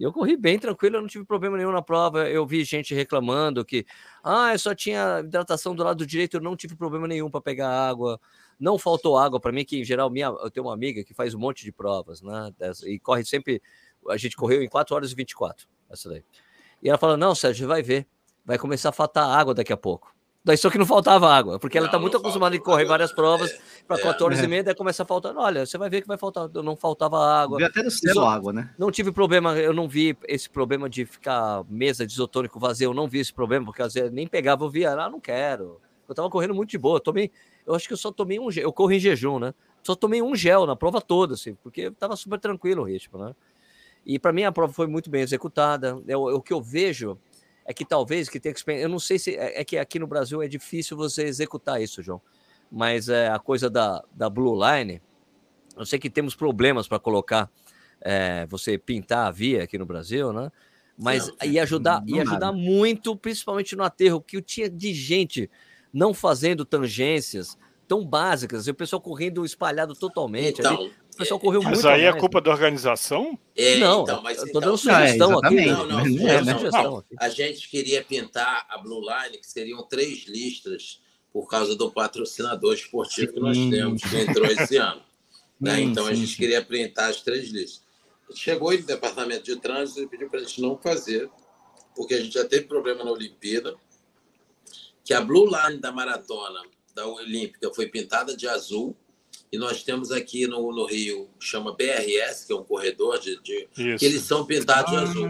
E 0.00 0.02
eu 0.02 0.14
corri 0.14 0.34
bem 0.34 0.58
tranquilo, 0.58 0.96
eu 0.96 1.02
não 1.02 1.08
tive 1.08 1.26
problema 1.26 1.58
nenhum 1.58 1.72
na 1.72 1.82
prova. 1.82 2.26
Eu 2.26 2.46
vi 2.46 2.64
gente 2.64 2.94
reclamando 2.94 3.62
que, 3.62 3.84
ah, 4.24 4.50
eu 4.50 4.58
só 4.58 4.74
tinha 4.74 5.20
hidratação 5.20 5.74
do 5.74 5.84
lado 5.84 6.06
direito, 6.06 6.38
eu 6.38 6.40
não 6.40 6.56
tive 6.56 6.74
problema 6.74 7.06
nenhum 7.06 7.30
para 7.30 7.42
pegar 7.42 7.68
água. 7.68 8.18
Não 8.58 8.78
faltou 8.78 9.18
água 9.18 9.38
para 9.38 9.52
mim, 9.52 9.62
que 9.62 9.78
em 9.78 9.84
geral 9.84 10.08
minha, 10.08 10.28
eu 10.28 10.50
tenho 10.50 10.64
uma 10.64 10.72
amiga 10.72 11.04
que 11.04 11.12
faz 11.12 11.34
um 11.34 11.38
monte 11.38 11.64
de 11.64 11.70
provas, 11.70 12.22
né? 12.22 12.50
E 12.86 12.98
corre 12.98 13.26
sempre. 13.26 13.60
A 14.08 14.16
gente 14.16 14.36
correu 14.36 14.62
em 14.62 14.70
4 14.70 14.94
horas 14.94 15.12
e 15.12 15.14
24, 15.14 15.68
essa 15.90 16.08
daí. 16.08 16.24
E 16.82 16.88
ela 16.88 16.96
fala: 16.96 17.18
Não, 17.18 17.34
Sérgio, 17.34 17.68
vai 17.68 17.82
ver, 17.82 18.06
vai 18.42 18.56
começar 18.56 18.88
a 18.88 18.92
faltar 18.92 19.28
água 19.28 19.52
daqui 19.52 19.72
a 19.72 19.76
pouco. 19.76 20.14
Daí 20.42 20.56
só 20.56 20.70
que 20.70 20.78
não 20.78 20.86
faltava 20.86 21.30
água, 21.30 21.58
porque 21.58 21.76
ela 21.76 21.86
está 21.86 21.98
muito 21.98 22.16
acostumada 22.16 22.56
em 22.56 22.60
correr 22.60 22.86
várias 22.86 23.12
provas 23.12 23.52
para 23.86 23.98
é, 23.98 24.02
14 24.02 24.40
é. 24.40 24.44
e 24.44 24.48
meia, 24.48 24.64
daí 24.64 24.74
começa 24.74 25.02
a 25.02 25.06
faltar. 25.06 25.36
Olha, 25.36 25.66
você 25.66 25.76
vai 25.76 25.90
ver 25.90 26.00
que 26.00 26.08
vai 26.08 26.16
faltar, 26.16 26.48
não 26.48 26.74
faltava 26.74 27.18
água. 27.18 27.58
Vi 27.58 27.64
até 27.64 27.82
no 27.82 27.90
céu 27.90 28.24
água, 28.24 28.50
né? 28.50 28.70
Não 28.78 28.90
tive 28.90 29.12
problema, 29.12 29.54
eu 29.56 29.74
não 29.74 29.86
vi 29.86 30.16
esse 30.26 30.48
problema 30.48 30.88
de 30.88 31.04
ficar 31.04 31.62
mesa 31.68 32.06
de 32.06 32.14
isotônico 32.14 32.58
vazio, 32.58 32.86
eu 32.90 32.94
não 32.94 33.06
vi 33.06 33.18
esse 33.18 33.34
problema, 33.34 33.66
porque 33.66 33.82
às 33.82 33.92
vezes 33.92 34.10
nem 34.10 34.26
pegava, 34.26 34.64
eu 34.64 34.70
via, 34.70 34.92
ah, 34.92 35.10
não 35.10 35.20
quero. 35.20 35.78
Eu 36.08 36.14
tava 36.14 36.30
correndo 36.30 36.54
muito 36.54 36.70
de 36.70 36.78
boa, 36.78 36.96
eu 36.96 37.00
tomei, 37.00 37.30
eu 37.66 37.74
acho 37.74 37.86
que 37.86 37.92
eu 37.92 37.98
só 37.98 38.10
tomei 38.10 38.40
um 38.40 38.50
gel, 38.50 38.64
eu 38.64 38.72
corro 38.72 38.92
em 38.92 38.98
jejum, 38.98 39.38
né? 39.38 39.52
Só 39.82 39.94
tomei 39.94 40.22
um 40.22 40.34
gel 40.34 40.66
na 40.66 40.74
prova 40.74 41.02
toda, 41.02 41.34
assim, 41.34 41.54
porque 41.62 41.90
tava 41.90 42.16
super 42.16 42.40
tranquilo 42.40 42.82
o 42.82 42.84
ritmo, 42.86 43.18
né? 43.18 43.34
E 44.04 44.18
para 44.18 44.32
mim 44.32 44.44
a 44.44 44.52
prova 44.52 44.72
foi 44.72 44.86
muito 44.86 45.10
bem 45.10 45.20
executada. 45.20 46.00
É 46.08 46.16
o, 46.16 46.30
é 46.30 46.34
o 46.34 46.40
que 46.40 46.52
eu 46.52 46.62
vejo 46.62 47.18
é 47.70 47.72
que 47.72 47.84
talvez 47.84 48.28
que 48.28 48.40
tem 48.40 48.52
que 48.52 48.62
eu 48.68 48.88
não 48.88 48.98
sei 48.98 49.16
se 49.16 49.36
é, 49.36 49.60
é, 49.60 49.64
que 49.64 49.78
aqui 49.78 49.96
no 50.00 50.06
Brasil 50.08 50.42
é 50.42 50.48
difícil 50.48 50.96
você 50.96 51.22
executar 51.22 51.80
isso, 51.80 52.02
João. 52.02 52.20
Mas 52.68 53.08
é 53.08 53.28
a 53.28 53.38
coisa 53.38 53.70
da, 53.70 54.02
da 54.12 54.28
Blue 54.28 54.58
Line. 54.60 55.00
Eu 55.76 55.86
sei 55.86 55.96
que 55.96 56.10
temos 56.10 56.34
problemas 56.34 56.88
para 56.88 56.98
colocar 56.98 57.48
é, 58.00 58.44
você 58.46 58.76
pintar 58.76 59.28
a 59.28 59.30
via 59.30 59.62
aqui 59.62 59.78
no 59.78 59.86
Brasil, 59.86 60.32
né? 60.32 60.50
Mas 60.98 61.28
não, 61.28 61.48
ia 61.48 61.62
ajudar, 61.62 62.02
ia 62.08 62.22
ajudar 62.22 62.50
muito, 62.50 63.16
principalmente 63.16 63.76
no 63.76 63.84
aterro, 63.84 64.20
que 64.20 64.36
eu 64.36 64.42
tinha 64.42 64.68
de 64.68 64.92
gente 64.92 65.48
não 65.92 66.12
fazendo 66.12 66.64
tangências 66.64 67.56
tão 67.86 68.04
básicas, 68.04 68.66
e 68.66 68.70
o 68.72 68.74
pessoal 68.74 69.00
correndo 69.00 69.44
espalhado 69.44 69.94
totalmente. 69.94 70.58
Então, 70.58 70.76
ali, 70.76 70.92
pessoal 71.20 71.40
correu 71.40 71.62
mas 71.62 71.72
muito. 71.72 71.84
Mas 71.84 71.94
aí 71.94 72.04
é 72.04 72.12
culpa 72.12 72.40
da 72.40 72.50
organização? 72.50 73.38
É, 73.56 73.76
não, 73.76 74.02
então, 74.02 74.22
mas, 74.22 74.38
tô 74.38 74.44
dando 74.44 74.58
então, 74.58 74.76
sugestão 74.76 75.32
é, 75.32 75.46
aqui. 75.46 75.66
Não, 75.66 75.86
não, 75.86 76.28
é, 76.28 76.42
né? 76.42 76.58
sugestão 76.58 77.04
A 77.18 77.28
gente 77.28 77.68
queria 77.68 78.02
pintar 78.02 78.66
a 78.68 78.78
Blue 78.78 79.00
Line, 79.00 79.38
que 79.38 79.46
seriam 79.46 79.82
três 79.86 80.26
listras, 80.26 81.00
por 81.32 81.48
causa 81.48 81.76
do 81.76 81.90
patrocinador 81.90 82.74
esportivo 82.74 83.32
que 83.32 83.40
nós 83.40 83.56
hum. 83.56 83.70
temos, 83.70 84.02
que 84.02 84.16
entrou 84.16 84.46
esse 84.46 84.76
ano. 84.76 85.02
Né? 85.60 85.74
Hum, 85.74 85.90
então 85.90 86.06
sim, 86.06 86.10
a 86.10 86.14
gente 86.14 86.30
sim. 86.30 86.36
queria 86.38 86.64
pintar 86.64 87.10
as 87.10 87.20
três 87.20 87.50
listas. 87.50 87.82
Chegou 88.34 88.72
no 88.72 88.82
departamento 88.82 89.42
de 89.42 89.56
trânsito 89.56 90.00
e 90.00 90.06
pediu 90.06 90.30
para 90.30 90.40
a 90.40 90.42
gente 90.42 90.58
não 90.58 90.74
fazer, 90.78 91.28
porque 91.94 92.14
a 92.14 92.22
gente 92.22 92.32
já 92.32 92.46
teve 92.46 92.64
problema 92.64 93.04
na 93.04 93.10
Olimpíada 93.10 93.76
que 95.04 95.12
a 95.12 95.20
Blue 95.20 95.44
Line 95.44 95.78
da 95.78 95.92
maratona 95.92 96.62
da 96.94 97.06
Olímpica 97.06 97.70
foi 97.74 97.88
pintada 97.88 98.34
de 98.34 98.48
azul 98.48 98.96
e 99.52 99.58
nós 99.58 99.82
temos 99.82 100.12
aqui 100.12 100.46
no, 100.46 100.72
no 100.72 100.86
Rio, 100.86 101.28
chama 101.40 101.74
BRS, 101.74 102.44
que 102.46 102.52
é 102.52 102.56
um 102.56 102.62
corredor 102.62 103.18
de, 103.18 103.40
de 103.42 103.68
que 103.98 104.04
eles 104.04 104.22
são 104.22 104.46
pintados 104.46 104.92
ah, 104.92 104.96
de 104.96 105.10
azul. 105.10 105.28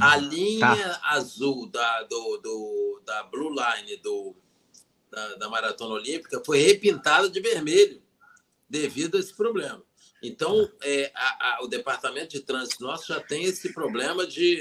A 0.00 0.16
linha 0.16 0.60
tá. 0.60 1.00
azul 1.04 1.66
da, 1.66 2.02
do, 2.02 2.38
do, 2.38 3.02
da 3.06 3.22
Blue 3.24 3.50
Line 3.50 3.96
do, 3.98 4.34
da, 5.08 5.34
da 5.36 5.48
Maratona 5.48 5.94
Olímpica 5.94 6.42
foi 6.44 6.58
repintada 6.58 7.28
de 7.28 7.40
vermelho 7.40 8.02
devido 8.68 9.16
a 9.16 9.20
esse 9.20 9.32
problema. 9.32 9.82
Então, 10.26 10.66
é, 10.82 11.12
a, 11.14 11.58
a, 11.58 11.64
o 11.64 11.66
departamento 11.66 12.30
de 12.30 12.40
trânsito 12.40 12.82
nosso 12.82 13.08
já 13.08 13.20
tem 13.20 13.44
esse 13.44 13.74
problema 13.74 14.26
de 14.26 14.58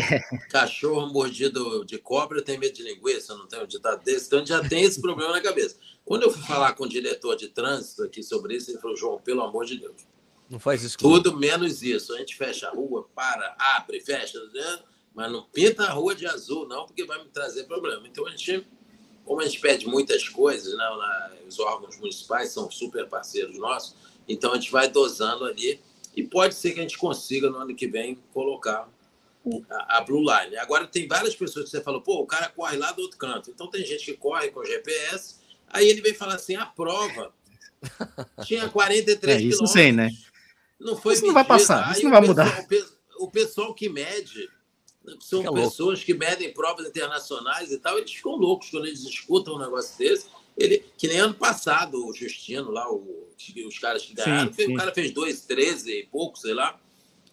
cachorro 0.48 1.12
mordido 1.12 1.84
de 1.84 1.98
cobra 1.98 2.40
tem 2.40 2.58
medo 2.58 2.72
de 2.72 2.82
linguiça, 2.82 3.36
não 3.36 3.46
tem 3.46 3.62
um 3.62 3.66
ditado 3.66 4.02
desse, 4.02 4.26
então 4.26 4.38
a 4.38 4.40
gente 4.40 4.48
já 4.48 4.66
tem 4.66 4.84
esse 4.84 5.02
problema 5.02 5.32
na 5.32 5.42
cabeça. 5.42 5.76
Quando 6.02 6.22
eu 6.22 6.30
fui 6.32 6.42
falar 6.42 6.72
com 6.72 6.84
o 6.84 6.88
diretor 6.88 7.36
de 7.36 7.48
trânsito 7.48 8.04
aqui 8.04 8.22
sobre 8.22 8.56
isso, 8.56 8.70
ele 8.70 8.78
falou: 8.78 8.96
João, 8.96 9.20
pelo 9.20 9.42
amor 9.42 9.66
de 9.66 9.78
Deus. 9.78 10.06
Não 10.48 10.58
faz 10.58 10.82
isso. 10.82 10.96
Tudo 10.96 11.36
menos 11.36 11.82
isso. 11.82 12.14
A 12.14 12.18
gente 12.18 12.34
fecha 12.34 12.68
a 12.68 12.70
rua, 12.70 13.06
para, 13.14 13.54
abre, 13.58 14.00
fecha, 14.00 14.42
né? 14.54 14.78
mas 15.14 15.30
não 15.30 15.42
pinta 15.44 15.84
a 15.84 15.90
rua 15.90 16.14
de 16.14 16.26
azul, 16.26 16.66
não, 16.66 16.86
porque 16.86 17.04
vai 17.04 17.22
me 17.22 17.28
trazer 17.28 17.64
problema. 17.64 18.08
Então 18.08 18.26
a 18.26 18.30
gente, 18.30 18.66
como 19.26 19.42
a 19.42 19.44
gente 19.44 19.60
pede 19.60 19.86
muitas 19.86 20.26
coisas, 20.26 20.74
né? 20.74 21.30
os 21.46 21.60
órgãos 21.60 21.98
municipais 21.98 22.50
são 22.50 22.70
super 22.70 23.06
parceiros 23.08 23.58
nossos 23.58 23.94
então 24.28 24.52
a 24.52 24.54
gente 24.56 24.70
vai 24.70 24.88
dosando 24.88 25.44
ali 25.44 25.80
e 26.16 26.22
pode 26.22 26.54
ser 26.54 26.72
que 26.72 26.80
a 26.80 26.82
gente 26.82 26.98
consiga 26.98 27.50
no 27.50 27.58
ano 27.58 27.74
que 27.74 27.86
vem 27.86 28.18
colocar 28.32 28.88
a, 29.70 29.98
a 29.98 30.00
Blue 30.02 30.20
Line. 30.20 30.56
Agora 30.56 30.86
tem 30.86 31.08
várias 31.08 31.34
pessoas 31.34 31.66
que 31.66 31.70
você 31.70 31.82
falou, 31.82 32.00
pô, 32.00 32.20
o 32.20 32.26
cara 32.26 32.48
corre 32.48 32.76
lá 32.76 32.92
do 32.92 33.02
outro 33.02 33.18
canto. 33.18 33.50
Então 33.50 33.68
tem 33.68 33.84
gente 33.84 34.04
que 34.04 34.14
corre 34.14 34.50
com 34.50 34.64
GPS, 34.64 35.36
aí 35.68 35.88
ele 35.88 36.00
vem 36.00 36.14
falar 36.14 36.34
assim, 36.34 36.54
a 36.54 36.66
prova 36.66 37.32
tinha 38.44 38.68
43 38.68 39.36
é, 39.36 39.40
isso 39.40 39.58
quilômetros. 39.58 39.72
Sim, 39.72 39.92
né? 39.92 40.10
Não 40.78 40.96
foi 40.96 41.14
isso 41.14 41.24
não 41.24 41.34
vai 41.34 41.44
passar, 41.44 41.86
aí 41.86 41.92
isso 41.92 42.04
não 42.04 42.10
vai 42.10 42.20
mudar. 42.20 42.66
O, 43.18 43.30
pessoal 43.30 43.72
que 43.72 43.88
mede 43.88 44.48
são 45.20 45.40
Fica 45.40 45.52
pessoas 45.52 45.98
louco. 45.98 46.04
que 46.04 46.14
medem 46.14 46.52
provas 46.52 46.86
internacionais 46.86 47.70
e 47.70 47.78
tal, 47.78 47.98
eles 47.98 48.12
ficam 48.12 48.36
loucos 48.36 48.70
quando 48.70 48.86
eles 48.86 49.00
escutam 49.04 49.54
um 49.54 49.58
negócio 49.58 49.96
desse. 49.96 50.26
Ele, 50.56 50.84
que 50.98 51.08
nem 51.08 51.18
ano 51.18 51.34
passado, 51.34 52.06
o 52.06 52.12
Justino 52.12 52.70
lá, 52.70 52.90
o, 52.90 53.28
os 53.66 53.78
caras 53.78 54.04
que 54.04 54.14
ganharam, 54.14 54.52
sim, 54.52 54.66
sim. 54.66 54.74
o 54.74 54.76
cara 54.76 54.92
fez 54.92 55.12
2,13 55.12 55.88
e 55.88 56.06
pouco, 56.10 56.38
sei 56.38 56.54
lá. 56.54 56.78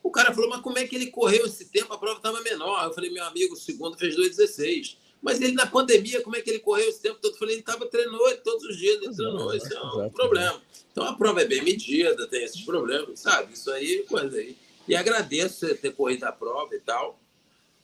O 0.02 0.10
cara 0.10 0.34
falou, 0.34 0.50
mas 0.50 0.62
como 0.62 0.78
é 0.78 0.88
que 0.88 0.96
ele 0.96 1.08
correu 1.08 1.46
esse 1.46 1.66
tempo? 1.66 1.94
A 1.94 1.98
prova 1.98 2.18
estava 2.18 2.42
menor. 2.42 2.86
Eu 2.86 2.94
falei, 2.94 3.10
meu 3.10 3.24
amigo, 3.26 3.54
o 3.54 3.58
segundo 3.58 3.98
fez 3.98 4.16
2,16. 4.16 4.96
Mas 5.22 5.42
ele 5.42 5.54
na 5.54 5.66
pandemia, 5.66 6.22
como 6.22 6.38
é 6.38 6.42
que 6.42 6.50
ele 6.50 6.60
correu 6.60 6.88
esse 6.88 7.02
tempo 7.02 7.20
todo? 7.22 7.34
Eu 7.34 7.38
falei, 7.38 7.56
ele 7.56 7.62
estava 7.62 7.86
treinou 7.88 8.36
todos 8.38 8.64
os 8.64 8.78
dias, 8.78 9.02
ele 9.02 9.14
treinou. 9.14 9.54
Isso 9.54 9.74
é 9.74 9.82
um 9.82 10.10
problema. 10.10 10.62
Então 10.92 11.04
a 11.04 11.14
prova 11.14 11.42
é 11.42 11.46
bem 11.46 11.62
medida, 11.62 12.26
tem 12.28 12.44
esses 12.44 12.62
problemas, 12.62 13.20
sabe? 13.20 13.54
Isso 13.54 13.70
aí, 13.72 14.06
coisa 14.08 14.38
aí. 14.38 14.56
E 14.88 14.96
agradeço 14.96 15.60
você 15.60 15.76
ter 15.76 15.94
corrido 15.94 16.24
a 16.24 16.32
prova 16.32 16.74
e 16.74 16.80
tal. 16.80 17.20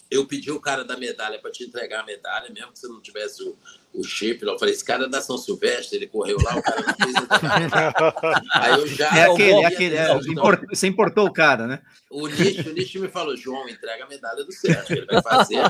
Eu 0.09 0.25
pedi 0.25 0.51
o 0.51 0.59
cara 0.59 0.83
da 0.83 0.95
medalha 0.95 1.39
para 1.39 1.51
te 1.51 1.63
entregar 1.63 2.01
a 2.01 2.05
medalha, 2.05 2.49
mesmo 2.51 2.71
que 2.71 2.79
você 2.79 2.87
não 2.87 3.01
tivesse 3.01 3.43
o, 3.43 3.57
o 3.93 4.03
chip. 4.03 4.43
Eu 4.43 4.59
falei, 4.59 4.73
esse 4.73 4.85
cara 4.85 5.05
é 5.05 5.09
da 5.09 5.21
São 5.21 5.37
Silvestre, 5.37 5.97
ele 5.97 6.07
correu 6.07 6.37
lá, 6.43 6.57
o 6.57 6.61
cara 6.61 6.81
não 6.81 6.93
fez 6.93 7.15
Aí 8.53 8.71
eu 8.79 8.87
já. 8.87 9.17
É 9.17 9.31
aquele, 9.31 9.61
é 9.61 9.65
aquele. 9.65 9.95
É, 9.95 10.15
import, 10.27 10.61
você 10.69 10.87
importou 10.87 11.25
o 11.25 11.33
cara, 11.33 11.65
né? 11.65 11.81
O 12.09 12.27
Nish, 12.27 12.95
o 12.95 13.01
me 13.01 13.07
falou, 13.07 13.35
João, 13.35 13.67
entrega 13.67 14.05
a 14.05 14.07
medalha 14.07 14.43
do 14.43 14.51
Sérgio, 14.51 14.97
ele 14.97 15.05
vai 15.05 15.21
fazer. 15.23 15.61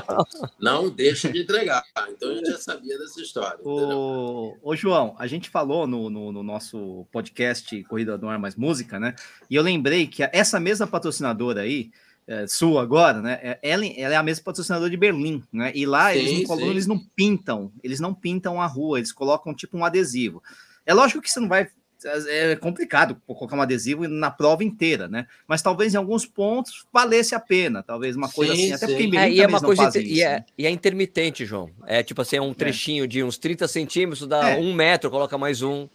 Não 0.60 0.90
deixa 0.90 1.32
de 1.32 1.42
entregar. 1.42 1.82
Então 2.10 2.30
a 2.30 2.34
gente 2.34 2.50
já 2.50 2.58
sabia 2.58 2.98
dessa 2.98 3.20
história. 3.20 3.58
O, 3.64 4.56
o 4.62 4.76
João, 4.76 5.16
a 5.18 5.26
gente 5.26 5.48
falou 5.48 5.86
no, 5.86 6.10
no, 6.10 6.30
no, 6.30 6.42
nosso 6.42 7.06
podcast 7.10 7.82
Corrida 7.84 8.18
do 8.18 8.28
Ar 8.28 8.38
Mais 8.38 8.54
Música, 8.54 9.00
né? 9.00 9.14
E 9.50 9.56
eu 9.56 9.62
lembrei 9.62 10.06
que 10.06 10.22
essa 10.22 10.60
mesma 10.60 10.86
patrocinadora 10.86 11.62
aí 11.62 11.90
é, 12.26 12.46
sua 12.46 12.82
agora, 12.82 13.20
né? 13.20 13.38
É, 13.42 13.58
ela, 13.62 13.86
ela, 13.86 14.14
é 14.14 14.16
a 14.16 14.22
mesma 14.22 14.44
patrocinadora 14.44 14.90
de 14.90 14.96
Berlim, 14.96 15.42
né? 15.52 15.70
E 15.74 15.86
lá 15.86 16.12
sim, 16.12 16.18
eles, 16.18 16.48
não, 16.48 16.60
eles 16.60 16.86
não 16.86 16.98
pintam, 16.98 17.72
eles 17.82 18.00
não 18.00 18.12
pintam 18.12 18.60
a 18.60 18.66
rua, 18.66 18.98
eles 18.98 19.12
colocam 19.12 19.54
tipo 19.54 19.78
um 19.78 19.84
adesivo. 19.84 20.42
É 20.84 20.92
lógico 20.92 21.22
que 21.22 21.30
você 21.30 21.40
não 21.40 21.48
vai 21.48 21.68
é 22.28 22.54
complicado 22.56 23.16
colocar 23.26 23.56
um 23.56 23.62
adesivo 23.62 24.06
na 24.06 24.30
prova 24.30 24.62
inteira, 24.62 25.08
né? 25.08 25.26
Mas 25.48 25.62
talvez 25.62 25.94
em 25.94 25.96
alguns 25.96 26.26
pontos 26.26 26.84
valesse 26.92 27.34
a 27.34 27.40
pena, 27.40 27.82
talvez 27.82 28.14
uma 28.14 28.28
coisa 28.28 28.54
sim, 28.54 28.72
assim, 28.72 28.84
até 28.84 28.86
porque 28.86 29.04
em 29.04 29.16
é, 29.16 29.30
e 29.30 29.40
é 29.40 29.46
uma 29.46 29.60
coisa 29.60 29.84
inter... 29.84 30.02
isso, 30.02 30.14
e, 30.14 30.22
é, 30.22 30.30
né? 30.30 30.44
e 30.58 30.66
é 30.66 30.70
intermitente, 30.70 31.46
João. 31.46 31.70
É 31.86 32.02
tipo 32.02 32.20
assim, 32.20 32.36
é 32.36 32.42
um 32.42 32.50
é. 32.50 32.54
trechinho 32.54 33.04
é. 33.04 33.06
de 33.06 33.24
uns 33.24 33.38
30 33.38 33.66
centímetros, 33.66 34.28
dá 34.28 34.50
é. 34.50 34.58
um 34.58 34.74
metro, 34.74 35.10
coloca 35.10 35.38
mais 35.38 35.62
um, 35.62 35.88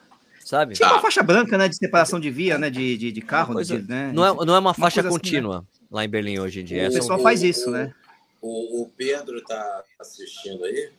sabe? 0.44 0.74
Tipo 0.74 0.88
uma 0.88 1.02
faixa 1.02 1.22
branca, 1.22 1.58
né? 1.58 1.70
De 1.70 1.76
separação 1.76 2.20
de 2.20 2.32
via, 2.32 2.58
né? 2.58 2.70
De, 2.70 2.98
de, 2.98 3.12
de 3.12 3.22
carro, 3.22 3.54
coisa, 3.54 3.80
de, 3.80 3.88
né? 3.88 4.12
Não 4.14 4.26
é, 4.26 4.46
não 4.46 4.56
é 4.56 4.60
uma 4.60 4.74
faixa 4.74 5.02
uma 5.02 5.10
contínua 5.12 5.58
assim, 5.58 5.68
né? 5.68 5.81
Lá 5.92 6.06
em 6.06 6.10
Berlim 6.10 6.40
hoje 6.40 6.62
em 6.62 6.64
dia. 6.64 6.90
O 6.90 6.94
pessoal 6.94 7.20
faz 7.20 7.44
isso, 7.44 7.70
né? 7.70 7.94
O, 8.42 8.82
o 8.82 8.90
Pedro 8.90 9.42
tá 9.44 9.84
assistindo 10.00 10.64
aí. 10.64 10.90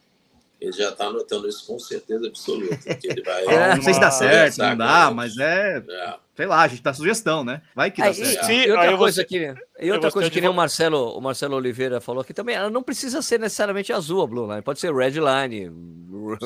Ele 0.61 0.73
já 0.73 0.91
está 0.91 1.07
anotando 1.07 1.49
isso 1.49 1.67
com 1.67 1.77
certeza 1.79 2.29
absoluta. 2.29 2.79
ele 3.03 3.23
vai 3.23 3.45
é, 3.47 3.75
não 3.75 3.83
sei 3.83 3.95
se 3.95 4.01
dá 4.01 4.11
certo, 4.13 4.59
não 4.59 4.77
dá, 4.77 5.11
mas 5.11 5.37
é, 5.37 5.83
é. 5.89 6.15
Sei 6.35 6.47
lá, 6.47 6.63
a 6.63 6.69
gente 6.69 6.83
dá 6.83 6.95
sugestão, 6.95 7.45
né? 7.45 7.61
Vai 7.75 7.91
que 7.91 8.01
dá 8.01 8.09
aí, 8.09 8.15
certo. 8.15 8.51
E, 8.51 8.67
e 8.67 8.71
outra 8.71 8.97
coisa, 8.97 9.25
que, 9.25 9.55
e 9.79 9.93
outra 9.93 10.11
coisa 10.11 10.31
que 10.31 10.41
nem 10.41 10.49
o 10.49 10.55
Marcelo, 10.55 11.15
o 11.17 11.21
Marcelo 11.21 11.57
Oliveira 11.57 12.01
falou 12.01 12.23
aqui 12.23 12.33
também, 12.33 12.55
ela 12.55 12.71
não 12.71 12.83
precisa 12.83 13.21
ser 13.21 13.39
necessariamente 13.39 13.93
azul 13.93 14.23
a 14.23 14.27
Blue 14.27 14.49
Line, 14.49 14.63
pode 14.63 14.81
ser 14.81 14.95
Red 14.95 15.11
Line, 15.11 15.71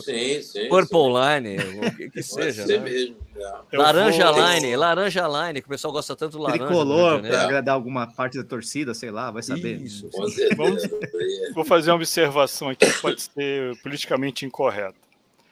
sim, 0.02 0.42
sim, 0.42 0.68
Purple 0.68 0.98
sim. 0.98 1.14
Line, 1.14 1.86
o 1.86 1.96
que, 1.96 2.10
que 2.10 2.22
seja. 2.22 2.66
Né? 2.66 2.78
Mesmo, 2.78 3.16
é. 3.72 3.76
Laranja 3.76 4.32
vou... 4.32 4.48
Line, 4.48 4.76
laranja 4.76 5.28
line, 5.28 5.60
que 5.60 5.66
o 5.66 5.70
pessoal 5.70 5.92
gosta 5.92 6.16
tanto 6.16 6.36
do 6.36 6.42
laranja. 6.42 6.66
Tricolor, 6.66 7.20
para 7.20 7.42
agradar 7.42 7.74
alguma 7.76 8.08
parte 8.08 8.38
da 8.38 8.44
torcida, 8.44 8.92
sei 8.92 9.12
lá, 9.12 9.30
vai 9.30 9.44
saber. 9.44 9.80
Isso. 9.80 10.10
Vamos, 10.56 10.82
vou 11.54 11.64
fazer 11.64 11.92
uma 11.92 11.96
observação 11.96 12.70
aqui 12.70 12.90
que 12.90 13.00
pode 13.00 13.22
ser 13.22 13.76
politicamente 13.82 14.44
incorreta. 14.44 14.96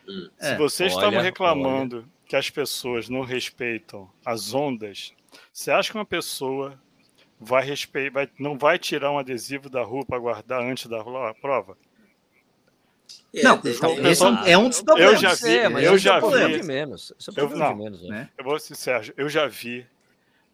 Hum. 0.08 0.28
Se 0.40 0.48
é, 0.48 0.56
vocês 0.56 0.92
estavam 0.92 1.20
reclamando 1.20 1.98
olha 1.98 2.13
que 2.26 2.36
as 2.36 2.50
pessoas 2.50 3.08
não 3.08 3.22
respeitam 3.22 4.10
as 4.24 4.54
ondas, 4.54 5.12
você 5.52 5.70
acha 5.70 5.90
que 5.90 5.98
uma 5.98 6.04
pessoa 6.04 6.80
vai 7.38 7.64
respeitar, 7.64 8.12
vai, 8.12 8.30
não 8.38 8.56
vai 8.56 8.78
tirar 8.78 9.10
um 9.10 9.18
adesivo 9.18 9.68
da 9.68 9.82
rua 9.82 10.04
para 10.04 10.18
guardar 10.18 10.62
antes 10.62 10.86
da 10.86 11.02
prova? 11.40 11.76
É, 13.34 13.42
não, 13.42 13.60
então, 13.64 14.06
esse 14.06 14.22
é 14.46 14.56
um 14.56 14.68
dos 14.68 14.80
problemas. 14.80 15.14
Eu 15.14 15.18
já 15.18 15.34
vi, 15.34 15.58
é, 15.58 15.88
eu 15.88 15.98
já 15.98 16.20
vi. 16.20 16.62
menos. 16.62 17.12
É 17.36 17.40
eu, 17.40 17.50
não, 17.50 17.74
menos, 17.74 18.02
né? 18.08 18.28
Eu 18.38 18.44
vou 18.44 18.58
ser 18.58 18.76
Sérgio, 18.76 19.12
eu 19.16 19.28
já 19.28 19.46
vi 19.46 19.86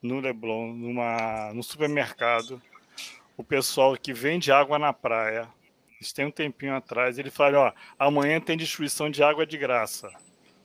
no 0.02 0.18
Leblon, 0.18 0.72
numa, 0.72 1.52
no 1.52 1.62
supermercado, 1.62 2.60
o 3.36 3.44
pessoal 3.44 3.96
que 3.96 4.12
vende 4.12 4.50
água 4.50 4.78
na 4.78 4.92
praia. 4.92 5.48
Eles 5.98 6.12
têm 6.14 6.24
um 6.24 6.30
tempinho 6.30 6.74
atrás, 6.74 7.18
ele 7.18 7.30
fala, 7.30 7.58
ó, 7.58 7.72
amanhã 7.98 8.40
tem 8.40 8.56
distribuição 8.56 9.10
de 9.10 9.22
água 9.22 9.44
de 9.46 9.58
graça. 9.58 10.10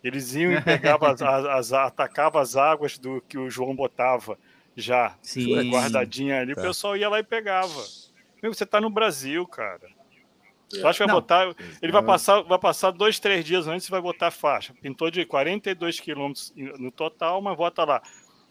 Eles 0.06 0.36
iam 0.36 0.52
e 0.52 0.62
pegavam 0.62 1.10
as, 1.10 1.22
as, 1.22 1.74
atacavam 1.74 2.40
as 2.40 2.56
águas 2.56 2.96
do 3.00 3.22
que 3.28 3.40
o 3.40 3.50
João 3.50 3.76
botava 3.76 4.38
já 4.76 5.18
Sim. 5.20 5.72
guardadinha 5.72 6.42
ali. 6.42 6.54
Tá. 6.54 6.62
O 6.62 6.64
pessoal 6.64 6.96
ia 6.96 7.10
lá 7.10 7.20
e 7.20 7.24
pegava. 7.24 7.84
Meu, 8.42 8.54
você 8.54 8.68
tá 8.68 8.80
no 8.80 8.90
Brasil, 8.90 9.48
cara. 9.48 9.88
Eu 10.72 10.88
acho 10.88 10.98
que 10.98 11.06
vai 11.06 11.08
Não. 11.08 11.22
botar. 11.22 11.56
Ele 11.82 11.92
vai 11.92 12.04
passar, 12.04 12.42
vai 12.42 12.60
passar 12.60 12.92
dois, 12.92 13.20
três 13.20 13.44
dias 13.44 13.68
antes 13.68 13.88
e 13.88 13.92
vai 13.92 14.00
botar 14.00 14.30
faixa. 14.30 14.76
Pintou 14.80 15.10
de 15.10 15.26
42 15.26 16.00
quilômetros 16.00 16.54
no 16.56 16.92
total, 16.92 17.42
mas 17.42 17.58
bota 17.58 17.84
lá. 17.84 18.04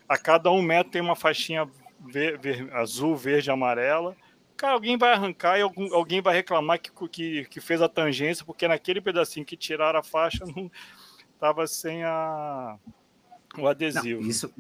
A 0.09 0.19
cada 0.19 0.51
um 0.51 0.61
metro 0.61 0.91
tem 0.91 1.03
uma 1.03 1.15
faixinha 1.15 1.69
ver, 2.01 2.37
ver, 2.37 2.69
azul, 2.75 3.15
verde, 3.15 3.51
amarela. 3.51 4.17
Cara, 4.57 4.73
alguém 4.73 4.97
vai 4.97 5.13
arrancar 5.13 5.59
e 5.59 5.63
algum, 5.63 5.95
alguém 5.95 6.21
vai 6.21 6.35
reclamar 6.35 6.81
que, 6.81 6.91
que, 7.09 7.45
que 7.45 7.61
fez 7.61 7.81
a 7.81 7.89
tangência, 7.89 8.45
porque 8.45 8.67
naquele 8.67 9.01
pedacinho 9.01 9.47
que 9.47 9.57
tiraram 9.57 10.01
a 10.01 10.03
faixa 10.03 10.45
não, 10.45 10.71
estava 11.45 11.67
sem 11.67 12.03
a, 12.03 12.79
o 13.59 13.69
adesivo. 13.69 14.23
Não, 14.23 14.29
isso 14.29 14.51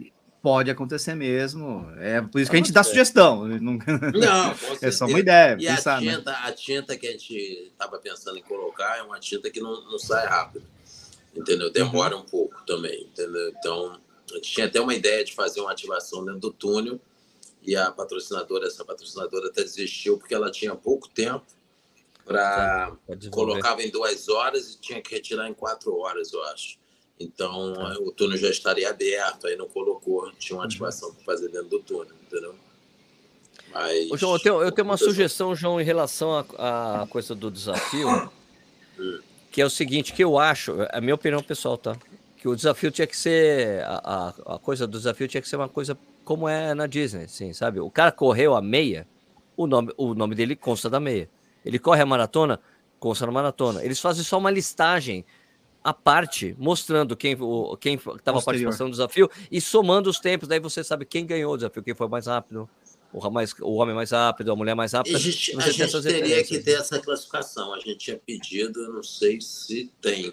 pode 0.42 0.70
acontecer 0.70 1.14
mesmo. 1.14 1.90
É 1.98 2.20
por 2.20 2.38
isso 2.38 2.50
que 2.50 2.56
a 2.56 2.60
gente 2.60 2.72
dá 2.72 2.82
sugestão. 2.82 3.46
Não, 3.48 3.80
é 4.82 4.90
só 4.90 5.06
uma 5.06 5.18
ideia. 5.18 5.56
E 5.58 5.66
pensar, 5.66 5.96
a, 5.96 6.00
né? 6.02 6.16
tinta, 6.16 6.30
né? 6.30 6.38
a 6.42 6.52
tinta 6.52 6.96
que 6.98 7.06
a 7.06 7.12
gente 7.12 7.34
estava 7.72 7.98
pensando 7.98 8.38
em 8.38 8.42
colocar 8.42 8.98
é 8.98 9.02
uma 9.02 9.18
tinta 9.18 9.50
que 9.50 9.60
não, 9.60 9.90
não 9.90 9.98
sai 9.98 10.26
rápido. 10.26 10.66
Entendeu? 11.34 11.72
Demora 11.72 12.14
uhum. 12.14 12.22
um 12.22 12.26
pouco 12.26 12.62
também. 12.66 13.04
Entendeu? 13.04 13.48
Então, 13.58 13.98
a 14.30 14.34
gente 14.34 14.52
tinha 14.52 14.66
até 14.66 14.80
uma 14.80 14.94
ideia 14.94 15.24
de 15.24 15.32
fazer 15.32 15.60
uma 15.60 15.72
ativação 15.72 16.22
dentro 16.24 16.40
do 16.40 16.52
túnel 16.52 17.00
e 17.62 17.74
a 17.74 17.90
patrocinadora, 17.90 18.66
essa 18.66 18.84
patrocinadora 18.84 19.48
até 19.48 19.62
desistiu 19.62 20.18
porque 20.18 20.34
ela 20.34 20.50
tinha 20.50 20.74
pouco 20.74 21.08
tempo 21.08 21.46
para 22.24 22.96
colocava 23.30 23.82
em 23.82 23.90
duas 23.90 24.28
horas 24.28 24.74
e 24.74 24.80
tinha 24.80 25.00
que 25.00 25.14
retirar 25.14 25.48
em 25.48 25.54
quatro 25.54 25.96
horas, 25.98 26.32
eu 26.32 26.42
acho. 26.44 26.78
Então 27.18 27.74
tá. 27.74 27.96
o 28.00 28.10
túnel 28.10 28.36
já 28.36 28.48
estaria 28.48 28.90
aberto, 28.90 29.46
aí 29.46 29.56
não 29.56 29.68
colocou, 29.68 30.30
tinha 30.32 30.56
uma 30.56 30.62
uhum. 30.62 30.66
ativação 30.66 31.14
para 31.14 31.24
fazer 31.24 31.48
dentro 31.48 31.68
do 31.68 31.80
túnel, 31.80 32.14
entendeu? 32.26 32.54
Mas, 33.72 34.10
Ô, 34.10 34.16
João, 34.16 34.32
eu 34.34 34.38
tenho, 34.38 34.62
eu 34.62 34.72
tenho 34.72 34.86
uma 34.86 34.96
sugestão, 34.96 35.54
João, 35.54 35.80
em 35.80 35.84
relação 35.84 36.44
à 36.58 37.06
coisa 37.10 37.34
do 37.34 37.50
desafio, 37.50 38.08
hum. 38.98 39.20
que 39.50 39.60
é 39.60 39.66
o 39.66 39.70
seguinte, 39.70 40.12
que 40.12 40.22
eu 40.22 40.38
acho, 40.38 40.82
é 40.82 40.98
a 40.98 41.00
minha 41.00 41.14
opinião 41.14 41.42
pessoal, 41.42 41.76
tá? 41.76 41.96
Que 42.36 42.46
o 42.46 42.54
desafio 42.54 42.92
tinha 42.92 43.06
que 43.06 43.16
ser, 43.16 43.82
a, 43.84 44.32
a, 44.46 44.54
a 44.54 44.58
coisa 44.58 44.86
do 44.86 44.96
desafio 44.96 45.26
tinha 45.26 45.42
que 45.42 45.48
ser 45.48 45.56
uma 45.56 45.68
coisa 45.68 45.98
como 46.24 46.48
é 46.48 46.72
na 46.72 46.86
Disney, 46.86 47.24
assim, 47.24 47.52
sabe? 47.52 47.80
O 47.80 47.90
cara 47.90 48.12
correu 48.12 48.54
a 48.54 48.62
meia, 48.62 49.06
o 49.56 49.66
nome, 49.66 49.92
o 49.96 50.14
nome 50.14 50.34
dele 50.34 50.54
consta 50.54 50.88
da 50.88 51.00
meia. 51.00 51.28
Ele 51.64 51.78
corre 51.78 52.02
a 52.02 52.06
maratona, 52.06 52.60
consta 52.98 53.26
na 53.26 53.32
maratona. 53.32 53.84
Eles 53.84 54.00
fazem 54.00 54.24
só 54.24 54.38
uma 54.38 54.50
listagem 54.50 55.24
à 55.82 55.92
parte, 55.92 56.56
mostrando 56.58 57.16
quem 57.16 57.36
quem 57.80 57.94
estava 57.94 58.40
participando 58.40 58.88
do 58.88 58.90
desafio 58.90 59.30
e 59.50 59.60
somando 59.60 60.08
os 60.08 60.18
tempos. 60.18 60.48
Daí 60.48 60.60
você 60.60 60.82
sabe 60.82 61.04
quem 61.04 61.26
ganhou 61.26 61.52
o 61.52 61.56
desafio, 61.56 61.82
quem 61.82 61.94
foi 61.94 62.08
mais 62.08 62.26
rápido, 62.26 62.68
o, 63.12 63.30
mais, 63.30 63.54
o 63.60 63.74
homem 63.74 63.94
mais 63.94 64.10
rápido, 64.10 64.50
a 64.50 64.56
mulher 64.56 64.74
mais 64.74 64.92
rápida. 64.92 65.16
A 65.16 65.20
gente, 65.20 65.56
a 65.56 65.70
gente 65.70 66.02
teria 66.02 66.42
que 66.42 66.58
ter 66.58 66.72
essa 66.72 66.98
classificação. 66.98 67.72
A 67.72 67.78
gente 67.78 67.96
tinha 67.96 68.18
pedido, 68.18 68.92
não 68.92 69.02
sei 69.02 69.40
se 69.40 69.92
tem. 70.00 70.32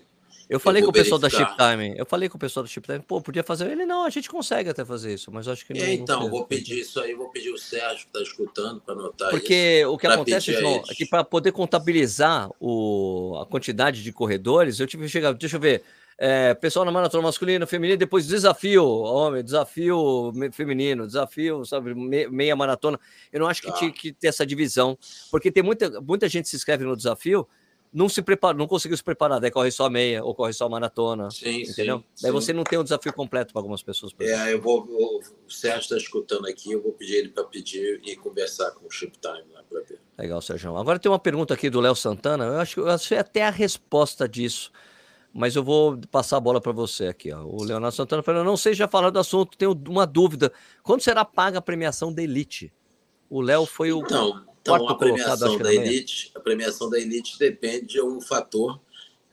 Eu 0.51 0.59
falei 0.59 0.81
eu 0.81 0.85
com 0.85 0.89
o 0.89 0.93
pessoal 0.93 1.17
verificar. 1.17 1.45
da 1.45 1.71
Chip 1.71 1.77
Time. 1.77 1.97
Eu 1.97 2.05
falei 2.05 2.27
com 2.27 2.35
o 2.35 2.39
pessoal 2.39 2.61
do 2.65 2.69
Chip 2.69 2.85
Time. 2.85 2.99
Pô, 2.99 3.21
podia 3.21 3.41
fazer. 3.41 3.71
Ele 3.71 3.85
não, 3.85 4.03
a 4.03 4.09
gente 4.09 4.29
consegue 4.29 4.69
até 4.69 4.83
fazer 4.83 5.13
isso, 5.13 5.31
mas 5.31 5.47
acho 5.47 5.65
que 5.65 5.73
não. 5.73 5.79
É, 5.79 5.93
então, 5.93 6.19
não 6.19 6.29
vou 6.29 6.45
pedir 6.45 6.81
isso 6.81 6.99
aí, 6.99 7.13
vou 7.13 7.29
pedir 7.29 7.51
o 7.51 7.57
Sérgio 7.57 7.99
que 7.99 8.17
está 8.17 8.21
escutando 8.21 8.81
para 8.81 8.93
anotar 8.93 9.29
Porque 9.29 9.79
isso, 9.79 9.93
o 9.93 9.97
que 9.97 10.07
acontece, 10.07 10.51
João, 10.51 10.83
é 10.89 10.93
que 10.93 11.05
para 11.05 11.23
poder 11.23 11.53
contabilizar 11.53 12.49
o, 12.59 13.39
a 13.41 13.45
quantidade 13.45 14.03
de 14.03 14.11
corredores, 14.11 14.81
eu 14.81 14.87
tive 14.87 15.03
que 15.03 15.09
chegar. 15.09 15.33
Deixa 15.33 15.55
eu 15.55 15.61
ver. 15.61 15.83
É, 16.17 16.53
pessoal 16.53 16.83
na 16.83 16.91
maratona 16.91 17.23
masculina, 17.23 17.65
feminina, 17.65 17.97
depois 17.97 18.27
desafio 18.27 18.85
homem, 18.85 19.41
desafio 19.41 20.33
feminino, 20.51 21.07
desafio, 21.07 21.65
sabe, 21.65 21.95
meia 21.95 22.55
maratona. 22.57 22.99
Eu 23.31 23.39
não 23.39 23.47
acho 23.47 23.61
que 23.61 23.69
tá. 23.69 23.73
tinha 23.73 23.91
que 23.91 24.11
ter 24.11 24.27
essa 24.27 24.45
divisão, 24.45 24.97
porque 25.31 25.49
tem 25.49 25.63
muita, 25.63 26.01
muita 26.01 26.27
gente 26.27 26.47
se 26.49 26.57
inscreve 26.57 26.83
no 26.83 26.95
desafio 26.95 27.47
não 27.93 28.07
se 28.07 28.21
prepara, 28.21 28.57
não 28.57 28.67
conseguiu 28.67 28.95
se 28.95 29.03
preparar, 29.03 29.39
daí 29.39 29.51
corre 29.51 29.69
só 29.69 29.89
meia 29.89 30.23
ou 30.23 30.33
corre 30.33 30.53
só 30.53 30.69
maratona. 30.69 31.29
Sim, 31.29 31.63
entendeu? 31.63 31.97
Sim, 31.97 32.23
daí 32.23 32.31
sim. 32.31 32.31
você 32.31 32.53
não 32.53 32.63
tem 32.63 32.79
um 32.79 32.83
desafio 32.83 33.11
completo 33.11 33.51
para 33.51 33.59
algumas 33.59 33.83
pessoas. 33.83 34.13
É, 34.19 34.53
eu 34.53 34.61
vou, 34.61 34.83
o 34.83 35.51
Sérgio 35.51 35.81
está 35.81 35.97
escutando 35.97 36.47
aqui, 36.47 36.71
eu 36.71 36.81
vou 36.81 36.93
pedir 36.93 37.15
ele 37.15 37.29
para 37.29 37.43
pedir 37.43 37.99
e 38.03 38.15
conversar 38.15 38.71
com 38.71 38.87
o 38.87 38.89
Chip 38.89 39.17
Time 39.19 39.51
lá 39.53 39.61
para 39.69 39.81
ver. 39.81 39.99
Legal, 40.17 40.41
Sérgio. 40.41 40.75
Agora 40.77 40.99
tem 40.99 41.11
uma 41.11 41.19
pergunta 41.19 41.53
aqui 41.53 41.69
do 41.69 41.81
Léo 41.81 41.95
Santana, 41.95 42.45
eu 42.45 42.59
acho 42.59 42.75
que 42.75 42.79
eu 42.79 42.97
sei 42.97 43.17
até 43.17 43.45
a 43.45 43.49
resposta 43.49 44.27
disso. 44.27 44.71
Mas 45.33 45.55
eu 45.55 45.63
vou 45.63 45.97
passar 46.11 46.37
a 46.37 46.41
bola 46.41 46.59
para 46.59 46.73
você 46.73 47.07
aqui. 47.07 47.31
Ó. 47.31 47.43
O 47.45 47.63
Leonardo 47.63 47.95
Santana 47.95 48.21
falou: 48.21 48.43
não 48.43 48.57
sei 48.57 48.73
já 48.73 48.85
falar 48.85 49.09
do 49.11 49.19
assunto, 49.19 49.57
tenho 49.57 49.71
uma 49.87 50.05
dúvida. 50.05 50.51
Quando 50.83 51.01
será 51.01 51.23
paga 51.23 51.59
a 51.59 51.61
premiação 51.61 52.11
da 52.11 52.21
Elite? 52.21 52.73
O 53.29 53.39
Léo 53.39 53.65
foi 53.65 53.93
o. 53.93 53.99
Então, 53.99 54.43
então, 54.61 54.87
a 54.87 54.95
premiação 54.95 55.57
da 55.57 55.73
elite, 55.73 56.31
a 56.35 56.39
premiação 56.39 56.89
da 56.89 56.99
elite 56.99 57.37
depende 57.39 57.87
de 57.87 58.01
um 58.01 58.21
fator 58.21 58.79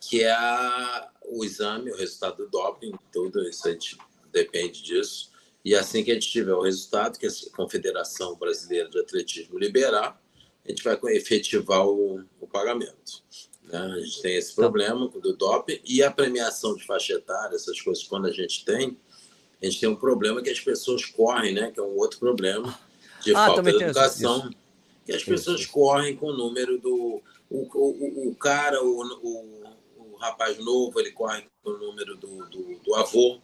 que 0.00 0.22
é 0.22 0.30
a, 0.30 1.10
o 1.26 1.44
exame, 1.44 1.90
o 1.90 1.96
resultado 1.96 2.38
do 2.38 2.50
doping, 2.50 2.92
tudo 3.12 3.46
isso 3.46 3.68
a 3.68 3.72
gente 3.72 3.98
depende 4.32 4.82
disso. 4.82 5.30
E 5.64 5.74
assim 5.74 6.02
que 6.02 6.10
a 6.10 6.14
gente 6.14 6.30
tiver 6.30 6.54
o 6.54 6.62
resultado, 6.62 7.18
que 7.18 7.26
a 7.26 7.30
Confederação 7.54 8.36
Brasileira 8.36 8.88
de 8.88 8.98
Atletismo 9.00 9.58
liberar, 9.58 10.18
a 10.64 10.68
gente 10.70 10.82
vai 10.82 10.98
efetivar 11.14 11.86
o, 11.86 12.24
o 12.40 12.46
pagamento. 12.46 13.22
Né? 13.64 13.78
A 13.78 14.00
gente 14.00 14.22
tem 14.22 14.36
esse 14.36 14.54
tá. 14.54 14.62
problema 14.62 15.08
do 15.08 15.36
doping 15.36 15.80
e 15.84 16.02
a 16.02 16.10
premiação 16.10 16.74
de 16.74 16.86
faixa 16.86 17.14
etária, 17.14 17.54
essas 17.54 17.78
coisas, 17.82 18.04
quando 18.04 18.26
a 18.26 18.32
gente 18.32 18.64
tem, 18.64 18.96
a 19.60 19.66
gente 19.66 19.80
tem 19.80 19.88
um 19.88 19.96
problema 19.96 20.40
que 20.40 20.48
as 20.48 20.60
pessoas 20.60 21.04
correm, 21.04 21.52
né? 21.52 21.70
que 21.70 21.80
é 21.80 21.82
um 21.82 21.96
outro 21.96 22.18
problema 22.18 22.78
de 23.22 23.34
ah, 23.34 23.46
falta 23.46 23.62
de 23.62 23.70
educação. 23.70 24.38
Isso 24.38 24.67
que 25.08 25.14
as 25.14 25.24
pessoas 25.24 25.64
correm 25.64 26.14
com 26.14 26.26
o 26.26 26.36
número 26.36 26.78
do. 26.78 27.22
O, 27.48 27.66
o, 27.72 28.28
o 28.28 28.34
cara, 28.34 28.84
o, 28.84 29.00
o, 29.22 29.74
o, 29.96 30.16
rapaz 30.16 30.58
novo, 30.58 31.00
ele 31.00 31.12
corre 31.12 31.46
com 31.62 31.70
o 31.70 31.78
número 31.78 32.14
do, 32.14 32.44
do, 32.50 32.78
do 32.84 32.94
avô. 32.94 33.40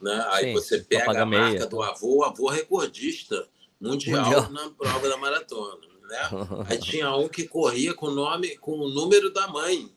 Né? 0.00 0.26
Aí 0.30 0.46
Sim, 0.46 0.52
você 0.54 0.80
pega 0.80 1.22
a 1.22 1.24
marca 1.24 1.50
meia. 1.52 1.66
do 1.66 1.80
avô, 1.80 2.16
o 2.16 2.24
avô 2.24 2.48
recordista 2.48 3.46
mundial, 3.80 4.24
mundial, 4.24 4.50
na 4.50 4.70
prova 4.70 5.08
da 5.08 5.16
maratona. 5.16 5.78
Né? 6.02 6.18
Aí 6.68 6.78
tinha 6.78 7.14
um 7.14 7.28
que 7.28 7.46
corria 7.46 7.94
com 7.94 8.06
o 8.06 8.10
nome, 8.10 8.56
com 8.56 8.72
o 8.72 8.88
número 8.88 9.32
da 9.32 9.46
mãe. 9.46 9.88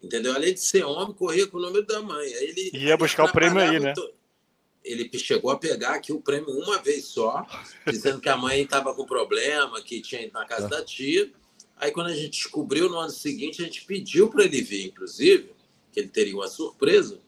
Entendeu? 0.00 0.36
Além 0.36 0.54
de 0.54 0.60
ser 0.60 0.84
homem, 0.84 1.14
corria 1.14 1.48
com 1.48 1.56
o 1.56 1.60
número 1.60 1.84
da 1.84 2.00
mãe. 2.00 2.32
Aí 2.32 2.44
ele 2.44 2.70
ia 2.84 2.96
buscar 2.96 3.24
o 3.24 3.32
prêmio 3.32 3.58
aí, 3.58 3.80
né? 3.80 3.92
Ele 4.86 5.10
chegou 5.18 5.50
a 5.50 5.58
pegar 5.58 5.94
aqui 5.96 6.12
o 6.12 6.20
prêmio 6.20 6.50
uma 6.50 6.78
vez 6.78 7.06
só, 7.06 7.44
dizendo 7.86 8.20
que 8.20 8.28
a 8.28 8.36
mãe 8.36 8.62
estava 8.62 8.94
com 8.94 9.04
problema, 9.04 9.82
que 9.82 10.00
tinha 10.00 10.22
ido 10.22 10.32
na 10.32 10.46
casa 10.46 10.68
da 10.68 10.82
tia. 10.84 11.30
Aí, 11.76 11.90
quando 11.90 12.06
a 12.06 12.14
gente 12.14 12.30
descobriu 12.30 12.88
no 12.88 12.96
ano 12.96 13.10
seguinte, 13.10 13.60
a 13.60 13.64
gente 13.64 13.84
pediu 13.84 14.30
para 14.30 14.44
ele 14.44 14.62
vir, 14.62 14.86
inclusive, 14.86 15.50
que 15.92 16.00
ele 16.00 16.08
teria 16.08 16.34
uma 16.34 16.48
surpresa. 16.48 17.20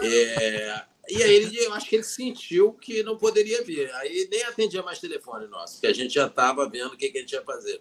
É, 0.00 0.84
e 1.08 1.22
aí 1.22 1.34
ele, 1.34 1.58
eu 1.58 1.72
acho 1.72 1.88
que 1.88 1.96
ele 1.96 2.04
sentiu 2.04 2.74
que 2.74 3.02
não 3.02 3.16
poderia 3.16 3.64
vir. 3.64 3.90
Aí 3.94 4.28
nem 4.30 4.42
atendia 4.44 4.82
mais 4.82 4.98
telefone 4.98 5.46
nosso, 5.46 5.74
porque 5.74 5.86
a 5.86 5.94
gente 5.94 6.14
já 6.14 6.26
estava 6.26 6.68
vendo 6.68 6.92
o 6.92 6.96
que, 6.96 7.08
que 7.08 7.18
a 7.18 7.20
gente 7.22 7.32
ia 7.32 7.42
fazer. 7.42 7.80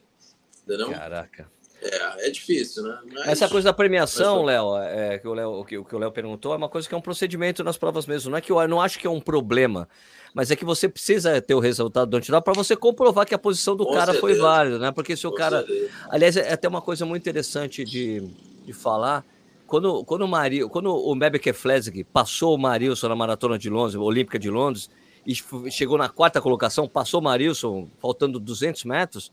Entendeu? 0.63 0.89
Caraca. 0.89 1.51
É, 1.81 2.27
é 2.27 2.29
difícil, 2.29 2.83
né? 2.83 2.99
Mas... 3.11 3.27
Essa 3.27 3.49
coisa 3.49 3.69
da 3.69 3.73
premiação, 3.73 4.43
Léo, 4.43 4.77
é, 4.77 5.17
que 5.17 5.27
o 5.27 5.33
Léo, 5.33 5.65
que, 5.65 5.83
que 5.83 5.95
o 5.95 5.99
Léo 5.99 6.11
perguntou, 6.11 6.53
é 6.53 6.57
uma 6.57 6.69
coisa 6.69 6.87
que 6.87 6.93
é 6.93 6.97
um 6.97 7.01
procedimento 7.01 7.63
nas 7.63 7.75
provas 7.75 8.05
mesmo. 8.05 8.29
Não 8.29 8.37
é 8.37 8.41
que 8.41 8.51
eu 8.51 8.67
não 8.67 8.79
acho 8.79 8.99
que 8.99 9.07
é 9.07 9.09
um 9.09 9.19
problema, 9.19 9.89
mas 10.31 10.51
é 10.51 10.55
que 10.55 10.63
você 10.63 10.87
precisa 10.87 11.41
ter 11.41 11.55
o 11.55 11.59
resultado 11.59 12.09
do 12.09 12.17
antidote 12.17 12.43
para 12.43 12.53
você 12.53 12.75
comprovar 12.75 13.25
que 13.25 13.33
a 13.33 13.39
posição 13.39 13.75
do 13.75 13.85
Com 13.85 13.93
cara 13.93 14.13
certeza. 14.13 14.21
foi 14.21 14.35
válida, 14.35 14.77
né? 14.77 14.91
Porque 14.91 15.17
se 15.17 15.25
o 15.25 15.31
Com 15.31 15.37
cara. 15.37 15.65
Certeza. 15.65 15.91
Aliás, 16.09 16.37
é 16.37 16.53
até 16.53 16.67
uma 16.67 16.81
coisa 16.81 17.03
muito 17.03 17.23
interessante 17.23 17.83
de, 17.83 18.21
de 18.63 18.73
falar. 18.73 19.25
Quando, 19.65 20.03
quando 20.03 20.21
o 20.21 20.27
Mario, 20.27 20.69
quando 20.69 20.93
o 20.95 21.15
Mebeke 21.15 21.51
Flesig 21.51 22.03
passou 22.03 22.53
o 22.53 22.57
Marilson 22.59 23.07
na 23.07 23.15
maratona 23.15 23.57
de 23.57 23.69
Londres, 23.69 23.95
Olímpica 23.95 24.37
de 24.37 24.51
Londres, 24.51 24.89
e 25.25 25.33
chegou 25.71 25.97
na 25.97 26.09
quarta 26.09 26.41
colocação, 26.41 26.87
passou 26.87 27.21
o 27.21 27.23
Marilson, 27.23 27.87
faltando 27.99 28.39
200 28.39 28.83
metros, 28.83 29.31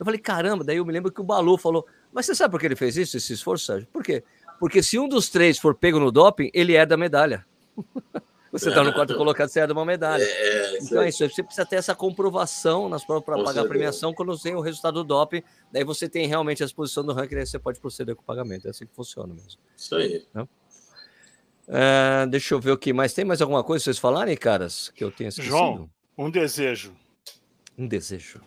eu 0.00 0.04
falei, 0.04 0.18
caramba, 0.18 0.64
daí 0.64 0.78
eu 0.78 0.86
me 0.86 0.92
lembro 0.94 1.12
que 1.12 1.20
o 1.20 1.24
Balu 1.24 1.58
falou, 1.58 1.86
mas 2.10 2.24
você 2.24 2.34
sabe 2.34 2.52
por 2.52 2.58
que 2.58 2.64
ele 2.64 2.74
fez 2.74 2.96
isso, 2.96 3.18
esse 3.18 3.34
esforço, 3.34 3.66
Sérgio? 3.66 3.86
Por 3.92 4.02
quê? 4.02 4.24
Porque 4.58 4.82
se 4.82 4.98
um 4.98 5.06
dos 5.06 5.28
três 5.28 5.58
for 5.58 5.74
pego 5.74 6.00
no 6.00 6.10
doping, 6.10 6.50
ele 6.54 6.74
é 6.74 6.86
da 6.86 6.96
medalha. 6.96 7.46
você 8.50 8.70
está 8.70 8.82
no 8.82 8.94
quarto 8.94 9.14
colocado, 9.14 9.50
você 9.50 9.60
é 9.60 9.66
de 9.66 9.74
uma 9.74 9.84
medalha. 9.84 10.22
É, 10.22 10.78
então 10.78 11.02
é 11.02 11.10
isso, 11.10 11.18
você 11.18 11.42
precisa 11.42 11.66
ter 11.66 11.76
essa 11.76 11.94
comprovação 11.94 12.88
nas 12.88 13.04
provas 13.04 13.26
para 13.26 13.44
pagar 13.44 13.60
a 13.60 13.68
premiação 13.68 14.14
quando 14.14 14.38
tem 14.38 14.54
o 14.54 14.60
resultado 14.62 14.94
do 14.94 15.04
doping, 15.04 15.42
daí 15.70 15.84
você 15.84 16.08
tem 16.08 16.26
realmente 16.26 16.62
a 16.62 16.66
exposição 16.66 17.04
do 17.04 17.12
ranking, 17.12 17.36
aí 17.36 17.44
você 17.44 17.58
pode 17.58 17.78
proceder 17.78 18.16
com 18.16 18.22
o 18.22 18.24
pagamento. 18.24 18.68
É 18.68 18.70
assim 18.70 18.86
que 18.86 18.94
funciona 18.94 19.34
mesmo. 19.34 19.60
Isso 19.76 19.94
aí. 19.96 20.26
É, 21.68 22.26
deixa 22.26 22.54
eu 22.54 22.58
ver 22.58 22.70
o 22.70 22.78
que 22.78 22.90
mais. 22.94 23.12
Tem 23.12 23.26
mais 23.26 23.42
alguma 23.42 23.62
coisa 23.62 23.84
vocês 23.84 23.98
falarem, 23.98 24.34
caras? 24.34 24.90
Que 24.94 25.04
eu 25.04 25.10
tenha 25.10 25.28
esquecido? 25.28 25.50
João, 25.50 25.90
um 26.16 26.30
desejo. 26.30 26.96
Um 27.76 27.86
desejo 27.86 28.40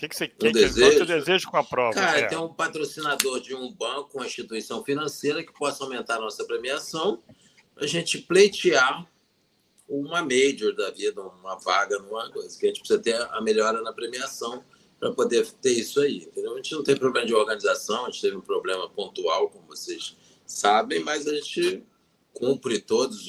que, 0.00 0.08
que 0.08 0.16
você 0.16 0.28
quer? 0.28 0.48
Um 0.48 0.52
desejo? 0.52 1.04
desejo 1.04 1.50
com 1.50 1.58
a 1.58 1.64
prova? 1.64 1.94
Cara, 1.94 2.20
é. 2.20 2.26
tem 2.26 2.38
um 2.38 2.48
patrocinador 2.48 3.38
de 3.40 3.54
um 3.54 3.70
banco, 3.70 4.16
uma 4.16 4.26
instituição 4.26 4.82
financeira 4.82 5.44
que 5.44 5.52
possa 5.52 5.84
aumentar 5.84 6.16
a 6.16 6.20
nossa 6.20 6.42
premiação, 6.44 7.22
a 7.76 7.86
gente 7.86 8.18
pleitear 8.18 9.06
uma 9.86 10.22
major 10.22 10.74
da 10.74 10.90
vida, 10.90 11.20
uma 11.20 11.56
vaga 11.56 11.98
numa 11.98 12.30
coisa, 12.30 12.58
que 12.58 12.64
a 12.64 12.68
gente 12.68 12.80
precisa 12.80 12.98
ter 12.98 13.14
a 13.14 13.40
melhora 13.42 13.82
na 13.82 13.92
premiação 13.92 14.64
para 14.98 15.12
poder 15.12 15.46
ter 15.60 15.72
isso 15.72 16.00
aí, 16.00 16.18
entendeu? 16.18 16.54
A 16.54 16.56
gente 16.56 16.72
não 16.72 16.82
tem 16.82 16.96
problema 16.96 17.26
de 17.26 17.34
organização, 17.34 18.06
a 18.06 18.10
gente 18.10 18.22
teve 18.22 18.36
um 18.36 18.40
problema 18.40 18.88
pontual, 18.88 19.50
como 19.50 19.66
vocês 19.66 20.16
sabem, 20.46 21.00
mas 21.00 21.26
a 21.26 21.34
gente 21.34 21.82
cumpre 22.32 22.80
todas 22.80 23.28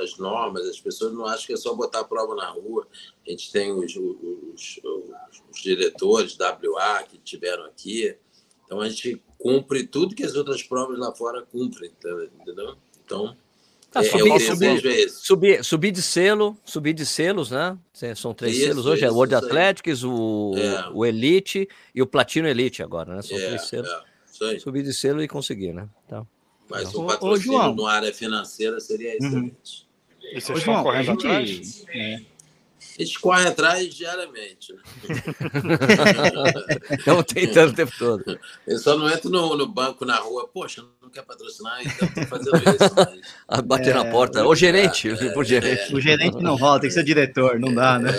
as 0.00 0.18
normas, 0.18 0.66
as 0.68 0.80
pessoas 0.80 1.12
não 1.12 1.26
acham 1.26 1.46
que 1.46 1.52
é 1.52 1.56
só 1.56 1.74
botar 1.74 2.00
a 2.00 2.04
prova 2.04 2.34
na 2.34 2.48
rua. 2.50 2.86
A 3.26 3.30
gente 3.30 3.50
tem 3.50 3.72
os, 3.72 3.96
os, 3.96 4.80
os, 4.82 5.42
os 5.50 5.62
diretores 5.62 6.36
WA 6.38 7.02
que 7.02 7.18
tiveram 7.18 7.64
aqui, 7.64 8.16
então 8.64 8.80
a 8.80 8.88
gente 8.88 9.22
cumpre 9.38 9.86
tudo 9.86 10.14
que 10.14 10.24
as 10.24 10.34
outras 10.34 10.62
provas 10.62 10.98
lá 10.98 11.12
fora 11.14 11.42
cumprem, 11.42 11.90
entendeu? 12.40 12.76
Então, 13.04 13.36
Tá, 13.92 14.00
é, 14.00 14.04
subir, 14.04 14.40
subir, 14.40 15.10
subir, 15.10 15.64
subir, 15.64 15.90
de 15.90 16.00
selo, 16.00 16.56
subir 16.64 16.94
de 16.94 17.04
selos, 17.04 17.50
né? 17.50 17.76
São 18.16 18.32
três 18.32 18.56
isso, 18.56 18.68
selos 18.68 18.86
hoje, 18.86 19.04
é 19.04 19.10
o 19.10 19.14
World 19.14 19.34
Athletics, 19.34 20.02
o, 20.02 20.54
é. 20.56 20.88
o 20.94 21.04
Elite 21.04 21.68
e 21.94 22.00
o 22.00 22.06
Platino 22.06 22.48
Elite 22.48 22.82
agora, 22.82 23.16
né? 23.16 23.20
São 23.20 23.36
é, 23.36 23.46
três 23.48 23.68
selos. 23.68 23.90
É, 24.40 24.58
subir 24.58 24.82
de 24.82 24.94
selo 24.94 25.22
e 25.22 25.28
conseguir, 25.28 25.74
né? 25.74 25.86
Então. 26.06 26.26
Mas 26.72 26.94
o 26.94 27.04
patrocínio 27.04 27.58
Ô, 27.58 27.74
no 27.74 27.86
área 27.86 28.12
financeira 28.14 28.80
seria 28.80 29.14
excelente. 29.16 29.86
Uhum. 30.22 30.32
E 30.32 30.40
vocês 30.40 30.58
estão 30.58 30.82
correndo 30.82 31.04
gente... 31.04 31.26
atrás? 31.26 31.84
É. 31.90 32.20
A 32.98 33.02
gente 33.04 33.20
corre 33.20 33.46
atrás 33.46 33.94
diariamente. 33.94 34.72
Né? 34.72 34.80
Estamos 36.98 37.24
tentando 37.26 37.72
o 37.72 37.74
tempo 37.74 37.92
todo. 37.98 38.38
Eu 38.66 38.78
só 38.78 38.96
não 38.96 39.08
entro 39.08 39.30
no, 39.30 39.56
no 39.56 39.66
banco 39.66 40.04
na 40.04 40.16
rua, 40.16 40.48
poxa, 40.48 40.82
não 41.00 41.08
quer 41.08 41.22
patrocinar, 41.22 41.80
então 41.80 42.08
estou 42.08 42.26
fazendo 42.26 42.56
isso. 42.56 42.94
Mas... 43.48 43.60
Bater 43.64 43.90
é, 43.90 43.94
na 43.94 44.04
porta. 44.06 44.46
O 44.46 44.54
gerente, 44.54 45.08
é, 45.08 45.38
o 45.38 45.44
gerente. 45.44 45.92
É, 45.92 45.96
o 45.96 46.00
gerente 46.00 46.42
não 46.42 46.56
rola, 46.56 46.80
tem 46.80 46.88
que 46.88 46.94
ser 46.94 47.04
diretor, 47.04 47.58
não 47.60 47.72
dá, 47.72 47.98
né? 47.98 48.12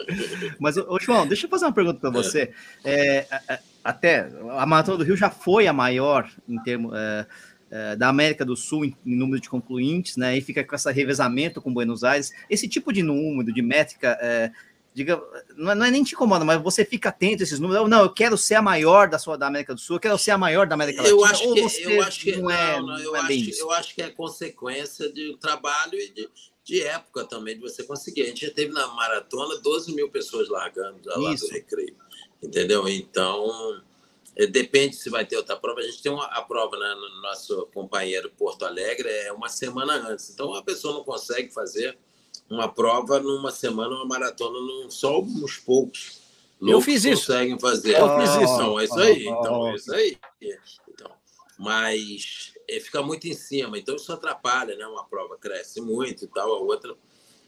É. 0.00 0.54
Mas, 0.58 0.76
ô, 0.76 0.98
João, 1.00 1.26
deixa 1.26 1.46
eu 1.46 1.50
fazer 1.50 1.64
uma 1.64 1.72
pergunta 1.72 2.00
para 2.00 2.10
você. 2.10 2.52
É, 2.84 3.26
até 3.82 4.28
a 4.50 4.66
Maratona 4.66 4.98
do 4.98 5.04
Rio 5.04 5.16
já 5.16 5.30
foi 5.30 5.66
a 5.66 5.72
maior 5.72 6.30
em 6.48 6.60
termos 6.62 6.92
é, 6.94 7.26
é, 7.70 7.96
da 7.96 8.08
América 8.08 8.44
do 8.44 8.56
Sul 8.56 8.84
em, 8.84 8.96
em, 9.04 9.16
número 9.16 9.40
de 9.40 9.48
concluintes, 9.48 10.16
né? 10.16 10.36
E 10.36 10.40
fica 10.40 10.62
com 10.64 10.74
esse 10.74 10.90
revezamento 10.92 11.60
com 11.60 11.72
Buenos 11.72 12.04
Aires. 12.04 12.32
Esse 12.48 12.68
tipo 12.68 12.92
de 12.92 13.02
número, 13.02 13.52
de 13.52 13.62
métrica, 13.62 14.16
é, 14.20 14.50
diga, 14.94 15.20
não 15.56 15.72
é, 15.72 15.74
não 15.74 15.84
é, 15.84 15.90
nem 15.90 16.02
te 16.02 16.14
incomoda, 16.14 16.44
mas 16.44 16.62
você 16.62 16.84
fica 16.84 17.10
atento 17.10 17.42
a 17.42 17.44
esses 17.44 17.60
números. 17.60 17.88
Não, 17.88 18.02
eu 18.02 18.10
quero 18.10 18.38
ser 18.38 18.54
a 18.54 18.62
maior 18.62 19.08
da 19.08 19.18
sua 19.18 19.36
da 19.36 19.46
América 19.46 19.74
do 19.74 19.80
Sul, 19.80 19.96
eu 19.96 20.00
quero 20.00 20.18
ser 20.18 20.30
a 20.30 20.38
maior 20.38 20.66
da 20.66 20.74
América 20.74 21.02
Latina. 21.02 21.20
Eu 21.20 21.24
acho 21.24 21.52
que, 21.52 21.82
eu 21.82 22.02
acho 22.02 22.20
que 22.20 22.36
não 22.36 22.50
é, 22.50 22.76
não, 22.78 22.86
não, 22.86 22.98
eu, 22.98 23.14
acho, 23.14 23.60
eu 23.60 23.70
acho 23.72 23.94
que 23.94 24.02
é 24.02 24.10
consequência 24.10 25.12
de 25.12 25.36
trabalho 25.38 25.94
e 25.94 26.12
de, 26.12 26.28
de 26.66 26.82
época 26.82 27.24
também 27.24 27.54
de 27.54 27.62
você 27.62 27.84
conseguir. 27.84 28.22
A 28.22 28.26
gente 28.26 28.44
já 28.44 28.52
teve 28.52 28.72
na 28.72 28.88
maratona 28.88 29.56
12 29.58 29.94
mil 29.94 30.10
pessoas 30.10 30.48
largando 30.48 30.98
lá 31.04 31.32
do 31.32 31.48
recreio 31.48 31.96
entendeu? 32.42 32.88
Então, 32.88 33.82
é, 34.34 34.46
depende 34.46 34.96
se 34.96 35.10
vai 35.10 35.24
ter 35.24 35.36
outra 35.36 35.56
prova. 35.56 35.80
A 35.80 35.82
gente 35.82 36.02
tem 36.02 36.12
uma, 36.12 36.24
a 36.26 36.42
prova 36.42 36.76
né, 36.76 36.94
no 36.94 37.22
nosso 37.22 37.68
companheiro 37.74 38.30
Porto 38.36 38.64
Alegre 38.64 39.08
é 39.08 39.32
uma 39.32 39.48
semana 39.48 39.94
antes. 39.94 40.30
Então, 40.30 40.54
a 40.54 40.62
pessoa 40.62 40.94
não 40.94 41.04
consegue 41.04 41.52
fazer 41.52 41.98
uma 42.48 42.68
prova 42.68 43.18
numa 43.18 43.50
semana, 43.50 43.94
uma 43.94 44.06
maratona, 44.06 44.60
num, 44.60 44.90
só 44.90 45.20
uns 45.20 45.56
poucos. 45.58 46.20
Eu 46.60 46.80
fiz 46.80 47.04
isso. 47.04 47.26
conseguem 47.26 47.58
fazer. 47.58 47.98
Eu 47.98 48.18
fiz 48.18 48.30
isso. 48.30 48.54
Então, 48.54 48.80
é 48.80 48.84
isso 48.84 48.98
aí. 48.98 49.26
Então, 49.26 49.68
é 49.68 49.74
isso 49.74 49.92
aí. 49.92 50.18
Então, 50.88 51.10
mas 51.58 52.52
fica 52.80 53.02
muito 53.02 53.26
em 53.26 53.34
cima. 53.34 53.78
Então, 53.78 53.96
isso 53.96 54.12
atrapalha, 54.12 54.76
né? 54.76 54.86
Uma 54.86 55.04
prova 55.04 55.36
cresce 55.36 55.80
muito 55.80 56.24
e 56.24 56.28
tal, 56.28 56.54
a 56.54 56.58
outra. 56.58 56.94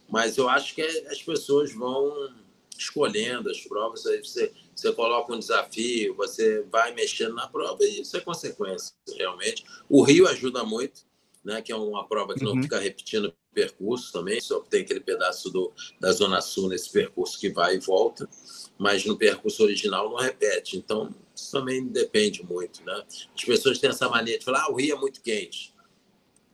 Mas 0.09 0.37
eu 0.39 0.49
acho 0.49 0.75
que 0.75 0.83
as 0.83 1.23
pessoas 1.23 1.73
vão 1.73 2.33
escolhendo 2.79 3.51
as 3.51 3.61
provas, 3.61 4.07
aí 4.07 4.25
você, 4.25 4.53
você 4.75 4.93
coloca 4.93 5.35
um 5.35 5.39
desafio, 5.39 6.14
você 6.14 6.62
vai 6.71 6.95
mexendo 6.95 7.35
na 7.35 7.49
prova 7.49 7.83
e 7.83 8.01
isso 8.01 8.16
é 8.16 8.21
consequência, 8.21 8.95
realmente. 9.16 9.64
O 9.89 10.03
Rio 10.03 10.29
ajuda 10.29 10.62
muito, 10.62 11.03
né, 11.45 11.61
que 11.61 11.73
é 11.73 11.77
uma 11.77 12.07
prova 12.07 12.35
que 12.35 12.45
uhum. 12.45 12.55
não 12.55 12.62
fica 12.62 12.79
repetindo 12.79 13.35
percurso 13.53 14.12
também, 14.12 14.41
só 14.41 14.61
tem 14.61 14.83
aquele 14.83 15.01
pedaço 15.01 15.51
do, 15.51 15.73
da 16.01 16.12
Zona 16.12 16.41
Sul 16.41 16.69
nesse 16.69 16.91
percurso 16.93 17.39
que 17.41 17.51
vai 17.51 17.75
e 17.75 17.81
volta, 17.81 18.29
mas 18.79 19.05
no 19.05 19.16
percurso 19.16 19.64
original 19.64 20.09
não 20.09 20.16
repete. 20.16 20.77
Então, 20.77 21.12
isso 21.41 21.53
também 21.53 21.86
depende 21.86 22.43
muito. 22.45 22.84
Né? 22.84 23.03
As 23.34 23.45
pessoas 23.45 23.78
têm 23.78 23.91
essa 23.91 24.09
mania 24.09 24.39
de 24.39 24.45
falar: 24.45 24.64
ah, 24.64 24.72
o 24.72 24.76
Rio 24.76 24.97
é 24.97 24.99
muito 24.99 25.20
quente 25.20 25.72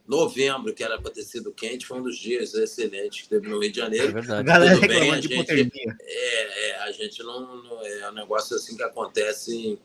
novembro, 0.07 0.74
que 0.74 0.85
era 0.85 1.01
para 1.01 1.11
ter 1.11 1.22
sido 1.22 1.53
quente, 1.53 1.87
foi 1.87 1.99
um 1.99 2.03
dos 2.03 2.18
dias 2.18 2.55
excelentes 2.55 3.22
que 3.22 3.28
teve 3.28 3.49
no 3.49 3.59
Rio 3.59 3.72
de 3.72 3.78
Janeiro. 3.78 4.09
É 4.09 4.12
verdade. 4.12 4.47
Galera 4.47 4.74
Tudo 4.74 4.89
bem, 4.89 5.11
a 5.11 5.20
gente, 5.20 5.93
é, 6.03 6.68
é, 6.68 6.76
a 6.82 6.93
gente 6.93 7.22
não, 7.22 7.62
não, 7.62 7.82
É 7.82 8.11
um 8.11 8.14
negócio 8.14 8.54
assim 8.57 8.76
que 8.76 8.83
acontece 8.83 9.79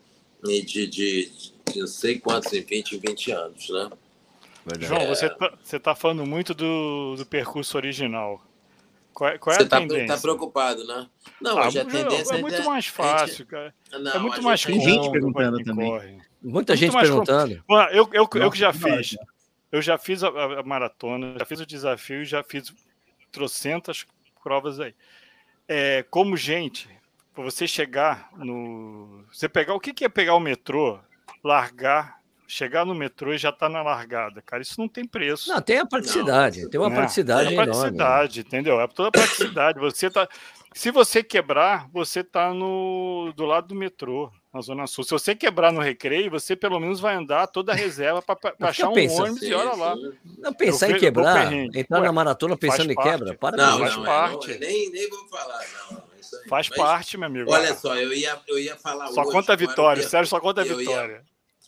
em, 0.46 0.66
de, 0.66 0.88
de, 0.88 1.32
de 1.72 1.80
não 1.80 1.88
sei 1.88 2.20
quantos, 2.20 2.52
em 2.54 2.62
20, 2.62 2.98
20 2.98 3.32
anos, 3.32 3.70
né? 3.70 3.90
Verdade. 4.66 4.88
João, 4.88 5.08
você 5.08 5.28
está 5.28 5.58
você 5.64 5.80
tá 5.80 5.96
falando 5.96 6.26
muito 6.26 6.54
do, 6.54 7.16
do 7.16 7.26
percurso 7.26 7.78
original. 7.78 8.44
Qual, 9.20 9.30
é, 9.30 9.38
qual 9.38 9.54
é 9.54 9.58
você 9.58 9.64
a 9.66 9.68
tá, 9.68 9.80
tendência? 9.82 10.08
Tá 10.08 10.18
preocupado, 10.18 10.88
né? 10.88 11.10
Não, 11.42 11.58
ah, 11.58 11.68
hoje 11.68 11.78
a 11.78 11.84
tendência 11.84 12.36
é, 12.36 12.38
é 12.38 12.42
muito 12.42 12.64
mais 12.64 12.88
fácil, 12.88 13.40
gente, 13.40 13.48
cara. 13.48 13.76
Não, 13.92 14.12
é 14.14 14.18
muito 14.20 14.42
mais 14.42 14.64
Tem 14.64 14.80
gente 14.80 15.12
perguntando 15.12 15.62
também. 15.62 15.90
Corre. 15.90 16.18
Muita 16.42 16.74
gente 16.74 16.96
perguntando. 16.96 17.62
Com... 17.68 17.82
Eu, 17.82 18.10
eu, 18.14 18.30
eu, 18.34 18.50
que 18.50 18.58
já 18.58 18.72
fiz. 18.72 19.18
Eu 19.70 19.82
já 19.82 19.98
fiz 19.98 20.24
a, 20.24 20.30
a, 20.30 20.64
maratona, 20.64 21.38
já 21.38 21.44
fiz 21.44 21.60
o 21.60 21.66
desafio, 21.66 22.24
já 22.24 22.42
fiz 22.42 22.74
trocentas 23.30 24.06
provas 24.42 24.80
aí. 24.80 24.96
É, 25.68 26.06
como 26.10 26.38
gente, 26.38 26.90
para 27.36 27.44
você 27.44 27.68
chegar 27.68 28.30
no. 28.38 29.26
Você 29.34 29.50
pegar. 29.50 29.74
O 29.74 29.82
que, 29.82 29.94
que 29.94 30.06
é 30.06 30.10
pegar 30.10 30.36
o 30.36 30.40
metrô, 30.40 30.98
largar, 31.44 32.19
chegar 32.50 32.84
no 32.84 32.96
metrô 32.96 33.32
e 33.32 33.38
já 33.38 33.52
tá 33.52 33.70
na 33.70 33.84
largada, 33.84 34.42
cara? 34.42 34.62
Isso 34.62 34.80
não 34.80 34.88
tem 34.88 35.06
preço. 35.06 35.50
Não, 35.50 35.62
tem 35.62 35.78
a 35.78 35.86
praticidade. 35.86 36.64
Não, 36.64 36.70
tem 36.70 36.80
uma 36.80 36.90
praticidade. 36.90 37.50
Tem 37.50 37.60
a 37.60 37.64
praticidade, 37.64 38.40
enorme. 38.40 38.40
entendeu? 38.40 38.82
É 38.82 38.88
toda 38.88 39.10
a 39.10 39.12
praticidade. 39.12 39.80
Você 39.80 40.10
tá. 40.10 40.28
Se 40.74 40.92
você 40.92 41.24
quebrar, 41.24 41.88
você 41.92 42.24
tá 42.24 42.54
no, 42.54 43.32
do 43.36 43.46
lado 43.46 43.68
do 43.68 43.76
metrô. 43.76 44.32
na 44.54 44.62
Zona 44.62 44.88
Sul. 44.88 45.04
Se 45.04 45.12
você 45.12 45.36
quebrar 45.36 45.72
no 45.72 45.80
recreio, 45.80 46.32
você 46.32 46.56
pelo 46.56 46.80
menos 46.80 47.00
vai 47.00 47.16
andar 47.16 47.48
toda 47.48 47.72
a 47.72 47.76
reserva 47.76 48.22
para 48.22 48.38
achar 48.62 48.90
um 48.90 48.94
ônibus 48.94 49.40
sim, 49.40 49.50
e 49.50 49.54
olha 49.54 49.76
lá. 49.76 49.96
Não 50.40 50.54
pensar 50.54 50.90
em 50.90 50.98
quebrar, 50.98 51.54
entrar 51.54 52.00
Ué, 52.00 52.06
na 52.06 52.12
maratona 52.12 52.58
pensando 52.58 52.92
em 52.92 52.96
quebra, 52.96 53.36
para 53.36 53.58
não, 53.58 53.80
faz 53.80 53.96
não, 53.96 54.04
parte. 54.04 54.52
Não, 54.52 54.60
nem, 54.60 54.90
nem 54.92 55.10
vou 55.10 55.28
falar, 55.28 55.64
não. 55.92 56.10
Faz 56.48 56.70
Mas, 56.70 56.78
parte, 56.78 57.18
meu 57.18 57.28
amigo. 57.28 57.52
Olha 57.52 57.74
só, 57.74 57.96
eu 57.96 58.14
ia, 58.14 58.40
eu 58.48 58.60
ia 58.60 58.76
falar 58.76 59.08
só 59.08 59.22
hoje. 59.22 59.30
Só 59.30 59.32
conta 59.32 59.54
a 59.54 59.56
vitória, 59.56 60.08
sério, 60.08 60.28
só 60.28 60.40
conta 60.40 60.62
a 60.62 60.64
vitória. 60.64 61.24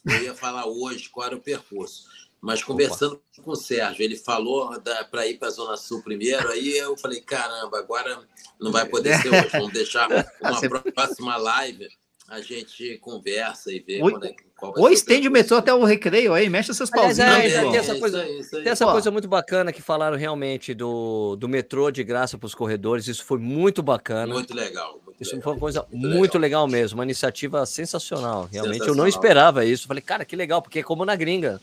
Eu 0.06 0.24
ia 0.24 0.36
falar 0.36 0.66
hoje 0.66 1.10
qual 1.10 1.28
era 1.28 1.36
o 1.36 1.42
percurso. 1.42 2.10
Mas 2.42 2.64
conversando 2.64 3.14
Opa. 3.14 3.44
com 3.44 3.52
o 3.52 3.56
Sérgio, 3.56 4.04
ele 4.04 4.18
falou 4.18 4.72
para 5.12 5.28
ir 5.28 5.38
para 5.38 5.50
a 5.50 5.52
Zona 5.52 5.78
Sul 5.78 6.02
primeiro, 6.02 6.50
aí 6.50 6.76
eu 6.76 6.98
falei, 6.98 7.22
caramba, 7.22 7.78
agora 7.78 8.28
não 8.60 8.72
vai 8.72 8.88
poder 8.90 9.16
ser 9.22 9.30
hoje, 9.30 9.50
vamos 9.52 9.72
deixar 9.72 10.10
uma 10.42 10.82
próxima 10.92 11.38
live, 11.38 11.88
a 12.28 12.42
gente 12.42 12.98
conversa 12.98 13.72
e 13.72 13.80
vê 13.80 14.02
Oi. 14.02 14.12
quando 14.12 14.26
é, 14.26 14.30
qual 14.30 14.51
Ou 14.62 14.90
estende 14.90 15.28
o 15.28 15.32
metrô 15.32 15.58
até 15.58 15.74
o 15.74 15.84
recreio 15.84 16.34
aí, 16.34 16.50
mexe 16.50 16.74
seus 16.74 16.90
pauzinhos. 16.90 17.20
É, 17.20 17.48
é, 17.48 17.62
tem 17.62 17.78
essa, 17.78 17.96
coisa, 17.96 18.24
tem 18.52 18.68
essa 18.68 18.86
coisa 18.86 19.10
muito 19.10 19.28
bacana 19.28 19.72
que 19.74 19.82
falaram 19.82 20.16
realmente 20.16 20.74
do, 20.74 21.36
do 21.36 21.50
metrô 21.50 21.90
de 21.90 22.04
graça 22.04 22.38
para 22.38 22.46
os 22.46 22.54
corredores, 22.54 23.08
isso 23.08 23.26
foi 23.26 23.40
muito 23.40 23.82
bacana. 23.82 24.34
Muito 24.34 24.54
legal. 24.54 25.00
Muito 25.04 25.22
isso 25.22 25.32
legal, 25.32 25.44
foi 25.44 25.54
uma 25.54 25.60
coisa 25.60 25.86
muito, 25.92 26.16
muito 26.16 26.38
legal. 26.38 26.66
legal. 26.66 26.68
mesmo, 26.68 27.00
uma 27.00 27.04
iniciativa 27.04 27.66
sensacional, 27.66 28.48
realmente. 28.52 28.74
Sensacional. 28.74 28.88
Eu 28.88 28.96
não 28.96 29.08
esperava 29.08 29.66
isso, 29.66 29.88
falei, 29.88 30.02
cara, 30.02 30.24
que 30.24 30.36
legal, 30.36 30.62
porque 30.62 30.80
é 30.80 30.84
como 30.84 31.04
na 31.04 31.16
gringa. 31.16 31.60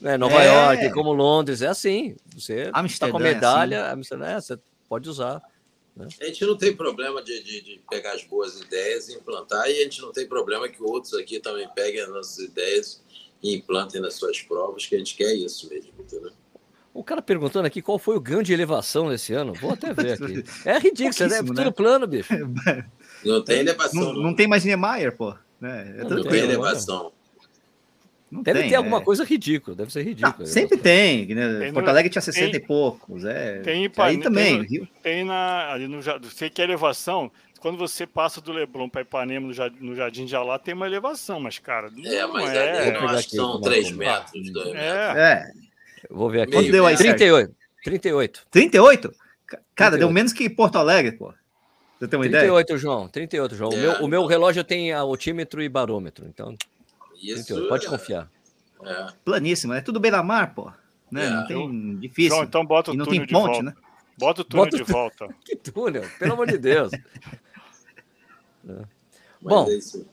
Né? 0.00 0.16
Nova 0.16 0.42
é. 0.42 0.46
York, 0.46 0.90
como 0.90 1.12
Londres, 1.12 1.62
é 1.62 1.68
assim. 1.68 2.16
Você 2.34 2.72
está 2.86 3.08
com 3.08 3.18
a 3.18 3.20
medalha, 3.20 3.76
é 3.76 3.92
assim. 3.92 4.22
é, 4.24 4.40
você 4.40 4.58
pode 4.88 5.08
usar. 5.08 5.40
Né? 5.96 6.08
A 6.20 6.24
gente 6.24 6.44
não 6.44 6.56
tem 6.56 6.74
problema 6.74 7.22
de, 7.22 7.42
de, 7.42 7.60
de, 7.60 7.80
pegar 7.88 8.12
as 8.12 8.24
boas 8.24 8.60
ideias 8.60 9.08
e 9.08 9.14
implantar, 9.14 9.68
e 9.68 9.80
a 9.80 9.84
gente 9.84 10.00
não 10.00 10.12
tem 10.12 10.26
problema 10.26 10.68
que 10.68 10.82
outros 10.82 11.14
aqui 11.14 11.38
também 11.38 11.68
peguem 11.74 12.00
as 12.00 12.08
nossas 12.08 12.38
ideias 12.38 13.02
e 13.42 13.54
implantem 13.54 14.00
nas 14.00 14.14
suas 14.14 14.40
provas, 14.40 14.86
que 14.86 14.94
a 14.94 14.98
gente 14.98 15.14
quer 15.14 15.34
isso 15.34 15.68
mesmo, 15.68 15.92
entendeu? 15.98 16.32
O 16.94 17.02
cara 17.02 17.22
perguntando 17.22 17.66
aqui 17.66 17.80
qual 17.80 17.98
foi 17.98 18.16
o 18.16 18.20
ganho 18.20 18.42
de 18.42 18.52
elevação 18.52 19.08
nesse 19.08 19.32
ano. 19.32 19.54
Vou 19.54 19.72
até 19.72 19.94
ver 19.94 20.12
aqui. 20.12 20.44
É 20.66 20.78
ridículo, 20.78 21.28
né? 21.28 21.38
Tudo 21.38 21.64
né? 21.64 21.70
plano, 21.70 22.06
bicho. 22.06 22.32
Não 23.24 23.42
tem 23.42 23.60
elevação. 23.60 24.12
Não, 24.12 24.12
não 24.14 24.34
tem 24.34 24.48
mais 24.48 24.64
Niemeyer, 24.64 25.16
pô. 25.16 25.32
É, 25.62 26.00
é 26.00 26.04
não 26.04 26.24
tem 26.24 26.40
elevação. 26.40 27.12
Não 28.32 28.42
deve 28.42 28.60
tem, 28.60 28.70
ter 28.70 28.76
alguma 28.76 28.96
é. 28.96 29.00
coisa 29.02 29.24
ridícula, 29.24 29.76
deve 29.76 29.92
ser 29.92 30.02
ridículo. 30.02 30.36
Não, 30.38 30.46
sempre 30.46 30.78
tem, 30.78 31.26
né? 31.34 31.58
Tem 31.58 31.72
Porto 31.74 31.88
Alegre 31.88 32.08
tinha 32.08 32.22
60 32.22 32.50
tem, 32.50 32.54
e 32.54 32.66
poucos. 32.66 33.26
É. 33.26 33.58
Tem, 33.58 33.90
aí 33.98 34.16
também. 34.16 34.64
Tem, 34.64 34.88
tem 35.02 35.24
na, 35.24 35.70
ali 35.70 35.86
no 35.86 36.02
sei 36.30 36.48
que 36.48 36.62
a 36.62 36.64
elevação, 36.64 37.30
quando 37.60 37.76
você 37.76 38.06
passa 38.06 38.40
do 38.40 38.50
Leblon 38.50 38.88
para 38.88 39.02
Ipanema 39.02 39.46
no, 39.46 39.86
no 39.86 39.94
Jardim 39.94 40.24
de 40.24 40.34
Alá, 40.34 40.58
tem 40.58 40.72
uma 40.72 40.86
elevação, 40.86 41.38
mas, 41.40 41.58
cara. 41.58 41.90
É, 42.02 42.26
mas 42.26 42.50
é, 42.54 42.88
é, 42.88 42.96
eu 42.96 43.08
acho 43.10 43.28
que 43.28 43.36
são 43.36 43.60
3 43.60 43.90
metros, 43.92 44.50
2 44.50 44.66
metros. 44.72 44.82
É. 44.82 45.20
é. 45.20 45.52
Eu 46.08 46.16
vou 46.16 46.30
ver 46.30 46.40
aqui. 46.40 46.52
Quanto 46.52 46.72
deu 46.72 46.86
aí? 46.86 46.96
38. 46.96 47.54
38. 47.84 48.46
38? 48.50 49.14
Cara, 49.74 49.90
38. 49.90 49.98
deu 49.98 50.10
menos 50.10 50.32
que 50.32 50.48
Porto 50.48 50.76
Alegre, 50.76 51.12
pô. 51.12 51.34
Você 51.98 52.08
tem 52.08 52.18
uma 52.18 52.24
38, 52.24 52.66
ideia? 52.66 52.78
João. 52.78 53.08
38, 53.08 53.54
João. 53.54 53.72
É. 53.72 53.76
O, 53.76 53.78
meu, 53.78 53.92
o 53.92 54.08
meu 54.08 54.26
relógio 54.26 54.64
tem 54.64 54.90
altímetro 54.90 55.62
e 55.62 55.68
barômetro, 55.68 56.26
então. 56.26 56.56
Isso 57.22 57.68
pode 57.68 57.86
é... 57.86 57.88
confiar. 57.88 58.30
É. 58.84 59.06
Planíssimo, 59.24 59.72
é 59.72 59.80
tudo 59.80 60.00
beira-mar, 60.00 60.54
pô. 60.54 60.72
Né? 61.10 61.26
É. 61.26 61.30
Não 61.30 61.46
tem 61.46 61.98
difícil. 61.98 62.32
Então, 62.32 62.44
então 62.44 62.66
bota 62.66 62.90
o 62.90 62.94
e 62.94 62.96
não 62.96 63.06
tem 63.06 63.20
ponte, 63.20 63.32
volta. 63.32 63.62
né? 63.62 63.74
Bota 64.18 64.40
o 64.40 64.44
túnel 64.44 64.64
bota 64.64 64.76
de 64.76 64.82
volta. 64.82 65.28
que 65.44 65.56
túnel? 65.56 66.04
Pelo 66.18 66.32
amor 66.32 66.46
de 66.46 66.58
Deus. 66.58 66.92
é. 68.68 68.82
Bom, 69.40 69.68
é 69.68 69.74
isso. 69.74 70.06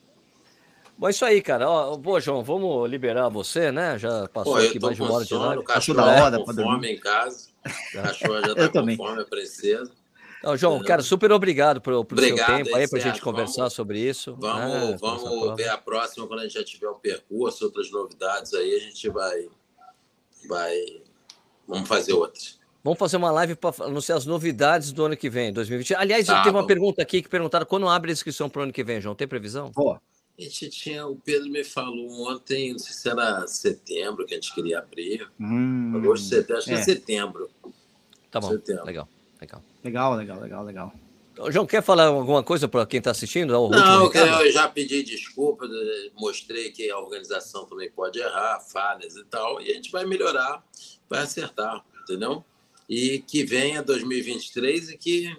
bom, 0.98 1.10
isso 1.10 1.26
aí, 1.26 1.42
cara. 1.42 1.70
Ó, 1.70 1.96
boa, 1.98 2.20
João, 2.20 2.44
vamos 2.44 2.90
liberar 2.90 3.30
você, 3.30 3.72
né? 3.72 3.98
Já 3.98 4.28
passou 4.28 4.54
Pô, 4.54 4.60
aqui 4.60 4.80
mais 4.80 4.96
de 4.96 5.02
uma 5.02 5.14
hora 5.14 5.26
de 5.26 5.34
live. 5.34 5.64
Cachorro 5.64 5.98
da 5.98 6.06
hora, 6.06 6.40
com 6.44 6.54
fome 6.54 6.92
em 6.92 7.00
casa. 7.00 7.50
A 7.64 7.70
cachorro 8.02 8.42
já 8.42 8.56
tá 8.56 8.62
eu 8.62 8.68
com 8.68 8.74
também. 8.74 8.98
fome, 8.98 9.26
precisa. 9.26 9.92
Não, 10.44 10.56
João, 10.56 10.82
cara, 10.82 11.02
super 11.02 11.32
obrigado 11.32 11.82
por, 11.82 12.06
por 12.06 12.18
obrigado, 12.18 12.48
seu 12.48 12.58
tempo 12.58 12.76
aí, 12.76 12.88
para 12.88 13.00
a 13.00 13.02
gente 13.02 13.22
conversar 13.22 13.64
vamos, 13.64 13.74
sobre 13.74 14.00
isso. 14.00 14.36
Vamos, 14.40 14.92
né, 14.92 14.98
vamos 15.00 15.56
ver 15.58 15.70
a 15.70 15.78
próxima 15.78 16.26
quando 16.28 16.40
a 16.40 16.44
gente 16.44 16.54
já 16.54 16.64
tiver 16.64 16.88
o 16.88 16.96
percurso, 16.96 17.66
outras 17.66 17.92
novidades 17.92 18.54
aí, 18.54 18.76
a 18.76 18.80
gente 18.80 19.10
vai. 19.10 19.50
vai 20.48 21.02
vamos 21.68 21.88
fazer 21.88 22.14
outras. 22.14 22.58
Vamos 22.82 22.98
fazer 22.98 23.18
uma 23.18 23.32
live 23.32 23.56
para 23.56 23.84
anunciar 23.84 24.18
as 24.18 24.26
novidades 24.26 24.94
do 24.94 25.04
ano 25.04 25.18
que 25.18 25.30
vem, 25.30 25.52
2020. 25.52 25.96
Aliás, 25.96 26.26
tá, 26.26 26.42
tem 26.42 26.52
uma 26.52 26.66
pergunta 26.66 27.02
aqui 27.02 27.22
que 27.22 27.28
perguntaram 27.28 27.66
quando 27.66 27.90
abre 27.90 28.10
a 28.10 28.14
inscrição 28.14 28.50
para 28.50 28.62
o 28.62 28.64
ano 28.64 28.72
que 28.72 28.84
vem, 28.84 29.02
João. 29.02 29.16
Tem 29.16 29.28
previsão? 29.28 29.72
Pô. 29.72 29.92
A 29.94 30.42
gente 30.42 30.70
tinha, 30.70 31.06
o 31.06 31.18
Pedro 31.18 31.50
me 31.50 31.66
falou 31.66 32.32
ontem, 32.32 32.72
não 32.72 32.80
sei 32.80 32.94
se 32.94 33.10
era 33.10 33.46
setembro 33.46 34.26
que 34.26 34.34
a 34.34 34.38
gente 34.38 34.56
queria 34.56 34.80
abrir. 34.80 35.30
Hum, 35.38 35.92
Agosto, 35.98 36.28
setembro, 36.28 36.58
acho 36.58 36.72
é. 36.72 36.76
que 36.76 36.80
é 36.80 36.84
setembro. 36.84 37.50
Tá 38.32 38.40
bom, 38.40 38.48
setembro. 38.48 38.86
legal. 38.86 39.10
Legal. 39.42 39.62
Legal, 39.84 40.16
legal, 40.16 40.40
legal, 40.40 40.64
legal. 40.64 40.94
João, 41.50 41.66
quer 41.66 41.82
falar 41.82 42.08
alguma 42.08 42.44
coisa 42.44 42.68
para 42.68 42.86
quem 42.86 42.98
está 42.98 43.12
assistindo? 43.12 43.54
Não, 43.70 44.12
eu 44.14 44.52
já 44.52 44.68
pedi 44.68 45.02
desculpa, 45.04 45.66
mostrei 46.18 46.70
que 46.70 46.92
a 46.92 46.98
organização 46.98 47.66
também 47.66 47.90
pode 47.90 48.20
errar, 48.20 48.60
falhas 48.60 49.16
e 49.16 49.24
tal, 49.24 49.62
e 49.62 49.72
a 49.72 49.74
gente 49.74 49.90
vai 49.90 50.06
melhorar, 50.06 50.62
vai 51.10 51.22
acertar, 51.22 51.84
entendeu? 52.04 52.44
E 52.90 53.20
que 53.20 53.46
venha 53.46 53.82
2023 53.82 54.90
e 54.90 54.98
que, 54.98 55.34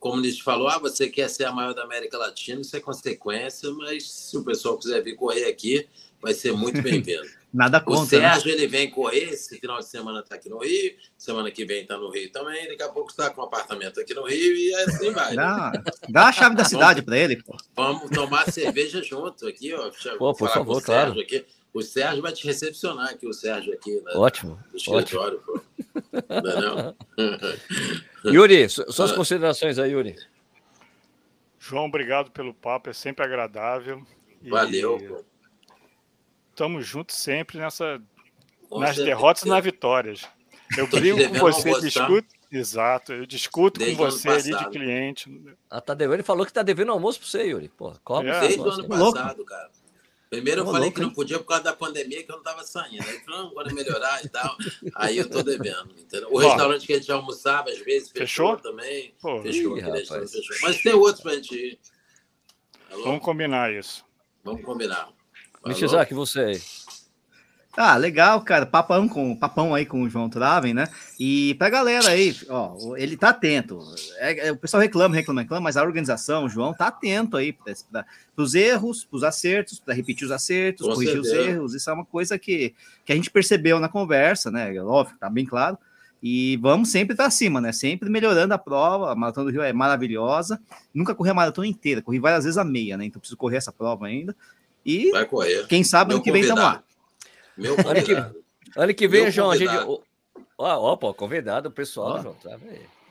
como 0.00 0.24
gente 0.24 0.42
falou, 0.42 0.68
ah, 0.68 0.78
você 0.78 1.08
quer 1.10 1.28
ser 1.28 1.44
a 1.44 1.52
maior 1.52 1.74
da 1.74 1.82
América 1.82 2.16
Latina, 2.16 2.62
isso 2.62 2.74
é 2.74 2.80
consequência, 2.80 3.70
mas 3.72 4.10
se 4.10 4.36
o 4.38 4.44
pessoal 4.44 4.78
quiser 4.78 5.02
vir 5.02 5.14
correr 5.14 5.44
aqui, 5.44 5.86
vai 6.22 6.32
ser 6.32 6.52
muito 6.52 6.80
bem-vindo. 6.82 7.28
Nada 7.52 7.80
contra. 7.80 8.18
O 8.18 8.20
né? 8.20 8.30
Sérgio 8.30 8.48
né? 8.48 8.54
ele 8.54 8.66
vem 8.66 8.90
correr, 8.90 9.30
esse 9.30 9.58
final 9.58 9.78
de 9.78 9.88
semana 9.88 10.20
está 10.20 10.34
aqui 10.34 10.50
no 10.50 10.58
Rio, 10.58 10.94
semana 11.16 11.50
que 11.50 11.64
vem 11.64 11.82
está 11.82 11.96
no 11.96 12.10
Rio 12.10 12.30
também, 12.30 12.68
daqui 12.68 12.82
a 12.82 12.88
pouco 12.90 13.10
está 13.10 13.30
com 13.30 13.40
um 13.40 13.44
apartamento 13.44 14.00
aqui 14.00 14.12
no 14.12 14.26
Rio 14.26 14.54
e 14.54 14.74
assim 14.74 15.10
vai. 15.12 15.34
Dá, 15.34 15.72
dá 16.08 16.28
a 16.28 16.32
chave 16.32 16.56
da 16.56 16.64
cidade 16.64 17.00
para 17.00 17.16
ele. 17.16 17.42
Pô. 17.42 17.56
Vamos 17.74 18.10
tomar 18.10 18.50
cerveja 18.50 19.02
junto 19.02 19.46
aqui, 19.46 19.72
ó. 19.72 19.90
Pô, 20.18 20.34
por 20.34 20.50
favor, 20.50 20.82
claro. 20.82 21.18
Aqui. 21.18 21.44
O 21.72 21.82
Sérgio 21.82 22.22
vai 22.22 22.32
te 22.32 22.46
recepcionar 22.46 23.10
aqui, 23.10 23.26
o 23.26 23.32
Sérgio 23.32 23.72
aqui. 23.72 23.94
Né, 24.02 24.12
ótimo. 24.14 24.58
No 24.70 24.76
escritório, 24.76 25.42
ótimo. 25.46 25.46
pô. 25.46 26.22
Não, 26.28 26.50
é 26.50 26.94
não? 28.24 28.32
Yuri, 28.32 28.68
suas 28.68 29.12
considerações 29.12 29.78
aí, 29.78 29.92
Yuri. 29.92 30.16
João, 31.58 31.86
obrigado 31.86 32.30
pelo 32.30 32.52
papo, 32.52 32.90
é 32.90 32.92
sempre 32.92 33.24
agradável. 33.24 34.02
Valeu, 34.42 34.98
pô 34.98 35.37
estamos 36.58 36.84
juntos 36.84 37.14
sempre 37.14 37.56
nessa 37.58 38.02
nas 38.72 38.96
derrotas 38.96 39.44
e 39.44 39.48
nas 39.48 39.62
vitórias. 39.62 40.22
Eu 40.76 40.88
brigo 40.88 41.16
com 41.30 41.38
você, 41.38 41.80
discuto. 41.80 42.36
Exato, 42.50 43.12
eu 43.12 43.26
discuto 43.26 43.78
Desde 43.78 43.96
com 43.96 44.04
você 44.04 44.28
ali 44.28 44.56
de 44.56 44.70
cliente. 44.70 45.54
Ah, 45.70 45.80
tá 45.80 45.94
devendo, 45.94 46.14
ele 46.14 46.22
falou 46.22 46.44
que 46.44 46.52
tá 46.52 46.62
devendo 46.62 46.92
almoço 46.92 47.20
para 47.20 47.28
você, 47.28 47.44
Yuri. 47.44 47.68
Pô, 47.68 47.92
cobra 48.02 48.36
é. 48.36 48.40
Desde 48.40 48.60
o 48.60 48.68
ano 48.68 48.88
passado, 48.88 49.44
cara. 49.44 49.70
Primeiro 50.30 50.62
eu 50.62 50.66
falei 50.66 50.80
louco, 50.80 50.94
que 50.94 51.00
não 51.00 51.10
podia 51.12 51.38
por 51.38 51.46
causa 51.46 51.64
da 51.64 51.72
pandemia, 51.72 52.22
que 52.22 52.30
eu 52.30 52.34
não 52.34 52.42
estava 52.42 52.62
saindo. 52.62 53.02
Aí 53.02 53.18
falou, 53.20 53.44
não, 53.44 53.50
agora 53.50 53.72
melhorar 53.72 54.22
e 54.22 54.28
tal. 54.28 54.56
Aí 54.94 55.16
eu 55.16 55.28
tô 55.28 55.42
devendo. 55.42 55.90
Entendeu? 55.98 56.28
O 56.30 56.38
restaurante 56.38 56.86
que 56.86 56.92
a 56.92 56.96
gente 56.96 57.10
almoçava, 57.10 57.70
às 57.70 57.78
vezes, 57.78 58.10
fechou, 58.10 58.56
fechou? 58.56 58.56
também. 58.58 59.14
Pô, 59.22 59.40
fechou, 59.40 59.78
ih, 59.78 59.82
fechou. 59.82 60.56
Mas 60.62 60.82
tem 60.82 60.92
outros 60.92 61.22
para 61.22 61.32
a 61.32 61.34
gente 61.36 61.54
ir. 61.54 61.78
Vamos 62.90 63.22
combinar 63.22 63.72
isso. 63.72 64.04
Vamos 64.44 64.62
combinar. 64.62 65.10
Mishizaki, 65.66 66.14
você 66.14 66.40
aí. 66.40 66.60
Ah, 67.80 67.96
legal, 67.96 68.40
cara. 68.42 68.66
Papão, 68.66 69.08
com, 69.08 69.36
papão 69.36 69.72
aí 69.72 69.86
com 69.86 70.02
o 70.02 70.10
João 70.10 70.28
Traven, 70.28 70.74
né? 70.74 70.88
E 71.18 71.54
pra 71.54 71.70
galera 71.70 72.08
aí, 72.08 72.36
ó, 72.48 72.96
ele 72.96 73.16
tá 73.16 73.28
atento. 73.28 73.78
É, 74.16 74.48
é, 74.48 74.52
o 74.52 74.56
pessoal 74.56 74.80
reclama, 74.80 75.14
reclama, 75.14 75.42
reclama, 75.42 75.62
mas 75.62 75.76
a 75.76 75.84
organização, 75.84 76.46
o 76.46 76.48
João, 76.48 76.74
tá 76.74 76.88
atento 76.88 77.36
aí 77.36 77.52
para 77.52 78.04
os 78.36 78.56
erros, 78.56 79.04
para 79.04 79.16
os 79.16 79.22
acertos, 79.22 79.78
para 79.78 79.94
repetir 79.94 80.24
os 80.24 80.32
acertos, 80.32 80.88
com 80.88 80.92
corrigir 80.92 81.22
certeza. 81.22 81.40
os 81.40 81.46
erros. 81.46 81.74
Isso 81.74 81.88
é 81.88 81.92
uma 81.92 82.04
coisa 82.04 82.36
que, 82.36 82.74
que 83.04 83.12
a 83.12 83.14
gente 83.14 83.30
percebeu 83.30 83.78
na 83.78 83.88
conversa, 83.88 84.50
né? 84.50 84.76
Óbvio, 84.82 85.16
tá 85.16 85.30
bem 85.30 85.46
claro. 85.46 85.78
E 86.20 86.56
vamos 86.56 86.88
sempre 86.88 87.14
para 87.14 87.30
cima, 87.30 87.60
né? 87.60 87.70
Sempre 87.70 88.10
melhorando 88.10 88.52
a 88.52 88.58
prova. 88.58 89.12
A 89.12 89.14
Maratona 89.14 89.46
do 89.46 89.52
Rio 89.52 89.62
é 89.62 89.72
maravilhosa. 89.72 90.60
Nunca 90.92 91.14
corri 91.14 91.30
a 91.30 91.34
maratona 91.34 91.68
inteira, 91.68 92.02
corri 92.02 92.18
várias 92.18 92.42
vezes 92.42 92.58
a 92.58 92.64
meia, 92.64 92.96
né? 92.96 93.04
Então 93.04 93.20
preciso 93.20 93.36
correr 93.36 93.58
essa 93.58 93.70
prova 93.70 94.06
ainda. 94.06 94.34
E 94.84 95.10
Vai 95.10 95.26
correr. 95.26 95.66
quem 95.66 95.84
sabe 95.84 96.14
ano 96.14 96.22
que 96.22 96.32
vem 96.32 96.42
estamos 96.42 96.62
lá. 96.62 96.82
Meu 97.56 97.74
ano 97.74 98.02
que, 98.04 98.12
ano 98.76 98.94
que 98.94 99.08
vem, 99.08 99.22
Meu 99.24 99.32
João, 99.32 99.50
convidado. 99.50 99.78
a 99.78 99.80
gente. 99.80 100.02
Ó, 100.56 100.92
ó, 100.92 100.96
pô, 100.96 101.14
convidado 101.14 101.68
o 101.68 101.72
pessoal, 101.72 102.18
ó. 102.18 102.22
João. 102.22 102.34
Tá 102.34 102.58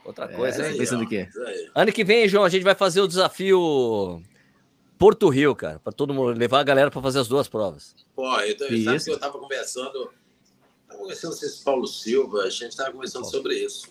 Outra 0.04 0.24
é, 0.24 0.28
coisa, 0.28 0.66
é, 0.66 0.72
hein? 0.72 0.78
Pensando 0.78 1.04
o 1.04 1.08
quê? 1.08 1.28
Ano 1.74 1.92
que 1.92 2.02
vem, 2.02 2.26
João, 2.26 2.44
a 2.44 2.48
gente 2.48 2.62
vai 2.62 2.74
fazer 2.74 3.02
o 3.02 3.06
desafio 3.06 4.22
Porto 4.98 5.28
Rio, 5.28 5.54
cara, 5.54 5.78
para 5.78 5.92
todo 5.92 6.14
mundo 6.14 6.36
levar 6.36 6.60
a 6.60 6.64
galera 6.64 6.90
para 6.90 7.02
fazer 7.02 7.20
as 7.20 7.28
duas 7.28 7.46
provas. 7.46 7.94
Pô, 8.16 8.26
eu, 8.40 8.56
tô, 8.56 8.64
sabe 8.64 9.04
que 9.04 9.10
eu 9.10 9.18
tava 9.18 9.38
conversando, 9.38 10.10
tava 10.88 11.00
conversando 11.00 11.38
com 11.38 11.44
esse 11.44 11.62
Paulo 11.62 11.86
Silva, 11.86 12.42
a 12.44 12.50
gente 12.50 12.76
tava 12.76 12.90
conversando 12.90 13.24
sobre 13.26 13.54
isso. 13.54 13.86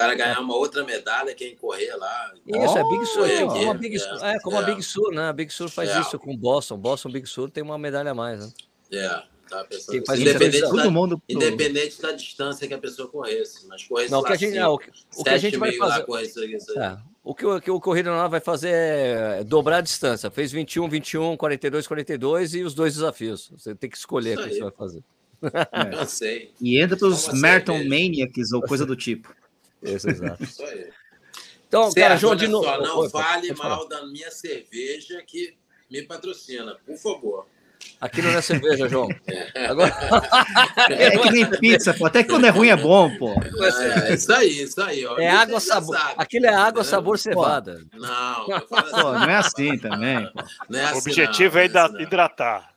Cara 0.00 0.14
ganhar 0.14 0.40
uma 0.40 0.56
outra 0.56 0.82
medalha, 0.82 1.34
quem 1.34 1.54
correr 1.54 1.94
lá. 1.94 2.32
Isso, 2.46 2.74
oh, 2.74 2.78
é 2.78 2.88
Big 2.88 3.06
Sur. 3.06 3.28
É, 3.28 3.46
como 3.46 3.70
a 3.70 3.74
Big 3.74 3.98
Sur, 3.98 4.24
é, 4.24 4.40
como 4.40 4.58
a 4.58 4.62
Big 4.62 4.82
Sur, 4.82 5.12
né? 5.12 5.28
A 5.28 5.32
Big 5.32 5.52
Sur 5.52 5.68
faz 5.68 5.94
isso 5.96 6.18
com 6.18 6.32
o 6.32 6.36
Boston. 6.36 6.78
Boston 6.78 7.10
Big 7.10 7.26
Sur 7.26 7.50
tem 7.50 7.62
uma 7.62 7.76
medalha 7.76 8.12
a 8.12 8.14
mais, 8.14 8.40
né? 8.40 8.52
É. 8.92 9.22
Tá 9.50 9.66
faz 10.06 10.20
independente, 10.20 10.60
da, 10.60 10.70
todo 10.70 10.92
mundo 10.92 11.20
independente 11.28 12.00
da 12.00 12.12
distância 12.12 12.68
que 12.68 12.74
a 12.74 12.78
pessoa 12.78 13.08
corresse, 13.08 13.66
mas 13.66 13.82
corresse 13.82 14.12
não, 14.12 14.20
o 14.20 14.22
que 14.22 14.32
a 14.32 14.36
gente, 14.36 14.56
não, 14.56 14.74
o, 14.74 14.78
que, 14.78 14.90
o 15.16 15.24
que 15.24 15.28
a 15.28 15.38
gente 15.38 15.56
vai 15.56 15.72
fazer. 15.72 16.04
Lá, 16.08 16.22
isso 16.22 16.78
é, 16.78 16.98
o 17.24 17.34
que 17.34 17.44
o, 17.44 17.60
que 17.60 17.68
o 17.68 17.80
Corrida 17.80 18.12
lá 18.12 18.28
vai 18.28 18.38
fazer 18.38 18.70
é 18.70 19.44
dobrar 19.44 19.78
a 19.78 19.80
distância. 19.80 20.30
Fez 20.30 20.52
21, 20.52 20.88
21, 20.88 21.36
42, 21.36 21.84
42 21.84 22.54
e 22.54 22.62
os 22.62 22.74
dois 22.74 22.94
desafios. 22.94 23.50
Você 23.56 23.74
tem 23.74 23.90
que 23.90 23.96
escolher 23.96 24.38
o 24.38 24.44
que 24.44 24.54
você 24.54 24.60
vai 24.60 24.70
fazer. 24.70 25.02
É. 25.42 25.98
Eu 26.00 26.06
sei. 26.06 26.52
E 26.60 26.78
entra 26.78 26.96
para 26.96 27.08
os 27.08 27.28
Merton 27.32 27.82
Maniacs 27.82 28.52
ou 28.52 28.62
coisa 28.62 28.86
do 28.86 28.94
tipo. 28.94 29.34
Isso, 29.82 30.08
exato. 30.08 30.42
Isso 30.42 30.62
aí. 30.64 30.90
Então, 31.68 31.90
certo, 31.90 32.04
cara, 32.04 32.16
João, 32.16 32.34
de 32.34 32.48
novo. 32.48 32.64
Só, 32.64 32.80
não 32.80 32.98
Oi, 32.98 33.10
fale 33.10 33.54
mal 33.54 33.88
da 33.88 34.04
minha 34.06 34.30
cerveja 34.30 35.22
que 35.26 35.56
me 35.90 36.02
patrocina, 36.02 36.76
por 36.84 36.96
favor. 36.96 37.46
Aqui 38.00 38.22
não 38.22 38.30
é 38.30 38.40
cerveja, 38.40 38.88
João. 38.88 39.08
Agora... 39.68 39.94
É 40.90 41.10
que 41.18 41.30
nem 41.30 41.48
pizza, 41.48 41.92
pô. 41.94 42.06
Até 42.06 42.22
que 42.22 42.30
quando 42.30 42.46
é 42.46 42.48
ruim 42.48 42.68
é 42.68 42.76
bom, 42.76 43.14
pô. 43.18 43.32
É, 43.32 44.14
isso 44.14 44.32
aí, 44.32 44.62
isso 44.62 44.82
aí. 44.82 45.04
Ó. 45.06 45.18
É 45.18 45.28
água, 45.28 45.60
sabor. 45.60 45.96
Aquilo 46.16 46.46
é 46.46 46.54
água, 46.54 46.82
sabor 46.82 47.18
cevada. 47.18 47.82
Não, 47.92 48.52
assim, 48.54 48.66
pô, 48.68 49.12
não 49.12 49.30
é 49.30 49.36
assim 49.36 49.78
também. 49.78 50.30
É 50.72 50.84
assim, 50.84 50.94
o 50.94 50.98
objetivo 50.98 51.56
não, 51.56 51.62
é, 51.62 52.00
é 52.00 52.02
hidratar. 52.02 52.69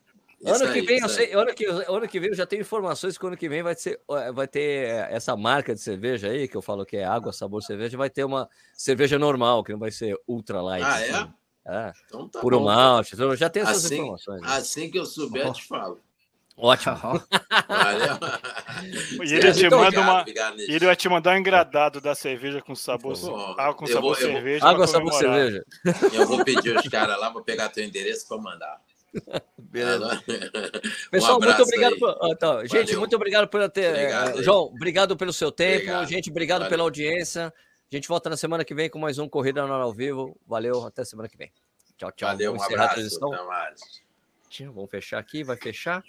Ano 0.45 0.74
que, 0.74 0.82
vem, 0.82 0.99
eu 0.99 1.10
sei, 1.10 1.34
ano, 1.34 1.53
que, 1.53 1.65
ano 1.65 2.07
que 2.07 2.20
vem 2.20 2.30
eu 2.30 2.36
já 2.36 2.45
tenho 2.45 2.61
informações 2.61 3.18
que 3.18 3.26
ano 3.26 3.38
que 3.38 3.48
vem 3.48 3.64
vai, 3.64 3.76
ser, 3.76 3.99
vai 4.34 4.48
ter 4.48 4.90
essa 5.10 5.38
marca 5.38 5.74
de 5.74 5.80
cerveja 5.80 6.28
aí, 6.28 6.49
que 6.49 6.57
eu 6.57 6.61
falo 6.61 6.86
que 6.86 6.98
é 6.98 7.06
água, 7.06 7.32
sabor, 7.32 7.64
cerveja, 7.64 7.98
vai 7.98 8.10
ter 8.10 8.26
uma 8.26 8.49
cerveja 8.74 9.18
normal, 9.18 9.64
que 9.64 9.72
não 9.72 9.80
vai 9.80 9.91
ser 9.91 10.18
ultra 10.28 10.61
light. 10.61 10.86
Ah, 10.86 10.99
é? 10.99 11.11
Assim. 11.11 11.34
É, 11.65 11.94
então 12.06 12.28
tá 12.28 12.41
puro 12.41 12.60
bom, 12.60 12.65
malte. 12.65 13.18
Eu 13.18 13.38
já 13.38 13.49
tenho 13.49 13.64
essas 13.64 13.86
assim, 13.86 13.95
informações. 13.95 14.41
Né? 14.41 14.48
Assim 14.49 14.91
que 14.91 14.99
eu 14.99 15.06
souber, 15.06 15.48
eu 15.48 15.53
te 15.53 15.65
falo. 15.65 16.02
Ótimo. 16.56 16.95
e 19.24 19.34
ele, 19.34 19.53
te 19.53 19.70
manda 19.70 19.99
uma, 19.99 20.24
ele 20.68 20.86
vai 20.86 20.95
te 20.95 21.10
mandar 21.10 21.36
um 21.36 21.38
engradado 21.38 21.99
da 21.99 22.14
cerveja 22.14 22.61
com 22.61 22.76
sabor, 22.76 23.18
Pô, 23.18 23.36
água 23.57 23.74
com 23.74 23.88
sabor 23.88 24.02
vou, 24.02 24.15
cerveja. 24.15 24.68
Água 24.68 24.86
sabor 24.86 25.14
cerveja. 25.14 25.65
Eu 26.11 26.28
vou 26.28 26.44
pedir 26.44 26.78
os 26.78 26.88
caras 26.90 27.20
lá, 27.20 27.30
vou 27.30 27.41
pegar 27.41 27.70
teu 27.70 27.84
endereço 27.84 28.28
para 28.28 28.38
mandar. 28.38 28.80
Beleza. 29.57 30.23
Pessoal, 31.11 31.38
um 31.38 31.41
muito 31.41 31.64
obrigado. 31.64 31.98
Por, 31.98 32.18
então, 32.31 32.65
gente, 32.65 32.95
muito 32.95 33.15
obrigado 33.15 33.48
por 33.48 33.69
ter. 33.69 33.90
Obrigado, 33.90 34.44
João, 34.44 34.64
obrigado 34.65 35.18
pelo 35.18 35.34
seu 35.34 35.52
tempo. 35.52 35.76
Obrigado. 35.76 36.10
Gente, 36.10 36.30
obrigado 36.30 36.60
Valeu. 36.60 36.69
pela 36.69 36.84
audiência. 36.84 37.53
A 37.91 37.95
gente 37.95 38.07
volta 38.07 38.30
na 38.30 38.38
semana 38.38 38.65
que 38.65 38.73
vem 38.73 38.90
com 38.90 38.98
mais 38.98 39.19
um 39.19 39.30
Corrida 39.30 39.65
no 39.65 39.73
ao 39.73 39.94
vivo. 39.94 40.35
Valeu, 40.48 40.85
até 40.85 41.06
semana 41.06 41.30
que 41.30 41.38
vem. 41.38 41.52
Tchau, 41.98 42.11
tchau. 42.11 42.30
Valeu, 42.30 42.53
Vamos 42.53 42.68
um 42.68 42.73
abraço. 42.73 42.99
A 42.99 43.03
Vamos 44.73 44.90
fechar 44.90 45.19
aqui, 45.19 45.44
vai 45.44 45.57
fechar. 45.57 46.03